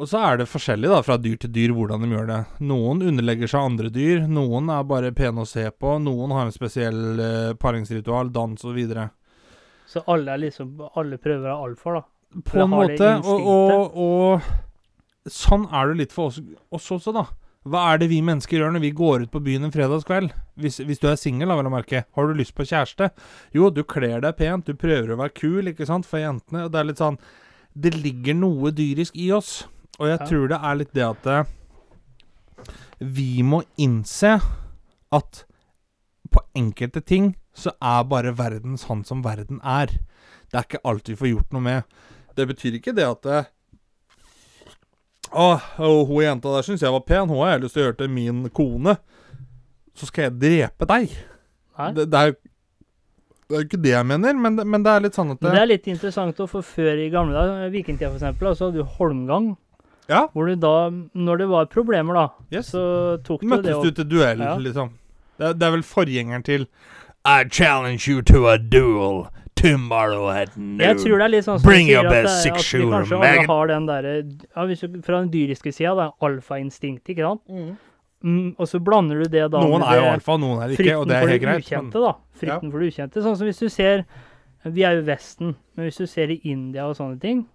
Og 0.00 0.08
så 0.08 0.20
er 0.24 0.38
det 0.40 0.46
forskjellig 0.48 0.88
da, 0.88 1.02
fra 1.04 1.18
dyr 1.20 1.36
til 1.42 1.50
dyr 1.52 1.72
hvordan 1.76 2.00
de 2.00 2.14
gjør 2.14 2.28
det. 2.30 2.38
Noen 2.64 3.02
underlegger 3.04 3.50
seg 3.52 3.66
andre 3.68 3.90
dyr, 3.92 4.22
noen 4.32 4.70
er 4.72 4.86
bare 4.88 5.10
pene 5.12 5.44
å 5.44 5.48
se 5.48 5.66
på, 5.76 5.98
noen 6.00 6.32
har 6.32 6.46
en 6.48 6.54
spesiell 6.54 7.20
uh, 7.20 7.50
paringsritual, 7.60 8.30
dans 8.32 8.64
og 8.64 8.78
videre. 8.78 9.10
Så 9.90 10.00
alle 10.08 10.32
er 10.32 10.40
liksom 10.44 10.78
Alle 10.94 11.18
prøver 11.20 11.42
å 11.42 11.48
være 11.50 11.68
alfa, 11.68 11.94
da. 11.98 12.02
På 12.46 12.62
en 12.62 12.70
måte. 12.72 13.10
Og, 13.26 13.48
og, 13.52 14.00
og 14.00 15.30
sånn 15.34 15.66
er 15.68 15.90
det 15.90 15.98
litt 15.98 16.14
for 16.14 16.30
oss, 16.30 16.40
oss 16.72 16.88
også, 16.96 17.12
da. 17.12 17.26
Hva 17.68 17.80
er 17.92 17.98
det 18.00 18.06
vi 18.08 18.22
mennesker 18.24 18.56
gjør 18.56 18.70
når 18.72 18.80
vi 18.86 18.90
går 18.96 19.26
ut 19.26 19.32
på 19.34 19.42
byen 19.44 19.66
en 19.66 19.72
fredagskveld? 19.74 20.30
Hvis, 20.60 20.78
hvis 20.80 21.00
du 21.02 21.08
er 21.10 21.18
singel, 21.20 21.50
vel 21.52 21.68
å 21.68 21.72
merke. 21.74 22.06
Har 22.16 22.26
du 22.30 22.32
lyst 22.38 22.54
på 22.56 22.64
kjæreste? 22.64 23.10
Jo, 23.52 23.68
du 23.68 23.82
kler 23.84 24.22
deg 24.24 24.38
pent, 24.38 24.64
du 24.64 24.72
prøver 24.80 25.12
å 25.12 25.18
være 25.20 25.34
kul, 25.36 25.68
ikke 25.68 25.84
sant, 25.88 26.08
for 26.08 26.22
jentene. 26.22 26.64
Og 26.64 26.72
det 26.72 26.80
er 26.80 26.88
litt 26.88 27.02
sånn 27.02 27.18
Det 27.76 27.92
ligger 27.94 28.34
noe 28.34 28.72
dyrisk 28.74 29.14
i 29.20 29.28
oss. 29.36 29.66
Og 30.00 30.08
jeg 30.08 30.18
Ja. 30.18 30.26
tror 30.26 30.48
det 30.48 30.58
er 30.64 30.74
litt 30.80 30.92
det 30.96 31.04
at 31.06 31.26
eh, 31.26 31.44
vi 33.00 33.42
må 33.42 33.62
innse 33.78 34.40
at 35.12 35.44
på 36.30 36.40
enkelte 36.56 37.00
ting 37.04 37.36
så 37.54 37.72
er 37.82 38.04
bare 38.04 38.32
verden 38.36 38.76
sånn 38.80 39.04
som 39.06 39.22
verden 39.22 39.60
er. 39.62 39.86
Det 40.50 40.56
er 40.58 40.64
ikke 40.66 40.82
alt 40.84 41.08
vi 41.08 41.14
får 41.16 41.28
gjort 41.34 41.52
noe 41.52 41.60
med. 41.62 41.84
Det 42.34 42.48
betyr 42.48 42.78
ikke 42.80 42.94
det 42.96 43.04
at 43.06 43.26
det, 45.32 45.62
og 45.78 46.06
hun 46.08 46.22
jenta 46.24 46.48
der 46.56 46.62
syns 46.66 46.82
jeg 46.82 46.92
var 46.92 47.00
pen, 47.06 47.28
hun 47.28 47.38
har 47.44 47.52
jeg 47.54 47.62
lyst 47.64 47.74
til 47.76 47.82
å 47.82 47.86
gjøre 47.88 47.98
til 48.02 48.10
min 48.10 48.48
kone. 48.50 48.96
Så 49.94 50.06
skal 50.08 50.28
jeg 50.28 50.38
drepe 50.40 50.86
deg. 50.90 51.12
Det, 51.96 52.06
det 52.10 52.18
er 52.20 52.26
jo 52.32 52.36
det 53.50 53.56
er 53.58 53.64
ikke 53.66 53.80
det 53.82 53.90
jeg 53.90 54.06
mener, 54.06 54.34
men, 54.38 54.56
det- 54.56 54.66
men 54.66 54.82
det 54.86 54.90
er 54.92 55.00
litt 55.02 55.16
sånn 55.18 55.32
at 55.32 55.40
det, 55.42 55.50
det 55.50 55.58
er 55.60 55.66
litt 55.66 55.86
interessant, 55.90 56.38
å 56.38 56.46
for 56.48 56.62
før 56.62 57.00
i 57.02 57.08
gamle 57.10 57.34
dager, 57.34 57.70
vikingtida 57.72 58.12
f.eks., 58.14 58.58
så 58.58 58.68
hadde 58.68 58.78
du 58.78 58.84
holmgang. 58.98 59.56
Ja. 60.08 60.28
Hvor 60.30 60.46
du 60.46 60.54
da, 60.54 60.90
når 61.18 61.38
det 61.38 61.48
var 61.50 61.66
problemer, 61.66 62.14
da, 62.14 62.28
Yes. 62.54 62.70
så 62.70 63.18
tok 63.26 63.40
du 63.42 63.48
det 63.48 63.50
Møttes 63.56 63.82
du 63.82 63.90
til 63.90 64.04
duell, 64.12 64.38
Ja. 64.38 64.54
liksom? 64.56 64.92
Det, 65.38 65.58
det 65.58 65.66
er 65.66 65.70
vel 65.74 65.82
forgjengeren 65.82 66.44
til 66.44 66.66
I 67.24 67.42
challenge 67.50 68.06
you 68.08 68.22
to 68.22 68.46
a 68.46 68.56
duel 68.56 69.26
tomorrow 69.60 70.28
at 70.32 70.56
noon. 70.56 70.80
Jeg 70.82 70.98
tror 71.02 71.20
det 71.20 71.26
er 71.26 71.32
litt 71.36 71.46
sånn 71.46 71.60
som 71.60 71.68
Bring 71.68 71.88
your 71.90 72.06
at, 72.06 72.10
det, 72.10 72.22
best 72.24 72.34
er- 72.34 72.56
six-shooter, 72.56 72.90
kanskje 72.96 73.20
alle 73.20 73.46
har 73.52 73.70
den 73.70 73.86
derre 73.88 74.14
ja, 74.24 74.64
hvis 74.70 74.82
du, 74.84 74.98
Fra 75.06 75.20
den 75.20 75.30
dyriske 75.32 75.72
sida, 75.76 75.94
da, 75.98 76.08
alfainstinktet, 76.26 77.14
ikke 77.14 77.28
sant? 77.28 77.44
Mm. 77.48 77.70
Mm, 78.20 78.48
og 78.60 78.68
så 78.68 78.80
blander 78.84 79.22
du 79.22 79.30
det 79.32 79.46
da 79.48 79.62
Noen 79.64 79.80
med 79.80 79.88
er 79.94 79.96
jo 80.02 80.08
alfa, 80.12 80.34
noen 80.36 80.58
er 80.60 80.74
ikke, 80.74 80.82
frykten 80.82 80.98
og 81.00 81.06
det 81.08 81.16
er 81.16 81.22
for 81.22 81.32
det 81.32 81.38
greit. 81.40 81.62
ukjente, 81.64 81.96
Men, 81.96 82.04
da. 82.04 82.40
Frykten 82.42 82.72
for 82.72 82.82
det 82.82 82.90
ukjente. 82.92 83.22
Sånn 83.24 83.38
som 83.40 83.48
hvis 83.48 83.62
du 83.62 83.68
ser 83.72 84.04
Vi 84.68 84.84
er 84.84 84.98
jo 84.98 85.04
Vesten, 85.06 85.54
men 85.74 85.88
hvis 85.88 86.00
du 86.02 86.06
ser 86.10 86.32
i 86.34 86.40
India 86.44 86.84
og 86.84 86.98
sånne 86.98 87.16
ting, 87.22 87.46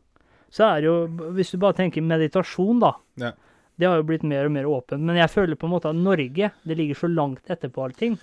så 0.49 0.71
er 0.71 0.81
det 0.81 0.89
jo 0.89 0.95
Hvis 1.37 1.53
du 1.53 1.59
bare 1.61 1.77
tenker 1.77 2.01
meditasjon, 2.01 2.79
da. 2.81 2.95
Ja. 3.21 3.33
Det 3.77 3.85
har 3.85 3.99
jo 3.99 4.07
blitt 4.07 4.23
mer 4.23 4.47
og 4.47 4.55
mer 4.55 4.65
åpent. 4.71 5.03
Men 5.03 5.19
jeg 5.19 5.29
føler 5.29 5.59
på 5.59 5.67
en 5.67 5.73
måte 5.75 5.91
at 5.91 5.99
Norge 5.99 6.49
det 6.63 6.77
ligger 6.79 6.95
så 6.95 7.09
langt 7.11 7.51
etterpå 7.51 7.83
allting. 7.85 8.15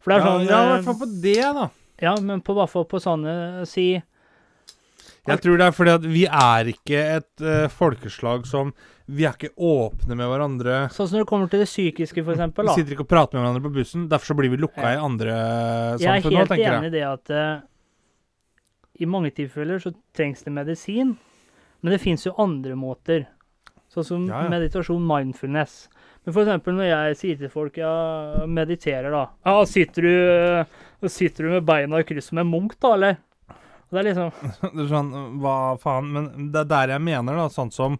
For 0.00 0.12
det 0.12 0.16
er 0.16 0.22
ja, 0.22 0.26
sånn 0.30 0.46
ja, 0.46 0.46
i 0.46 0.62
eh, 0.62 0.70
hvert 0.70 0.86
fall 0.86 0.98
på 1.00 1.08
det, 1.24 1.40
da. 1.58 1.64
Ja, 2.02 2.14
men 2.20 2.42
på 2.44 2.52
hvert 2.56 2.68
fall 2.72 2.84
på 2.90 3.00
sånne 3.00 3.64
Si 3.68 3.94
Jeg 5.26 5.40
tror 5.42 5.56
det 5.58 5.66
er 5.66 5.74
fordi 5.74 5.94
at 5.96 6.04
vi 6.06 6.24
er 6.28 6.68
ikke 6.74 7.00
et 7.16 7.42
uh, 7.42 7.66
folkeslag 7.72 8.44
som 8.46 8.72
Vi 9.08 9.24
er 9.26 9.32
ikke 9.38 9.54
åpne 9.56 10.16
med 10.18 10.26
hverandre. 10.28 10.76
Sånn 10.90 11.06
som 11.08 11.16
når 11.18 11.24
det 11.24 11.30
kommer 11.30 11.50
til 11.50 11.62
det 11.62 11.68
psykiske, 11.70 12.24
eksempel, 12.26 12.66
Vi 12.66 12.80
sitter 12.80 12.96
ikke 12.96 13.06
og 13.06 13.10
prater 13.12 13.38
med 13.38 13.44
hverandre 13.46 13.62
på 13.68 13.74
bussen. 13.78 14.08
Derfor 14.10 14.32
så 14.32 14.36
blir 14.38 14.50
vi 14.50 14.58
lukka 14.58 14.82
Ja. 14.82 14.96
i 14.96 15.02
andre 15.06 15.36
Jeg 15.36 16.08
er 16.10 16.20
samfunn 16.20 16.32
nå, 16.32 16.38
helt 16.42 16.50
tenker 16.50 16.72
enig 16.72 16.88
jeg. 16.88 16.92
i 16.92 16.96
det 16.98 17.06
at 17.06 17.30
uh, 17.30 17.66
i 18.98 19.06
mange 19.06 19.30
tilfeller 19.36 19.78
så 19.82 19.92
trengs 20.16 20.42
det 20.42 20.52
medisin, 20.56 21.16
men 21.82 21.92
det 21.92 22.00
fins 22.00 22.24
jo 22.26 22.32
andre 22.40 22.74
måter. 22.74 23.26
Sånn 23.92 24.04
som 24.04 24.26
Ja, 24.26 24.42
ja. 24.42 24.48
meditasjon, 24.50 25.04
mindfulness. 25.06 25.88
Men 26.24 26.34
eksempel 26.34 26.74
når 26.74 26.88
jeg 26.88 27.16
sier 27.20 27.36
til 27.38 27.50
folk 27.52 27.76
ja, 27.78 27.92
mediterer, 28.50 29.12
da. 29.14 29.26
Ja, 29.46 29.60
sitter 29.68 30.02
du, 30.02 30.64
eh, 31.02 31.08
sitter 31.12 31.44
du 31.44 31.50
med 31.56 31.66
beina 31.68 32.00
i 32.00 32.06
kryss 32.08 32.30
som 32.32 32.38
en 32.42 32.50
munk, 32.50 32.76
da, 32.80 32.94
eller? 32.96 33.16
Det 33.90 34.00
er 34.00 34.08
liksom 34.08 34.30
Det 34.76 34.82
er 34.84 34.90
sånn, 34.90 35.10
hva 35.42 35.56
faen? 35.78 36.08
Men 36.14 36.50
det 36.54 36.64
er 36.64 36.70
der 36.72 36.94
jeg 36.96 37.04
mener, 37.06 37.38
da, 37.38 37.48
sånn 37.52 37.70
som 37.74 37.98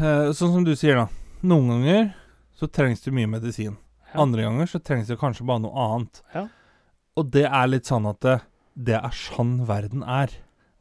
eh, 0.00 0.30
Sånn 0.32 0.54
som 0.54 0.64
du 0.66 0.74
sier, 0.78 1.02
da. 1.04 1.08
Noen 1.44 1.74
ganger 1.74 2.12
så 2.54 2.68
trengs 2.70 3.02
det 3.04 3.12
mye 3.12 3.28
medisin. 3.28 3.74
Ja. 4.12 4.22
Andre 4.22 4.46
ganger 4.46 4.68
så 4.70 4.78
trengs 4.80 5.10
det 5.10 5.18
kanskje 5.20 5.44
bare 5.48 5.64
noe 5.64 5.74
annet. 5.88 6.22
Ja. 6.32 6.46
Og 7.18 7.30
det 7.34 7.44
er 7.48 7.68
litt 7.70 7.90
sånn 7.90 8.06
at 8.08 8.20
det, 8.24 8.38
det 8.74 8.96
er 9.00 9.16
sånn 9.18 9.58
verden 9.68 10.04
er. 10.06 10.32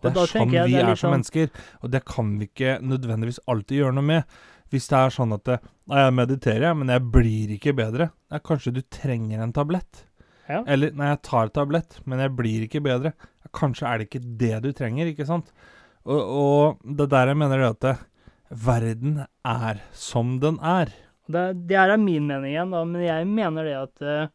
Det 0.04 0.12
er 0.12 0.30
sånn 0.30 0.52
vi 0.52 0.60
er 0.60 0.68
er, 0.84 0.94
som 0.94 1.08
sånn- 1.08 1.16
mennesker. 1.18 1.50
Og 1.82 1.92
det 1.94 2.04
kan 2.06 2.34
vi 2.40 2.48
ikke 2.50 2.78
nødvendigvis 2.84 3.42
alltid 3.50 3.82
gjøre 3.82 3.98
noe 3.98 4.08
med. 4.12 4.38
Hvis 4.74 4.88
det 4.90 4.98
er 5.00 5.14
sånn 5.14 5.36
at 5.36 5.44
det, 5.50 5.58
jeg 5.90 6.14
mediterer, 6.18 6.74
men 6.78 6.90
jeg 6.94 7.04
blir 7.14 7.52
ikke 7.58 7.76
bedre. 7.78 8.10
Ja, 8.32 8.40
kanskje 8.42 8.74
du 8.78 8.82
trenger 8.82 9.44
en 9.44 9.54
tablett. 9.54 10.06
Ja. 10.50 10.64
Eller 10.68 10.92
nei, 10.98 11.14
jeg 11.14 11.22
tar 11.28 11.52
tablett, 11.56 12.00
men 12.10 12.20
jeg 12.24 12.34
blir 12.36 12.66
ikke 12.66 12.84
bedre. 12.84 13.14
Kanskje 13.56 13.88
er 13.88 14.00
det 14.00 14.10
ikke 14.10 14.24
det 14.42 14.58
du 14.66 14.72
trenger, 14.76 15.12
ikke 15.12 15.28
sant? 15.28 15.54
Og, 16.04 16.20
og 16.20 16.84
det 16.84 17.08
er 17.08 17.14
der 17.14 17.32
jeg 17.32 17.40
mener 17.40 17.66
at 17.70 17.90
verden 18.54 19.24
er 19.48 19.82
som 19.96 20.38
den 20.44 20.60
er. 20.60 20.92
Det, 21.32 21.44
det 21.70 21.78
her 21.80 21.94
er 21.94 22.02
min 22.02 22.28
mening 22.28 22.52
igjen, 22.52 22.74
da, 22.74 22.84
men 22.88 23.06
jeg 23.06 23.28
mener 23.30 23.68
det 23.68 23.76
at 23.80 24.04
eh, 24.04 24.32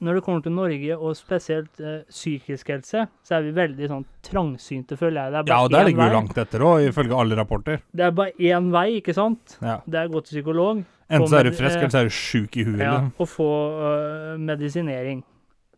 når 0.00 0.16
det 0.18 0.22
kommer 0.24 0.42
til 0.44 0.52
Norge, 0.56 0.96
og 0.96 1.16
spesielt 1.18 1.80
eh, 1.80 1.98
psykisk 2.08 2.68
helse, 2.72 3.06
så 3.26 3.34
er 3.36 3.42
vi 3.44 3.50
veldig 3.56 3.88
sånn 3.90 4.04
trangsynte, 4.26 4.96
føler 4.96 5.28
jeg. 5.28 5.44
Ja, 5.50 5.58
og 5.64 5.70
der 5.74 5.84
ligger 5.88 6.08
vi 6.08 6.14
langt 6.14 6.38
etter 6.40 6.64
òg, 6.64 6.86
ifølge 6.88 7.18
alle 7.20 7.36
rapporter. 7.36 7.82
Det 7.92 8.06
er 8.06 8.14
bare 8.16 8.32
én 8.38 8.70
vei, 8.72 8.86
ikke 9.00 9.14
sant? 9.16 9.58
Ja. 9.60 9.80
Det 9.86 10.00
er 10.00 10.08
å 10.08 10.14
gå 10.16 10.22
til 10.24 10.38
psykolog 10.40 10.80
Enten 11.10 11.26
så 11.26 11.40
er 11.40 11.48
du 11.48 11.56
frisk, 11.58 11.76
eller 11.80 11.90
så 11.90 11.98
er 12.04 12.06
du 12.06 12.14
sjuk 12.14 12.56
i 12.56 12.64
huet. 12.68 12.78
ja, 12.78 12.92
liksom. 12.94 13.12
og 13.18 13.28
få 13.28 13.50
uh, 13.82 14.38
medisinering. 14.38 15.24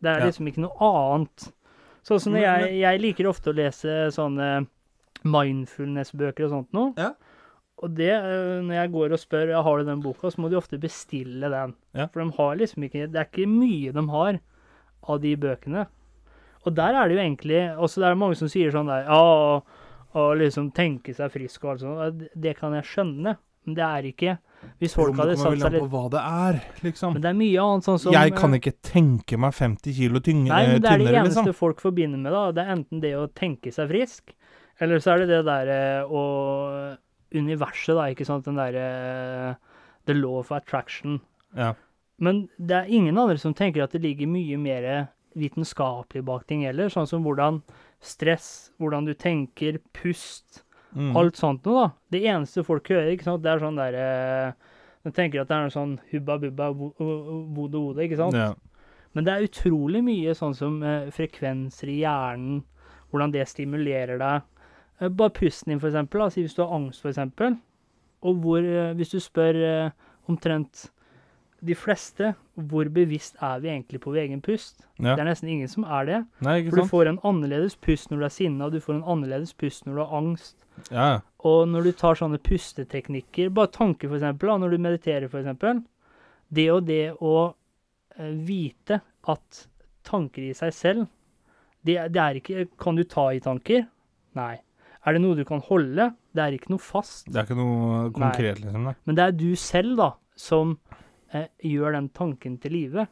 Det 0.03 0.11
er 0.11 0.19
Ja. 0.21 0.27
liksom 0.29 0.47
ikke 0.51 0.61
noe 0.61 0.77
annet. 0.91 1.47
Sånn 2.05 2.21
som 2.21 2.35
jeg, 2.37 2.73
jeg 2.83 3.01
liker 3.01 3.29
ofte 3.31 3.49
å 3.51 3.57
lese 3.57 4.11
sånne 4.13 4.67
mindfulness-bøker 5.25 6.47
og 6.49 6.51
sånt 6.57 6.73
noe. 6.77 6.93
Ja. 6.99 7.13
Og 7.83 7.97
det, 7.99 8.13
øh, 8.15 8.61
når 8.63 8.77
jeg 8.77 8.93
går 8.95 9.13
og 9.17 9.19
spør 9.19 9.51
ja, 9.51 9.63
har 9.67 9.79
du 9.79 9.89
den 9.89 10.03
boka, 10.05 10.31
så 10.31 10.41
må 10.41 10.51
de 10.51 10.59
ofte 10.59 10.79
bestille 10.79 11.51
den. 11.51 11.75
Ja. 11.99 12.07
For 12.13 12.23
de 12.23 12.37
har 12.37 12.57
liksom 12.61 12.87
ikke 12.87 13.09
Det 13.11 13.19
er 13.19 13.27
ikke 13.27 13.49
mye 13.51 13.93
de 13.93 14.05
har 14.15 14.39
av 15.11 15.21
de 15.23 15.37
bøkene. 15.37 15.87
Og 16.63 16.77
der 16.77 16.95
er 16.95 17.09
det 17.09 17.17
jo 17.17 17.23
egentlig 17.25 17.63
Også 17.75 18.03
det 18.03 18.07
er 18.09 18.19
mange 18.19 18.39
som 18.39 18.51
sier 18.51 18.71
sånn 18.71 18.87
der 18.87 19.09
Ja, 19.09 19.63
og 20.13 20.37
liksom 20.39 20.69
tenke 20.77 21.15
seg 21.17 21.33
frisk 21.33 21.65
og 21.65 21.71
alt 21.73 21.81
sånt. 21.81 22.29
Det- 22.37 22.59
kan 22.59 22.75
jeg 22.75 22.85
skjønne, 22.85 23.37
men 23.65 23.75
det 23.75 23.83
er 23.83 24.03
ikke 24.13 24.39
Hvis 24.79 24.95
folk 24.95 25.17
hadde 25.17 25.37
satt 25.37 25.59
seg 25.59 25.73
litt 25.73 25.83
på 25.83 25.89
hva 25.91 26.11
det 26.11 26.21
er, 26.21 26.61
liksom. 26.85 27.15
Men 27.15 27.23
det 27.23 27.31
er 27.31 27.39
mye 27.39 27.63
annet 27.65 27.85
sånn 27.85 27.99
som 27.99 28.13
jeg 28.13 28.35
kan 28.37 28.53
eh, 28.55 28.61
ikke 28.61 28.77
tenke 28.83 29.39
meg 29.39 29.53
50 29.55 29.93
kilo 29.97 30.21
tyng 30.21 30.45
Nei, 30.45 30.67
men 30.69 30.83
det 30.83 30.91
er 30.91 30.99
det 30.99 31.15
eneste 31.15 31.43
liksom. 31.43 31.55
folk 31.55 31.81
forbinder 31.81 32.19
med 32.19 32.31
da. 32.31 32.53
Det 32.53 32.63
er 32.63 32.77
enten 32.77 33.01
det 33.01 33.15
å 33.17 33.27
tenke 33.27 33.73
seg 33.73 33.89
frisk, 33.89 34.35
eller 34.79 34.99
så 34.99 35.15
er 35.15 35.19
det 35.25 35.29
det 35.29 35.45
derre 35.49 36.05
å 36.07 36.97
Universet, 37.35 37.95
da, 37.97 38.09
ikke 38.13 38.27
sant. 38.29 38.45
Den 38.45 38.57
derre 38.61 39.57
The 40.07 40.15
law 40.15 40.39
of 40.41 40.51
attraction. 40.53 41.21
Ja. 41.57 41.73
Men 42.23 42.49
det 42.59 42.77
er 42.77 42.91
ingen 42.93 43.19
andre 43.19 43.39
som 43.39 43.55
tenker 43.55 43.83
at 43.85 43.93
det 43.95 44.03
ligger 44.03 44.27
mye 44.31 44.59
mer 44.59 44.89
vitenskapelig 45.39 46.23
bak 46.27 46.47
ting 46.47 46.63
heller. 46.67 46.91
Sånn 46.93 47.09
som 47.09 47.25
hvordan 47.25 47.63
stress, 48.03 48.71
hvordan 48.81 49.07
du 49.09 49.15
tenker, 49.15 49.79
pust, 49.95 50.63
Mm. 50.93 51.15
alt 51.17 51.37
sånt 51.41 51.65
noe, 51.65 51.87
da. 51.87 51.93
Det 52.13 52.21
eneste 52.29 52.61
folk 52.67 52.85
hører, 52.93 53.15
ikke 53.15 53.25
sant, 53.25 53.41
det 53.43 53.49
er 53.49 53.63
sånn 53.63 53.79
derre 53.79 54.55
De 55.05 55.11
tenker 55.11 55.41
at 55.41 55.49
det 55.49 55.57
er 55.57 55.63
noe 55.65 55.73
sånn 55.73 55.95
hubba 56.13 56.37
bubba 56.39 56.67
wodo 56.77 57.81
wodo, 57.81 58.01
ikke 58.05 58.19
sant. 58.21 58.35
Ja. 58.37 58.53
Men 59.15 59.25
det 59.25 59.33
er 59.33 59.47
utrolig 59.49 60.03
mye 60.05 60.35
sånn 60.37 60.55
som 60.55 60.83
eh, 60.83 61.09
frekvenser 61.11 61.89
i 61.89 61.97
hjernen, 62.03 62.63
hvordan 63.11 63.33
det 63.33 63.49
stimulerer 63.49 64.19
deg. 64.21 64.43
Eh, 65.03 65.09
bare 65.09 65.31
pusten 65.31 65.71
din, 65.71 65.81
for 65.81 65.89
eksempel. 65.89 66.23
Altså, 66.23 66.41
hvis 66.41 66.55
du 66.55 66.63
har 66.63 66.75
angst, 66.75 67.03
for 67.03 67.11
eksempel. 67.11 67.57
Og 68.23 68.35
hvor, 68.35 68.59
eh, 68.59 68.95
hvis 68.95 69.11
du 69.11 69.21
spør 69.21 69.55
eh, 69.55 69.91
omtrent 70.29 70.91
de 71.63 71.75
fleste, 71.75 72.35
hvor 72.55 72.89
bevisst 72.89 73.37
er 73.41 73.61
vi 73.61 73.69
egentlig 73.69 74.01
på 74.01 74.11
vår 74.11 74.27
egen 74.27 74.43
pust? 74.43 74.87
ja. 74.99 75.15
Det 75.15 75.21
er 75.21 75.31
nesten 75.31 75.49
ingen 75.49 75.69
som 75.69 75.85
er 75.85 76.05
det. 76.05 76.25
Nei, 76.41 76.59
ikke 76.59 76.71
For 76.71 76.77
du 76.77 76.91
får 76.91 77.09
en 77.09 77.19
annerledes 77.23 77.77
pust 77.77 78.11
når 78.11 78.19
du 78.19 78.25
er 78.25 78.35
sinna, 78.35 78.71
du 78.71 78.81
får 78.81 78.95
en 78.95 79.05
annerledes 79.05 79.55
pust 79.55 79.87
når 79.87 79.95
du 79.95 80.01
har 80.05 80.17
angst. 80.19 80.57
Ja. 80.91 81.21
Og 81.39 81.69
når 81.69 81.83
du 81.83 81.93
tar 81.93 82.15
sånne 82.15 82.39
pusteteknikker, 82.39 83.51
bare 83.51 83.71
tanker 83.71 84.09
for 84.09 84.17
eksempel, 84.17 84.49
når 84.59 84.71
du 84.71 84.79
mediterer 84.79 85.29
for 85.29 85.41
eksempel, 85.41 85.83
det 86.49 86.71
og 86.73 86.87
det 86.87 87.13
å 87.21 87.55
vite 88.19 89.01
at 89.27 89.67
tanker 90.05 90.43
i 90.43 90.55
seg 90.55 90.75
selv, 90.75 91.07
det, 91.83 91.99
det 92.13 92.21
er 92.21 92.39
ikke, 92.39 92.67
kan 92.79 92.97
du 92.97 93.05
ta 93.05 93.33
i 93.33 93.41
tanker? 93.41 93.87
Nei. 94.35 94.61
Er 95.07 95.17
det 95.17 95.23
noe 95.25 95.35
du 95.35 95.45
kan 95.45 95.61
holde? 95.67 96.11
Det 96.33 96.43
er 96.45 96.55
ikke 96.57 96.71
noe 96.71 96.83
fast. 96.83 97.25
Det 97.27 97.41
er 97.41 97.47
ikke 97.49 97.59
noe 97.59 98.11
konkret, 98.15 98.61
liksom. 98.63 98.85
Nei. 98.87 98.95
Men 99.09 99.19
det 99.19 99.25
er 99.25 99.33
du 99.41 99.49
selv 99.59 99.97
da, 99.99 100.11
som 100.39 100.77
eh, 101.35 101.49
gjør 101.67 101.97
den 101.99 102.09
tanken 102.15 102.59
til 102.63 102.73
live. 102.77 103.07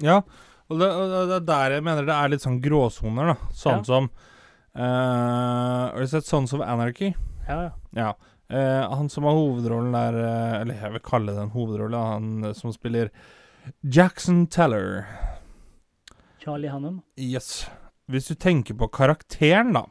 Ja, 0.00 0.22
og 0.66 0.80
det, 0.80 0.88
og 0.88 1.12
det 1.30 1.36
er 1.36 1.44
der 1.50 1.74
jeg 1.76 1.84
mener 1.86 2.08
det 2.08 2.14
er 2.16 2.32
litt 2.32 2.42
sånn 2.44 2.60
gråsoner, 2.64 3.34
da. 3.34 3.36
Sånn 3.54 3.82
Ja. 3.82 3.84
som 3.86 4.08
eh, 4.74 5.92
Har 5.92 6.00
du 6.00 6.06
sett 6.10 6.26
Sons 6.26 6.52
of 6.56 6.60
Anarchy? 6.64 7.12
Ja, 7.46 7.60
ja. 7.68 7.70
Ja. 7.96 8.08
Eh, 8.48 8.82
han 8.96 9.08
som 9.10 9.24
har 9.26 9.34
hovedrollen 9.34 9.90
der 9.96 10.16
eh, 10.22 10.60
Eller 10.60 10.76
jeg 10.78 10.92
vil 10.94 11.02
kalle 11.02 11.32
det 11.34 11.42
en 11.42 11.50
hovedrolle, 11.54 11.98
han 12.12 12.54
som 12.54 12.72
spiller 12.74 13.10
Jackson 13.82 14.44
Teller. 14.46 15.04
Charlie 16.42 16.70
Hannum. 16.70 17.00
Yes. 17.18 17.66
Hvis 18.08 18.28
du 18.30 18.36
tenker 18.38 18.76
på 18.78 18.86
karakteren, 18.94 19.72
da. 19.74 19.82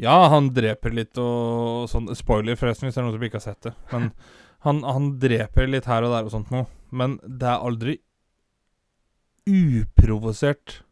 Ja, 0.00 0.28
han 0.32 0.50
dreper 0.56 0.94
litt 0.94 1.18
og 1.20 1.88
sånn 1.90 2.08
Spoiler, 2.16 2.56
forresten, 2.58 2.88
hvis 2.88 2.96
det 2.96 3.02
er 3.02 3.06
noen 3.06 3.18
som 3.18 3.26
ikke 3.26 3.40
har 3.40 3.44
sett 3.44 3.68
det. 3.68 3.74
Men 3.92 4.08
han, 4.66 4.82
han 4.86 5.12
dreper 5.22 5.68
litt 5.68 5.90
her 5.90 6.06
og 6.06 6.14
der 6.14 6.26
og 6.28 6.34
sånt 6.34 6.50
noe. 6.54 6.66
Men 6.92 7.18
det 7.26 7.48
er 7.48 7.68
aldri 7.68 7.98
uprovosert 9.48 10.82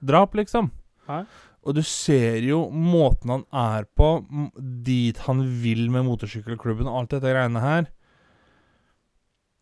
drap, 0.00 0.36
liksom. 0.38 0.70
Hæ? 1.10 1.24
Og 1.60 1.76
du 1.76 1.82
ser 1.84 2.40
jo 2.46 2.62
måten 2.72 3.34
han 3.34 3.42
er 3.52 3.84
på, 3.98 4.22
dit 4.84 5.18
han 5.26 5.42
vil 5.60 5.90
med 5.92 6.06
motorsykkelklubben 6.06 6.88
og 6.88 7.02
alt 7.02 7.16
dette 7.16 7.32
greiene 7.34 7.60
her. 7.60 7.90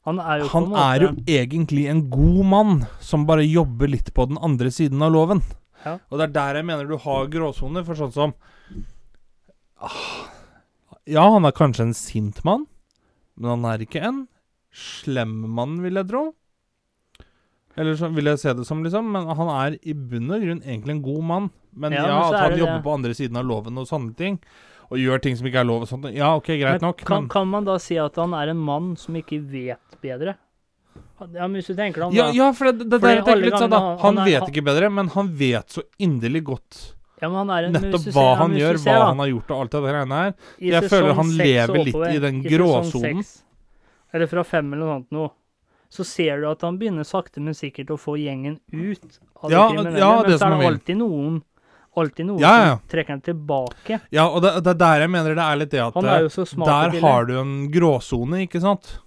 Han 0.07 0.21
er 0.23 0.41
jo 0.41 0.51
Han 0.53 0.69
er 0.79 1.03
jo 1.03 1.09
egentlig 1.27 1.89
en 1.91 2.05
god 2.09 2.45
mann 2.47 2.77
som 3.03 3.27
bare 3.29 3.45
jobber 3.45 3.91
litt 3.91 4.13
på 4.15 4.29
den 4.31 4.39
andre 4.39 4.71
siden 4.73 5.03
av 5.03 5.13
loven. 5.13 5.43
Ja. 5.85 5.99
Og 6.09 6.21
det 6.21 6.29
er 6.29 6.37
der 6.37 6.61
jeg 6.61 6.69
mener 6.71 6.87
du 6.87 6.97
har 7.03 7.27
gråsoner, 7.33 7.85
for 7.85 7.99
sånn 7.99 8.15
som 8.15 8.37
Ja, 11.09 11.25
han 11.33 11.47
er 11.49 11.55
kanskje 11.57 11.87
en 11.89 11.95
sint 11.97 12.43
mann, 12.45 12.67
men 13.39 13.51
han 13.55 13.65
er 13.71 13.85
ikke 13.87 14.03
en 14.05 14.27
slem 14.75 15.37
mann, 15.55 15.79
vil 15.83 15.95
jeg 16.01 16.09
tro. 16.11 16.23
Eller 17.79 17.95
så 17.97 18.09
vil 18.13 18.27
jeg 18.27 18.41
se 18.43 18.53
det 18.59 18.67
som, 18.67 18.81
liksom. 18.83 19.07
Men 19.15 19.29
han 19.39 19.51
er 19.55 19.77
i 19.87 19.95
bunn 19.95 20.33
og 20.35 20.43
grunn 20.43 20.63
egentlig 20.67 20.97
en 20.97 21.03
god 21.05 21.23
mann. 21.25 21.47
Men 21.79 21.93
ja, 21.95 22.03
Ja, 22.09 22.17
men 22.19 22.35
at 22.35 22.41
han 22.51 22.59
jobber 22.59 22.81
det. 22.81 22.85
på 22.89 22.95
andre 22.97 23.15
siden 23.15 23.37
av 23.39 23.47
loven 23.47 23.79
og 23.79 23.87
sånne 23.87 24.17
ting. 24.19 24.41
og 24.91 24.97
gjør 24.97 25.21
ting 25.21 25.37
som 25.37 25.45
ikke 25.47 25.61
er 25.61 25.65
lov 25.69 25.83
og 25.85 25.89
sånt. 25.91 26.07
Ja, 26.17 26.31
ok, 26.35 26.47
greit 26.57 26.81
Men 26.81 26.89
nok, 26.89 27.03
kan, 27.05 27.23
men 27.23 27.29
kan 27.29 27.47
man 27.47 27.65
da 27.67 27.75
si 27.79 27.99
at 28.01 28.17
han 28.17 28.33
er 28.33 28.49
en 28.49 28.57
mann 28.57 28.97
som 28.97 29.15
ikke 29.21 29.37
vet 29.45 29.99
bedre? 30.01 30.35
Ja, 31.21 31.45
men 31.47 31.59
hvis 31.61 31.67
du 31.69 31.75
tenker 31.77 32.01
deg 32.01 32.07
om, 32.09 32.15
ja, 32.17 32.25
da. 32.31 32.33
ja, 32.33 32.47
for 32.57 32.65
det, 32.73 32.79
det, 32.79 32.89
det 32.95 33.01
der 33.03 33.17
tenker 33.21 33.35
jeg 33.37 33.43
litt 33.51 33.59
sånn, 33.61 33.69
da. 33.71 33.79
han- 33.81 33.99
Han 33.99 34.17
han 34.17 34.27
er- 34.27 34.41
vet 34.41 34.49
ikke 34.49 34.65
bedre, 34.65 34.89
men 34.91 35.09
han 35.09 35.29
vet 35.37 35.69
så 35.69 35.83
inderlig 36.01 36.43
godt 36.45 36.95
Ja, 37.21 37.29
men 37.29 37.37
han 37.41 37.51
er 37.51 37.67
en, 37.69 37.73
nettopp 37.79 38.07
hva 38.15 38.27
han 38.39 38.51
men 38.53 38.61
gjør, 38.61 38.79
hva 38.85 38.95
da, 38.95 39.07
han 39.11 39.19
har 39.25 39.31
gjort 39.33 39.51
og 39.51 39.61
alt 39.65 39.75
det 39.75 39.83
greiene 39.89 40.21
her. 40.23 40.33
i 40.59 40.71
Jeg 40.73 40.91
føler 40.93 41.15
han 41.19 41.33
lever 41.41 41.85
litt 41.89 42.01
i 42.15 42.23
den 42.23 42.41
gråsonen. 42.45 43.25
Eller 44.15 44.31
fra 44.31 44.45
fem 44.47 44.73
eller 44.73 44.85
noe 44.85 44.95
sånt 44.99 45.11
noe. 45.19 45.31
Så 45.89 46.05
ser 46.05 46.41
du 46.43 46.51
at 46.51 46.63
han 46.63 46.77
begynner 46.79 47.05
sakte, 47.09 47.41
men 47.41 47.57
sikkert 47.57 47.91
å 47.95 47.97
få 48.01 48.19
gjengen 48.21 48.59
ut 48.71 49.19
av 49.43 49.51
Ja, 49.51 49.69
de 49.69 49.77
kriminelle. 49.79 49.99
ja, 49.99 50.11
men 50.23 50.39
så 50.39 50.47
er 50.51 50.59
det 50.59 50.67
alltid 50.73 51.01
noen 51.01 51.39
Alltid 51.99 52.27
noen 52.29 52.39
Ja, 52.45 52.51
ja. 52.63 52.75
som 52.77 52.91
trekker 52.93 53.17
han 53.17 53.23
tilbake. 53.25 53.97
Ja, 54.15 54.29
og 54.29 54.43
det, 54.45 54.53
er 54.71 54.77
der 54.79 55.01
jeg 55.03 55.11
mener 55.11 55.35
det 55.35 55.43
er 55.43 55.57
litt 55.59 55.71
det 55.73 55.81
at 55.83 55.97
i 55.97 56.65
Der 56.69 57.01
har 57.01 57.25
du 57.27 57.33
en 57.41 57.55
gråsone, 57.73 58.45
ikke 58.45 58.61
sant? 58.63 59.01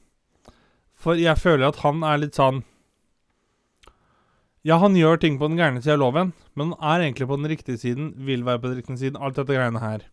For 1.00 1.16
jeg 1.16 1.38
føler 1.40 1.70
at 1.70 1.80
han 1.86 2.04
er 2.04 2.18
litt 2.26 2.36
sånn 2.36 2.64
Ja, 4.68 4.78
han 4.78 4.94
gjør 4.94 5.18
ting 5.18 5.40
på 5.42 5.48
den 5.50 5.58
gærne 5.58 5.82
sida 5.82 5.96
av 5.96 6.04
loven, 6.04 6.34
men 6.54 6.74
han 6.78 6.90
er 6.94 7.08
egentlig 7.08 7.28
på 7.32 7.38
den 7.40 7.50
riktige 7.50 7.82
siden, 7.82 8.12
vil 8.28 8.44
være 8.46 8.62
på 8.62 8.70
den 8.70 8.78
riktige 8.78 9.00
siden, 9.02 9.18
alt 9.18 9.40
dette 9.40 9.56
greiene 9.58 9.82
her. 9.82 10.04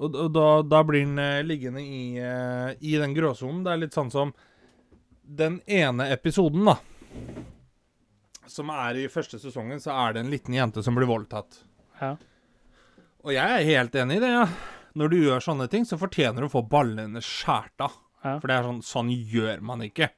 Og, 0.00 0.14
og 0.14 0.30
da, 0.32 0.46
da 0.64 0.80
blir 0.86 1.02
han 1.02 1.18
eh, 1.20 1.42
liggende 1.44 1.82
i, 1.82 2.02
eh, 2.22 2.70
i 2.78 2.94
den 3.00 3.12
gråsonen. 3.16 3.64
Det 3.66 3.72
er 3.72 3.80
litt 3.82 3.96
sånn 3.96 4.12
som 4.12 4.30
den 5.40 5.58
ene 5.66 6.06
episoden, 6.14 6.70
da. 6.70 6.78
Som 8.50 8.70
er 8.72 9.02
i 9.02 9.08
første 9.12 9.38
sesongen, 9.42 9.82
så 9.82 9.92
er 10.06 10.14
det 10.14 10.22
en 10.24 10.30
liten 10.32 10.56
jente 10.56 10.82
som 10.86 10.96
blir 10.96 11.10
voldtatt. 11.10 11.60
Ja. 12.00 12.14
Og 13.20 13.34
jeg 13.34 13.56
er 13.58 13.66
helt 13.66 13.98
enig 13.98 14.20
i 14.20 14.22
det, 14.24 14.30
ja. 14.32 14.46
Når 14.98 15.12
du 15.12 15.18
gjør 15.20 15.44
sånne 15.44 15.66
ting, 15.70 15.84
så 15.86 15.98
fortjener 16.00 16.42
du 16.42 16.48
å 16.48 16.54
få 16.54 16.64
ballene 16.70 17.20
skjært 17.22 17.84
av. 17.84 17.98
Ja. 18.24 18.38
For 18.38 18.46
det 18.50 18.56
er 18.56 18.66
sånn 18.66 18.80
Sånn 18.84 19.12
gjør 19.12 19.62
man 19.64 19.84
ikke. 19.84 20.10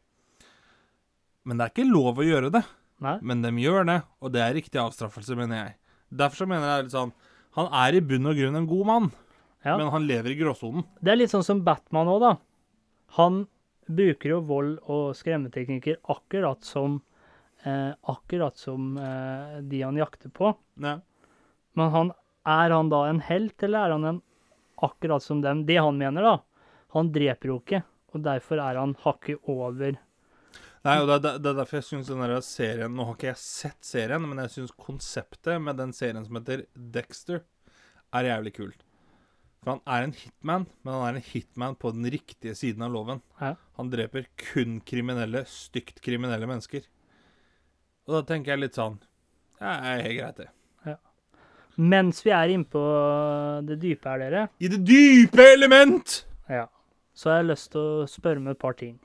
Men 1.46 1.58
det 1.58 1.66
er 1.66 1.74
ikke 1.74 1.90
lov 1.90 2.22
å 2.22 2.26
gjøre 2.26 2.52
det. 2.54 2.62
Nei? 3.02 3.16
Men 3.26 3.42
de 3.42 3.50
gjør 3.58 3.86
det, 3.88 3.98
og 4.22 4.32
det 4.34 4.42
er 4.44 4.54
riktig 4.54 4.78
avstraffelse, 4.82 5.34
mener 5.38 5.58
jeg. 5.58 5.74
Derfor 6.22 6.42
så 6.44 6.46
mener 6.50 6.68
jeg 6.68 6.84
litt 6.86 6.94
sånn 6.94 7.12
Han 7.56 7.68
er 7.82 7.96
i 7.98 8.00
bunn 8.00 8.28
og 8.30 8.36
grunn 8.38 8.56
en 8.56 8.66
god 8.70 8.86
mann, 8.88 9.10
Ja. 9.64 9.76
men 9.76 9.90
han 9.92 10.06
lever 10.08 10.30
i 10.32 10.36
gråsonen. 10.38 10.84
Det 11.02 11.12
er 11.12 11.16
litt 11.20 11.30
sånn 11.32 11.44
som 11.44 11.60
Batman 11.66 12.08
òg, 12.08 12.20
da. 12.24 12.30
Han 13.18 13.42
bruker 13.90 14.30
jo 14.30 14.40
vold 14.48 14.78
og 14.88 15.12
skremmeteknikker 15.18 15.98
akkurat 16.08 16.62
som 16.64 17.00
eh, 17.66 17.92
Akkurat 18.08 18.56
som 18.56 18.96
eh, 18.98 19.60
de 19.60 19.82
han 19.82 19.98
jakter 20.00 20.30
på. 20.34 20.54
Ja. 20.80 20.96
Men 21.74 21.90
han, 21.92 22.12
er 22.46 22.70
han 22.74 22.88
da 22.88 23.04
en 23.10 23.20
helt, 23.20 23.60
eller 23.62 23.84
er 23.86 23.92
han 23.98 24.04
en 24.08 24.22
akkurat 24.82 25.22
som 25.22 25.40
dem? 25.44 25.66
Det 25.66 25.76
han 25.78 25.98
mener, 26.00 26.22
da. 26.22 26.38
Han 26.96 27.12
dreper 27.12 27.48
jo 27.52 27.58
ikke, 27.60 27.82
og 28.14 28.24
derfor 28.24 28.58
er 28.60 28.80
han 28.80 28.96
hakket 29.04 29.38
over. 29.48 29.94
Nei, 30.82 30.96
og 30.98 31.08
det, 31.08 31.18
det, 31.22 31.32
det 31.44 31.50
er 31.52 31.58
derfor 31.60 31.78
jeg 31.78 31.86
syns 31.86 32.08
den 32.10 32.22
der 32.24 32.40
serien 32.42 32.94
Nå 32.98 33.04
har 33.06 33.14
ikke 33.14 33.28
jeg 33.28 33.38
sett 33.38 33.86
serien, 33.86 34.24
men 34.26 34.40
jeg 34.42 34.54
syns 34.56 34.72
konseptet 34.74 35.60
med 35.62 35.78
den 35.78 35.92
serien 35.94 36.24
som 36.26 36.40
heter 36.40 36.64
Dexter, 36.74 37.44
er 38.12 38.28
jævlig 38.28 38.54
kult. 38.56 38.80
For 39.62 39.76
han 39.76 39.84
er 39.86 40.08
en 40.08 40.16
hitman, 40.18 40.64
men 40.82 40.96
han 40.96 41.04
er 41.06 41.20
en 41.20 41.28
hitman 41.28 41.76
på 41.78 41.92
den 41.94 42.08
riktige 42.10 42.56
siden 42.58 42.82
av 42.82 42.90
loven. 42.96 43.22
Ja. 43.38 43.54
Han 43.78 43.92
dreper 43.92 44.26
kun 44.42 44.80
kriminelle, 44.82 45.44
stygt 45.46 46.02
kriminelle 46.02 46.50
mennesker. 46.50 46.88
Og 48.08 48.18
da 48.18 48.24
tenker 48.32 48.56
jeg 48.56 48.64
litt 48.64 48.78
sånn 48.80 48.98
Ja, 49.62 49.76
er 49.92 50.02
helt 50.02 50.18
greit, 50.18 50.42
det. 50.42 50.50
Mens 51.80 52.20
vi 52.20 52.32
er 52.36 52.50
inne 52.52 52.68
på 52.68 52.82
det 53.64 53.78
dype 53.80 54.10
her, 54.10 54.20
dere, 54.20 54.42
I 54.60 54.68
det 54.68 54.82
dype 54.84 55.46
element! 55.54 56.18
ja, 56.50 56.66
så 57.16 57.30
har 57.30 57.40
jeg 57.40 57.48
lyst 57.48 57.70
til 57.72 57.80
å 58.02 58.08
spørre 58.10 58.42
med 58.42 58.56
et 58.56 58.60
par 58.60 58.76
ting. 58.76 58.98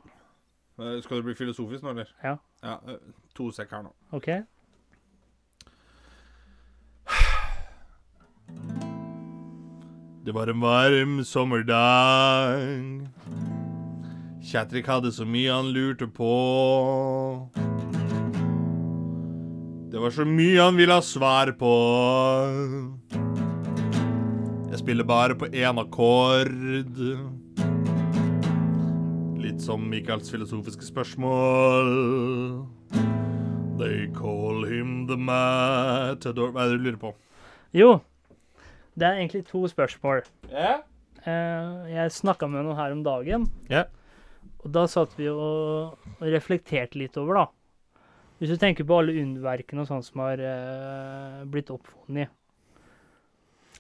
Eh, 0.80 1.02
Skal 1.02 1.18
du 1.18 1.24
bli 1.24 1.36
filosofisk 1.36 1.84
nå, 1.84 1.90
eller? 1.96 2.12
Ja. 2.24 2.36
ja 2.62 2.78
eh, 2.88 3.02
to 3.36 3.50
sekk 3.52 3.72
her 3.74 3.88
nå. 3.88 3.94
OK? 4.14 4.30
Det 10.28 10.36
var 10.36 10.48
en 10.52 10.60
varm 10.60 11.24
sommerdag. 11.26 13.08
Kjatrik 14.44 14.88
hadde 14.88 15.12
så 15.12 15.26
mye 15.26 15.52
han 15.52 15.72
lurte 15.74 16.08
på. 16.08 16.32
Det 19.92 20.00
var 20.04 20.12
så 20.12 20.26
mye 20.28 20.62
han 20.62 20.78
ville 20.78 20.94
ha 20.94 21.02
svar 21.02 21.54
på. 21.58 21.74
Jeg 24.68 24.82
spiller 24.84 25.08
bare 25.08 25.36
på 25.40 25.48
én 25.48 25.80
akkord. 25.82 26.52
Litt 29.58 29.66
som 29.66 29.88
Michaels 29.90 30.28
filosofiske 30.30 30.86
spørsmål. 30.86 31.88
They 33.80 34.04
call 34.14 34.68
him 34.70 35.08
the 35.10 35.18
matador 35.18 36.52
Hva 36.54 36.68
er 36.68 36.76
det 36.76 36.78
du 36.78 36.84
lurer 36.86 37.00
på? 37.02 37.10
Jo, 37.74 37.88
det 38.94 39.08
er 39.08 39.18
egentlig 39.18 39.42
to 39.50 39.64
spørsmål. 39.66 40.22
Ja? 40.52 40.76
Eh, 41.26 41.90
jeg 41.90 42.14
snakka 42.20 42.46
med 42.54 42.68
noen 42.68 42.78
her 42.78 42.94
om 42.94 43.02
dagen, 43.02 43.48
Ja. 43.74 43.86
og 44.62 44.70
da 44.78 44.86
satt 44.86 45.18
vi 45.18 45.26
og, 45.34 45.98
og 46.06 46.22
reflekterte 46.22 47.02
litt 47.02 47.18
over, 47.18 47.42
da. 47.42 47.48
Hvis 48.38 48.54
du 48.54 48.62
tenker 48.62 48.86
på 48.86 49.00
alle 49.02 49.18
underverkene 49.24 49.82
og 49.82 49.90
sånt 49.90 50.06
som 50.06 50.22
har 50.22 50.38
eh, 50.38 51.42
blitt 51.50 51.74
oppfunnet. 51.74 52.30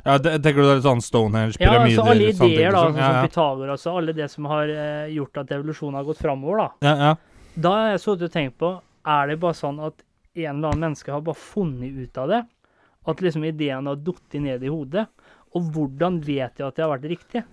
Ja, 0.07 0.17
det, 0.23 0.33
tenker 0.39 0.61
du 0.61 0.65
det 0.65 0.71
er 0.71 0.79
litt 0.79 0.87
sånn 0.87 1.03
Stonehenge, 1.03 1.55
Ja, 1.59 1.71
pyramider 1.73 1.99
altså 1.99 2.11
alle 2.13 2.27
ideer, 2.31 2.71
da, 2.71 2.81
liksom? 2.81 2.83
sånn 2.87 2.99
ja, 3.01 3.07
som 3.07 3.17
ja. 3.17 3.23
Pythagoras 3.27 3.87
og 3.91 3.97
alle 4.01 4.15
det 4.17 4.27
som 4.31 4.49
har 4.51 4.71
eh, 4.71 5.07
gjort 5.17 5.41
at 5.43 5.55
evolusjonen 5.57 5.99
har 5.99 6.07
gått 6.07 6.21
framover, 6.23 6.63
da. 6.63 6.69
ja, 6.87 6.95
ja. 7.07 7.15
Da 7.57 7.73
har 7.73 7.87
jeg 7.95 8.03
sittet 8.03 8.27
og 8.27 8.33
tenkt 8.35 8.57
på 8.61 8.67
Er 9.09 9.31
det 9.31 9.39
bare 9.41 9.57
sånn 9.57 9.79
at 9.81 10.03
en 10.37 10.51
eller 10.59 10.69
annen 10.69 10.83
menneske 10.85 11.09
har 11.11 11.23
bare 11.25 11.39
funnet 11.41 11.95
ut 11.97 12.19
av 12.21 12.29
det? 12.29 12.41
At 13.07 13.21
liksom 13.23 13.45
ideen 13.47 13.87
har 13.89 13.97
falt 14.05 14.37
ned 14.43 14.63
i 14.63 14.69
hodet? 14.71 15.07
Og 15.55 15.71
hvordan 15.73 16.19
vet 16.21 16.59
jeg 16.59 16.67
at 16.67 16.75
det 16.75 16.83
har 16.85 16.91
vært 16.91 17.07
riktig? 17.09 17.43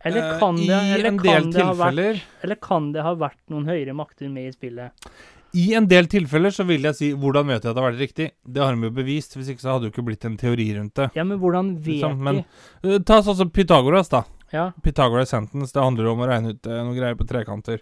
Eller 0.00 0.32
Eh, 0.32 0.38
kan 0.40 0.56
det, 0.56 0.72
eller 0.72 1.18
kan 1.18 1.50
det, 1.52 1.62
ha 1.62 1.74
vært, 1.78 2.22
eller 2.42 2.58
kan 2.58 2.92
det 2.92 3.02
ha 3.04 3.12
vært 3.14 3.40
noen 3.52 3.68
høyere 3.68 3.94
makter 3.94 4.28
med 4.32 4.48
i 4.48 4.54
spillet? 4.56 4.90
I 5.54 5.64
en 5.78 5.86
del 5.86 6.08
tilfeller 6.10 6.50
så 6.50 6.64
vil 6.66 6.82
jeg 6.82 6.96
si 6.98 7.08
Hvordan 7.14 7.46
vet 7.46 7.62
jeg 7.62 7.70
at 7.70 7.76
det 7.76 7.82
har 7.82 7.92
vært 7.92 8.00
riktig? 8.02 8.24
Det 8.42 8.62
har 8.62 8.74
de 8.74 8.88
jo 8.88 8.94
bevist. 8.96 9.36
Hvis 9.38 9.52
ikke 9.52 9.62
så 9.62 9.70
hadde 9.74 9.84
det 9.86 9.92
jo 9.92 9.94
ikke 9.94 10.06
blitt 10.08 10.24
en 10.26 10.36
teori 10.40 10.66
rundt 10.74 10.94
det. 10.98 11.10
Ja, 11.14 11.22
men 11.24 11.38
hvordan 11.38 11.76
vet 11.78 11.94
Liksom, 12.00 12.18
men- 12.18 12.40
de? 12.82 12.94
Eh, 12.94 12.98
Ta 13.06 13.20
sånn 13.22 13.36
som 13.38 13.50
Pythagoras, 13.50 14.08
da. 14.10 14.24
Ja, 14.52 14.72
Pythagoras 14.82 15.30
sentence. 15.30 15.72
Det 15.72 15.82
handler 15.82 16.06
om 16.10 16.18
å 16.24 16.26
regne 16.30 16.54
ut 16.54 16.66
eh, 16.66 16.80
noen 16.82 16.96
greier 16.98 17.14
på 17.18 17.26
trekanter. 17.26 17.80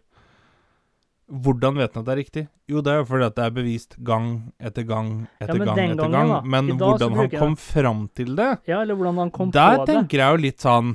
Hvordan 1.32 1.76
vet 1.80 1.94
han 1.94 2.02
at 2.02 2.06
det 2.06 2.12
er 2.12 2.20
riktig? 2.20 2.48
Jo, 2.68 2.80
det 2.84 2.92
er 2.92 2.98
jo 3.00 3.04
fordi 3.08 3.24
at 3.24 3.36
det 3.36 3.44
er 3.46 3.50
bevist 3.56 3.96
gang 4.04 4.52
etter 4.60 4.84
gang 4.84 5.28
etter 5.40 5.56
ja, 5.56 5.64
gang 5.64 5.78
etter 5.78 5.96
gangen, 5.96 6.12
gang. 6.12 6.28
da. 6.28 6.40
Men 6.44 6.66
dag 6.76 6.82
hvordan 6.82 7.16
han 7.16 7.30
kom 7.30 7.54
det. 7.54 7.62
fram 7.62 8.02
til 8.14 8.34
det 8.36 8.50
ja 8.68 8.82
eller 8.82 8.94
hvordan 8.98 9.16
han 9.22 9.30
kom 9.30 9.50
Der 9.54 9.78
på 9.78 9.86
det? 9.86 9.94
Der 9.94 10.00
tenker 10.02 10.18
jeg 10.18 10.28
jo 10.36 10.42
litt 10.42 10.60
sånn 10.60 10.90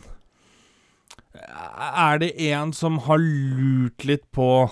Er 1.33 2.19
det 2.21 2.31
en 2.51 2.73
som 2.73 2.99
har 3.07 3.17
lurt 3.17 4.05
litt 4.05 4.25
på 4.31 4.69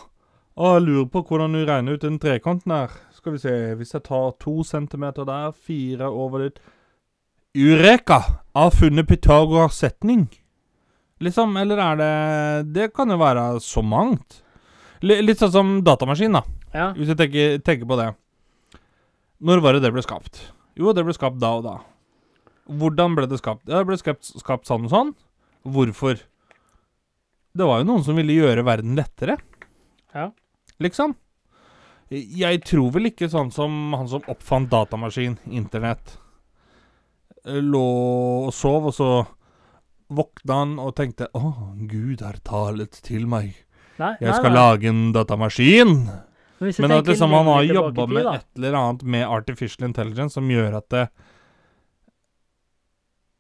Å, 0.56 0.78
jeg 0.78 0.86
lurer 0.86 1.08
på 1.12 1.20
hvordan 1.28 1.52
du 1.52 1.66
regner 1.68 1.98
ut 1.98 2.04
den 2.06 2.16
trekanten 2.22 2.72
her. 2.72 2.94
Skal 3.16 3.36
vi 3.36 3.42
se 3.44 3.54
Hvis 3.76 3.92
jeg 3.92 4.06
tar 4.08 4.32
to 4.40 4.62
centimeter 4.64 5.28
der, 5.28 5.52
fire 5.52 6.08
over 6.08 6.46
dit 6.46 6.62
Eureka! 7.56 8.22
Har 8.56 8.72
funnet 8.72 9.08
Pythagoras 9.08 9.76
setning. 9.82 10.30
Liksom, 11.20 11.58
eller 11.60 11.80
er 11.80 12.00
det 12.00 12.74
Det 12.76 12.94
kan 12.96 13.12
jo 13.12 13.18
være 13.20 13.44
så 13.64 13.84
mangt. 13.84 14.42
L 15.04 15.12
Litt 15.28 15.42
sånn 15.44 15.52
som 15.52 15.74
datamaskin, 15.84 16.36
da. 16.36 16.44
Ja, 16.76 16.88
Hvis 16.96 17.12
jeg 17.12 17.20
tenker, 17.20 17.58
tenker 17.64 17.90
på 17.92 17.98
det. 18.00 18.08
Når 19.44 19.60
var 19.64 19.76
det 19.76 19.84
det 19.84 19.92
ble 19.96 20.04
skapt? 20.04 20.40
Jo, 20.80 20.94
det 20.96 21.04
ble 21.08 21.16
skapt 21.16 21.40
da 21.40 21.52
og 21.60 21.68
da. 21.68 21.76
Hvordan 22.72 23.16
ble 23.16 23.28
det 23.30 23.42
skapt? 23.42 23.68
Ja, 23.68 23.84
det 23.84 23.90
ble 23.92 24.00
skapt, 24.00 24.32
skapt 24.40 24.68
sånn 24.68 24.88
og 24.88 24.92
sånn. 24.96 25.12
Hvorfor? 25.68 26.24
Det 27.56 27.68
var 27.68 27.84
jo 27.84 27.88
noen 27.92 28.04
som 28.08 28.18
ville 28.20 28.36
gjøre 28.36 28.64
verden 28.68 28.96
lettere, 28.98 29.38
ja. 30.16 30.32
Liksom. 30.84 31.16
Jeg 32.12 32.62
tror 32.68 32.92
vel 32.94 33.10
ikke 33.10 33.30
sånn 33.32 33.50
som 33.54 33.94
han 33.98 34.08
som 34.08 34.26
oppfant 34.30 34.70
datamaskin, 34.70 35.38
internett, 35.50 36.18
eh, 37.46 37.62
lå 37.62 37.86
og 38.46 38.54
sov, 38.54 38.92
og 38.92 38.94
så 38.94 39.10
våkna 40.14 40.60
han 40.62 40.76
og 40.80 40.94
tenkte 40.96 41.32
Å, 41.34 41.74
Gud 41.90 42.22
har 42.22 42.38
talet 42.46 43.02
til 43.02 43.26
meg. 43.28 43.56
Nei, 43.98 44.16
Jeg 44.22 44.36
skal 44.36 44.52
nei. 44.52 44.60
lage 44.60 44.90
en 44.92 45.12
datamaskin. 45.16 45.96
Men, 46.60 46.74
Men 46.80 46.92
at 46.92 47.08
liksom 47.10 47.32
han 47.36 47.46
har 47.50 47.64
jobba 47.64 48.06
med 48.08 48.24
da. 48.24 48.34
et 48.36 48.46
eller 48.58 48.78
annet 48.80 49.04
med 49.04 49.26
artificial 49.28 49.88
intelligence 49.90 50.34
som 50.38 50.48
gjør 50.48 50.78
at 50.78 50.90
det 50.90 51.08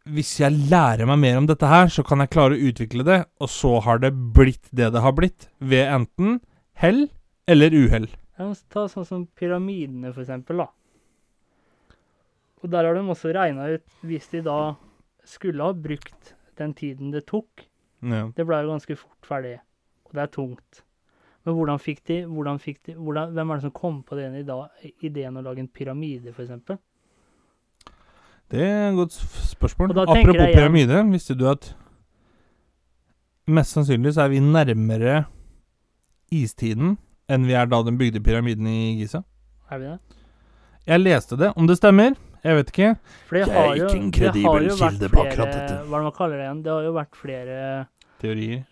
Hvis 0.05 0.35
jeg 0.39 0.51
lærer 0.69 1.07
meg 1.09 1.17
mer 1.17 1.37
om 1.39 1.47
dette 1.49 1.65
her, 1.65 1.87
så 1.89 2.03
kan 2.05 2.19
jeg 2.21 2.29
klare 2.29 2.53
å 2.53 2.65
utvikle 2.69 3.05
det, 3.07 3.25
og 3.41 3.49
så 3.49 3.79
har 3.81 3.97
det 4.03 4.11
blitt 4.35 4.67
det 4.71 4.91
det 4.93 5.01
har 5.01 5.15
blitt, 5.17 5.47
ved 5.59 5.87
enten 5.89 6.41
hell 6.77 7.07
eller 7.47 7.75
uhell. 7.75 8.07
Ja, 8.39 8.49
Ta 8.69 8.87
sånn 8.91 9.07
som 9.07 9.27
pyramidene, 9.37 10.11
for 10.13 10.25
eksempel, 10.25 10.63
da. 10.63 10.69
Og 12.63 12.71
der 12.73 12.87
har 12.87 12.97
de 12.97 13.03
også 13.05 13.29
regna 13.35 13.67
ut 13.75 14.01
Hvis 14.07 14.31
de 14.31 14.41
da 14.45 14.73
skulle 15.27 15.63
ha 15.63 15.73
brukt 15.73 16.33
den 16.57 16.73
tiden 16.73 17.11
det 17.13 17.25
tok 17.29 17.67
Ja. 18.05 18.27
Det 18.35 18.45
ble 18.45 18.59
jo 18.63 18.73
ganske 18.73 18.97
fort 18.97 19.25
ferdig, 19.25 19.55
og 20.05 20.17
det 20.17 20.21
er 20.21 20.31
tungt. 20.33 20.81
Men 21.45 21.55
hvordan 21.57 21.79
fikk 21.81 22.03
de, 22.09 22.17
hvordan 22.25 22.59
fikk 22.61 22.79
de 22.85 22.93
hvordan, 22.97 23.31
Hvem 23.33 23.49
er 23.49 23.55
det 23.55 23.65
som 23.65 23.73
kom 23.73 24.01
på 24.03 24.17
den 24.17 24.35
ideen 25.01 25.37
å 25.37 25.43
lage 25.45 25.63
en 25.63 25.69
pyramide, 25.69 26.33
f.eks.? 26.33 26.51
Det 28.51 28.61
er 28.61 28.91
et 28.91 28.97
godt 28.97 29.15
spørsmål. 29.49 29.95
Apropos 29.95 30.37
jeg 30.37 30.53
pyramide, 30.53 31.01
visste 31.09 31.37
du 31.37 31.47
at 31.49 31.71
mest 33.47 33.73
sannsynlig 33.73 34.13
så 34.13 34.25
er 34.25 34.33
vi 34.33 34.41
nærmere 34.41 35.25
istiden 36.33 36.97
enn 37.31 37.47
vi 37.47 37.55
er 37.57 37.69
da 37.71 37.81
de 37.85 37.93
bygde 37.97 38.21
pyramiden 38.23 38.67
i 38.69 38.95
Giza? 38.99 39.23
Er 39.71 39.81
vi 39.81 39.89
det? 39.89 39.97
Jeg 40.85 41.01
leste 41.01 41.37
det. 41.39 41.51
Om 41.57 41.67
det 41.67 41.79
stemmer, 41.79 42.13
jeg 42.45 42.59
vet 42.59 42.71
ikke. 42.71 42.91
For 43.25 43.37
det 43.37 43.41
Jeg 43.41 43.49
er 43.49 43.55
har 43.57 43.75
jo, 43.75 43.87
ikke 43.87 44.01
en 44.03 44.11
kredibel 44.13 44.69
kilde 44.77 45.09
på 45.09 45.23
akkurat 45.23 45.53
dette. 45.55 45.77
Hva 45.87 45.97
er 45.97 46.03
det 46.03 46.05
man 46.05 46.15
kaller 46.19 46.37
det 46.37 46.45
igjen? 46.45 46.63
Det 46.65 46.73
har 46.75 46.85
jo 46.85 46.95
vært 46.99 47.17
flere 47.17 47.59
Teorier. 48.21 48.63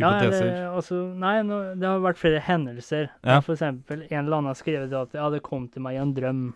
Ja, 0.00 0.14
Hypoteser. 0.16 0.46
eller, 0.46 0.68
altså, 0.78 1.00
nei, 1.20 1.34
no, 1.44 1.58
det 1.76 1.84
har 1.84 2.00
vært 2.00 2.20
flere 2.20 2.40
hendelser. 2.40 3.10
Ja. 3.20 3.36
For 3.44 3.52
eksempel, 3.52 4.06
en 4.08 4.22
eller 4.22 4.38
annen 4.38 4.48
har 4.48 4.56
skrevet 4.56 4.94
at 4.96 5.12
ja, 5.18 5.28
det 5.28 5.42
kom 5.44 5.66
til 5.68 5.84
meg 5.84 5.98
i 5.98 6.00
en 6.00 6.14
drøm. 6.16 6.46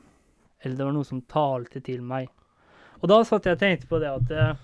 Eller 0.65 0.79
det 0.79 0.87
var 0.89 0.95
noe 0.97 1.05
som 1.05 1.21
talte 1.29 1.83
til 1.85 2.01
meg. 2.01 2.31
Og 3.03 3.11
da 3.13 3.21
satt 3.29 3.45
jeg 3.45 3.59
og 3.59 3.61
tenkte 3.61 3.91
på 3.91 4.01
det 4.01 4.09
at 4.09 4.33
eh, 4.33 4.63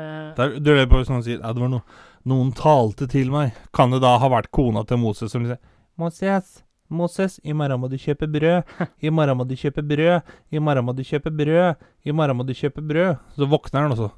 eh, 0.00 0.30
Der, 0.38 0.56
du 0.56 0.70
lurer 0.72 0.88
på 0.88 1.02
hvis 1.02 1.12
noen 1.12 1.26
sier 1.26 1.42
ja, 1.42 1.52
det 1.52 1.60
var 1.60 1.74
noe, 1.74 1.84
noen 2.28 2.52
talte 2.56 3.08
til 3.10 3.30
meg. 3.32 3.56
Kan 3.74 3.92
det 3.94 4.02
da 4.04 4.16
ha 4.20 4.30
vært 4.32 4.50
kona 4.54 4.84
til 4.88 5.00
Moses 5.02 5.32
som 5.34 5.46
sier 5.48 5.58
Moses, 5.98 6.58
Moses, 6.88 7.36
i 7.44 7.52
morgen 7.52 7.80
må 7.82 7.88
du 7.90 7.98
kjøpe 8.00 8.28
brød. 8.32 8.64
I 9.04 9.10
morgen 9.12 9.36
må 9.36 9.44
du 9.48 9.54
kjøpe 9.58 9.82
brød. 9.84 10.22
I 10.54 10.60
morgen 10.62 10.86
må 10.86 10.94
du 10.96 11.02
kjøpe 11.04 11.32
brød. 11.34 11.76
I 12.08 12.14
morgen 12.16 12.38
må 12.38 12.46
du 12.48 12.54
kjøpe 12.56 12.84
brød. 12.84 13.18
Så 13.36 13.48
våkner 13.50 13.84
han 13.84 13.92
også. 13.96 14.08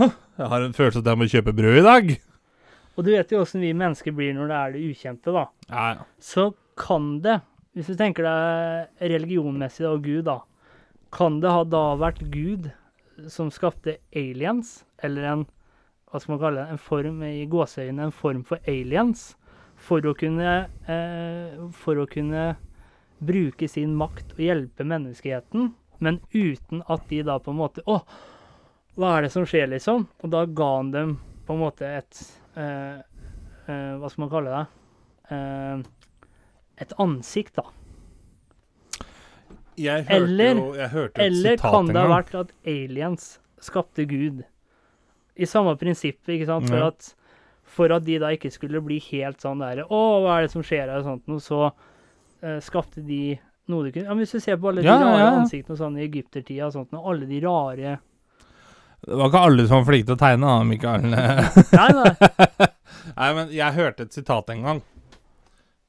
«Hå, 0.00 0.08
Jeg 0.40 0.48
har 0.50 0.64
en 0.66 0.74
følelse 0.74 0.98
at 1.04 1.10
jeg 1.12 1.20
må 1.20 1.28
kjøpe 1.30 1.54
brød 1.54 1.78
i 1.78 1.84
dag. 1.86 2.08
Og 2.96 3.06
du 3.06 3.12
vet 3.14 3.30
jo 3.32 3.42
åssen 3.44 3.62
vi 3.62 3.70
mennesker 3.76 4.14
blir 4.16 4.34
når 4.34 4.50
det 4.50 4.56
er 4.58 4.72
det 4.74 4.82
ukjente, 4.90 5.32
da. 5.36 5.44
Ja, 5.70 5.84
ja. 5.94 6.06
Så 6.18 6.48
kan 6.80 7.20
det, 7.24 7.38
hvis 7.76 7.92
du 7.92 7.94
tenker 8.00 8.26
deg 8.26 9.06
religionmessig 9.14 9.86
og 9.88 10.02
Gud, 10.04 10.24
da, 10.26 10.40
kan 11.14 11.38
det 11.44 11.52
ha 11.54 11.62
da 11.68 11.84
vært 12.00 12.24
Gud 12.32 12.70
som 13.30 13.52
skapte 13.54 13.98
aliens, 14.16 14.80
eller 15.04 15.28
en 15.30 15.46
hva 16.12 16.20
skal 16.20 16.34
man 16.34 16.42
kalle 16.42 16.60
det, 16.66 16.74
en 16.74 16.82
form 16.82 17.22
i 17.24 17.46
gåseøynene, 17.48 18.10
en 18.10 18.12
form 18.14 18.42
for 18.44 18.60
aliens, 18.68 19.30
for 19.82 20.04
å 20.06 20.12
kunne 20.14 20.50
eh, 20.86 21.56
for 21.74 21.98
å 22.02 22.04
kunne 22.10 22.50
bruke 23.22 23.68
sin 23.70 23.94
makt 23.98 24.34
og 24.36 24.42
hjelpe 24.44 24.84
menneskeheten, 24.86 25.72
men 26.02 26.20
uten 26.34 26.82
at 26.90 27.08
de 27.08 27.22
da 27.26 27.38
på 27.42 27.52
en 27.54 27.60
måte 27.62 27.82
Å, 27.86 28.00
hva 28.98 29.12
er 29.16 29.24
det 29.26 29.32
som 29.32 29.46
skjer, 29.48 29.68
liksom? 29.70 30.04
Og 30.22 30.32
da 30.34 30.44
ga 30.46 30.68
han 30.76 30.90
dem 30.92 31.12
på 31.46 31.54
en 31.54 31.62
måte 31.62 31.86
et 31.86 32.18
eh, 32.58 32.98
eh, 33.70 33.92
Hva 34.02 34.10
skal 34.10 34.24
man 34.24 34.32
kalle 34.32 34.56
det? 34.56 34.64
Eh, 35.32 35.84
et 36.82 36.94
ansikt, 37.00 37.54
da. 37.56 37.64
Jeg 39.78 40.04
hørte 40.04 40.16
Eller- 40.18 40.58
jo 40.58 40.74
Jeg 40.76 40.90
hørte 40.92 41.14
et 41.20 41.26
Eller 41.26 41.56
sitat 41.56 41.70
kan 41.72 41.86
det 41.86 41.96
ha 42.02 42.08
vært 42.10 42.34
at 42.42 42.52
aliens 42.66 43.38
skapte 43.62 44.04
Gud? 44.10 44.42
I 45.36 45.48
samme 45.48 45.74
prinsipp, 45.80 46.20
ikke 46.28 46.48
sant? 46.48 46.68
For 46.68 46.84
at, 46.90 47.12
for 47.76 47.94
at 47.94 48.04
de 48.04 48.18
da 48.20 48.32
ikke 48.34 48.50
skulle 48.52 48.82
bli 48.84 48.98
helt 49.10 49.40
sånn 49.40 49.62
der 49.62 49.84
Å, 49.86 50.02
hva 50.24 50.36
er 50.36 50.46
det 50.46 50.52
som 50.52 50.64
skjer 50.66 50.86
her, 50.90 50.98
og 51.00 51.08
sånt 51.08 51.30
noe, 51.30 51.40
så 51.40 51.60
uh, 51.70 52.58
skapte 52.64 53.04
de 53.06 53.38
noe 53.70 53.86
du 53.86 53.92
kunne 53.94 54.08
ja, 54.08 54.12
men 54.12 54.24
Hvis 54.24 54.36
du 54.36 54.42
ser 54.44 54.58
på 54.60 54.72
alle 54.72 54.84
de 54.84 54.90
Ja, 54.90 54.98
rare 55.00 55.18
ja, 55.18 55.24
ja. 55.24 55.34
ansiktene 55.40 55.76
og 55.76 55.80
sånn 55.80 55.98
i 56.00 56.04
egyptertida 56.04 56.68
og 56.68 56.76
sånt, 56.76 56.92
og 56.98 57.08
alle 57.14 57.28
de 57.30 57.40
rare 57.44 57.96
Det 59.06 59.18
var 59.18 59.32
ikke 59.32 59.44
alle 59.48 59.66
som 59.66 59.78
var 59.80 59.88
flinke 59.88 60.10
til 60.10 60.16
å 60.18 60.20
tegne, 60.20 60.52
da, 60.52 60.68
Mikael. 60.68 61.08
Nei, 61.10 61.88
nei. 61.98 62.68
Nei, 63.18 63.30
men 63.34 63.50
jeg 63.50 63.74
hørte 63.74 64.06
et 64.06 64.14
sitat 64.14 64.52
en 64.52 64.66
gang 64.66 64.82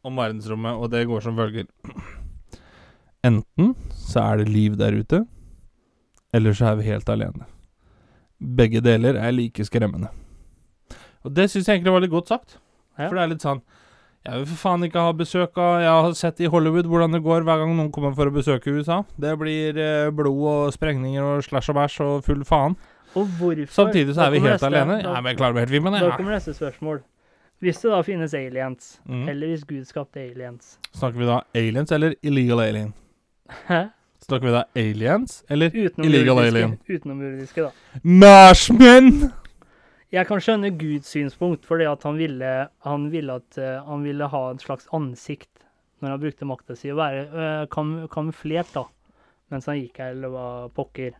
om 0.03 0.18
verdensrommet, 0.18 0.80
og 0.82 0.90
det 0.91 1.06
går 1.07 1.22
som 1.24 1.38
følger. 1.38 1.68
Enten 3.24 3.76
så 3.95 4.24
er 4.26 4.41
det 4.41 4.49
liv 4.52 4.76
der 4.82 4.98
ute, 4.98 5.22
eller 6.36 6.57
så 6.57 6.72
er 6.72 6.80
vi 6.82 6.90
helt 6.90 7.11
alene. 7.14 7.45
Begge 8.44 8.82
deler 8.84 9.15
er 9.15 9.32
like 9.32 9.64
skremmende. 9.65 10.10
Og 11.24 11.32
det 11.34 11.49
syns 11.52 11.68
jeg 11.70 11.78
egentlig 11.80 11.94
var 11.95 12.02
litt 12.03 12.11
godt 12.11 12.28
sagt. 12.28 12.57
Ja. 12.99 13.07
For 13.07 13.15
det 13.15 13.24
er 13.24 13.32
litt 13.32 13.41
sånn 13.41 13.61
Jeg 14.26 14.38
vil 14.40 14.45
for 14.53 14.60
faen 14.70 14.84
ikke 14.86 15.02
ha 15.02 15.11
besøk 15.18 15.57
av 15.57 15.80
Jeg 15.82 15.90
har 15.90 16.14
sett 16.15 16.40
i 16.40 16.45
Hollywood 16.48 16.86
hvordan 16.86 17.11
det 17.11 17.24
går 17.26 17.41
hver 17.44 17.57
gang 17.64 17.72
noen 17.76 17.90
kommer 17.91 18.14
for 18.15 18.30
å 18.30 18.34
besøke 18.36 18.72
USA. 18.72 19.02
Det 19.20 19.34
blir 19.40 19.76
eh, 19.82 20.10
blod 20.15 20.44
og 20.48 20.74
sprengninger 20.76 21.24
og 21.24 21.44
slash 21.44 21.72
og 21.74 21.76
bæsj 21.80 21.98
og 22.06 22.24
full 22.24 22.44
faen. 22.48 22.76
Og 23.15 23.28
hvorfor 23.40 23.74
Samtidig 23.74 24.15
så 24.15 24.28
er 24.28 24.32
vi 24.32 24.40
helt 24.40 24.53
neste- 24.61 24.68
alene. 24.70 25.02
Da, 25.03 25.10
Ja, 25.14 25.22
men 25.22 25.32
jeg 25.34 25.38
klarer 25.41 25.53
meg 25.53 25.65
helt 25.68 25.72
fint 25.76 25.84
med 25.84 25.94
det. 25.94 26.02
da 26.02 26.15
kommer 26.18 26.32
neste 26.38 26.53
spørsmål. 26.56 27.02
Hvis 27.61 27.82
det 27.82 27.91
da 27.91 28.02
finnes 28.03 28.34
aliens, 28.34 28.99
Mm. 29.07 29.28
eller 29.30 29.48
hvis 29.48 29.64
Gud 29.68 29.86
skapte 29.88 30.20
aliens 30.20 30.78
Snakker 30.94 31.18
vi 31.20 31.26
da 31.26 31.41
aliens 31.56 31.91
eller 31.91 32.15
illegal 32.24 32.60
alien? 32.60 32.94
Hæ? 33.68 33.90
Snakker 34.34 34.47
vi 34.47 34.53
da 34.53 34.65
aliens 34.81 35.43
eller 35.47 35.76
illegal 36.01 36.39
alien? 36.41 36.72
utenomjordiske, 36.88 37.68
da. 37.68 37.99
Marsmenn! 38.01 39.27
Jeg 40.10 40.26
kan 40.26 40.41
skjønne 40.41 40.72
Guds 40.73 41.11
synspunkt, 41.14 41.68
fordi 41.69 41.85
at 41.85 42.01
han 42.07 42.18
ville, 42.18 42.49
han 42.81 43.05
ville 43.14 43.35
at 43.38 43.60
eh, 43.61 43.77
han 43.85 44.01
ville 44.01 44.30
ha 44.30 44.41
et 44.49 44.65
slags 44.65 44.89
ansikt 44.89 45.51
når 46.01 46.15
han 46.15 46.23
brukte 46.26 46.47
makta 46.49 46.73
si, 46.73 46.89
å 46.89 46.97
være 46.97 47.22
uh, 47.30 47.61
kam, 47.69 47.93
kamuflert, 48.10 48.73
da, 48.73 48.88
mens 49.53 49.69
han 49.69 49.77
gikk 49.77 50.01
her 50.01 50.15
eller 50.18 50.34
var 50.34 50.73
pokker. 50.73 51.14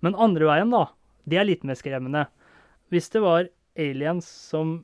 Men 0.00 0.16
andre 0.16 0.48
veien, 0.48 0.72
da, 0.72 0.86
det 1.28 1.38
er 1.42 1.46
litt 1.50 1.68
mer 1.68 1.76
skremmende. 1.76 2.24
Hvis 2.88 3.12
det 3.12 3.22
var 3.22 3.52
aliens 3.76 4.24
som 4.24 4.78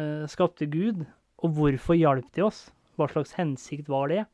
eh, 0.00 0.24
skapte 0.32 0.66
Gud, 0.72 1.04
og 1.44 1.58
hvorfor 1.60 2.00
hjalp 2.00 2.32
de 2.32 2.48
oss? 2.48 2.70
Hva 2.96 3.12
slags 3.12 3.36
hensikt 3.36 3.92
var 3.92 4.08
det? 4.08 4.24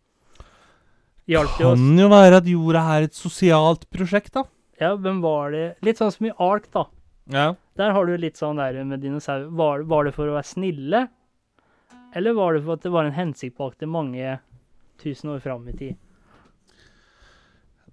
Hjalp 1.28 1.58
jo 1.60 1.72
oss? 1.74 1.80
Kan 1.80 2.00
jo 2.00 2.08
være 2.12 2.40
at 2.40 2.46
jorda 2.48 2.82
er 2.96 3.08
et 3.08 3.16
sosialt 3.16 3.84
prosjekt, 3.92 4.32
da. 4.36 4.46
Ja, 4.80 4.94
hvem 4.96 5.20
var 5.20 5.52
det? 5.52 5.66
Litt 5.84 6.00
sånn 6.00 6.12
som 6.14 6.28
i 6.30 6.32
Ark, 6.40 6.70
da. 6.72 6.86
Ja. 7.28 7.50
Der 7.76 7.92
har 7.92 8.08
du 8.08 8.14
litt 8.16 8.38
sånn 8.40 8.56
der 8.60 8.78
med 8.88 9.02
dinosaurer. 9.04 9.50
Var, 9.52 9.84
var 9.90 10.08
det 10.08 10.14
for 10.16 10.30
å 10.30 10.36
være 10.38 10.48
snille? 10.48 11.02
Eller 12.16 12.36
var 12.38 12.56
det 12.56 12.62
for 12.64 12.78
at 12.78 12.86
det 12.86 12.92
var 12.94 13.04
en 13.04 13.16
hensikt 13.18 13.58
bak 13.60 13.76
det 13.78 13.90
mange 13.90 14.38
tusen 15.02 15.34
år 15.34 15.42
fram 15.44 15.68
i 15.68 15.76
tid? 15.76 15.98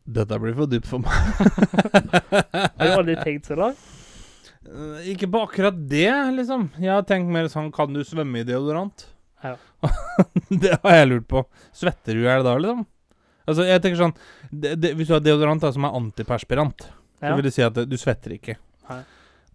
Dette 0.06 0.38
blir 0.40 0.56
for 0.56 0.70
dypt 0.70 0.88
for 0.88 1.02
meg. 1.02 1.12
Har 2.78 2.86
du 2.86 2.92
aldri 2.94 3.16
tenkt 3.26 3.50
så 3.50 3.58
langt? 3.58 3.82
Eh, 4.70 5.12
Ikke 5.12 5.28
på 5.34 5.42
akkurat 5.48 5.78
det, 5.90 6.12
liksom. 6.38 6.70
Jeg 6.78 6.94
har 6.94 7.06
tenkt 7.10 7.34
mer 7.34 7.50
sånn 7.50 7.72
Kan 7.74 7.94
du 7.94 8.04
svømme 8.06 8.44
i 8.44 8.48
deodorant? 8.48 9.08
Ja. 9.44 9.56
det 10.64 10.78
har 10.84 11.00
jeg 11.00 11.10
lurt 11.10 11.28
på. 11.30 11.42
Svetter 11.74 12.14
du 12.18 12.22
i 12.24 12.28
hjel 12.30 12.46
da, 12.46 12.54
liksom? 12.62 12.86
Altså, 13.46 13.66
jeg 13.68 13.82
tenker 13.84 14.00
sånn 14.00 14.16
det, 14.50 14.76
det, 14.82 14.94
Hvis 14.98 15.10
du 15.10 15.16
har 15.16 15.22
deodorant 15.22 15.62
da, 15.62 15.70
som 15.74 15.86
er 15.86 15.98
antiperspirant, 15.98 16.88
så 17.22 17.36
vil 17.38 17.46
det 17.46 17.54
si 17.56 17.64
at 17.66 17.78
du 17.88 17.98
svetter 18.00 18.34
ikke. 18.38 18.58
Nei. 18.90 19.02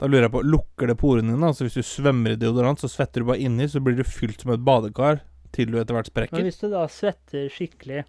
Da 0.01 0.09
lurer 0.09 0.25
jeg 0.29 0.33
på, 0.33 0.41
Lukker 0.47 0.89
det 0.89 0.97
porene 1.01 1.35
dine? 1.35 1.51
Altså 1.51 1.67
Hvis 1.67 1.77
du 1.77 1.85
svømmer 1.85 2.33
i 2.33 2.39
deodorant, 2.41 2.81
så 2.81 2.89
svetter 2.89 3.21
du 3.21 3.29
bare 3.29 3.43
inni, 3.45 3.69
så 3.69 3.83
blir 3.85 3.99
du 3.99 4.07
fylt 4.07 4.41
som 4.41 4.55
et 4.55 4.63
badekar 4.65 5.21
til 5.53 5.73
du 5.73 5.81
etter 5.81 5.97
hvert 5.97 6.33
Men 6.33 6.47
hvis 6.47 6.63
du 6.63 6.69
da 6.73 6.87
svetter 6.89 7.51
skikkelig, 7.53 8.05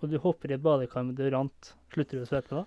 og 0.00 0.10
du 0.10 0.16
hopper 0.20 0.50
i 0.50 0.56
et 0.56 0.64
badekar 0.64 1.04
med 1.06 1.18
deodorant, 1.20 1.74
slutter 1.92 2.18
du 2.18 2.24
å 2.24 2.28
svette 2.28 2.56
da? 2.56 2.64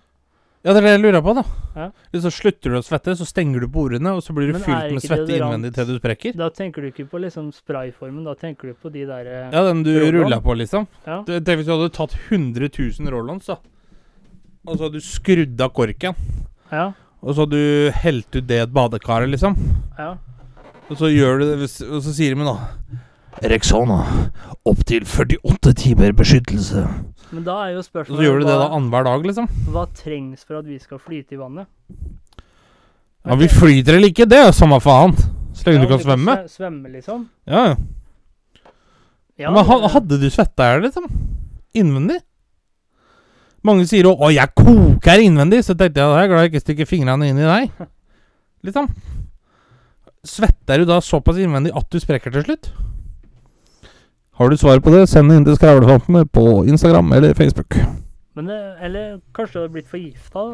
Ja, 0.62 0.74
det 0.74 0.82
er 0.82 0.84
det 0.84 0.90
jeg 0.92 1.00
lurer 1.06 1.22
på, 1.24 1.32
da. 1.38 1.42
Ja. 1.74 1.86
Så 2.20 2.30
slutter 2.36 2.74
du 2.74 2.76
å 2.76 2.82
svette, 2.84 3.14
så 3.16 3.24
stenger 3.24 3.60
du 3.64 3.68
porene, 3.72 4.10
og 4.12 4.20
så 4.20 4.34
blir 4.36 4.50
du 4.50 4.58
Men 4.58 4.62
fylt 4.66 4.92
med 4.92 5.00
svette 5.02 5.24
deodorant- 5.24 5.54
innvendig 5.56 5.70
til 5.74 5.86
du 5.86 5.94
sprekker. 5.98 6.34
Da 6.36 6.50
tenker 6.50 6.82
du 6.84 6.90
ikke 6.90 7.06
på 7.08 7.20
liksom 7.22 7.46
sprayformen, 7.56 8.24
da 8.28 8.34
tenker 8.34 8.68
du 8.68 8.74
på 8.74 8.92
de 8.92 9.06
der 9.08 9.24
eh, 9.26 9.50
Ja, 9.54 9.62
den 9.70 9.82
du 9.86 9.94
Roll-on. 9.96 10.18
rulla 10.26 10.40
på, 10.44 10.56
liksom. 10.60 10.86
Ja. 11.06 11.22
Tenk 11.24 11.46
hvis 11.62 11.64
du 11.64 11.72
hadde 11.72 11.88
tatt 11.96 12.12
100 12.28 12.68
000 13.00 13.08
roll-ons, 13.14 13.46
da. 13.46 13.56
Og 14.66 14.76
så 14.76 14.82
hadde 14.84 15.00
du 15.00 15.00
skrudd 15.00 15.60
av 15.64 15.72
korken. 15.72 16.14
Ja. 16.70 16.92
Og 17.22 17.34
så 17.34 17.46
hadde 17.46 17.56
du 17.56 17.90
helt 18.04 18.36
ut 18.36 18.46
det 18.46 18.58
i 18.60 18.62
et 18.66 18.72
badekar, 18.72 19.24
liksom. 19.32 19.56
ja. 19.98 20.16
Og 20.90 20.96
så 20.98 21.06
gjør 21.08 21.38
du 21.40 21.44
det, 21.46 21.58
hvis- 21.62 21.80
og 21.88 22.02
så 22.02 22.12
sier 22.12 22.34
de 22.34 22.44
da 22.44 22.58
Rexona. 23.48 24.04
Opptil 24.66 25.04
48 25.06 25.72
timer 25.72 26.12
beskyttelse. 26.12 26.82
Men 27.30 27.44
da 27.46 27.56
er 27.66 27.76
jo 27.76 27.82
spørsmålet 27.86 28.18
så 28.18 28.26
gjør 28.26 28.40
du 28.40 28.46
det 28.48 28.56
da 28.58 28.68
annenhver 28.74 29.06
dag, 29.06 29.26
liksom. 29.28 29.46
hva 29.70 29.84
trengs 29.94 30.42
for 30.46 30.58
at 30.58 30.66
vi 30.66 30.78
skal 30.82 30.98
flyte 30.98 31.36
i 31.36 31.38
vannet? 31.38 31.68
Ja, 33.26 33.36
Vi 33.36 33.48
flyter 33.52 33.98
eller 33.98 34.10
ikke, 34.10 34.26
det 34.26 34.38
er 34.40 34.48
jo 34.48 34.56
samme 34.56 34.80
faen. 34.82 35.14
Så 35.54 35.68
lenge 35.68 35.82
Ja, 35.82 35.84
du 35.84 35.92
kan 35.92 36.02
svømme. 36.02 36.34
Svømme, 36.48 36.90
liksom? 36.94 37.28
Ja, 37.46 37.64
ja. 37.70 37.76
Ja, 39.40 39.50
Men 39.54 39.64
ha, 39.64 39.76
hadde 39.94 40.18
du 40.20 40.26
svetta 40.28 40.66
her, 40.68 40.82
liksom? 40.84 41.06
Innvendig? 41.76 42.18
Mange 43.64 43.86
sier 43.88 44.08
jo 44.08 44.14
'Å, 44.16 44.32
jeg 44.32 44.52
koker 44.56 45.20
innvendig', 45.20 45.62
så 45.64 45.76
tenkte 45.76 46.00
jeg 46.00 46.08
da 46.08 46.16
er 46.16 46.20
jeg 46.24 46.30
glad 46.32 46.42
jeg 46.44 46.52
ikke 46.52 46.64
stikker 46.64 46.88
fingrene 46.88 47.28
inn 47.28 47.38
i 47.38 47.48
deg. 47.48 47.70
Liksom. 48.64 48.88
Svetter 50.24 50.82
du 50.82 50.84
da 50.84 50.98
såpass 51.00 51.38
innvendig 51.40 51.72
at 51.76 51.88
du 51.88 51.96
sprekker 52.00 52.32
til 52.32 52.44
slutt? 52.44 52.72
Har 54.40 54.48
du 54.50 54.56
svar 54.56 54.78
på 54.80 54.88
det, 54.88 55.02
send 55.04 55.28
det 55.28 55.34
inn 55.36 55.44
til 55.44 55.56
Skravlefantene 55.58 56.22
på 56.32 56.62
Instagram 56.72 57.10
eller 57.12 57.34
Facebook. 57.36 57.74
Men 58.38 58.46
det, 58.48 58.60
eller 58.86 59.18
kanskje 59.36 59.52
du 59.52 59.58
hadde 59.60 59.74
blitt 59.74 59.90
forgifta? 59.90 60.44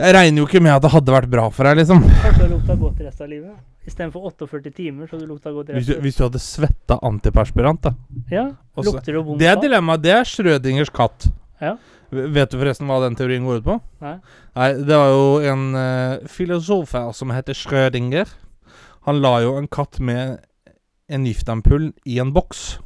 Jeg 0.00 0.14
regner 0.16 0.40
jo 0.40 0.46
ikke 0.48 0.62
med 0.64 0.72
at 0.72 0.86
det 0.86 0.90
hadde 0.94 1.12
vært 1.12 1.28
bra 1.34 1.44
for 1.52 1.68
deg, 1.68 1.82
liksom. 1.82 2.00
kanskje 2.22 2.46
du 2.46 2.54
lukta 2.54 2.78
godt 2.80 3.02
resten 3.04 3.26
av 3.26 3.28
livet? 3.34 3.58
Istedenfor 3.84 4.30
48 4.30 4.72
timer, 4.72 5.04
så 5.10 5.20
du 5.20 5.26
lukta 5.28 5.52
godt 5.52 5.74
Hvis 5.76 5.84
du, 5.84 5.92
resten. 5.92 6.06
hvis 6.06 6.16
du 6.16 6.24
hadde 6.24 6.42
svetta 6.46 6.98
antiperspirant, 7.10 7.90
da. 7.90 7.94
Ja, 8.32 8.46
Også, 8.72 8.88
Lukter 8.88 9.20
det 9.20 9.26
vondt 9.28 9.44
Det 9.44 9.52
er 9.52 9.60
dilemmaet. 9.60 10.06
Det 10.08 10.16
er 10.16 10.24
Schrødingers 10.32 10.94
katt. 10.96 11.28
Ja. 11.60 11.76
Vet 12.08 12.56
du 12.56 12.56
forresten 12.56 12.88
hva 12.88 13.02
den 13.04 13.20
teorien 13.20 13.44
går 13.44 13.60
ut 13.60 13.68
på? 13.68 13.78
Nei. 14.00 14.16
Nei, 14.56 14.72
det 14.80 14.96
var 15.04 15.12
jo 15.12 15.28
en 15.52 15.68
uh, 15.76 16.26
filosof 16.40 16.96
her 16.96 17.12
som 17.12 17.36
heter 17.36 17.52
Schrødinger. 17.52 18.32
Han 19.04 19.20
la 19.20 19.42
jo 19.44 19.58
en 19.60 19.68
katt 19.68 20.00
med 20.00 20.38
en 21.08 21.26
giftampull 21.26 21.90
i 22.04 22.18
en 22.22 22.32
boks. 22.34 22.78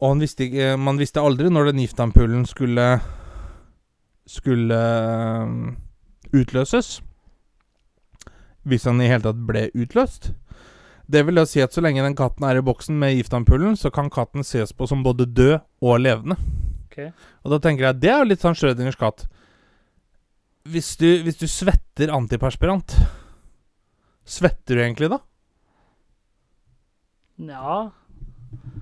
Og 0.00 0.20
visste 0.22 0.46
ikke, 0.46 0.74
man 0.80 0.98
visste 1.00 1.22
aldri 1.22 1.50
når 1.52 1.70
den 1.70 1.82
giftampullen 1.84 2.46
skulle 2.48 3.00
Skulle 4.30 4.76
eh, 4.76 5.54
utløses. 6.30 7.00
Hvis 8.62 8.84
han 8.86 9.00
i 9.02 9.08
hele 9.10 9.24
tatt 9.24 9.40
ble 9.48 9.64
utløst. 9.74 10.30
Det 11.10 11.24
vil 11.26 11.40
da 11.40 11.42
si 11.48 11.58
at 11.64 11.74
så 11.74 11.82
lenge 11.82 12.04
den 12.04 12.14
katten 12.14 12.44
er 12.46 12.60
i 12.60 12.62
boksen 12.62 12.94
med 13.00 13.16
giftampullen, 13.16 13.74
så 13.74 13.90
kan 13.90 14.12
katten 14.12 14.46
ses 14.46 14.70
på 14.70 14.86
som 14.86 15.02
både 15.02 15.26
død 15.26 15.56
og 15.82 15.98
levende. 15.98 16.36
Okay. 16.86 17.10
Og 17.42 17.56
da 17.56 17.58
tenker 17.64 17.88
jeg 17.88 17.98
det 18.04 18.12
er 18.12 18.22
jo 18.22 18.28
litt 18.30 18.44
sånn 18.44 18.54
Schrødingers 18.54 19.00
katt. 19.00 19.24
Hvis 20.70 20.92
du, 21.00 21.08
hvis 21.24 21.40
du 21.40 21.48
svetter 21.50 22.12
antiperspirant, 22.14 22.94
svetter 24.22 24.78
du 24.78 24.84
egentlig 24.84 25.10
da? 25.10 25.18
Ja 27.48 27.90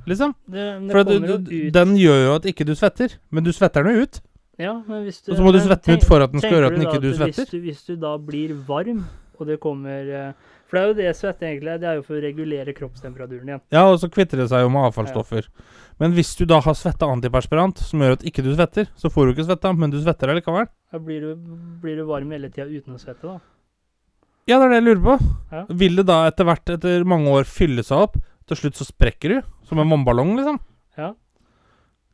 Liksom? 0.09 0.33
Det, 0.47 0.65
det 0.81 0.93
For 0.95 1.05
du, 1.05 1.39
du, 1.45 1.71
den 1.75 1.95
gjør 2.01 2.23
jo 2.25 2.35
at 2.39 2.47
ikke 2.49 2.65
du 2.65 2.75
svetter, 2.79 3.19
men 3.31 3.45
du 3.45 3.51
svetter 3.53 3.85
den 3.85 3.99
jo 3.99 4.07
ut. 4.07 4.21
Ja, 4.59 4.75
men 4.89 5.05
hvis 5.07 5.21
du 5.23 5.33
Og 5.33 5.39
så 5.39 5.45
må 5.47 5.53
du 5.55 5.61
svette 5.63 5.85
tenk- 5.87 6.03
ut 6.03 6.09
for 6.09 6.25
at 6.25 6.33
den 6.33 6.43
skal 6.43 6.57
gjøre 6.57 6.71
at 6.71 6.77
den 6.79 6.87
ikke 6.87 7.03
du 7.03 7.11
svetter. 7.13 7.45
Hvis 7.45 7.51
du, 7.53 7.59
hvis 7.67 7.83
du 7.87 7.99
da 8.01 8.15
blir 8.19 8.55
varm, 8.67 9.05
og 9.39 9.47
det 9.47 9.59
kommer 9.63 10.09
eh, 10.09 10.55
For 10.67 10.79
det 10.79 10.81
er 10.81 10.89
jo 10.89 10.97
det 10.99 11.13
svette 11.17 11.47
egentlig 11.47 11.71
er. 11.75 11.83
Det 11.83 11.89
er 11.91 11.99
jo 12.01 12.07
for 12.09 12.19
å 12.19 12.23
regulere 12.25 12.75
kroppstemperaturen 12.77 13.53
igjen. 13.53 13.61
Ja, 13.73 13.85
og 13.89 14.01
så 14.03 14.11
kvitter 14.13 14.43
det 14.43 14.49
seg 14.51 14.65
jo 14.65 14.73
med 14.73 14.89
avfallsstoffer. 14.89 15.47
Men 16.03 16.17
hvis 16.17 16.35
du 16.41 16.43
da 16.49 16.59
har 16.65 16.77
svetta 16.77 17.09
antiperspirant, 17.09 17.79
som 17.85 18.03
gjør 18.03 18.19
at 18.19 18.27
ikke 18.29 18.45
du 18.45 18.51
svetter, 18.55 18.91
så 18.99 19.13
får 19.13 19.29
du 19.29 19.35
ikke 19.37 19.47
svetta, 19.47 19.73
men 19.77 19.95
du 19.95 20.01
svetter 20.03 20.33
allikevel. 20.35 20.69
Da 20.93 21.01
blir 21.03 21.23
du, 21.25 21.31
blir 21.85 22.01
du 22.01 22.05
varm 22.09 22.35
hele 22.35 22.51
tida 22.51 22.67
uten 22.69 22.99
å 22.99 23.01
svette, 23.01 23.25
da. 23.25 23.39
Ja, 24.49 24.59
det 24.59 24.67
er 24.67 24.75
det 24.75 24.81
jeg 24.81 24.87
lurer 24.89 25.05
på. 25.05 25.17
Ja. 25.53 25.65
Vil 25.85 26.01
det 26.01 26.07
da 26.09 26.19
etter 26.29 26.49
hvert, 26.49 26.75
etter 26.77 27.09
mange 27.09 27.33
år, 27.37 27.49
fylle 27.49 27.85
seg 27.87 28.09
opp? 28.09 28.21
Til 28.49 28.63
slutt 28.63 28.79
så 28.81 28.87
sprekker 28.89 29.35
du, 29.35 29.41
som 29.69 29.81
en 29.83 29.91
vannballong, 29.93 30.37
liksom. 30.39 30.61
Ja. 30.99 31.13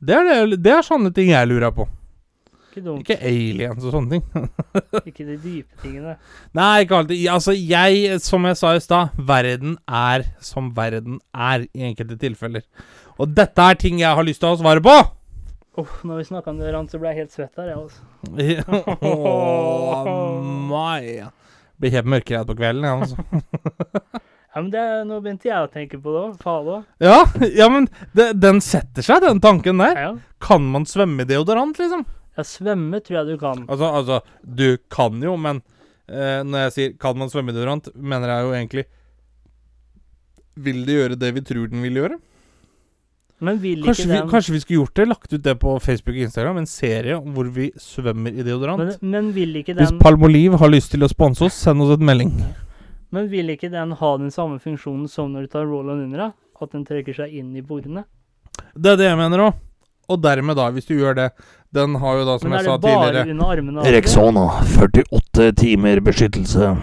Det 0.05 0.16
er, 0.19 0.27
det, 0.27 0.59
det 0.65 0.73
er 0.74 0.86
sånne 0.86 1.12
ting 1.15 1.31
jeg 1.31 1.48
lurer 1.48 1.73
på. 1.74 1.86
Ikke 2.74 2.82
dumt. 2.89 3.05
Ikke 3.05 3.20
aliens 3.23 3.85
og 3.86 3.93
sånne 3.94 4.16
ting. 4.16 4.48
Ikke 5.09 5.27
de 5.28 5.36
dype 5.39 5.78
tingene. 5.78 6.16
Nei, 6.59 6.82
ikke 6.82 6.97
alltid. 6.98 7.20
Altså, 7.31 7.55
jeg, 7.55 8.16
som 8.24 8.48
jeg 8.48 8.59
sa 8.59 8.73
i 8.74 8.81
stad, 8.82 9.15
verden 9.31 9.77
er 9.86 10.27
som 10.43 10.73
verden 10.74 11.20
er 11.31 11.69
i 11.70 11.85
enkelte 11.86 12.19
tilfeller. 12.19 12.65
Og 13.15 13.31
dette 13.31 13.62
er 13.62 13.78
ting 13.78 14.02
jeg 14.02 14.19
har 14.19 14.27
lyst 14.27 14.43
til 14.43 14.51
å 14.51 14.56
ha 14.56 14.59
svaret 14.59 14.82
på! 14.82 14.97
Oh, 15.78 15.94
når 16.06 16.20
vi 16.20 16.27
snakka 16.32 16.51
om 16.51 16.59
det, 16.59 16.74
Rand, 16.74 16.90
så 16.90 16.98
ble 17.02 17.11
jeg 17.12 17.24
helt 17.24 17.35
svett 17.35 17.62
her, 17.62 17.70
jeg, 17.70 17.78
altså. 17.78 18.02
Åh, 19.11 20.43
my. 20.74 21.31
Blir 21.78 21.94
helt 21.94 22.11
mørkeredd 22.11 22.51
på 22.51 22.59
kvelden, 22.59 22.86
jeg, 22.86 23.06
altså. 23.06 24.24
Ja, 24.55 24.60
men 24.62 24.70
det, 24.70 24.78
er- 24.81 25.05
Nå 25.09 25.20
begynte 25.22 25.48
jeg 25.51 25.59
å 25.66 25.70
tenke 25.72 25.98
på 25.98 26.12
det 26.14 26.20
òg. 26.28 26.35
Faen 26.43 26.68
òg. 26.70 26.85
Ja, 27.02 27.16
ja 27.62 27.68
men 27.72 27.89
det, 28.14 28.28
den 28.39 28.60
setter 28.62 29.02
seg, 29.02 29.20
den 29.26 29.40
tanken 29.43 29.78
der. 29.82 29.97
Ja. 29.98 30.12
Kan 30.44 30.62
man 30.70 30.86
svømme 30.86 31.24
i 31.26 31.31
deodorant, 31.31 31.78
liksom? 31.81 32.05
ja, 32.36 32.43
svømme 32.43 32.98
tror 33.02 33.20
jeg 33.20 33.26
du 33.35 33.39
kan. 33.39 33.64
Altså, 33.70 33.89
altså 33.94 34.20
du 34.43 34.76
kan 34.90 35.20
jo, 35.22 35.36
men 35.39 35.60
eh, 36.09 36.43
når 36.43 36.64
jeg 36.68 36.72
sier 36.76 36.93
'kan 36.98 37.16
man 37.18 37.28
svømme 37.31 37.51
i 37.51 37.55
deodorant', 37.55 37.90
mener 37.94 38.28
jeg 38.28 38.43
jo 38.44 38.55
egentlig 38.59 38.85
Vil 40.56 40.85
det 40.86 40.94
gjøre 40.94 41.18
det 41.18 41.35
vi 41.35 41.40
tror 41.43 41.70
den 41.70 41.82
vil 41.82 41.94
gjøre? 41.98 42.18
Men 43.44 43.59
vil 43.60 43.82
Kanskje 43.82 44.05
ikke 44.05 44.12
vi, 44.12 44.18
den 44.20 44.28
kanskje 44.31 44.52
vi 44.55 44.60
skulle 44.62 44.78
gjort 44.85 44.94
det? 44.94 45.06
Lagt 45.09 45.32
ut 45.32 45.43
det 45.43 45.55
på 45.59 45.72
Facebook 45.82 46.14
og 46.14 46.22
Instagram? 46.28 46.59
En 46.62 46.66
serie 46.70 47.16
hvor 47.18 47.48
vi 47.51 47.72
svømmer 47.76 48.31
i 48.31 48.44
deodorant? 48.47 48.78
men, 48.78 49.10
men 49.10 49.32
vil 49.35 49.56
ikke 49.56 49.74
den... 49.74 49.82
Hvis 49.82 49.98
Palmoliv 50.01 50.55
har 50.62 50.70
lyst 50.70 50.93
til 50.94 51.02
å 51.02 51.10
sponse 51.10 51.43
oss, 51.44 51.55
send 51.66 51.82
oss 51.82 51.90
et 51.97 52.05
melding. 52.06 52.31
Men 53.14 53.28
vil 53.30 53.52
ikke 53.54 53.70
den 53.70 53.94
ha 54.00 54.10
den 54.18 54.32
samme 54.34 54.58
funksjonen 54.62 55.06
som 55.10 55.30
når 55.34 55.46
du 55.46 55.52
tar 55.54 55.68
roll-on 55.70 56.02
under? 56.08 56.18
da? 56.26 56.30
At 56.64 56.72
den 56.74 56.84
trekker 56.86 57.14
seg 57.14 57.34
inn 57.36 57.52
i 57.54 57.62
bordene? 57.62 58.04
Det 58.74 58.94
er 58.94 58.98
det 58.98 59.06
jeg 59.10 59.18
mener 59.20 59.42
òg. 59.48 59.60
Og 60.12 60.20
dermed, 60.20 60.56
da, 60.58 60.66
hvis 60.74 60.84
du 60.84 60.98
gjør 60.98 61.14
det 61.16 61.30
Den 61.72 61.94
har 61.96 62.18
jo 62.18 62.24
da, 62.28 62.34
som 62.38 62.52
jeg 62.52 62.66
sa 62.66 62.74
tidligere? 62.82 63.86
Rexona, 63.94 64.42
48 64.76 65.46
timer 65.58 66.02
beskyttelse. 66.04 66.74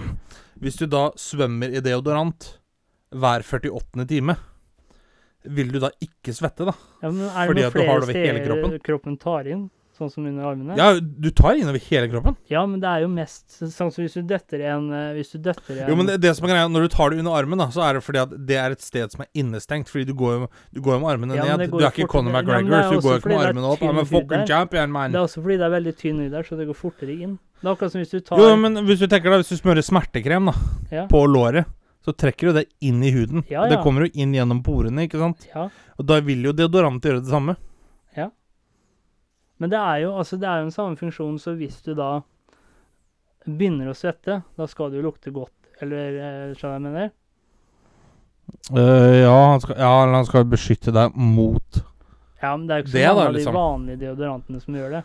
Hvis 0.61 0.79
du 0.79 0.87
da 0.89 1.09
svømmer 1.17 1.73
i 1.77 1.83
deodorant 1.85 2.55
hver 3.11 3.43
48. 3.45 4.07
time, 4.07 4.35
vil 5.43 5.71
du 5.73 5.79
da 5.83 5.89
ikke 6.03 6.33
svette, 6.35 6.67
da? 6.69 6.73
Ja, 7.01 7.09
men 7.11 7.27
er 7.27 7.31
det 7.31 7.47
Fordi 7.51 7.61
noen 7.61 7.75
flere 7.75 8.09
steder 8.09 8.43
kroppen? 8.45 8.75
kroppen 8.85 9.17
tar 9.21 9.49
inn? 9.51 9.63
Sånn 10.01 10.09
som 10.09 10.25
under 10.25 10.47
armene? 10.49 10.73
Ja, 10.79 10.95
du 10.97 11.27
tar 11.37 11.53
innover 11.59 11.77
hele 11.85 12.07
kroppen. 12.09 12.33
Ja, 12.49 12.63
men 12.65 12.79
det 12.81 12.89
er 12.89 13.03
jo 13.03 13.09
mest 13.13 13.59
sånn 13.59 13.91
som 13.93 14.01
hvis 14.01 14.15
du 14.17 14.23
døtter 14.25 14.63
en 14.71 14.87
eh, 14.97 15.11
Hvis 15.19 15.35
du 15.35 15.37
døtter 15.45 15.77
en 15.83 15.91
Jo, 15.91 15.97
men 15.99 16.07
det, 16.09 16.15
det 16.23 16.31
som 16.33 16.47
er 16.47 16.55
greia, 16.55 16.69
når 16.73 16.87
du 16.87 16.93
tar 16.95 17.13
det 17.13 17.19
under 17.21 17.35
armen, 17.37 17.61
da, 17.61 17.67
så 17.69 17.83
er 17.85 17.99
det 17.99 18.01
fordi 18.07 18.21
at 18.23 18.33
det 18.49 18.57
er 18.57 18.73
et 18.73 18.81
sted 18.81 19.13
som 19.13 19.21
er 19.21 19.29
innestengt. 19.37 19.91
Fordi 19.93 20.07
du 20.09 20.15
går 20.17 20.33
jo, 20.39 20.47
du 20.73 20.81
går 20.81 20.97
jo 20.97 21.01
med 21.03 21.11
armene 21.13 21.37
Ja, 21.37 21.45
ned. 21.53 21.69
Du 21.69 21.77
er 21.83 21.91
ikke 21.93 22.09
Conor 22.09 22.33
McGregor, 22.33 22.73
ja, 22.73 22.87
så 22.89 22.97
du 22.97 23.05
går 23.05 23.13
jo 23.13 23.21
ikke 23.21 23.33
med 23.35 23.45
armene 23.51 23.69
opp. 23.75 23.85
I'm 23.85 24.01
a 24.01 24.05
fucking 24.09 24.41
der. 24.41 24.47
champion, 24.49 24.97
Det 25.13 25.19
er 25.21 25.27
også 25.27 25.43
fordi 25.45 25.59
det 25.61 25.67
er 25.69 25.75
veldig 25.77 25.93
tynn 26.01 26.23
hud 26.25 26.31
der, 26.33 26.43
så 26.49 26.57
det 26.57 26.67
går 26.71 26.79
fortere 26.81 27.13
inn. 27.19 27.37
Det 27.61 27.67
er 27.69 27.75
akkurat 27.75 27.93
som 27.93 28.01
hvis 28.01 28.15
du 28.15 28.19
tar 28.25 28.41
Jo, 28.41 28.55
men 28.57 28.81
hvis 28.89 28.99
du 29.03 29.05
tenker 29.05 29.29
da, 29.29 29.37
hvis 29.43 29.53
du 29.53 29.59
smører 29.61 29.85
smertekrem 29.85 30.49
da, 30.49 30.55
ja, 30.89 31.05
på 31.11 31.21
låret, 31.29 31.69
så 32.01 32.15
trekker 32.17 32.49
du 32.49 32.57
det 32.57 32.65
inn 32.81 33.03
i 33.05 33.11
huden. 33.13 33.43
Ja, 33.51 33.61
Og 33.67 33.69
det 33.69 33.77
kommer 33.83 34.07
jo 34.07 34.15
inn 34.17 34.33
gjennom 34.33 34.63
porene, 34.65 35.05
ikke 35.05 35.21
sant? 35.21 35.45
ja. 35.53 35.67
Og 36.01 36.07
da 36.09 36.17
vil 36.25 36.41
jo 36.47 36.51
deodorant 36.57 37.03
gjøre 37.05 37.21
det 37.21 37.29
samme. 37.29 37.53
Men 39.61 39.69
det 39.69 39.77
er 39.77 40.03
jo 40.03 40.11
altså 40.17 40.39
det 40.41 40.47
er 40.49 40.61
jo 40.61 40.67
den 40.69 40.73
samme 40.75 40.97
funksjonen, 40.97 41.37
så 41.41 41.53
hvis 41.59 41.77
du 41.85 41.93
da 41.97 42.11
begynner 43.45 43.91
å 43.91 43.97
svette, 43.97 44.41
da 44.57 44.67
skal 44.69 44.89
det 44.91 44.99
jo 45.01 45.07
lukte 45.07 45.33
godt. 45.33 45.53
Eller 45.81 46.17
eh, 46.17 46.53
skjønner 46.57 46.57
du 46.57 46.65
hva 46.67 46.73
jeg 46.77 46.85
mener? 46.87 47.11
Eh, 48.73 49.19
ja, 49.21 49.35
han 49.53 49.61
skal, 49.63 49.77
ja, 49.79 49.91
eller 50.03 50.17
han 50.19 50.27
skal 50.27 50.47
beskytte 50.49 50.91
deg 50.93 51.13
mot 51.15 51.79
Ja, 52.41 52.51
men 52.57 52.65
det 52.67 52.73
er 52.75 52.81
jo 52.81 52.83
ikke 52.83 52.91
så 52.91 52.97
Det 52.97 53.05
mange 53.05 53.15
da, 53.15 53.23
av 53.23 53.31
de 53.31 53.37
liksom. 53.37 53.57
vanlige 53.57 54.01
deodorantene 54.01 54.61
som 54.63 54.77
gjør 54.79 54.95
det. 54.97 55.01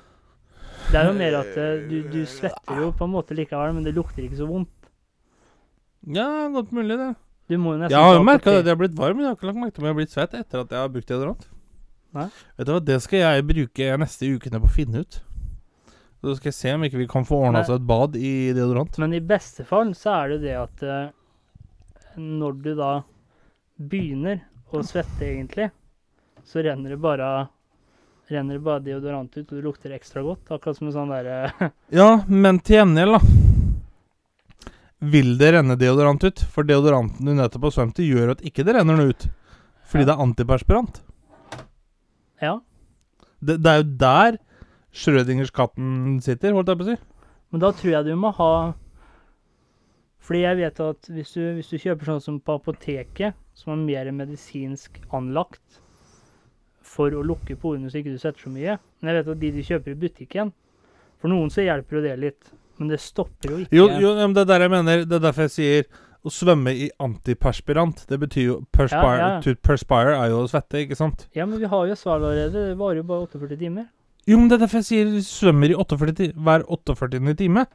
Det 0.86 0.98
er 1.00 1.06
jo 1.08 1.14
mer 1.18 1.36
at 1.40 1.60
eh, 1.62 1.84
du, 1.90 1.96
du 2.12 2.18
svetter 2.30 2.80
jo 2.82 2.90
på 2.96 3.06
en 3.06 3.12
måte 3.14 3.36
likevel, 3.38 3.76
men 3.76 3.86
det 3.86 3.94
lukter 3.96 4.24
ikke 4.24 4.40
så 4.40 4.48
vondt. 4.48 4.90
Ja, 6.16 6.26
godt 6.54 6.72
mulig, 6.76 6.96
det. 7.00 7.12
Du 7.50 7.56
må 7.62 7.76
jo 7.76 7.82
nesten 7.84 7.94
Jeg 7.94 8.02
har 8.08 8.16
jo 8.16 8.24
merka 8.26 8.50
det. 8.50 8.62
at 8.64 8.68
jeg 8.68 8.74
har 8.74 8.80
blitt 8.82 8.98
varm, 8.98 9.16
men 9.18 9.26
jeg 9.26 9.32
har 9.32 9.38
ikke 9.38 9.48
lagt 9.50 9.60
merke 9.62 9.76
til 9.76 9.84
om 9.84 9.88
jeg 9.88 9.94
har 9.94 10.00
blitt 10.00 10.14
svett 10.16 10.34
etter 10.40 10.64
at 10.64 10.74
jeg 10.74 10.82
har 10.82 10.92
brukt 10.96 11.12
deodorant. 11.12 11.46
Nei. 12.14 12.28
Vet 12.56 12.66
du 12.66 12.72
hva, 12.72 12.80
det 12.84 13.00
skal 13.04 13.18
jeg 13.24 13.46
bruke 13.48 13.96
neste 14.00 14.28
ukene 14.30 14.60
på 14.62 14.68
å 14.70 14.74
finne 14.76 15.02
ut. 15.04 15.18
Så 16.22 16.36
skal 16.38 16.48
jeg 16.50 16.56
se 16.58 16.72
om 16.74 16.84
ikke 16.86 16.98
vi 17.02 17.06
kan 17.10 17.26
få 17.28 17.38
ordna 17.44 17.60
oss 17.60 17.70
et 17.70 17.84
bad 17.86 18.16
i 18.16 18.52
deodorant. 18.56 18.96
Men 18.98 19.12
i 19.14 19.20
beste 19.20 19.64
fall 19.68 19.92
så 19.94 20.14
er 20.22 20.28
det 20.34 20.38
det 20.46 20.54
at 20.58 20.82
eh, 20.82 21.10
når 22.16 22.56
du 22.64 22.70
da 22.78 22.92
begynner 23.76 24.40
å 24.72 24.80
svette 24.82 25.26
egentlig, 25.28 25.68
så 26.46 26.62
renner 26.64 26.94
det 26.94 27.00
bare 27.02 27.28
renner 28.30 28.56
det 28.58 28.64
bare 28.66 28.82
deodorant 28.82 29.30
ut, 29.36 29.44
og 29.44 29.54
det 29.54 29.62
lukter 29.62 29.92
ekstra 29.94 30.22
godt. 30.26 30.48
Akkurat 30.50 30.78
som 30.80 30.88
en 30.88 30.96
sånn 30.96 31.12
derre 31.12 31.70
Ja, 31.94 32.22
men 32.26 32.58
til 32.64 32.80
gjengjeld, 32.80 33.18
da. 33.20 34.70
Vil 35.12 35.34
det 35.38 35.52
renne 35.54 35.76
deodorant 35.78 36.24
ut? 36.24 36.40
For 36.50 36.66
deodoranten 36.66 37.28
du 37.28 37.34
nettopp 37.36 37.68
har 37.68 37.74
svømt 37.76 38.00
i, 38.02 38.08
gjør 38.08 38.32
at 38.34 38.42
ikke 38.48 38.64
det 38.66 38.74
renner 38.78 38.96
noe 38.98 39.12
ut. 39.12 39.28
Fordi 39.86 40.02
Ja. 40.02 40.08
det 40.08 40.14
er 40.16 40.24
antiperspirant. 40.24 41.02
Ja. 42.42 42.58
Det, 43.40 43.58
det 43.62 43.72
er 43.72 43.82
jo 43.82 43.86
der 44.00 44.38
Schrødingers 44.96 45.52
katten 45.52 46.20
sitter, 46.24 46.54
holdt 46.56 46.72
jeg 46.72 46.80
på 46.80 46.86
å 46.86 46.90
si. 46.90 46.96
Men 47.52 47.62
da 47.62 47.72
tror 47.76 47.92
jeg 47.92 48.06
du 48.08 48.14
må 48.18 48.32
ha 48.36 48.52
Fordi 50.26 50.42
jeg 50.42 50.58
vet 50.58 50.80
at 50.82 51.10
hvis 51.12 51.34
du, 51.36 51.42
hvis 51.58 51.70
du 51.70 51.78
kjøper 51.78 52.10
sånn 52.10 52.22
som 52.24 52.38
på 52.42 52.56
apoteket, 52.58 53.36
som 53.54 53.74
er 53.76 53.84
mer 53.84 54.12
medisinsk 54.16 54.98
anlagt 55.14 55.80
for 56.86 57.14
å 57.14 57.22
lukke 57.26 57.56
porene 57.60 57.90
så 57.90 58.00
ikke 58.00 58.14
du 58.14 58.20
svetter 58.22 58.46
så 58.46 58.52
mye 58.52 58.78
Men 59.00 59.10
jeg 59.10 59.18
vet 59.18 59.32
at 59.34 59.42
de 59.42 59.52
du 59.54 59.62
kjøper 59.68 59.94
i 59.94 60.00
butikken 60.06 60.52
For 61.20 61.32
noen 61.32 61.52
så 61.52 61.64
hjelper 61.66 61.98
jo 61.98 62.04
det 62.04 62.16
litt, 62.22 62.50
men 62.80 62.90
det 62.92 63.00
stopper 63.02 63.52
jo 63.52 63.62
ikke 63.64 63.78
Jo, 63.78 63.88
jo 64.02 64.12
men 64.18 64.36
det 64.36 64.44
er 64.44 64.52
der 64.52 64.66
jeg 64.66 64.74
mener 64.74 65.06
Det 65.06 65.18
er 65.18 65.24
derfor 65.28 65.48
jeg 65.48 65.56
sier 65.56 65.88
å 66.26 66.32
svømme 66.32 66.72
i 66.74 66.88
antiperspirant. 67.02 68.04
Det 68.10 68.18
betyr 68.20 68.46
jo 68.46 68.56
perspire, 68.74 69.18
Ja, 69.20 69.28
ja. 69.36 69.40
To 69.44 69.54
perspire 69.62 70.16
er 70.18 70.32
jo 70.32 70.42
å 70.42 70.50
svette, 70.50 70.82
ikke 70.82 70.98
sant? 70.98 71.26
Ja, 71.36 71.46
men 71.46 71.60
vi 71.62 71.70
har 71.70 71.86
jo 71.86 71.96
svar 71.98 72.18
allerede. 72.18 72.68
Det 72.72 72.78
varer 72.80 73.00
jo 73.02 73.06
bare 73.08 73.26
48 73.30 73.58
timer. 73.60 73.88
Jo, 74.26 74.38
men 74.40 74.48
det 74.50 74.58
er 74.58 74.64
derfor 74.64 74.82
jeg 74.82 74.88
sier 74.90 75.12
svømmer 75.22 75.70
i 75.70 75.78
48 75.78 76.16
ti 76.18 76.30
hver 76.34 76.66
48. 76.66 77.34
time. 77.38 77.66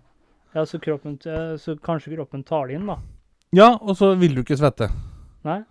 Ja, 0.52 0.66
så, 0.68 0.80
kroppen, 0.84 1.18
eh, 1.26 1.54
så 1.58 1.78
kanskje 1.80 2.16
kroppen 2.18 2.44
tar 2.44 2.68
det 2.68 2.76
inn, 2.76 2.90
da. 2.92 2.98
Ja, 3.56 3.78
og 3.80 3.96
så 4.00 4.14
vil 4.20 4.36
du 4.36 4.44
ikke 4.44 4.60
svette. 4.60 4.90
Nei? 5.48 5.62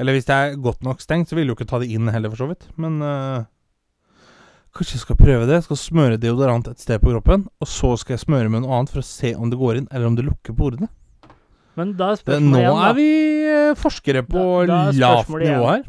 Eller 0.00 0.16
hvis 0.16 0.26
det 0.26 0.34
er 0.34 0.56
godt 0.56 0.82
nok 0.82 1.02
stengt, 1.04 1.28
så 1.28 1.36
vil 1.36 1.46
du 1.46 1.54
ikke 1.54 1.68
ta 1.68 1.78
det 1.78 1.90
inn 1.92 2.08
heller, 2.08 2.32
for 2.32 2.40
så 2.40 2.48
vidt. 2.50 2.64
Men 2.80 3.02
eh, 3.04 3.44
Kanskje 4.74 4.96
jeg 4.96 5.04
skal 5.04 5.18
prøve 5.20 5.46
det. 5.46 5.60
Jeg 5.60 5.66
skal 5.68 5.78
smøre 5.78 6.16
deodorant 6.18 6.66
et 6.66 6.80
sted 6.82 6.98
på 6.98 7.12
kroppen, 7.12 7.44
og 7.62 7.68
så 7.70 7.92
skal 8.00 8.16
jeg 8.16 8.24
smøre 8.24 8.50
med 8.50 8.64
noe 8.64 8.74
annet 8.74 8.90
for 8.90 9.04
å 9.04 9.06
se 9.06 9.30
om 9.38 9.52
det 9.52 9.58
går 9.60 9.78
inn, 9.78 9.86
eller 9.94 10.08
om 10.08 10.16
det 10.18 10.24
lukker 10.26 10.56
porene. 10.58 10.88
Men 11.76 11.92
da 11.98 12.12
er 12.14 12.18
spørsmålet 12.20 12.50
nå 12.52 12.58
igjen, 12.60 12.74
da. 12.78 12.88
er 12.88 12.94
vi 12.98 13.08
eh, 13.50 13.74
forskere 13.80 14.22
på 14.28 14.42
Da- 14.66 14.66
da 14.70 14.80
er 14.88 14.98
lavt 15.02 15.24
spørsmålet 15.26 15.48
nivå 15.50 15.70
her. 15.72 15.84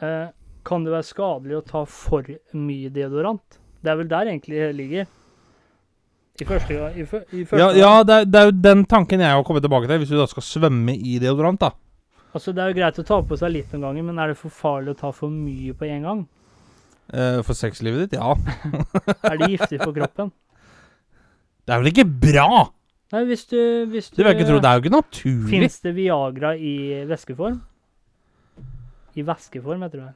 Eh, 0.00 0.28
kan 0.64 0.84
det 0.84 0.92
være 0.94 1.08
skadelig 1.08 1.56
å 1.58 1.64
ta 1.66 1.84
for 1.84 2.22
mye 2.54 2.90
deodorant? 2.92 3.58
Det 3.82 3.90
er 3.92 3.96
vel 4.00 4.08
der 4.08 4.30
egentlig 4.32 4.60
det 4.60 4.74
ligger. 4.76 5.06
I 6.40 6.44
første 6.48 6.72
gang 6.78 6.96
i, 6.96 7.04
fø- 7.04 7.24
i 7.36 7.44
første 7.44 7.58
Ja, 7.60 7.68
ja 7.76 8.02
det, 8.08 8.14
er, 8.22 8.24
det 8.24 8.40
er 8.40 8.44
jo 8.48 8.56
den 8.64 8.84
tanken 8.88 9.20
jeg 9.20 9.28
har 9.34 9.42
kommet 9.44 9.62
tilbake 9.64 9.88
til, 9.90 9.98
hvis 10.00 10.08
du 10.08 10.16
da 10.16 10.26
skal 10.30 10.42
svømme 10.46 10.94
i 10.96 11.18
deodorant, 11.20 11.60
da. 11.60 11.70
Altså, 12.32 12.52
det 12.54 12.62
er 12.62 12.70
jo 12.70 12.78
greit 12.78 12.98
å 13.02 13.04
ta 13.04 13.18
på 13.26 13.36
seg 13.36 13.50
litt 13.52 13.72
noen 13.74 13.82
ganger, 13.90 14.04
men 14.06 14.18
er 14.22 14.28
det 14.32 14.38
for 14.40 14.48
farlig 14.54 14.94
å 14.94 14.98
ta 15.00 15.10
for 15.12 15.28
mye 15.34 15.74
på 15.76 15.88
en 15.90 16.02
gang? 16.06 16.20
Eh, 17.12 17.40
for 17.42 17.58
sexlivet 17.58 18.06
ditt, 18.08 18.20
ja. 18.20 18.32
Er 19.30 19.36
det 19.40 19.48
giftig 19.56 19.80
for 19.82 19.92
kroppen? 19.92 20.30
Det 21.66 21.74
er 21.74 21.82
vel 21.82 21.90
ikke 21.90 22.06
bra? 22.08 22.46
Nei, 23.12 23.24
hvis 23.26 23.44
du, 23.50 23.56
hvis 23.90 24.10
du 24.10 24.16
Det 24.20 24.24
vil 24.26 24.36
ikke 24.36 24.46
tro. 24.46 24.58
Det 24.62 24.68
er 24.70 24.76
jo 24.78 24.82
ikke 24.84 24.92
naturlig. 24.94 25.48
Fins 25.50 25.80
det 25.82 25.94
Viagra 25.96 26.52
i 26.56 26.74
væskeform? 27.10 27.56
I 29.18 29.24
væskeform, 29.26 29.82
jeg 29.82 29.90
tror 29.96 30.04
jeg. 30.04 30.14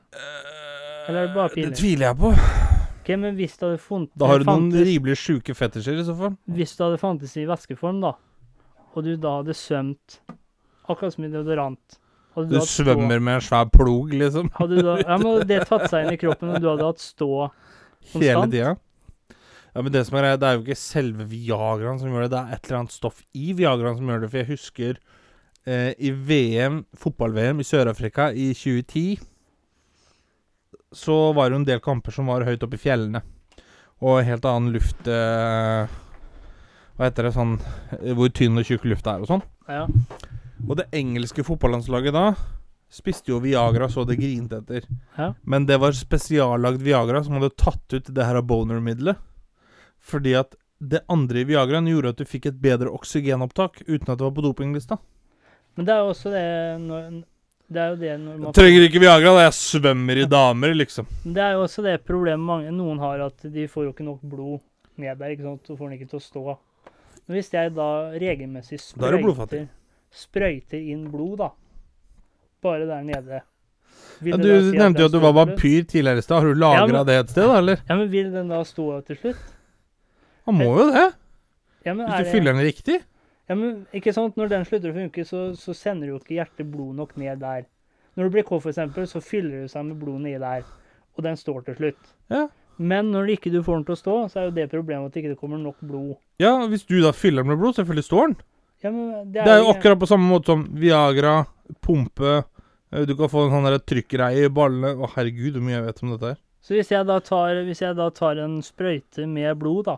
Eller 1.09 1.21
er 1.21 1.27
det 1.27 1.35
bare 1.35 1.49
piller? 1.55 1.73
Det 1.75 1.79
tviler 1.81 2.07
jeg 2.07 2.17
på. 2.21 2.31
Ok, 3.05 3.09
men 3.21 3.35
hvis 3.37 3.57
det 3.59 3.67
hadde 3.69 3.81
funnet, 3.83 4.11
Da 4.17 4.27
har 4.31 4.39
du 4.41 4.45
noen 4.49 4.71
fantes, 4.71 4.87
rimelig 4.89 5.17
sjuke 5.21 5.55
fetisjer 5.59 5.99
i 6.01 6.05
så 6.07 6.15
fall. 6.17 6.37
Hvis 6.57 6.77
det 6.79 6.87
hadde 6.87 7.01
fantes 7.03 7.35
i 7.37 7.45
væskeform, 7.51 7.99
da, 8.07 8.13
og 8.95 9.05
du 9.05 9.11
da 9.21 9.35
hadde 9.41 9.57
svømt 9.59 10.21
akkurat 10.89 11.13
som 11.17 11.25
i 11.27 11.29
deodorant 11.33 11.99
hadde 12.37 12.49
Du 12.55 12.61
svømmer 12.65 13.19
stå- 13.19 13.27
med 13.27 13.35
en 13.35 13.45
svær 13.45 13.69
plog, 13.75 14.15
liksom. 14.15 14.49
Hadde 14.57 14.79
du 14.79 14.83
da, 14.87 14.97
ja, 15.03 15.19
men 15.19 15.47
det 15.51 15.61
tatt 15.69 15.91
seg 15.91 16.07
inn 16.07 16.15
i 16.15 16.21
kroppen, 16.23 16.55
og 16.55 16.63
du 16.63 16.71
hadde 16.71 16.87
hatt 16.89 17.03
stå 17.03 17.29
Hele 18.15 18.35
Konstant? 18.39 18.53
tida. 18.55 18.77
Ja, 19.75 19.83
men 19.83 19.91
det 19.91 20.05
som 20.07 20.17
er 20.17 20.23
greia, 20.23 20.39
det 20.39 20.49
er 20.49 20.57
jo 20.57 20.63
ikke 20.63 20.79
selve 20.79 21.27
Viagraen 21.27 21.99
som 21.99 22.13
gjør 22.13 22.29
det, 22.29 22.33
det 22.37 22.41
er 22.41 22.55
et 22.55 22.69
eller 22.69 22.81
annet 22.85 22.95
stoff 22.95 23.25
i 23.35 23.51
Viagraen 23.59 23.99
som 23.99 24.11
gjør 24.11 24.23
det. 24.23 24.31
For 24.31 24.41
jeg 24.41 24.51
husker 24.53 25.01
eh, 25.67 25.91
i 25.99 26.13
VM, 26.15 26.85
fotball-VM 26.99 27.63
i 27.63 27.67
Sør-Afrika 27.67 28.29
i 28.31 28.53
2010, 28.55 29.19
så 30.95 31.19
var 31.35 31.51
det 31.51 31.57
jo 31.57 31.63
en 31.65 31.67
del 31.73 31.83
kamper 31.83 32.15
som 32.15 32.31
var 32.31 32.47
høyt 32.47 32.63
oppe 32.63 32.79
i 32.79 32.85
fjellene. 32.85 33.25
Og 34.05 34.23
helt 34.27 34.47
annen 34.47 34.75
luft 34.75 35.07
eh, 35.09 35.91
Hva 36.95 37.07
heter 37.07 37.29
det 37.29 37.31
sånn 37.37 37.53
Hvor 38.19 38.33
tynn 38.35 38.59
og 38.59 38.67
tjukk 38.67 38.83
lufta 38.91 39.15
er 39.15 39.23
og 39.23 39.31
sånn. 39.31 39.45
Ja. 39.71 39.85
Og 40.67 40.77
det 40.81 40.91
engelske 40.95 41.45
fotballandslaget 41.47 42.15
da 42.15 42.27
spiste 42.95 43.33
jo 43.33 43.41
Viagra 43.43 43.89
så 43.91 44.05
det 44.07 44.21
grinte 44.21 44.61
etter. 44.61 44.85
Ja. 45.17 45.33
Men 45.43 45.67
det 45.67 45.81
var 45.83 45.97
spesiallagd 45.97 46.83
Viagra 46.85 47.25
som 47.27 47.39
hadde 47.39 47.55
tatt 47.59 47.97
ut 47.97 48.11
det 48.15 48.27
her 48.29 48.39
boner-middelet. 48.47 49.19
Fordi 50.05 50.35
at 50.37 50.57
det 50.85 51.01
andre 51.09 51.41
i 51.41 51.47
Viagraen 51.49 51.89
gjorde 51.89 52.13
at 52.13 52.21
du 52.21 52.29
fikk 52.29 52.51
et 52.51 52.59
bedre 52.61 52.93
oksygenopptak 52.93 53.81
uten 53.87 54.11
at 54.11 54.19
det 54.19 54.27
var 54.27 54.35
på 54.37 54.45
dopinglista. 54.45 54.99
Men 55.79 55.87
det 55.89 55.95
er 55.95 56.03
jo 56.03 56.11
også 56.13 56.31
det 56.35 56.45
når 56.85 57.07
Det 57.75 57.81
er 57.81 57.89
jo 57.95 57.97
det 57.99 58.13
når 58.21 58.43
man 58.43 58.55
Trenger 58.55 58.85
ikke 58.87 59.01
Viagra 59.03 59.33
da 59.39 59.47
jeg 59.47 59.57
svømmer 59.57 60.21
i 60.21 60.27
damer, 60.29 60.75
liksom. 60.77 61.09
Det 61.25 61.41
er 61.43 61.57
jo 61.57 61.65
også 61.65 61.83
det 61.87 61.97
problemet 62.05 62.45
mange, 62.45 62.75
noen 62.75 63.01
har, 63.03 63.25
at 63.31 63.49
de 63.55 63.65
får 63.71 63.89
jo 63.89 63.95
ikke 63.95 64.07
nok 64.07 64.21
blod 64.21 64.61
ned 65.01 65.17
der. 65.19 65.33
ikke 65.33 65.49
sant? 65.49 65.65
Så 65.67 65.79
får 65.79 65.89
den 65.89 65.97
ikke 65.99 66.11
til 66.13 66.21
å 66.21 66.27
stå. 66.27 66.45
Men 67.25 67.39
hvis 67.39 67.51
jeg 67.55 67.73
da 67.75 67.89
regelmessig 68.21 68.79
Da 68.93 69.09
er 69.09 69.17
du 69.17 69.25
blodfattig. 69.25 69.65
sprøyter, 69.65 70.61
sprøyter 70.69 70.93
inn 70.93 71.09
blod, 71.11 71.39
da, 71.41 71.51
bare 72.63 72.87
der 72.91 73.09
nede 73.09 73.41
Ja, 74.25 74.37
du 74.37 74.45
si 74.45 74.77
nevnte 74.77 75.01
jo 75.01 75.09
at 75.09 75.17
du 75.17 75.21
var 75.23 75.33
vampyr 75.35 75.89
tidligere 75.89 76.21
i 76.21 76.27
stad. 76.27 76.43
Har 76.43 76.53
du 76.53 76.61
lagra 76.61 77.01
ja, 77.01 77.05
det 77.09 77.19
et 77.23 77.33
sted, 77.33 77.49
da, 77.49 77.59
eller? 77.63 77.81
Ja, 77.89 77.97
men 77.97 78.13
vil 78.13 78.31
den 78.35 78.53
da 78.53 78.61
stå 78.69 79.01
til 79.09 79.23
slutt? 79.23 79.54
Han 80.47 80.59
må 80.61 80.71
jo 80.79 80.87
det. 80.93 81.05
Ja, 81.85 81.93
men 81.95 82.07
Hvis 82.07 82.15
er 82.15 82.19
du 82.19 82.25
det- 82.25 82.33
fyller 82.33 82.53
den 82.53 82.65
riktig. 82.67 82.99
Ja, 83.49 83.55
men 83.55 83.87
ikke 83.93 84.13
sant? 84.17 84.37
Når 84.41 84.49
den 84.49 84.65
slutter 84.65 84.93
å 84.93 84.97
funke, 84.97 85.25
så, 85.29 85.41
så 85.57 85.75
sender 85.77 86.09
jo 86.09 86.19
ikke 86.19 86.39
hjertet 86.39 86.71
blod 86.73 86.95
nok 86.97 87.17
ned 87.21 87.41
der. 87.41 87.67
Når 88.17 88.25
du 88.25 88.31
blir 88.37 88.47
for 88.49 88.71
eksempel, 88.71 89.07
så 89.11 89.21
fyller 89.21 89.63
det 89.65 89.71
seg 89.73 89.85
med 89.85 89.99
blod 90.01 90.21
nedi 90.23 90.39
der, 90.41 90.63
og 91.17 91.25
den 91.27 91.37
står 91.37 91.65
til 91.67 91.75
slutt. 91.75 92.13
Ja. 92.31 92.47
Men 92.79 93.11
når 93.13 93.27
du 93.27 93.33
ikke 93.37 93.53
du 93.53 93.61
får 93.63 93.81
den 93.81 93.85
til 93.85 93.95
å 93.95 94.01
stå, 94.01 94.15
så 94.31 94.41
er 94.41 94.45
jo 94.49 94.55
det 94.57 94.71
problemet 94.71 95.07
at 95.11 95.13
det 95.15 95.25
ikke 95.25 95.39
kommer 95.41 95.59
nok 95.59 95.77
blod. 95.83 96.17
Ja, 96.43 96.55
hvis 96.71 96.87
du 96.87 97.01
da 97.03 97.13
fyller 97.15 97.43
den 97.45 97.53
med 97.53 97.61
blod, 97.61 97.75
selvfølgelig 97.77 98.07
står 98.09 98.27
den. 98.33 98.37
Ja, 98.85 98.91
men 98.91 99.33
Det 99.33 99.45
er 99.47 99.61
jo 99.63 99.71
akkurat 99.73 100.01
på 100.01 100.09
samme 100.11 100.29
måte 100.29 100.53
som 100.53 100.65
Viagra, 100.77 101.47
pumpe 101.81 102.45
eh, 102.93 103.05
Du 103.07 103.15
kan 103.17 103.31
få 103.33 103.47
en 103.47 103.55
sånn 103.55 103.79
trykkgreie 103.87 104.45
i 104.45 104.53
ballene. 104.53 104.91
Å, 104.99 105.09
herregud, 105.15 105.55
hvor 105.57 105.65
mye 105.65 105.79
jeg 105.79 105.87
vet 105.87 106.03
om 106.03 106.11
dette 106.15 106.33
her. 106.35 106.41
Så 106.65 106.75
hvis 106.77 106.91
jeg 106.93 107.07
da 107.07 107.19
tar, 107.21 107.61
jeg 107.69 107.97
da 107.97 108.09
tar 108.11 108.41
en 108.43 108.59
sprøyte 108.65 109.27
med 109.29 109.59
blod, 109.61 109.85
da, 109.87 109.97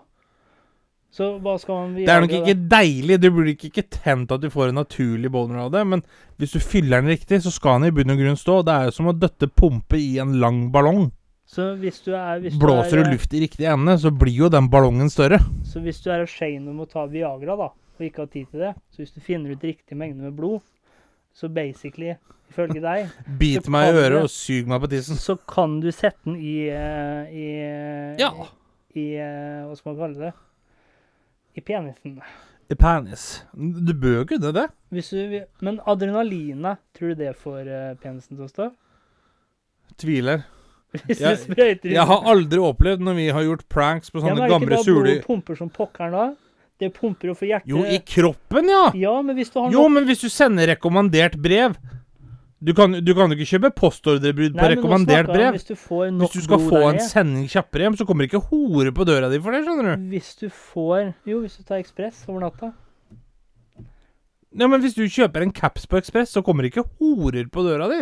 så 1.17 1.31
hva 1.41 1.55
skal 1.61 1.79
man 1.81 1.95
Det 1.97 2.11
er 2.13 2.21
nok 2.21 2.33
ikke 2.43 2.55
deilig. 2.69 3.17
Du 3.23 3.31
blir 3.33 3.53
ikke, 3.55 3.71
ikke 3.71 3.87
tent 3.95 4.33
at 4.35 4.43
du 4.43 4.51
får 4.53 4.69
en 4.69 4.83
naturlig 4.83 5.31
boner 5.33 5.63
av 5.65 5.71
det, 5.73 5.85
men 5.89 6.03
hvis 6.37 6.53
du 6.53 6.61
fyller 6.61 7.01
den 7.01 7.09
riktig, 7.15 7.39
så 7.45 7.53
skal 7.55 7.79
den 7.81 7.89
i 7.89 7.95
bunn 7.97 8.13
og 8.13 8.21
grunn 8.21 8.37
stå. 8.37 8.59
Det 8.67 8.75
er 8.75 8.91
jo 8.91 8.97
som 8.99 9.09
å 9.09 9.17
døtte 9.17 9.49
pumpe 9.49 9.97
i 9.97 10.19
en 10.21 10.35
lang 10.43 10.67
ballong. 10.75 11.07
Så 11.49 11.71
hvis 11.81 12.03
du 12.05 12.11
er 12.19 12.41
hvis 12.43 12.59
Blåser 12.59 12.99
du 12.99 13.05
du 13.05 13.09
er, 13.09 13.13
luft 13.15 13.33
i 13.33 13.41
riktig 13.47 13.69
ende, 13.71 13.95
så 14.03 14.11
blir 14.13 14.35
jo 14.35 14.49
den 14.53 14.69
ballongen 14.69 15.09
større. 15.13 15.39
Så 15.65 15.81
hvis 15.85 16.03
du 16.05 16.11
er 16.13 16.25
ashamed 16.27 16.69
om 16.73 16.83
å 16.85 16.89
ta 16.91 17.07
Viagra, 17.09 17.57
da, 17.57 17.69
og 17.97 18.03
ikke 18.05 18.25
har 18.27 18.33
tid 18.33 18.49
til 18.51 18.65
det, 18.67 18.73
så 18.93 19.01
hvis 19.05 19.15
du 19.15 19.21
finner 19.25 19.55
ut 19.55 19.65
riktig 19.65 19.97
mengde 19.97 20.27
med 20.27 20.35
blod, 20.37 20.61
så 21.37 21.49
basically, 21.49 22.17
ifølge 22.51 22.83
deg, 22.83 23.13
Bit 23.41 23.71
meg 23.73 23.89
i 23.93 24.01
øret 24.03 24.27
og 24.27 24.33
sug 24.33 24.69
meg 24.69 24.83
på 24.85 24.91
tissen. 24.93 25.17
så 25.23 25.39
kan 25.49 25.79
du 25.81 25.89
sette 25.95 26.19
den 26.27 26.37
i 26.37 26.57
i, 26.67 27.47
i, 27.47 28.17
Ja. 28.21 28.33
i 28.97 29.07
eh, 29.17 29.63
Hva 29.69 29.79
skal 29.79 29.95
man 29.95 30.03
kalle 30.03 30.27
det? 30.27 30.35
I 31.57 31.61
penisen. 31.65 32.19
I 32.71 32.75
penis. 32.75 33.23
Du 33.55 33.93
bør 33.95 34.19
jo 34.21 34.25
kunne 34.33 34.51
det. 34.53 34.67
Hvis 34.93 35.11
du, 35.15 35.21
vil- 35.31 35.47
men 35.65 35.79
adrenalinet, 35.89 36.81
tror 36.97 37.15
du 37.15 37.21
det 37.23 37.33
får 37.41 37.69
eh, 37.71 37.95
penisen 38.03 38.37
til 38.37 38.45
å 38.47 38.51
stå? 38.51 38.67
Tviler. 40.01 40.43
Hvis 41.07 41.21
Jeg- 41.21 41.37
du 41.37 41.43
sprøyter 41.53 41.93
Jeg 41.93 42.07
har 42.09 42.27
aldri 42.31 42.59
opplevd 42.63 43.03
når 43.05 43.15
vi 43.19 43.29
har 43.35 43.43
gjort 43.47 43.65
pranks 43.73 44.11
på 44.13 44.23
sånne 44.23 44.49
gamle 44.49 44.77
da 44.77 44.83
blodet 44.87 45.25
pumper 45.27 45.59
som 45.59 45.71
pokkeren 45.73 46.15
da? 46.15 46.27
Det 46.79 46.91
pumper 46.93 47.31
jo 47.31 47.35
for 47.39 47.49
hjertet. 47.49 47.71
Jo, 47.73 47.83
i 47.89 47.97
kroppen, 48.05 48.67
ja! 48.69 48.83
Ja, 49.01 49.15
men 49.25 49.37
hvis 49.39 49.49
du 49.49 49.63
har 49.63 49.71
Jo, 49.73 49.87
men 49.89 50.05
hvis 50.05 50.21
du 50.21 50.29
sender 50.29 50.69
rekommandert 50.75 51.39
brev 51.41 51.77
Du 52.65 52.73
kan, 52.73 52.95
du 53.05 53.13
kan 53.13 53.33
ikke 53.35 53.45
kjøpe 53.51 53.69
postordrebrudd 53.77 54.55
på 54.57 54.69
rekommandert 54.73 55.29
brev. 55.29 55.51
Hvis 55.59 55.67
du 55.69 55.75
får 55.77 56.09
nok 56.15 56.25
Hvis 56.25 56.39
du 56.39 56.47
skal 56.47 56.63
få 56.65 56.81
en 56.89 57.01
sending 57.05 57.51
kjappere 57.53 57.85
hjem, 57.85 57.99
så 58.01 58.07
kommer 58.09 58.25
ikke 58.25 58.41
hore 58.49 58.95
på 58.97 59.05
døra 59.05 59.29
di 59.29 59.41
for 59.45 59.53
det, 59.53 59.61
skjønner 59.67 59.91
du. 59.93 60.07
Hvis 60.15 60.31
du 60.41 60.49
får 60.49 61.13
Jo, 61.29 61.43
hvis 61.45 61.59
du 61.61 61.67
tar 61.69 61.83
ekspress 61.83 62.25
over 62.31 62.47
natta. 62.47 62.73
Ja, 64.57 64.69
men 64.73 64.81
hvis 64.81 64.95
du 64.97 65.05
kjøper 65.05 65.45
en 65.45 65.53
caps 65.53 65.85
på 65.85 65.99
Ekspress, 66.01 66.33
så 66.33 66.41
kommer 66.45 66.65
ikke 66.65 66.87
horer 66.97 67.45
på 67.53 67.65
døra 67.67 67.91
di. 67.93 67.99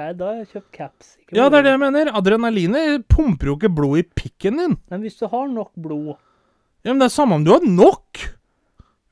Nei, 0.00 0.12
da 0.16 0.30
har 0.30 0.38
jeg 0.38 0.48
kjøpt 0.54 0.70
caps. 0.72 1.10
Ja, 1.36 1.50
det 1.52 1.58
er 1.58 1.66
det 1.66 1.74
jeg 1.74 1.82
mener. 1.82 2.10
Adrenalinet 2.16 3.04
pumper 3.12 3.50
jo 3.50 3.56
ikke 3.58 3.72
blod 3.76 4.00
i 4.00 4.04
pikken 4.16 4.56
din. 4.56 4.76
Men 4.88 5.04
hvis 5.04 5.18
du 5.20 5.26
har 5.28 5.50
nok 5.52 5.74
blod 5.76 6.14
Ja, 6.80 6.94
men 6.94 7.02
det 7.02 7.10
er 7.10 7.12
samme 7.12 7.36
om 7.36 7.44
du 7.44 7.52
har 7.52 7.66
nok. 7.66 8.22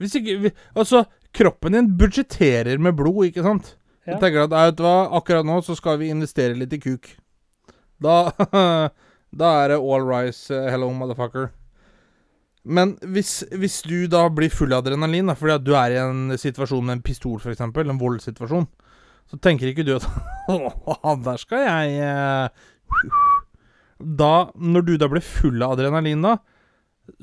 Hvis 0.01 0.17
ikke 0.17 0.55
Altså, 0.73 1.05
kroppen 1.37 1.77
din 1.77 1.91
budsjetterer 2.01 2.81
med 2.81 2.97
blod, 2.97 3.27
ikke 3.29 3.45
sant? 3.45 3.75
Ja. 4.09 4.17
Du 4.17 4.23
tenker 4.25 4.47
at 4.47 4.55
«Nei, 4.55 4.65
vet 4.71 4.81
hva, 4.81 4.97
akkurat 5.19 5.45
nå 5.45 5.59
så 5.67 5.77
skal 5.77 5.99
vi 6.01 6.09
investere 6.09 6.57
litt 6.57 6.73
i 6.73 6.81
kuk. 6.81 7.11
Da 8.01 8.31
Da 9.29 9.49
er 9.63 9.75
det 9.75 9.79
all 9.79 10.07
rise, 10.09 10.55
eh, 10.57 10.71
hello 10.73 10.89
motherfucker. 10.97 11.51
Men 12.65 12.97
hvis, 13.05 13.43
hvis 13.57 13.81
du 13.85 14.07
da 14.11 14.27
blir 14.33 14.53
full 14.53 14.73
av 14.73 14.83
adrenalin, 14.85 15.29
da, 15.31 15.37
fordi 15.39 15.55
at 15.55 15.65
du 15.65 15.75
er 15.77 15.95
i 15.95 16.01
en 16.01 16.37
situasjon 16.37 16.85
med 16.85 16.99
en 16.99 17.05
pistol, 17.05 17.39
f.eks., 17.41 17.61
en 17.61 18.01
voldssituasjon, 18.01 18.67
så 19.29 19.39
tenker 19.45 19.71
ikke 19.71 19.85
du 19.85 19.95
at 19.99 20.07
Å, 20.49 21.15
der 21.21 21.41
skal 21.41 21.67
jeg 21.67 21.99
eh, 22.01 22.71
Da, 24.01 24.49
når 24.57 24.87
du 24.87 24.95
da 25.01 25.11
blir 25.13 25.25
full 25.25 25.61
av 25.65 25.77
adrenalin, 25.77 26.25
da, 26.25 26.39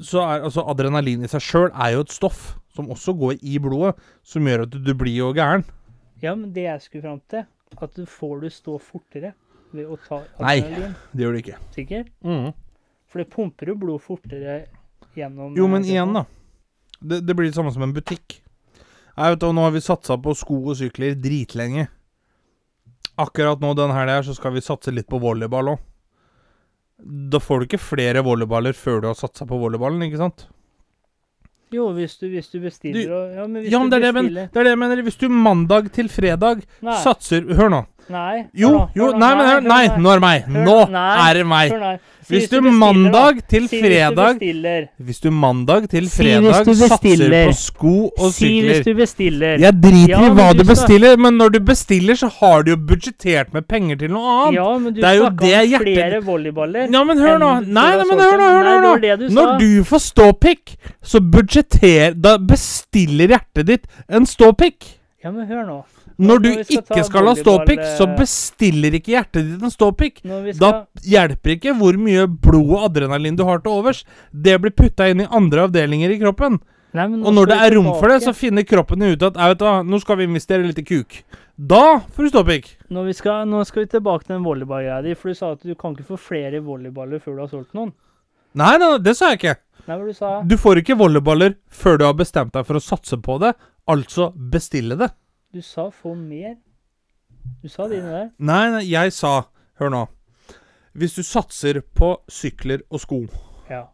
så 0.02 0.22
er 0.26 0.46
altså 0.46 0.66
adrenalin 0.70 1.26
i 1.26 1.30
seg 1.30 1.42
sjøl 1.46 1.72
er 1.74 1.96
jo 1.96 2.06
et 2.06 2.14
stoff 2.14 2.56
som 2.76 2.90
også 2.94 3.16
går 3.18 3.42
i 3.42 3.58
blodet, 3.62 3.96
som 4.26 4.46
gjør 4.46 4.66
at 4.66 4.78
du 4.78 4.94
blir 4.98 5.14
jo 5.16 5.34
gæren. 5.34 5.66
Ja, 6.26 6.34
men 6.34 6.52
det 6.56 6.66
jeg 6.66 6.82
skulle 6.82 7.06
fram 7.06 7.20
til, 7.30 7.46
at 7.76 7.98
du 7.98 8.06
får 8.10 8.40
du 8.42 8.48
stå 8.54 8.78
fortere 8.82 9.36
ved 9.76 9.90
å 9.92 9.98
ta 10.02 10.22
Nei. 10.42 10.60
Det 11.12 11.22
gjør 11.22 11.36
det 11.36 11.44
ikke. 11.44 11.60
Sikker? 11.76 12.08
Mm. 12.26 12.48
For 13.12 13.22
det 13.22 13.28
pumper 13.34 13.72
jo 13.72 13.78
blod 13.80 14.02
fortere 14.04 14.64
gjennom 15.16 15.54
Jo, 15.58 15.68
men 15.72 15.86
eh, 15.86 15.94
igjen, 15.94 16.16
da. 16.18 16.26
Det, 17.00 17.22
det 17.28 17.36
blir 17.36 17.50
det 17.52 17.58
samme 17.58 17.74
som 17.76 17.86
en 17.86 17.94
butikk. 17.96 18.40
Jeg 19.16 19.36
vet, 19.36 19.46
og 19.48 19.54
Nå 19.56 19.68
har 19.68 19.76
vi 19.76 19.84
satsa 19.84 20.18
på 20.20 20.34
sko 20.36 20.58
og 20.64 20.80
sykler 20.80 21.16
dritlenge. 21.20 21.88
Akkurat 23.22 23.62
nå 23.64 23.70
den 23.78 23.94
helga 23.96 24.24
så 24.28 24.34
skal 24.36 24.52
vi 24.58 24.64
satse 24.64 24.92
litt 24.92 25.08
på 25.08 25.22
volleyball 25.24 25.76
òg. 25.76 25.84
Da 27.32 27.40
får 27.44 27.62
du 27.62 27.68
ikke 27.70 27.80
flere 27.80 28.24
volleyballer 28.26 28.76
før 28.76 29.02
du 29.04 29.08
har 29.12 29.16
satsa 29.20 29.48
på 29.48 29.60
volleyballen, 29.60 30.04
ikke 30.08 30.20
sant? 30.20 30.48
Jo, 31.76 31.90
hvis 31.98 32.16
du, 32.22 32.26
hvis 32.32 32.48
du 32.54 32.60
bestiller 32.64 33.04
Du- 33.06 33.14
og 33.18 33.36
Ja, 33.36 33.48
men 33.48 33.62
hvis 33.64 33.72
Ja, 33.74 33.80
men 33.84 33.92
det 33.92 33.98
er 34.00 34.06
det, 34.08 34.14
men 34.16 34.30
det 34.34 34.48
er 34.62 34.64
det 34.64 34.72
jeg 34.74 34.80
mener. 34.86 35.02
Hvis 35.10 35.20
du 35.20 35.28
mandag 35.30 35.92
til 35.96 36.10
fredag 36.10 36.64
Nei, 36.86 36.98
satser 37.04 37.46
Hør 37.60 37.70
nå. 37.74 37.84
Nei. 38.10 38.46
Jo, 38.54 38.70
hør 38.70 38.78
nå, 38.78 38.92
jo, 38.96 39.06
hør 39.06 39.14
nå, 39.14 39.18
nei, 39.20 39.36
men 39.36 39.48
hør, 39.50 39.62
nei, 39.66 39.88
nå 39.98 40.10
er 40.12 40.20
det 40.20 40.22
meg. 40.22 40.50
Nå 40.68 40.76
nei, 40.94 41.06
er 41.30 41.34
det 41.40 41.46
meg. 41.50 41.72
Hør 41.74 41.80
nå. 41.82 41.94
Hvis 42.28 42.48
du 42.50 42.58
mandag 42.62 43.42
til 43.50 43.68
fredag. 43.70 44.40
Hvis 44.98 45.20
du 45.22 45.30
mandag 45.32 45.90
til 45.92 46.08
fredag 46.10 46.66
satser 46.66 47.30
på 47.30 47.54
sko 47.60 47.94
og 48.18 48.32
sykler 48.34 48.34
Si 48.34 48.62
hvis 48.66 48.82
du 48.86 48.94
bestiller. 48.98 49.60
Jeg 49.62 49.78
driter 49.84 50.10
Ja, 50.16 50.22
i 50.26 50.34
hva 50.34 50.48
du 50.54 50.64
du 50.64 50.70
bestiller, 50.70 51.18
men 51.22 51.38
når 51.38 51.54
du 51.56 51.60
bestiller, 51.68 52.18
så 52.18 52.30
har 52.40 52.64
du 52.66 52.72
jo 52.74 52.78
budsjettert 52.78 53.54
med 53.54 53.68
penger 53.70 54.00
til 54.02 54.10
noe 54.16 54.26
annet. 54.48 54.58
Ja, 54.58 54.78
men 54.78 54.94
du 54.94 55.02
Det 55.02 55.10
er 55.10 55.16
jo 55.20 55.30
det 55.30 55.54
om 55.54 55.70
hjertet- 55.70 55.96
flere 56.02 56.22
volleyballer. 56.26 56.90
Ja, 56.92 57.04
men 57.04 57.18
hør 57.18 57.38
nå. 57.38 57.52
Nei, 57.68 57.90
nei, 57.98 58.06
men 58.10 58.20
hør 58.20 58.38
nå, 58.42 58.50
hør 58.56 58.64
nå. 58.64 58.94
Hør 58.96 59.18
nå. 59.18 59.30
Når 59.38 59.60
du 59.60 59.84
får 59.84 60.02
ståpikk, 60.10 60.76
så 61.04 61.20
budsjetter 61.20 62.16
Da 62.22 62.38
bestiller 62.38 63.28
hjertet 63.36 63.66
ditt 63.68 63.86
en 64.10 64.26
ståpikk. 64.26 64.96
Ja, 65.24 65.32
men 65.32 65.48
hør 65.48 65.66
nå. 65.66 65.84
Når 66.18 66.40
du 66.44 66.50
Når 66.50 66.70
ikke 66.78 67.04
skal 67.04 67.28
ha 67.28 67.34
ståpikk, 67.36 67.82
så 67.98 68.06
eh, 68.08 68.14
bestiller 68.20 68.96
ikke 68.96 69.16
hjertet 69.16 69.50
ditt 69.50 69.66
en 69.66 69.74
ståpikk. 69.74 70.22
Da 70.62 70.86
hjelper 71.04 71.56
ikke 71.58 71.74
hvor 71.76 71.98
mye 72.00 72.28
blod 72.28 72.72
og 72.78 72.86
adrenalin 72.90 73.36
du 73.36 73.44
har 73.48 73.60
til 73.64 73.76
overs. 73.76 74.06
Det 74.32 74.56
blir 74.64 74.72
putta 74.72 75.10
inn 75.12 75.26
i 75.26 75.28
andre 75.28 75.68
avdelinger 75.68 76.14
i 76.16 76.22
kroppen. 76.22 76.62
Nei, 76.96 77.10
Og 77.12 77.34
når 77.36 77.50
det 77.52 77.58
er 77.60 77.76
rom 77.76 77.90
for 78.00 78.08
det, 78.08 78.22
så 78.24 78.32
finner 78.32 78.64
kroppen 78.64 79.04
ut 79.04 79.24
at 79.28 79.36
vet 79.36 79.60
du, 79.60 79.66
nå 79.84 80.00
skal 80.00 80.22
vi 80.22 80.30
investere 80.30 80.64
litt 80.64 80.80
i 80.80 80.86
kuk. 80.88 81.18
Da 81.60 82.00
får 82.08 82.24
du 82.24 82.32
ståpikk. 82.32 82.72
Nå 82.96 83.04
skal 83.12 83.84
vi 83.84 83.90
tilbake 83.92 84.24
til 84.24 84.38
den 84.38 84.48
volleyballgreia 84.48 85.02
di, 85.04 85.18
for 85.20 85.32
du 85.32 85.36
sa 85.36 85.52
at 85.58 85.64
du 85.64 85.76
kan 85.76 85.96
ikke 85.96 86.08
få 86.14 86.20
flere 86.32 86.64
volleyballer 86.64 87.20
før 87.20 87.36
du 87.36 87.44
har 87.44 87.52
solgt 87.52 87.76
noen. 87.76 87.92
Nei, 88.56 88.78
nei, 88.80 88.94
det 89.04 89.18
sa 89.20 89.34
jeg 89.34 89.42
ikke. 89.42 89.58
Nei, 89.90 90.00
du 90.00 90.16
sa 90.16 90.40
Du 90.48 90.56
får 90.58 90.80
ikke 90.82 90.96
volleyballer 90.98 91.58
før 91.68 92.00
du 92.00 92.06
har 92.08 92.16
bestemt 92.16 92.56
deg 92.56 92.64
for 92.68 92.80
å 92.80 92.84
satse 92.84 93.20
på 93.20 93.36
det. 93.44 93.52
Altså 93.92 94.32
bestille 94.34 94.96
det. 95.00 95.12
Du 95.56 95.62
sa 95.64 95.86
få 95.92 96.12
mer. 96.20 96.58
Du 97.64 97.70
sa 97.72 97.86
dine 97.88 98.10
der. 98.12 98.32
Nei, 98.44 98.64
nei, 98.74 98.82
jeg 98.90 99.14
sa 99.16 99.46
Hør 99.80 99.92
nå. 99.94 100.02
Hvis 100.96 101.16
du 101.16 101.22
satser 101.28 101.80
på 101.96 102.10
sykler 102.32 102.82
og 102.92 103.00
sko, 103.04 103.22
Ja. 103.70 103.86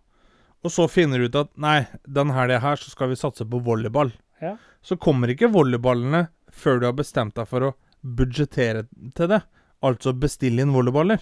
og 0.64 0.70
så 0.74 0.88
finner 0.90 1.18
du 1.22 1.26
ut 1.26 1.36
at 1.40 1.50
nei, 1.58 1.88
den 2.06 2.30
helga 2.34 2.60
her 2.62 2.76
så 2.82 2.90
skal 2.94 3.10
vi 3.10 3.16
satse 3.18 3.46
på 3.50 3.62
volleyball, 3.66 4.12
Ja. 4.42 4.58
så 4.84 4.98
kommer 4.98 5.28
ikke 5.30 5.50
volleyballene 5.54 6.28
før 6.52 6.80
du 6.80 6.86
har 6.86 6.94
bestemt 6.94 7.34
deg 7.36 7.48
for 7.48 7.62
å 7.62 7.74
budsjettere 8.06 8.88
til 9.16 9.28
det. 9.28 9.42
Altså 9.84 10.14
bestille 10.14 10.62
inn 10.62 10.74
volleyballer. 10.74 11.20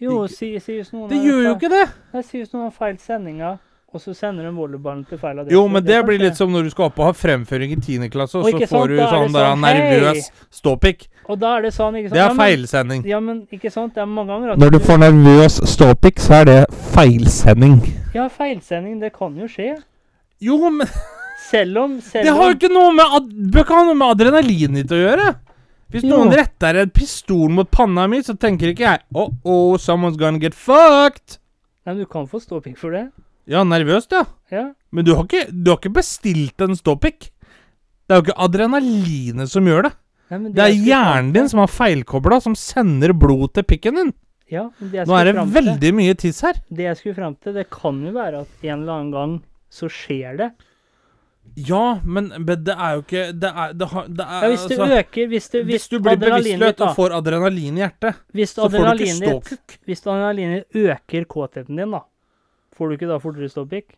Jo, 0.00 0.24
Ikke- 0.24 0.36
si, 0.36 0.58
si 0.58 0.76
hvis 0.78 0.92
noen 0.92 1.08
Det 1.08 1.18
gjør 1.24 1.42
jo 1.44 1.54
ikke 1.56 1.70
det! 1.70 1.88
Det 2.12 2.24
si 2.24 2.38
hvis 2.42 2.52
noen 2.52 2.64
har 2.64 2.70
feil 2.70 2.96
sendinger, 2.98 3.58
og 3.92 4.00
så 4.00 4.12
sender 4.14 4.46
de 4.46 4.50
volleyballen 4.54 5.02
til 5.08 5.18
feil 5.18 5.38
adresse. 5.40 5.54
Jo, 5.54 5.64
men 5.68 5.82
det 5.82 5.96
det 5.96 6.04
blir 6.06 6.20
litt 6.22 6.38
som 6.38 6.52
når 6.54 6.68
du 6.68 6.70
skal 6.70 6.86
opp 6.90 6.98
og 7.00 7.08
ha 7.08 7.14
fremføring 7.16 7.72
i 7.74 7.78
10. 7.80 8.08
klasse, 8.12 8.38
og 8.38 8.46
Og 8.46 8.60
så 8.60 8.68
får 8.70 8.88
du 8.92 8.96
da 8.96 9.08
sånn 9.10 9.34
der 9.34 9.48
sånn, 9.48 9.64
nervøs 9.66 10.30
ståpikk. 10.60 11.06
Og 11.30 11.38
da 11.42 11.56
er 11.58 11.62
det 11.66 11.72
sånn, 11.74 11.98
ikke 11.98 12.10
sant 12.10 12.18
Det 12.18 12.24
er 12.24 12.36
feilsending. 12.38 13.04
Ja, 13.06 13.20
men 13.20 13.46
ikke 13.50 13.70
sant? 13.70 13.94
Det 13.94 14.02
er 14.02 14.10
mange 14.10 14.32
ganger 14.34 14.52
at 14.54 14.58
Når 14.62 14.70
du 14.70 14.78
får 14.78 15.02
nervøs 15.02 15.60
ståpikk, 15.74 16.20
så 16.22 16.40
er 16.40 16.44
det 16.44 16.58
feilsending. 16.94 17.80
Ja, 18.14 18.28
feilsending, 18.28 19.00
det 19.00 19.12
kan 19.16 19.36
jo 19.38 19.46
skje. 19.50 19.76
Jo, 20.40 20.58
men 20.70 20.86
Selv 21.50 21.78
om 21.78 22.00
selv 22.00 22.24
det 22.28 22.34
har 22.36 22.50
jo 22.50 22.56
ikke 22.58 22.70
noe 22.70 22.92
med 22.94 23.14
ad 23.16 23.30
med 23.96 24.06
adrenalinet 24.06 24.84
ditt 24.84 24.92
å 24.92 25.00
gjøre. 25.00 25.34
Hvis 25.90 26.04
Jo. 26.04 26.10
noen 26.14 26.30
retter 26.38 26.76
en 26.84 26.90
pistol 26.90 27.48
mot 27.50 27.68
panna 27.70 28.06
mi, 28.06 28.22
så 28.22 28.36
tenker 28.38 28.70
ikke 28.70 28.86
jeg 28.86 29.00
Oh, 29.14 29.32
oh, 29.44 29.76
someone's 29.76 30.16
gonna 30.16 30.38
get 30.38 30.54
fucked. 30.54 31.38
Nei, 31.84 31.94
men 31.94 32.04
du 32.04 32.06
kan 32.06 32.28
få 32.28 32.38
ståpikk 32.38 32.78
for 32.78 32.94
det. 32.94 33.08
Ja, 33.50 33.64
nervøst, 33.66 34.12
ja. 34.14 34.24
Ja. 34.54 34.64
Men 34.94 35.06
du 35.06 35.12
har 35.16 35.24
ikke, 35.26 35.44
du 35.50 35.70
har 35.72 35.78
ikke 35.80 35.92
bestilt 35.98 36.62
en 36.66 36.76
ståpikk. 36.78 37.28
Det 38.06 38.14
er 38.14 38.20
jo 38.20 38.24
ikke 38.28 38.38
adrenalinet 38.46 39.50
som 39.50 39.66
gjør 39.66 39.88
det. 39.88 39.92
Nei, 40.30 40.38
men 40.38 40.52
Det 40.54 40.62
er 40.62 40.74
hjernen 40.86 41.32
din 41.34 41.48
som 41.50 41.58
har 41.64 41.70
feilkobla, 41.70 42.38
som 42.42 42.54
sender 42.58 43.12
blod 43.18 43.52
til 43.58 43.66
pikken 43.66 43.98
din. 43.98 44.12
Ja, 44.50 44.68
men 44.78 44.90
det 44.90 44.98
jeg 45.02 45.06
Nå 45.10 45.14
er 45.18 45.24
det 45.28 45.34
fram 45.36 45.50
til- 45.50 45.62
veldig 45.64 45.90
mye 45.94 46.14
tiss 46.18 46.40
her. 46.46 46.54
Det 46.70 46.86
jeg 46.86 46.96
skulle 46.98 47.14
frem 47.18 47.36
til, 47.42 47.54
det 47.54 47.68
kan 47.70 48.00
jo 48.06 48.12
være 48.14 48.40
at 48.42 48.66
en 48.66 48.80
eller 48.82 48.92
annen 49.00 49.12
gang 49.14 49.36
så 49.70 49.86
skjer 49.90 50.36
det. 50.38 50.50
Ja, 51.56 51.98
men, 52.04 52.28
men 52.36 52.62
det 52.64 52.74
er 52.76 52.92
jo 52.94 53.00
ikke 53.02 53.22
Det 53.42 53.48
er, 53.50 53.72
det 53.74 53.86
har, 53.90 54.04
det 54.06 54.22
er 54.22 54.42
Ja, 54.44 54.48
hvis 54.52 54.66
du 54.70 54.74
altså, 54.76 54.98
øker 55.00 55.26
Hvis 55.32 55.48
du, 55.50 55.56
Hvis 55.66 55.86
du 55.90 55.96
blir 55.98 56.18
bevisstløs 56.20 56.82
og 56.86 56.92
får 56.94 57.14
adrenalin 57.16 57.78
i 57.78 57.82
hjertet, 57.82 58.20
så 58.46 58.68
får 58.70 58.84
du 58.86 59.02
ikke 59.02 59.16
ståkukk. 59.16 59.74
Hvis 59.88 60.04
adrenalinet 60.06 60.64
øker 60.78 61.24
kåtheten 61.26 61.80
din, 61.80 61.90
da, 61.96 62.02
får 62.80 62.88
du 62.88 62.96
ikke 62.96 63.10
da 63.12 63.20
fortere 63.20 63.52
ståpikk? 63.52 63.92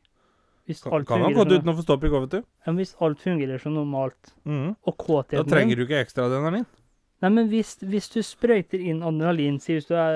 Hvis 0.66 0.82
Kan, 0.84 0.92
alt 0.98 1.06
kan 1.08 1.18
ha 1.22 1.26
fungerer 1.30 1.38
gått 1.40 1.48
som, 1.50 1.58
uten 1.62 1.70
å 1.72 1.76
få 1.78 1.82
ståpikk 1.86 2.12
òg, 2.18 2.22
vet 2.26 2.34
du. 2.36 2.44
ja, 2.66 2.72
hvis 2.76 2.92
alt 3.02 3.18
fungerer 3.22 3.58
som 3.62 3.74
normalt, 3.74 4.34
Mhm. 4.44 4.76
og 4.86 4.96
Da 4.98 5.04
kåtheten 5.04 5.48
trenger 5.50 5.76
du 5.76 5.86
ikke 5.86 6.02
ekstra 6.04 6.26
adrenalin. 6.28 6.66
Nei, 7.22 7.28
men 7.30 7.48
hvis, 7.48 7.76
hvis 7.82 8.08
du 8.10 8.18
sprøyter 8.26 8.80
inn 8.82 9.00
adrenalin 9.02 9.60
Si 9.62 9.74
hvis 9.76 9.86
du 9.86 9.94
er, 9.94 10.10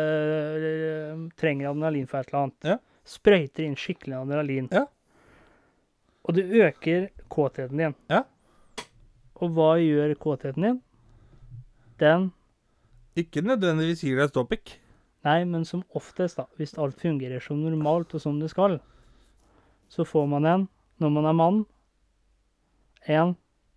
øh, 1.15 1.31
trenger 1.39 1.71
adrenalin 1.71 2.07
for 2.11 2.19
et 2.19 2.29
eller 2.33 2.43
annet. 2.49 2.65
Ja. 2.65 2.79
Sprøyter 3.07 3.63
inn 3.65 3.77
skikkelig 3.79 4.17
adrenalin. 4.19 4.69
Ja. 4.73 4.87
Og 6.27 6.35
du 6.35 6.43
øker 6.43 7.09
kåtheten 7.31 7.77
din. 7.79 7.95
Ja. 8.11 8.25
Og 9.41 9.51
hva 9.55 9.77
gjør 9.79 10.15
kåtheten 10.19 10.63
din? 10.63 10.83
Den 11.99 12.33
Ikke 13.17 13.41
nødvendigvis 13.43 14.03
gir 14.03 14.17
deg 14.19 14.31
ståpikk. 14.31 14.75
Nei, 15.27 15.41
men 15.45 15.65
som 15.67 15.83
oftest, 15.99 16.39
da, 16.39 16.45
hvis 16.57 16.77
alt 16.79 17.01
fungerer 17.03 17.43
som 17.43 17.59
normalt 17.65 18.15
og 18.15 18.21
som 18.23 18.37
det 18.39 18.51
skal, 18.53 18.79
så 19.91 20.05
får 20.07 20.29
man 20.31 20.47
en, 20.47 20.69
når 21.03 21.11
man 21.17 21.27
er 21.27 21.35
mann, 21.37 21.65
en 23.09 23.35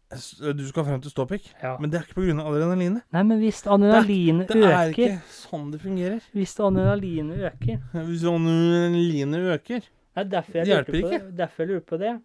Du 0.09 0.63
skal 0.65 0.85
frem 0.87 1.01
til 1.01 1.11
ståpikk, 1.13 1.51
Ja. 1.61 1.75
men 1.77 1.89
det 1.91 1.99
er 1.99 2.05
ikke 2.07 2.15
pga. 2.17 2.41
adrenalinet. 2.41 3.03
Nei, 3.13 3.21
men 3.23 3.39
hvis 3.39 3.59
adrenalinet 3.67 4.47
Det 4.49 4.63
er 4.65 4.89
ikke 4.89 5.21
sånn 5.29 5.67
det 5.71 5.81
fungerer. 5.83 6.21
Hvis 6.33 6.55
adrenalinet 6.59 7.37
øker 7.51 7.77
Hvis 8.07 8.23
adrenalinet 8.25 9.45
øker 9.53 9.83
Nei, 10.15 10.23
derfor 10.23 10.57
jeg, 10.57 10.65
Det 10.65 10.73
hjelper 10.73 10.91
på, 11.01 11.11
ikke. 11.13 11.37
derfor 11.37 11.61
jeg 11.63 11.69
lurer 11.69 11.85
på 11.85 11.99
det. 12.01 12.15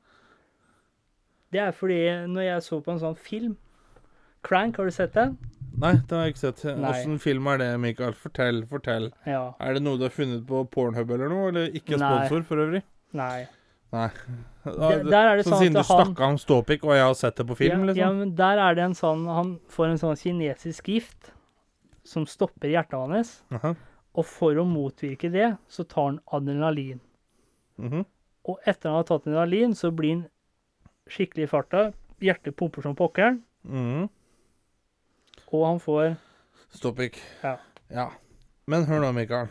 Det 1.53 1.61
er 1.61 1.71
fordi 1.77 1.99
når 2.27 2.43
jeg 2.49 2.63
så 2.63 2.81
på 2.83 2.93
en 2.93 2.99
sånn 3.05 3.17
film 3.21 3.57
Crank, 4.43 4.77
har 4.77 4.85
du 4.85 4.91
sett 4.91 5.13
den? 5.15 5.37
Nei, 5.75 5.93
det 6.07 6.15
har 6.15 6.27
jeg 6.27 6.35
ikke 6.35 6.43
sett. 6.45 6.65
Nei. 6.79 6.91
Åssen 6.93 7.19
film 7.23 7.49
er 7.51 7.59
det, 7.59 7.69
Mikael? 7.83 8.15
Fortell, 8.15 8.63
fortell. 8.71 9.11
Ja. 9.27 9.43
Er 9.63 9.77
det 9.77 9.83
noe 9.83 9.99
du 9.99 10.07
har 10.07 10.15
funnet 10.15 10.45
på 10.47 10.63
Pornhub 10.71 11.11
eller 11.17 11.33
noe? 11.33 11.49
Eller 11.51 11.75
ikke 11.75 11.99
Nei. 11.99 12.11
sponsor, 12.11 12.45
for 12.49 12.63
øvrig? 12.63 12.83
Nei. 13.17 13.47
Nei. 13.95 14.09
Der, 14.65 15.03
der 15.07 15.29
er 15.31 15.39
det 15.39 15.45
så 15.45 15.53
sånn 15.53 15.63
siden 15.63 15.79
du 15.79 15.85
snakka 15.87 16.29
om 16.33 16.39
ståpikk, 16.41 16.87
og 16.89 16.97
jeg 16.97 17.05
har 17.05 17.17
sett 17.19 17.37
det 17.39 17.47
på 17.47 17.57
film, 17.59 17.85
ja, 17.85 17.85
ja, 17.85 17.91
liksom? 17.93 18.21
men 18.23 18.33
der 18.39 18.63
er 18.65 18.79
det 18.79 18.85
en 18.89 18.97
sånn 18.97 19.27
Han 19.29 19.51
får 19.71 19.91
en 19.91 20.01
sånn 20.01 20.17
kinesisk 20.19 20.89
gift 20.91 21.31
som 22.05 22.27
stopper 22.29 22.73
hjertet 22.73 22.97
hans. 23.01 23.35
Aha. 23.55 23.75
Og 24.15 24.27
for 24.29 24.57
å 24.61 24.65
motvirke 24.69 25.31
det, 25.33 25.55
så 25.73 25.87
tar 25.89 26.11
han 26.11 26.19
adrenalin. 26.37 27.01
Mhm. 27.81 28.05
Og 28.45 28.59
etter 28.69 28.91
han 28.91 28.99
har 29.01 29.07
tatt 29.09 29.25
adrenalin, 29.25 29.73
så 29.77 29.89
blir 29.95 30.19
han 30.19 30.27
skikkelig 31.09 31.47
i 31.47 31.51
farta. 31.51 31.85
Hjertet 32.25 32.57
pumper 32.57 32.85
som 32.85 32.97
pokkeren. 32.99 33.41
Mhm. 33.65 34.09
Og 35.53 35.67
han 35.67 35.81
får 35.83 36.15
Ståpikk. 36.75 37.21
Ja. 37.45 37.57
ja. 37.91 38.09
Men 38.67 38.87
hør 38.89 39.05
nå, 39.05 39.13
Mikael. 39.15 39.51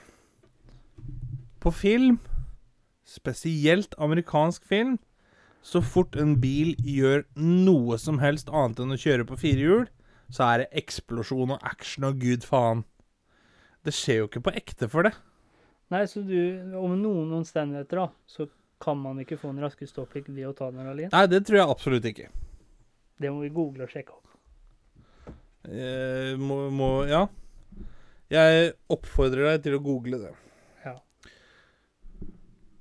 På 1.63 1.71
film, 1.71 2.17
spesielt 3.07 3.95
amerikansk 3.97 4.65
film, 4.67 4.97
så 5.63 5.79
fort 5.79 6.17
en 6.19 6.35
bil 6.43 6.73
gjør 6.83 7.23
noe 7.39 7.95
som 8.01 8.19
helst 8.19 8.51
annet 8.51 8.81
enn 8.83 8.91
å 8.91 8.99
kjøre 8.99 9.27
på 9.29 9.37
fire 9.39 9.63
hjul, 9.63 9.85
så 10.33 10.49
er 10.49 10.63
det 10.63 10.81
eksplosjon 10.83 11.53
og 11.55 11.63
action 11.63 12.09
og 12.09 12.19
gud 12.19 12.43
faen. 12.47 12.83
Det 13.87 13.93
skjer 13.95 14.23
jo 14.23 14.27
ikke 14.27 14.43
på 14.43 14.55
ekte 14.59 14.89
for 14.91 15.07
det. 15.07 15.13
Nei, 15.93 16.03
så 16.09 16.23
du 16.25 16.35
Om 16.79 16.97
noen 16.99 17.31
omstendigheter, 17.39 18.01
da, 18.01 18.09
så 18.27 18.49
kan 18.83 18.99
man 18.99 19.21
ikke 19.23 19.37
få 19.39 19.53
en 19.53 19.63
raskere 19.63 19.87
ståpikk 19.87 20.27
ved 20.33 20.49
å 20.49 20.55
ta 20.57 20.67
adrenalin? 20.67 21.11
Nei, 21.13 21.25
det 21.31 21.45
tror 21.47 21.61
jeg 21.61 21.71
absolutt 21.71 22.07
ikke. 22.09 22.27
Det 23.21 23.31
må 23.31 23.45
vi 23.45 23.53
google 23.55 23.85
og 23.85 23.93
sjekke 23.93 24.15
opp. 24.15 24.32
Eh, 25.63 26.33
må, 26.39 26.67
må 26.73 26.91
Ja. 27.07 27.27
Jeg 28.33 28.71
oppfordrer 28.89 29.51
deg 29.51 29.65
til 29.67 29.75
å 29.77 29.81
google 29.83 30.17
det. 30.17 30.31
Ja. 30.87 30.95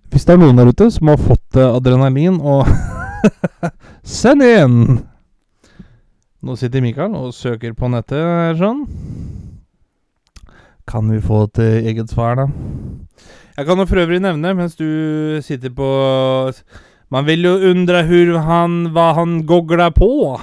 Hvis 0.09 0.25
det 0.25 0.33
er 0.35 0.41
noen 0.41 0.57
der 0.57 0.71
ute 0.73 0.89
som 0.95 1.11
har 1.13 1.21
fått 1.21 1.59
eh, 1.61 1.75
adrenalin 1.77 2.39
og 2.41 2.71
Send 4.03 4.43
inn! 4.43 4.79
Nå 6.43 6.57
sitter 6.59 6.83
Mikael 6.83 7.13
og 7.15 7.35
søker 7.37 7.75
på 7.79 7.91
nettet 7.93 8.57
sånn. 8.59 8.81
Kan 10.91 11.13
vi 11.13 11.21
få 11.23 11.45
et 11.47 11.61
eh, 11.63 11.91
eget 11.93 12.11
svar, 12.11 12.41
da? 12.41 12.49
Jeg 13.59 13.69
kan 13.69 13.79
jo 13.79 13.87
for 13.87 14.01
øvrig 14.03 14.23
nevne, 14.25 14.55
mens 14.57 14.75
du 14.81 15.39
sitter 15.45 15.71
på 15.77 15.87
Man 17.13 17.29
vil 17.29 17.45
jo 17.45 17.53
undre 17.71 18.03
hur 18.09 18.39
han, 18.43 18.89
hva 18.97 19.13
han 19.21 19.43
gogler 19.47 19.93
på. 19.95 20.41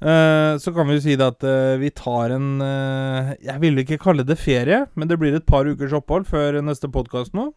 Eh, 0.00 0.58
så 0.58 0.72
kan 0.72 0.88
vi 0.88 0.96
jo 0.96 1.02
si 1.04 1.14
det 1.20 1.26
at 1.28 1.44
eh, 1.44 1.76
vi 1.76 1.90
tar 1.92 2.32
en 2.32 2.62
eh, 2.64 3.34
Jeg 3.44 3.60
vil 3.60 3.82
ikke 3.82 3.98
kalle 4.00 4.24
det 4.24 4.38
ferie, 4.40 4.86
men 4.96 5.10
det 5.10 5.18
blir 5.20 5.36
et 5.36 5.44
par 5.44 5.68
ukers 5.68 5.92
opphold 5.92 6.24
før 6.30 6.56
neste 6.64 6.88
podkast 6.88 7.36
nå. 7.36 7.50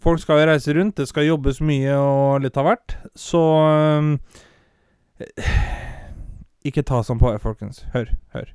Folk 0.00 0.22
skal 0.22 0.38
jo 0.38 0.46
reise 0.52 0.72
rundt, 0.76 0.96
det 0.96 1.08
skal 1.10 1.26
jobbes 1.26 1.58
mye 1.66 1.98
og 1.98 2.46
litt 2.46 2.56
av 2.56 2.70
hvert. 2.70 2.94
Så 3.18 3.42
Ikke 6.70 6.84
ta 6.86 7.02
sånn 7.04 7.20
på 7.20 7.34
folkens. 7.42 7.82
Hør, 7.92 8.14
hør. 8.36 8.54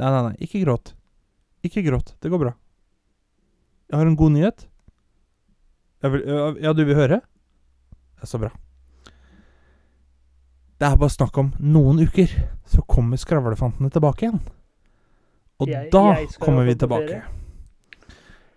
Nei, 0.00 0.08
nei, 0.08 0.22
nei. 0.30 0.34
Ikke 0.46 0.62
gråt. 0.64 0.94
Ikke 1.66 1.84
gråt. 1.84 2.14
Det 2.22 2.30
går 2.32 2.40
bra. 2.40 2.52
Jeg 3.90 3.98
har 4.00 4.08
en 4.08 4.18
god 4.18 4.34
nyhet. 4.34 4.66
Vil, 6.02 6.22
ja, 6.62 6.72
du 6.74 6.86
vil 6.86 6.98
høre? 6.98 7.20
Det 8.16 8.26
er 8.26 8.30
så 8.30 8.40
bra. 8.42 8.50
Det 10.82 10.88
er 10.90 10.96
bare 10.98 11.14
snakk 11.14 11.36
om 11.38 11.52
noen 11.62 12.00
uker, 12.02 12.32
så 12.66 12.82
kommer 12.90 13.20
skravlefantene 13.20 13.86
tilbake 13.94 14.26
igjen. 14.26 14.40
Og 15.62 15.68
Jeg- 15.70 15.90
da 15.92 16.00
jeg 16.18 16.32
kommer 16.42 16.64
vi 16.66 16.74
tilbake. 16.74 17.20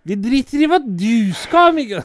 Vi 0.05 0.15
driter 0.15 0.63
i 0.63 0.67
hva 0.71 0.79
du 0.81 1.33
skal, 1.37 1.73
Miguel. 1.77 2.01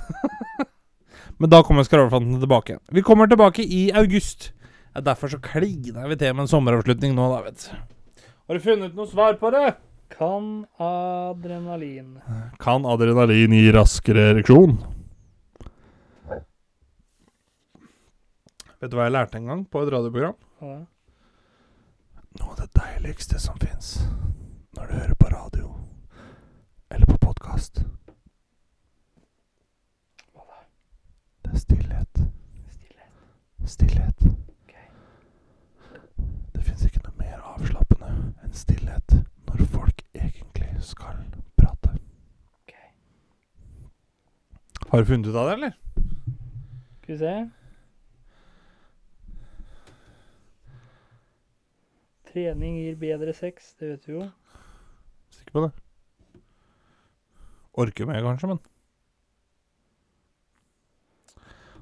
Men 1.41 1.49
da 1.49 1.63
kommer 1.65 1.85
skravlefantene 1.89 2.41
tilbake 2.43 2.75
igjen. 2.75 2.83
Vi 2.93 3.01
kommer 3.07 3.27
tilbake 3.33 3.65
i 3.65 3.91
august. 3.97 4.51
Ja, 4.95 5.01
derfor 5.01 5.29
så 5.33 5.41
kliner 5.41 6.09
vi 6.11 6.17
til 6.21 6.35
med 6.35 6.45
en 6.45 6.53
sommeravslutning 6.53 7.15
nå, 7.17 7.29
da, 7.33 7.41
vet 7.49 7.65
du. 7.65 8.25
Har 8.51 8.59
du 8.59 8.61
funnet 8.61 8.95
noe 8.99 9.07
svar 9.09 9.39
på 9.41 9.51
det? 9.55 9.77
Kan 10.11 10.67
adrenalin. 10.79 12.19
Kan 12.61 12.85
adrenalin 12.85 13.53
gi 13.57 13.71
raskere 13.73 14.35
ereksjon? 14.35 14.77
Vet 18.81 18.89
du 18.89 18.97
hva 18.97 19.11
jeg 19.11 19.13
lærte 19.13 19.37
en 19.37 19.49
gang 19.51 19.63
på 19.69 19.83
et 19.85 19.91
radioprogram? 19.93 20.37
Ja. 20.65 20.77
Noe 22.41 22.55
av 22.55 22.61
det 22.63 22.69
deiligste 22.79 23.41
som 23.43 23.59
fins 23.61 23.99
når 24.79 24.87
du 24.87 24.95
hører 24.95 25.19
på 25.21 25.29
radio 25.35 25.73
eller 26.89 27.11
på 27.11 27.19
podkast. 27.27 27.83
Det 31.45 31.53
er 31.53 31.61
stillhet. 31.61 32.23
Stillhet. 33.69 34.25
Det 36.55 36.65
fins 36.65 36.89
ikke 36.89 37.05
noe 37.05 37.17
mer 37.21 37.45
avslappende 37.53 38.11
enn 38.47 38.57
stillhet 38.57 39.19
når 39.51 39.65
folk 39.77 40.05
egentlig 40.17 40.73
skal 40.89 41.21
prate. 41.61 41.99
Har 44.89 45.03
du 45.03 45.13
funnet 45.13 45.29
ut 45.29 45.37
av 45.37 45.51
det, 45.51 45.59
eller? 45.61 45.81
Skal 47.03 47.13
vi 47.13 47.21
se. 47.21 47.60
Trening 52.31 52.77
gir 52.79 52.99
bedre 53.01 53.35
sex, 53.35 53.73
det 53.81 53.95
vet 53.95 54.07
du 54.07 54.13
jo. 54.19 54.27
Sikker 55.35 55.57
på 55.57 55.65
det? 55.67 55.71
Orker 57.81 58.07
mer, 58.07 58.23
kanskje, 58.23 58.53
men 58.53 58.61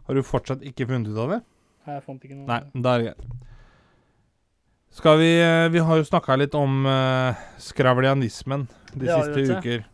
Har 0.08 0.16
du 0.16 0.24
fortsatt 0.24 0.64
ikke 0.64 0.86
funnet 0.88 1.12
ut 1.12 1.20
av 1.20 1.34
det? 1.34 1.38
Nei, 1.84 1.98
jeg 1.98 2.04
fant 2.06 2.24
ikke 2.24 2.36
noe. 2.36 2.46
Nei, 2.48 2.60
da 2.80 2.94
er 2.94 3.02
det 3.02 3.10
greit. 3.10 3.44
Skal 4.98 5.18
vi 5.20 5.28
eh, 5.36 5.68
Vi 5.68 5.82
har 5.84 6.00
jo 6.00 6.06
snakka 6.08 6.36
litt 6.40 6.54
om 6.56 6.86
uh, 6.88 7.36
skravlianismen 7.60 8.64
de 8.94 9.04
Det 9.04 9.12
siste 9.12 9.58
uker. 9.58 9.84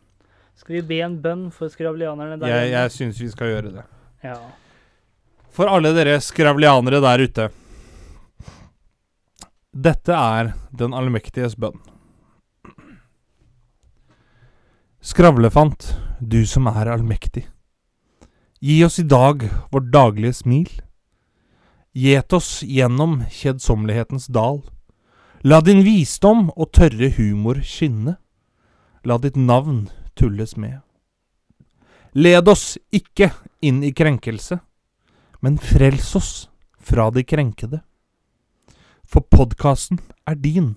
Skal 0.55 0.79
vi 0.79 0.83
be 0.87 1.01
en 1.03 1.17
bønn 1.23 1.49
for 1.55 1.73
skravlianerne 1.73 2.39
der 2.39 2.53
Jeg, 2.53 2.71
jeg 2.77 2.95
syns 2.95 3.19
vi 3.21 3.31
skal 3.33 3.51
gjøre 3.51 3.73
det. 3.75 3.85
Ja. 4.23 4.39
For 5.55 5.71
alle 5.71 5.91
dere 5.95 6.21
skravlianere 6.23 7.03
der 7.03 7.27
ute. 7.27 7.49
Dette 9.75 10.15
er 10.15 10.53
Den 10.71 10.93
allmektiges 10.95 11.57
bønn. 11.59 11.81
Skravlefant, 15.03 15.89
du 16.23 16.45
som 16.47 16.69
er 16.71 16.87
allmektig. 16.93 17.43
Gi 18.63 18.77
oss 18.87 19.01
i 19.03 19.05
dag 19.11 19.43
vårt 19.75 19.89
daglige 19.91 20.37
smil. 20.39 20.69
Gjet 21.91 22.33
oss 22.39 22.63
gjennom 22.63 23.25
kjedsommelighetens 23.27 24.29
dal. 24.31 24.61
La 25.43 25.59
din 25.61 25.83
visdom 25.83 26.53
og 26.55 26.71
tørre 26.71 27.11
humor 27.19 27.59
skinne. 27.67 28.15
La 29.03 29.19
ditt 29.19 29.35
navn 29.35 29.89
tulles 30.15 30.55
med. 30.55 30.85
Led 32.15 32.47
oss 32.47 32.79
ikke 32.95 33.33
inn 33.59 33.83
i 33.83 33.91
krenkelse, 33.91 34.61
men 35.43 35.59
frels 35.59 36.15
oss 36.15 36.31
fra 36.79 37.09
de 37.11 37.27
krenkede. 37.27 37.83
For 39.07 39.23
podkasten 39.31 40.01
er 40.29 40.37
din, 40.41 40.75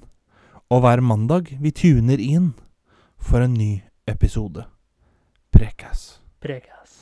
og 0.70 0.84
hver 0.84 1.02
mandag 1.02 1.54
vi 1.62 1.72
tuner 1.72 2.20
inn 2.22 2.52
for 3.18 3.42
en 3.44 3.56
ny 3.58 3.82
episode. 4.08 4.66
Prekas. 5.54 6.20
Prekas. 6.44 7.00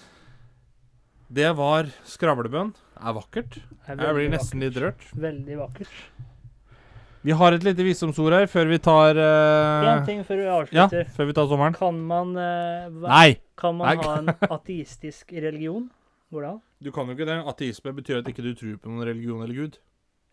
Det 1.35 1.49
var 1.57 1.89
skravlebønn. 2.07 2.71
Det 2.95 3.01
er 3.09 3.17
vakkert. 3.17 3.57
Det 3.57 3.97
er 3.97 4.05
Jeg 4.05 4.15
blir 4.15 4.29
nesten 4.31 4.61
nesten 4.61 4.63
litt 4.63 4.79
rørt. 4.79 5.07
Veldig 5.17 5.57
vakkert. 5.59 5.97
Vi 7.25 7.33
har 7.33 7.55
et 7.57 7.63
lite 7.65 7.81
visdomsord 7.81 8.35
her 8.37 8.45
før 8.45 8.69
vi 8.69 8.77
tar 8.85 9.17
eh, 9.17 9.87
En 9.95 10.03
ting 10.05 10.19
før 10.27 10.37
vi 10.37 10.75
Ja, 10.77 10.85
før 10.87 11.25
vi 11.25 11.33
tar 11.33 11.47
sommeren. 11.49 11.73
Kan 11.73 11.97
man, 12.05 12.35
uh, 12.37 12.85
hva- 13.01 13.09
Nei! 13.09 13.39
kan 13.57 13.75
man 13.79 13.89
Nei. 13.89 14.05
ha 14.05 14.17
en 14.21 14.29
ateistisk 14.59 15.33
religion? 15.33 15.89
Hvordan? 16.29 16.61
Du 16.83 16.91
kan 16.93 17.09
jo 17.09 17.17
ikke 17.17 17.25
det. 17.25 17.39
Ateisme 17.49 17.95
betyr 17.97 18.21
at 18.21 18.29
ikke 18.29 18.45
du 18.45 18.53
tror 18.53 18.77
på 18.77 18.93
noen 18.93 19.07
religion 19.09 19.41
eller 19.41 19.57
gud. 19.57 19.79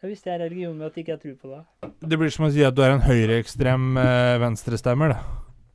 Hvis 0.03 0.23
det 0.25 0.33
er 0.35 0.39
religion 0.43 0.75
med 0.77 0.87
at 0.89 0.97
ikke 0.99 1.13
jeg 1.15 1.21
tror 1.23 1.35
på 1.39 1.49
det. 1.53 1.91
Det 2.11 2.19
blir 2.19 2.31
som 2.35 2.47
å 2.49 2.51
si 2.51 2.65
at 2.67 2.75
du 2.75 2.83
er 2.83 2.91
en 2.97 3.05
høyreekstrem 3.07 3.97
eh, 4.03 4.39
venstrestemmer, 4.43 5.13
det. 5.15 5.21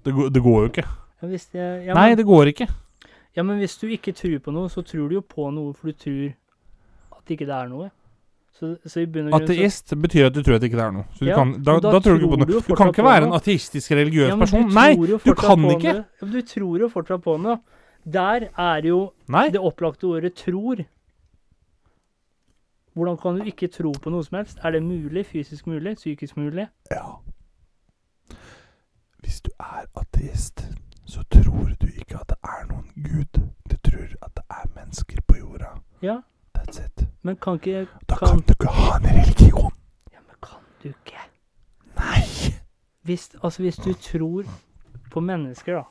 Det, 0.03 0.13
går- 0.17 0.33
det 0.35 0.41
går 0.43 0.57
jo 0.65 0.71
ikke. 0.71 0.83
Ja, 1.21 1.27
hvis 1.31 1.45
det, 1.53 1.67
ja, 1.87 1.93
Nei, 1.95 2.09
det 2.19 2.25
går 2.27 2.51
ikke. 2.51 2.67
ja, 3.37 3.43
men 3.43 3.57
hvis 3.61 3.77
du 3.79 3.87
ikke 3.87 4.11
tror 4.13 4.39
på 4.43 4.51
noe, 4.51 4.67
så 4.69 4.83
tror 4.83 5.07
du 5.09 5.15
jo 5.15 5.21
på 5.23 5.47
noe, 5.55 5.71
for 5.73 5.87
du 5.87 5.93
tror 5.93 6.33
at 7.17 7.31
ikke 7.33 7.47
det 7.47 7.55
er 7.55 7.71
noe. 7.71 7.87
Så, 8.57 8.73
så 8.89 9.03
og 9.05 9.15
så- 9.15 9.37
Ateist 9.37 9.95
betyr 10.01 10.25
at 10.27 10.33
du 10.33 10.41
tror 10.43 10.55
at 10.57 10.61
det 10.61 10.71
ikke 10.71 10.81
er 10.81 10.91
noe. 10.91 11.05
Så 11.15 11.19
du 11.23 11.29
Ja, 11.29 11.35
kan, 11.35 11.51
da, 11.63 11.79
da 11.79 11.91
da, 11.91 11.99
tror 11.99 12.17
du 12.19 12.25
ikke 12.25 12.33
på 12.35 12.39
noe. 12.41 12.61
Du 12.67 12.75
kan 12.75 12.87
ikke 12.91 13.03
være 13.07 13.27
en 13.29 13.33
ateistisk 13.37 13.91
religiøs 13.95 14.29
Ja, 14.33 14.35
person. 14.35 14.67
Nei! 14.73 14.95
du 14.97 15.33
kan 15.37 15.65
ikke. 15.71 15.93
Ja, 15.93 16.03
men 16.25 16.31
du 16.33 16.41
tror 16.41 16.79
jo 16.79 16.89
fortsatt 16.89 17.23
på 17.23 17.37
noe. 17.39 17.59
Der 18.03 18.49
er 18.57 18.81
jo 18.87 19.13
Nei. 19.29 19.49
det 19.49 19.59
opplagte 19.61 20.03
ordet 20.07 20.35
'tror'. 20.35 20.85
Hvordan 22.97 23.17
kan 23.21 23.37
du 23.37 23.43
ikke 23.45 23.67
tro 23.69 23.91
på 24.01 24.09
noe 24.09 24.23
som 24.25 24.39
helst? 24.39 24.57
Er 24.65 24.71
det 24.73 24.81
mulig? 24.83 25.25
Fysisk 25.29 25.67
mulig? 25.69 25.95
Psykisk 25.99 26.37
mulig? 26.37 26.67
Ja. 26.91 27.03
Hvis 29.21 29.41
du 29.41 29.51
er 29.59 29.85
ateist, 29.99 30.63
så 31.05 31.23
tror 31.31 31.69
du 31.81 31.87
ikke 31.87 32.17
at 32.19 32.29
det 32.31 32.37
er 32.43 32.65
noen 32.71 32.89
gud. 33.05 33.41
Du 33.69 33.75
tror 33.85 34.07
at 34.25 34.31
det 34.39 34.43
er 34.49 34.65
mennesker 34.75 35.21
på 35.27 35.37
jorda. 35.39 35.71
Ja, 36.01 36.17
That's 36.57 36.81
it. 36.85 37.05
men 37.23 37.35
kan 37.37 37.53
ikke 37.59 37.87
Da 38.09 38.15
Kan- 38.15 38.27
kan 38.27 38.39
du 38.47 38.53
ikke 38.53 38.67
ha 38.73 38.97
en 38.97 39.05
religion. 39.05 39.71
Ja, 40.13 40.19
men 40.27 40.35
kan 40.43 40.59
du 40.83 40.87
ikke? 40.89 41.21
Nei. 41.97 42.23
Hvis, 43.03 43.29
altså, 43.43 43.61
hvis 43.63 43.75
du 43.77 43.93
tror 43.93 44.43
på 45.11 45.19
mennesker, 45.19 45.73
da, 45.73 45.83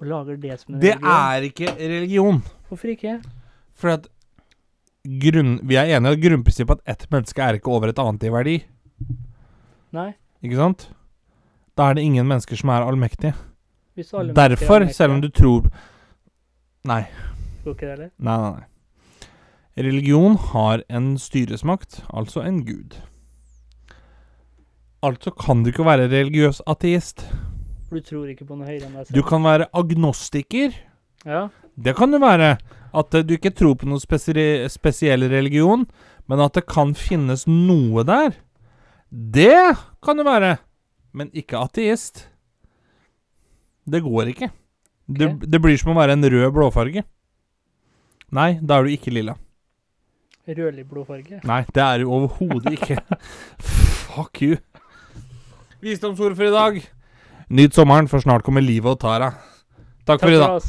og 0.00 0.06
lager 0.06 0.36
det 0.36 0.60
som 0.60 0.74
en 0.74 0.80
Det 0.80 0.94
religion 0.94 1.10
er 1.10 1.40
ikke 1.40 1.66
religion. 1.78 2.44
Hvorfor 2.68 2.86
ikke? 2.88 3.22
For 3.74 3.88
at 3.88 4.08
grunn, 5.04 5.60
Vi 5.68 5.76
er 5.76 5.96
enige 5.96 6.12
at 6.16 6.22
grunnprinsippet 6.22 6.80
at 6.80 6.94
ett 6.94 7.10
menneske 7.10 7.42
er 7.42 7.58
ikke 7.58 7.70
over 7.72 7.88
et 7.88 7.98
annet 7.98 8.24
i 8.24 8.32
verdi. 8.32 8.56
Nei. 9.92 10.10
Ikke 10.44 10.56
sant? 10.58 10.88
Da 11.78 11.90
er 11.90 11.94
det 11.98 12.04
ingen 12.04 12.26
mennesker 12.26 12.58
som 12.58 12.70
er 12.74 12.86
allmektige. 12.86 13.34
Alle 14.14 14.34
Derfor, 14.34 14.82
er 14.82 14.92
selv 14.94 15.16
om 15.16 15.20
du 15.20 15.28
tror 15.28 15.70
Nei. 16.86 17.02
Går 17.64 17.74
ikke 17.74 17.86
det 17.86 17.90
heller? 17.90 18.10
Nei, 18.18 18.36
nei, 18.38 18.50
nei. 18.60 18.66
Religion 19.78 20.36
har 20.52 20.82
en 20.90 21.12
styresmakt, 21.18 22.00
altså 22.10 22.42
en 22.46 22.64
gud. 22.66 22.96
Altså 25.06 25.30
kan 25.30 25.62
du 25.62 25.70
ikke 25.70 25.86
være 25.86 26.08
religiøs 26.10 26.62
ateist. 26.66 27.22
For 27.88 27.98
du 27.98 28.06
tror 28.06 28.30
ikke 28.32 28.46
på 28.48 28.56
noe 28.58 28.66
høyere 28.66 28.88
enn 28.88 28.96
deg 28.98 29.06
selv? 29.06 29.14
Du 29.18 29.22
kan 29.26 29.44
være 29.46 29.68
agnostiker. 29.78 30.74
Ja. 31.26 31.44
Det 31.78 31.94
kan 31.98 32.10
du 32.14 32.18
være. 32.22 32.56
At 32.96 33.14
eh, 33.14 33.24
du 33.26 33.34
ikke 33.36 33.54
tror 33.54 33.76
på 33.80 33.88
noen 33.88 34.02
spesi 34.02 34.34
spesiell 34.72 35.26
religion, 35.30 35.86
men 36.28 36.44
at 36.44 36.56
det 36.56 36.66
kan 36.68 36.94
finnes 36.96 37.46
noe 37.48 38.04
der. 38.06 38.36
Det 39.10 39.76
kan 40.04 40.18
du 40.18 40.24
være. 40.26 40.56
Men 41.16 41.32
ikke 41.36 41.60
ateist. 41.60 42.26
Det 43.88 44.02
går 44.04 44.34
ikke. 44.34 44.50
Det, 45.08 45.30
det 45.48 45.60
blir 45.64 45.78
som 45.80 45.94
å 45.94 45.98
være 45.98 46.18
en 46.18 46.28
rød 46.28 46.50
blåfarge. 46.52 47.04
Nei, 48.36 48.50
da 48.60 48.76
er 48.76 48.84
du 48.84 48.92
ikke 48.92 49.12
lilla. 49.14 49.38
Rødlig 50.48 50.84
blåfarge? 50.88 51.40
Nei, 51.48 51.62
det 51.76 51.84
er 51.84 52.02
du 52.02 52.12
overhodet 52.12 52.76
ikke. 52.76 53.00
Fuck 54.08 54.42
you. 54.44 54.60
Visdomsord 55.84 56.36
for 56.36 56.48
i 56.48 56.52
dag. 56.52 56.82
Nyt 57.48 57.76
sommeren, 57.76 58.08
for 58.08 58.20
snart 58.20 58.44
kommer 58.44 58.64
livet 58.64 58.92
og 58.92 59.00
tar 59.00 59.24
deg. 59.24 59.40
Takk 60.08 60.24
for 60.24 60.36
i 60.36 60.40
dag. 60.40 60.68